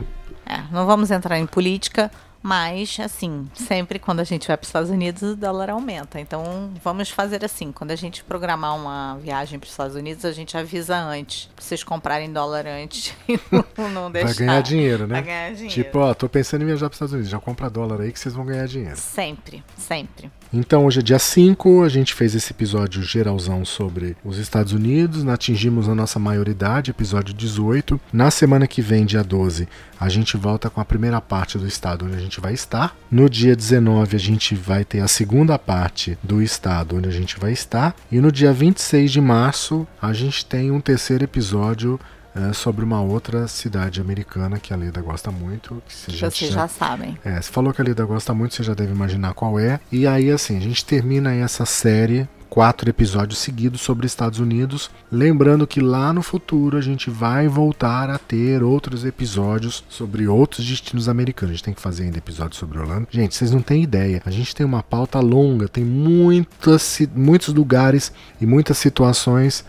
É, 0.49 0.63
não 0.71 0.87
vamos 0.87 1.11
entrar 1.11 1.39
em 1.39 1.47
política, 1.47 2.11
mas, 2.43 2.99
assim, 3.01 3.47
sempre 3.55 3.99
quando 3.99 4.21
a 4.21 4.25
gente 4.25 4.47
vai 4.47 4.57
para 4.57 4.63
os 4.63 4.69
Estados 4.69 4.91
Unidos, 4.91 5.23
o 5.23 5.37
dólar 5.37 5.71
aumenta. 5.71 6.21
Então, 6.21 6.71
vamos 6.83 7.11
fazer 7.11 7.45
assim: 7.45 7.73
quando 7.73 7.91
a 7.91 7.97
gente 7.97 8.23
programar 8.23 8.77
uma 8.77 9.17
viagem 9.17 9.59
para 9.59 9.67
os 9.67 9.73
Estados 9.73 9.97
Unidos, 9.97 10.25
a 10.25 10.33
gente 10.33 10.57
avisa 10.57 10.97
antes, 10.97 11.49
para 11.55 11.65
vocês 11.65 11.83
comprarem 11.83 12.33
dólar 12.33 12.67
antes 12.67 13.15
e 13.29 13.39
não, 13.51 13.91
não 13.91 14.11
deixar. 14.11 14.29
vai 14.29 14.35
ganhar 14.35 14.61
dinheiro, 14.63 15.07
né? 15.07 15.15
Vai 15.15 15.23
ganhar 15.23 15.53
dinheiro. 15.53 15.75
Tipo, 15.75 15.99
ó, 15.99 16.15
tô 16.15 16.29
pensando 16.29 16.63
em 16.63 16.67
viajar 16.67 16.89
para 16.89 16.93
os 16.93 16.97
Estados 16.97 17.13
Unidos, 17.13 17.31
já 17.31 17.41
compra 17.41 17.69
dólar 17.69 18.01
aí 18.01 18.13
que 18.13 18.21
vocês 18.21 18.35
vão 18.35 18.45
ganhar 18.45 18.67
dinheiro. 18.67 18.97
Sempre, 18.97 19.63
sempre. 19.77 20.31
Então, 20.53 20.87
hoje 20.87 21.01
é 21.01 21.03
dia 21.03 21.19
5, 21.19 21.83
a 21.83 21.89
gente 21.91 22.15
fez 22.15 22.35
esse 22.35 22.53
episódio 22.53 23.03
geralzão 23.03 23.67
sobre 23.67 24.17
os 24.25 24.39
Estados 24.39 24.73
Unidos, 24.73 25.27
atingimos 25.29 25.89
a 25.89 25.95
nossa 25.95 26.19
maioridade, 26.19 26.91
episódio 26.91 27.35
18. 27.35 28.01
Na 28.11 28.31
semana 28.31 28.67
que 28.67 28.81
vem, 28.81 29.05
dia 29.05 29.23
12, 29.23 29.69
a 30.01 30.09
gente 30.09 30.39
volta 30.39 30.71
com 30.71 30.81
a 30.81 30.85
primeira 30.85 31.21
parte 31.21 31.59
do 31.59 31.67
estado 31.67 32.07
onde 32.07 32.17
a 32.17 32.21
gente 32.21 32.28
vai 32.41 32.53
estar. 32.53 32.95
No 33.11 33.31
dia 33.31 33.57
19, 33.57 34.17
a 34.17 34.19
gente 34.19 34.55
vai 34.55 34.85
ter 34.85 35.01
a 35.01 35.09
segunda 35.09 35.59
parte 35.59 36.19
do 36.23 36.43
estado 36.43 36.97
onde 36.97 37.09
a 37.09 37.13
gente 37.13 37.39
vai 37.41 37.53
estar. 37.53 37.95
E 38.13 38.21
no 38.21 38.31
dia 38.31 38.53
26 38.53 39.11
de 39.11 39.21
março, 39.21 39.87
a 40.03 40.13
gente 40.13 40.45
tem 40.45 40.71
um 40.71 40.81
terceiro 40.81 41.25
episódio 41.25 41.99
eh, 42.37 42.53
sobre 42.53 42.85
uma 42.85 43.01
outra 43.01 43.49
cidade 43.49 44.01
americana 44.01 44.59
que 44.59 44.73
a 44.73 44.77
Leda 44.77 45.01
gosta 45.01 45.31
muito. 45.31 45.83
Que 45.89 46.13
já 46.17 46.27
Vocês 46.31 46.35
tinha- 46.35 46.51
já 46.53 46.69
sabem. 46.69 47.17
é, 47.25 47.41
você 47.41 47.51
falou 47.51 47.73
que 47.73 47.81
a 47.81 47.85
Lida 47.85 48.05
gosta 48.05 48.35
muito, 48.35 48.55
você 48.55 48.63
já 48.63 48.75
deve 48.75 48.93
imaginar 48.93 49.33
qual 49.35 49.59
é. 49.59 49.81
E 49.91 50.07
aí, 50.07 50.31
assim, 50.31 50.57
a 50.57 50.61
gente 50.61 50.85
termina 50.85 51.35
essa 51.35 51.65
série, 51.65 52.29
quatro 52.49 52.89
episódios 52.89 53.39
seguidos 53.39 53.81
sobre 53.81 54.07
Estados 54.07 54.39
Unidos. 54.41 54.91
Lembrando 55.13 55.67
que 55.67 55.81
lá 55.81 56.13
no 56.13 56.23
futuro 56.23 56.77
a 56.77 56.81
gente 56.81 57.11
vai 57.11 57.47
voltar 57.49 58.11
a 58.11 58.19
ter 58.19 58.63
outros 58.63 59.05
episódios 59.05 59.85
sobre 59.89 60.27
outros 60.27 60.67
destinos 60.67 61.09
americanos. 61.09 61.53
A 61.53 61.55
gente 61.57 61.65
tem 61.65 61.75
que 61.75 61.81
fazer 61.81 62.05
ainda 62.05 62.19
episódios 62.19 62.59
sobre 62.59 62.79
Orlando. 62.79 63.07
Gente, 63.11 63.35
vocês 63.35 63.51
não 63.51 63.61
têm 63.63 63.83
ideia. 63.83 64.23
A 64.25 64.31
gente 64.31 64.55
tem 64.55 64.65
uma 64.67 64.83
pauta 64.83 65.21
longa, 65.21 65.69
tem 65.69 65.85
muitas, 65.85 67.01
muitos 67.15 67.53
lugares 67.55 68.13
e 68.41 68.47
muitas 68.47 68.79
situações 68.79 69.65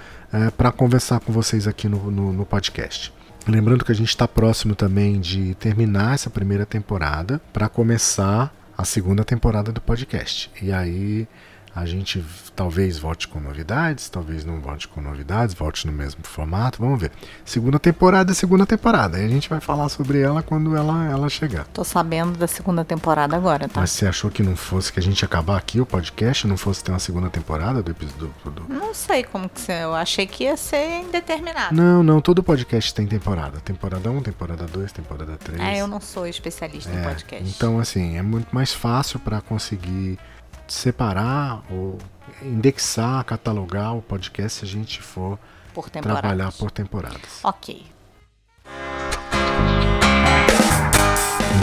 para 0.57 0.71
conversar 0.71 1.19
com 1.19 1.33
vocês 1.33 1.67
aqui 1.67 1.87
no- 1.87 2.11
no- 2.11 2.31
no 2.33 2.45
podcast. 2.45 3.11
Lembrando 3.47 3.83
que 3.83 3.91
a 3.91 3.95
gente 3.95 4.09
está 4.09 4.27
próximo 4.27 4.75
também 4.75 5.19
de 5.19 5.55
terminar 5.55 6.13
essa 6.13 6.29
primeira 6.29 6.65
temporada 6.65 7.41
para 7.51 7.67
começar 7.67 8.53
a 8.77 8.85
segunda 8.85 9.25
temporada 9.25 9.71
do 9.71 9.81
podcast. 9.81 10.51
E 10.61 10.71
aí 10.71 11.27
a 11.79 11.85
gente 11.85 12.23
talvez 12.55 12.97
volte 12.99 13.27
com 13.27 13.39
novidades, 13.39 14.09
talvez 14.09 14.43
não 14.43 14.59
volte 14.59 14.87
com 14.87 15.01
novidades, 15.01 15.55
volte 15.55 15.87
no 15.87 15.93
mesmo 15.93 16.21
formato, 16.23 16.79
vamos 16.81 16.99
ver. 16.99 17.11
Segunda 17.45 17.79
temporada 17.79 18.31
é 18.31 18.35
segunda 18.35 18.65
temporada, 18.65 19.17
aí 19.17 19.25
a 19.25 19.29
gente 19.29 19.47
vai 19.49 19.59
falar 19.61 19.87
sobre 19.89 20.19
ela 20.21 20.43
quando 20.43 20.75
ela, 20.75 21.05
ela 21.05 21.29
chegar. 21.29 21.65
Tô 21.73 21.83
sabendo 21.83 22.37
da 22.37 22.47
segunda 22.47 22.83
temporada 22.83 23.35
agora, 23.35 23.67
tá? 23.69 23.79
Mas 23.79 23.91
você 23.91 24.05
achou 24.07 24.29
que 24.29 24.43
não 24.43 24.55
fosse, 24.55 24.91
que 24.91 24.99
a 24.99 25.03
gente 25.03 25.21
ia 25.21 25.25
acabar 25.25 25.57
aqui 25.57 25.79
o 25.79 25.85
podcast, 25.85 26.45
não 26.47 26.57
fosse 26.57 26.83
ter 26.83 26.91
uma 26.91 26.99
segunda 26.99 27.29
temporada 27.29 27.81
do 27.81 27.91
episódio? 27.91 28.33
Do, 28.43 28.51
do- 28.51 28.73
Não 28.73 28.93
sei 28.93 29.23
como 29.23 29.47
que 29.47 29.61
você. 29.61 29.83
Eu 29.83 29.95
achei 29.95 30.27
que 30.27 30.43
ia 30.43 30.57
ser 30.57 31.01
indeterminado. 31.01 31.73
Não, 31.75 32.03
não, 32.03 32.19
todo 32.19 32.43
podcast 32.43 32.93
tem 32.93 33.07
temporada. 33.07 33.59
Temporada 33.61 34.09
1, 34.11 34.21
temporada 34.21 34.65
2, 34.65 34.91
temporada 34.91 35.37
3. 35.37 35.59
É, 35.61 35.77
eu 35.81 35.87
não 35.87 36.01
sou 36.01 36.27
especialista 36.27 36.91
em 36.91 36.97
É, 36.97 37.03
podcast. 37.03 37.49
Então, 37.55 37.79
assim, 37.79 38.17
é 38.17 38.21
muito 38.21 38.53
mais 38.53 38.73
fácil 38.73 39.17
para 39.19 39.39
conseguir 39.41 40.19
separar 40.73 41.63
ou 41.69 41.97
indexar, 42.41 43.23
catalogar 43.25 43.95
o 43.95 44.01
podcast 44.01 44.59
se 44.59 44.65
a 44.65 44.67
gente 44.67 45.01
for 45.01 45.37
por 45.73 45.89
trabalhar 45.89 46.51
por 46.51 46.71
temporadas. 46.71 47.39
Ok. 47.43 47.85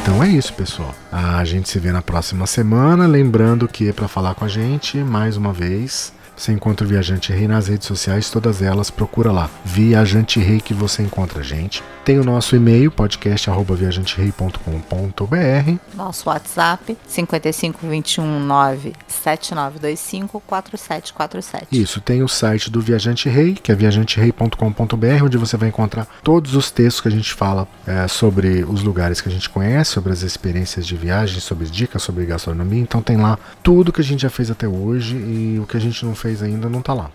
Então 0.02 0.22
é 0.22 0.28
isso, 0.28 0.52
pessoal. 0.54 0.94
A 1.10 1.44
gente 1.44 1.68
se 1.68 1.80
vê 1.80 1.90
na 1.90 2.00
próxima 2.00 2.46
semana. 2.46 3.06
Lembrando 3.06 3.66
que 3.66 3.92
para 3.92 4.06
falar 4.06 4.34
com 4.34 4.44
a 4.44 4.48
gente, 4.48 4.98
mais 4.98 5.36
uma 5.36 5.52
vez, 5.52 6.12
Você 6.36 6.52
encontra 6.52 6.86
o 6.86 6.88
Viajante 6.88 7.32
Rei 7.32 7.48
nas 7.48 7.68
redes 7.68 7.86
sociais, 7.86 8.30
todas 8.30 8.60
elas, 8.60 8.90
procura 8.90 9.32
lá. 9.32 9.48
Viajante 9.64 10.38
Rei 10.38 10.60
que 10.60 10.74
você 10.74 11.02
encontra 11.02 11.40
a 11.40 11.42
gente. 11.42 11.82
Tem 12.04 12.18
o 12.20 12.24
nosso 12.24 12.54
e-mail, 12.54 12.92
podcast.viajanterei.com.br. 12.92 15.80
Nosso 15.94 16.28
WhatsApp, 16.28 16.96
55219 17.08 18.92
7925 19.08 20.42
4747. 20.46 21.68
Isso, 21.72 22.00
tem 22.00 22.22
o 22.22 22.28
site 22.28 22.70
do 22.70 22.82
Viajante 22.82 23.30
Rei, 23.30 23.54
que 23.54 23.72
é 23.72 23.74
viajanterei.com.br, 23.74 25.24
onde 25.24 25.38
você 25.38 25.56
vai 25.56 25.70
encontrar 25.70 26.06
todos 26.22 26.54
os 26.54 26.70
textos 26.70 27.00
que 27.00 27.08
a 27.08 27.10
gente 27.10 27.32
fala 27.32 27.66
é, 27.86 28.06
sobre 28.06 28.62
os 28.62 28.82
lugares 28.82 29.20
que 29.20 29.28
a 29.28 29.32
gente 29.32 29.48
conhece, 29.48 29.92
sobre 29.92 30.12
as 30.12 30.22
experiências 30.22 30.86
de 30.86 30.94
viagem, 30.94 31.40
sobre 31.40 31.66
dicas 31.66 32.02
sobre 32.02 32.26
gastronomia. 32.26 32.82
Então 32.82 33.00
tem 33.00 33.16
lá 33.16 33.38
tudo 33.62 33.92
que 33.92 34.02
a 34.02 34.04
gente 34.04 34.20
já 34.20 34.30
fez 34.30 34.50
até 34.50 34.68
hoje 34.68 35.16
e 35.16 35.58
o 35.60 35.66
que 35.66 35.76
a 35.76 35.80
gente 35.80 36.04
não 36.04 36.14
fez 36.14 36.25
ainda 36.26 36.68
não 36.68 36.82
tá 36.82 36.92
lá. 36.94 37.10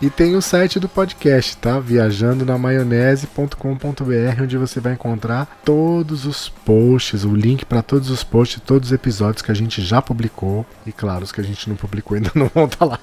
e 0.00 0.10
tem 0.10 0.36
o 0.36 0.42
site 0.42 0.78
do 0.80 0.88
podcast, 0.88 1.56
tá? 1.56 1.78
Viajando 1.78 2.44
na 2.44 2.56
maionese.com.br, 2.58 4.42
onde 4.42 4.56
você 4.56 4.80
vai 4.80 4.94
encontrar 4.94 5.60
todos 5.64 6.26
os 6.26 6.48
posts, 6.48 7.24
o 7.24 7.34
link 7.34 7.64
para 7.64 7.82
todos 7.82 8.10
os 8.10 8.22
posts, 8.22 8.60
todos 8.64 8.88
os 8.88 8.92
episódios 8.92 9.42
que 9.42 9.50
a 9.50 9.54
gente 9.54 9.82
já 9.82 10.00
publicou 10.00 10.66
e 10.86 10.92
claro, 10.92 11.24
os 11.24 11.32
que 11.32 11.40
a 11.40 11.44
gente 11.44 11.68
não 11.68 11.76
publicou 11.76 12.16
ainda 12.16 12.30
não 12.34 12.50
vão 12.52 12.64
estar 12.64 12.78
tá 12.78 12.84
lá. 12.84 13.00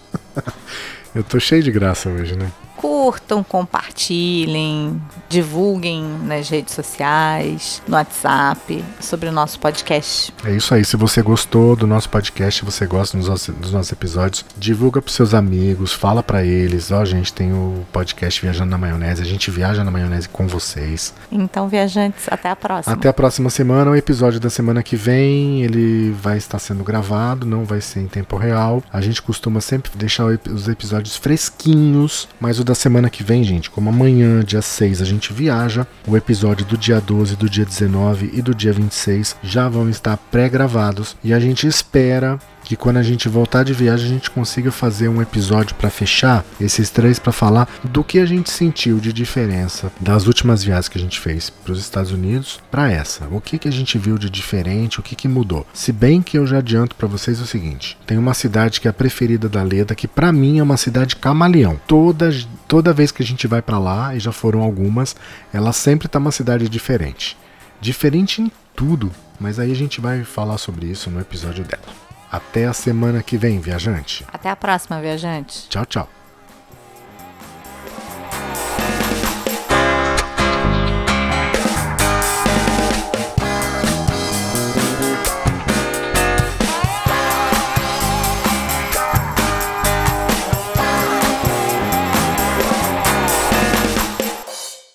Eu 1.14 1.24
tô 1.24 1.40
cheio 1.40 1.64
de 1.64 1.72
graça 1.72 2.10
hoje, 2.10 2.36
né? 2.36 2.52
curtam, 2.80 3.44
compartilhem, 3.44 5.02
divulguem 5.28 6.02
nas 6.24 6.48
redes 6.48 6.74
sociais, 6.74 7.82
no 7.86 7.98
WhatsApp, 7.98 8.84
sobre 9.02 9.28
o 9.28 9.34
nosso 9.34 9.60
podcast. 9.60 10.34
É 10.46 10.52
isso 10.56 10.74
aí. 10.74 10.86
Se 10.86 10.96
você 10.96 11.22
gostou 11.22 11.76
do 11.76 11.86
nosso 11.86 12.10
podcast, 12.10 12.64
você 12.64 12.86
gosta 12.86 13.18
dos 13.18 13.28
nossos, 13.28 13.54
dos 13.54 13.74
nossos 13.74 13.92
episódios, 13.92 14.46
divulga 14.58 15.02
para 15.02 15.12
seus 15.12 15.34
amigos, 15.34 15.92
fala 15.92 16.24
para 16.24 16.46
eles. 16.46 16.90
Ó, 16.90 17.02
oh, 17.02 17.06
gente, 17.06 17.34
tem 17.34 17.52
o 17.52 17.86
podcast 17.92 18.42
Viajando 18.42 18.72
na 18.72 18.78
Maionese. 18.78 19.22
A 19.22 19.26
gente 19.26 19.52
viaja 19.52 19.84
na 19.84 19.92
maionese 19.92 20.30
com 20.30 20.48
vocês. 20.48 21.14
Então, 21.30 21.68
viajantes, 21.68 22.28
até 22.32 22.50
a 22.50 22.56
próxima. 22.56 22.96
Até 22.96 23.10
a 23.10 23.14
próxima 23.14 23.50
semana. 23.50 23.92
O 23.92 23.96
episódio 23.96 24.40
da 24.40 24.50
semana 24.50 24.82
que 24.82 24.96
vem, 24.96 25.64
ele 25.64 26.12
vai 26.12 26.38
estar 26.38 26.60
sendo 26.60 26.86
gravado, 26.86 27.46
não 27.46 27.66
vai 27.66 27.82
ser 27.82 28.00
em 28.00 28.08
tempo 28.08 28.38
real. 28.38 28.82
A 28.92 29.02
gente 29.02 29.22
costuma 29.22 29.60
sempre 29.60 29.92
deixar 29.96 30.26
os 30.50 30.70
episódios 31.00 31.16
fresquinhos, 31.16 32.28
mas 32.40 32.60
o 32.60 32.64
da 32.64 32.76
semana 32.76 33.10
que 33.10 33.24
vem, 33.24 33.44
gente, 33.44 33.70
como 33.70 33.90
amanhã, 33.90 34.42
dia 34.44 34.62
6, 34.62 35.02
a 35.02 35.06
gente 35.06 35.32
viaja, 35.32 35.88
o 36.06 36.18
episódio 36.18 36.66
do 36.66 36.78
dia 36.78 37.00
12, 37.00 37.36
do 37.36 37.50
dia 37.50 37.66
19 37.66 38.32
e 38.34 38.42
do 38.42 38.54
dia 38.54 38.74
26 38.74 39.38
já 39.42 39.70
vão 39.70 39.90
estar 39.90 40.18
pré-gravados 40.18 41.16
e 41.24 41.34
a 41.34 41.40
gente 41.40 41.66
espera 41.66 42.38
que 42.70 42.76
quando 42.76 42.98
a 42.98 43.04
gente 43.04 43.28
voltar 43.28 43.64
de 43.64 43.74
viagem 43.74 44.06
a 44.06 44.14
gente 44.14 44.30
consiga 44.30 44.72
fazer 44.72 45.10
um 45.10 45.24
episódio 45.24 45.74
para 45.74 45.90
fechar 45.90 46.46
esses 46.62 46.92
três 46.92 47.18
para 47.18 47.32
falar 47.32 47.68
do 47.84 48.04
que 48.04 48.20
a 48.20 48.28
gente 48.28 48.52
sentiu 48.52 49.00
de 49.00 49.12
diferença 49.12 49.92
das 50.00 50.28
últimas 50.28 50.64
viagens 50.64 50.88
que 50.88 51.00
a 51.00 51.02
gente 51.02 51.20
fez 51.20 51.50
para 51.50 51.74
os 51.74 51.80
Estados 51.80 52.12
Unidos 52.12 52.60
para 52.70 52.92
essa. 52.92 53.28
O 53.32 53.42
que 53.42 53.58
que 53.58 53.68
a 53.68 53.72
gente 53.72 53.98
viu 53.98 54.20
de 54.20 54.30
diferente, 54.30 55.00
o 55.00 55.02
que 55.02 55.16
que 55.16 55.28
mudou. 55.28 55.66
Se 55.74 55.92
bem 55.92 56.22
que 56.22 56.38
eu 56.38 56.46
já 56.46 56.60
adianto 56.60 56.96
para 56.96 57.08
vocês 57.08 57.42
o 57.42 57.48
seguinte, 57.48 57.98
tem 58.06 58.20
uma 58.20 58.36
cidade 58.36 58.80
que 58.80 58.88
é 58.88 58.92
a 58.92 58.94
preferida 58.94 59.50
da 59.50 59.64
Leda, 59.64 59.96
que 59.96 60.08
para 60.08 60.32
mim 60.32 60.60
é 60.60 60.64
uma 60.64 60.78
cidade 60.78 61.16
camaleão. 61.16 61.82
Toda 61.88 62.30
toda 62.68 62.94
vez 62.94 63.12
que 63.12 63.24
a 63.24 63.26
gente 63.26 63.48
vai 63.48 63.64
para 63.64 63.80
lá 63.80 64.16
e 64.16 64.20
já 64.20 64.32
foram 64.32 64.62
algumas, 64.62 65.16
ela 65.52 65.74
sempre 65.74 66.08
tá 66.08 66.20
uma 66.20 66.32
cidade 66.32 66.70
diferente. 66.70 67.36
Diferente 67.82 68.44
em 68.44 68.52
tudo, 68.76 69.12
mas 69.40 69.58
aí 69.58 69.72
a 69.72 69.76
gente 69.76 70.00
vai 70.00 70.24
falar 70.24 70.60
sobre 70.60 70.86
isso 70.86 71.10
no 71.10 71.20
episódio 71.20 71.64
dela. 71.64 72.09
Até 72.32 72.66
a 72.66 72.74
semana 72.74 73.24
que 73.24 73.38
vem, 73.38 73.60
viajante. 73.60 74.26
Até 74.32 74.50
a 74.50 74.56
próxima, 74.56 75.02
viajante. 75.02 75.68
Tchau, 75.70 75.86
tchau. 75.86 76.19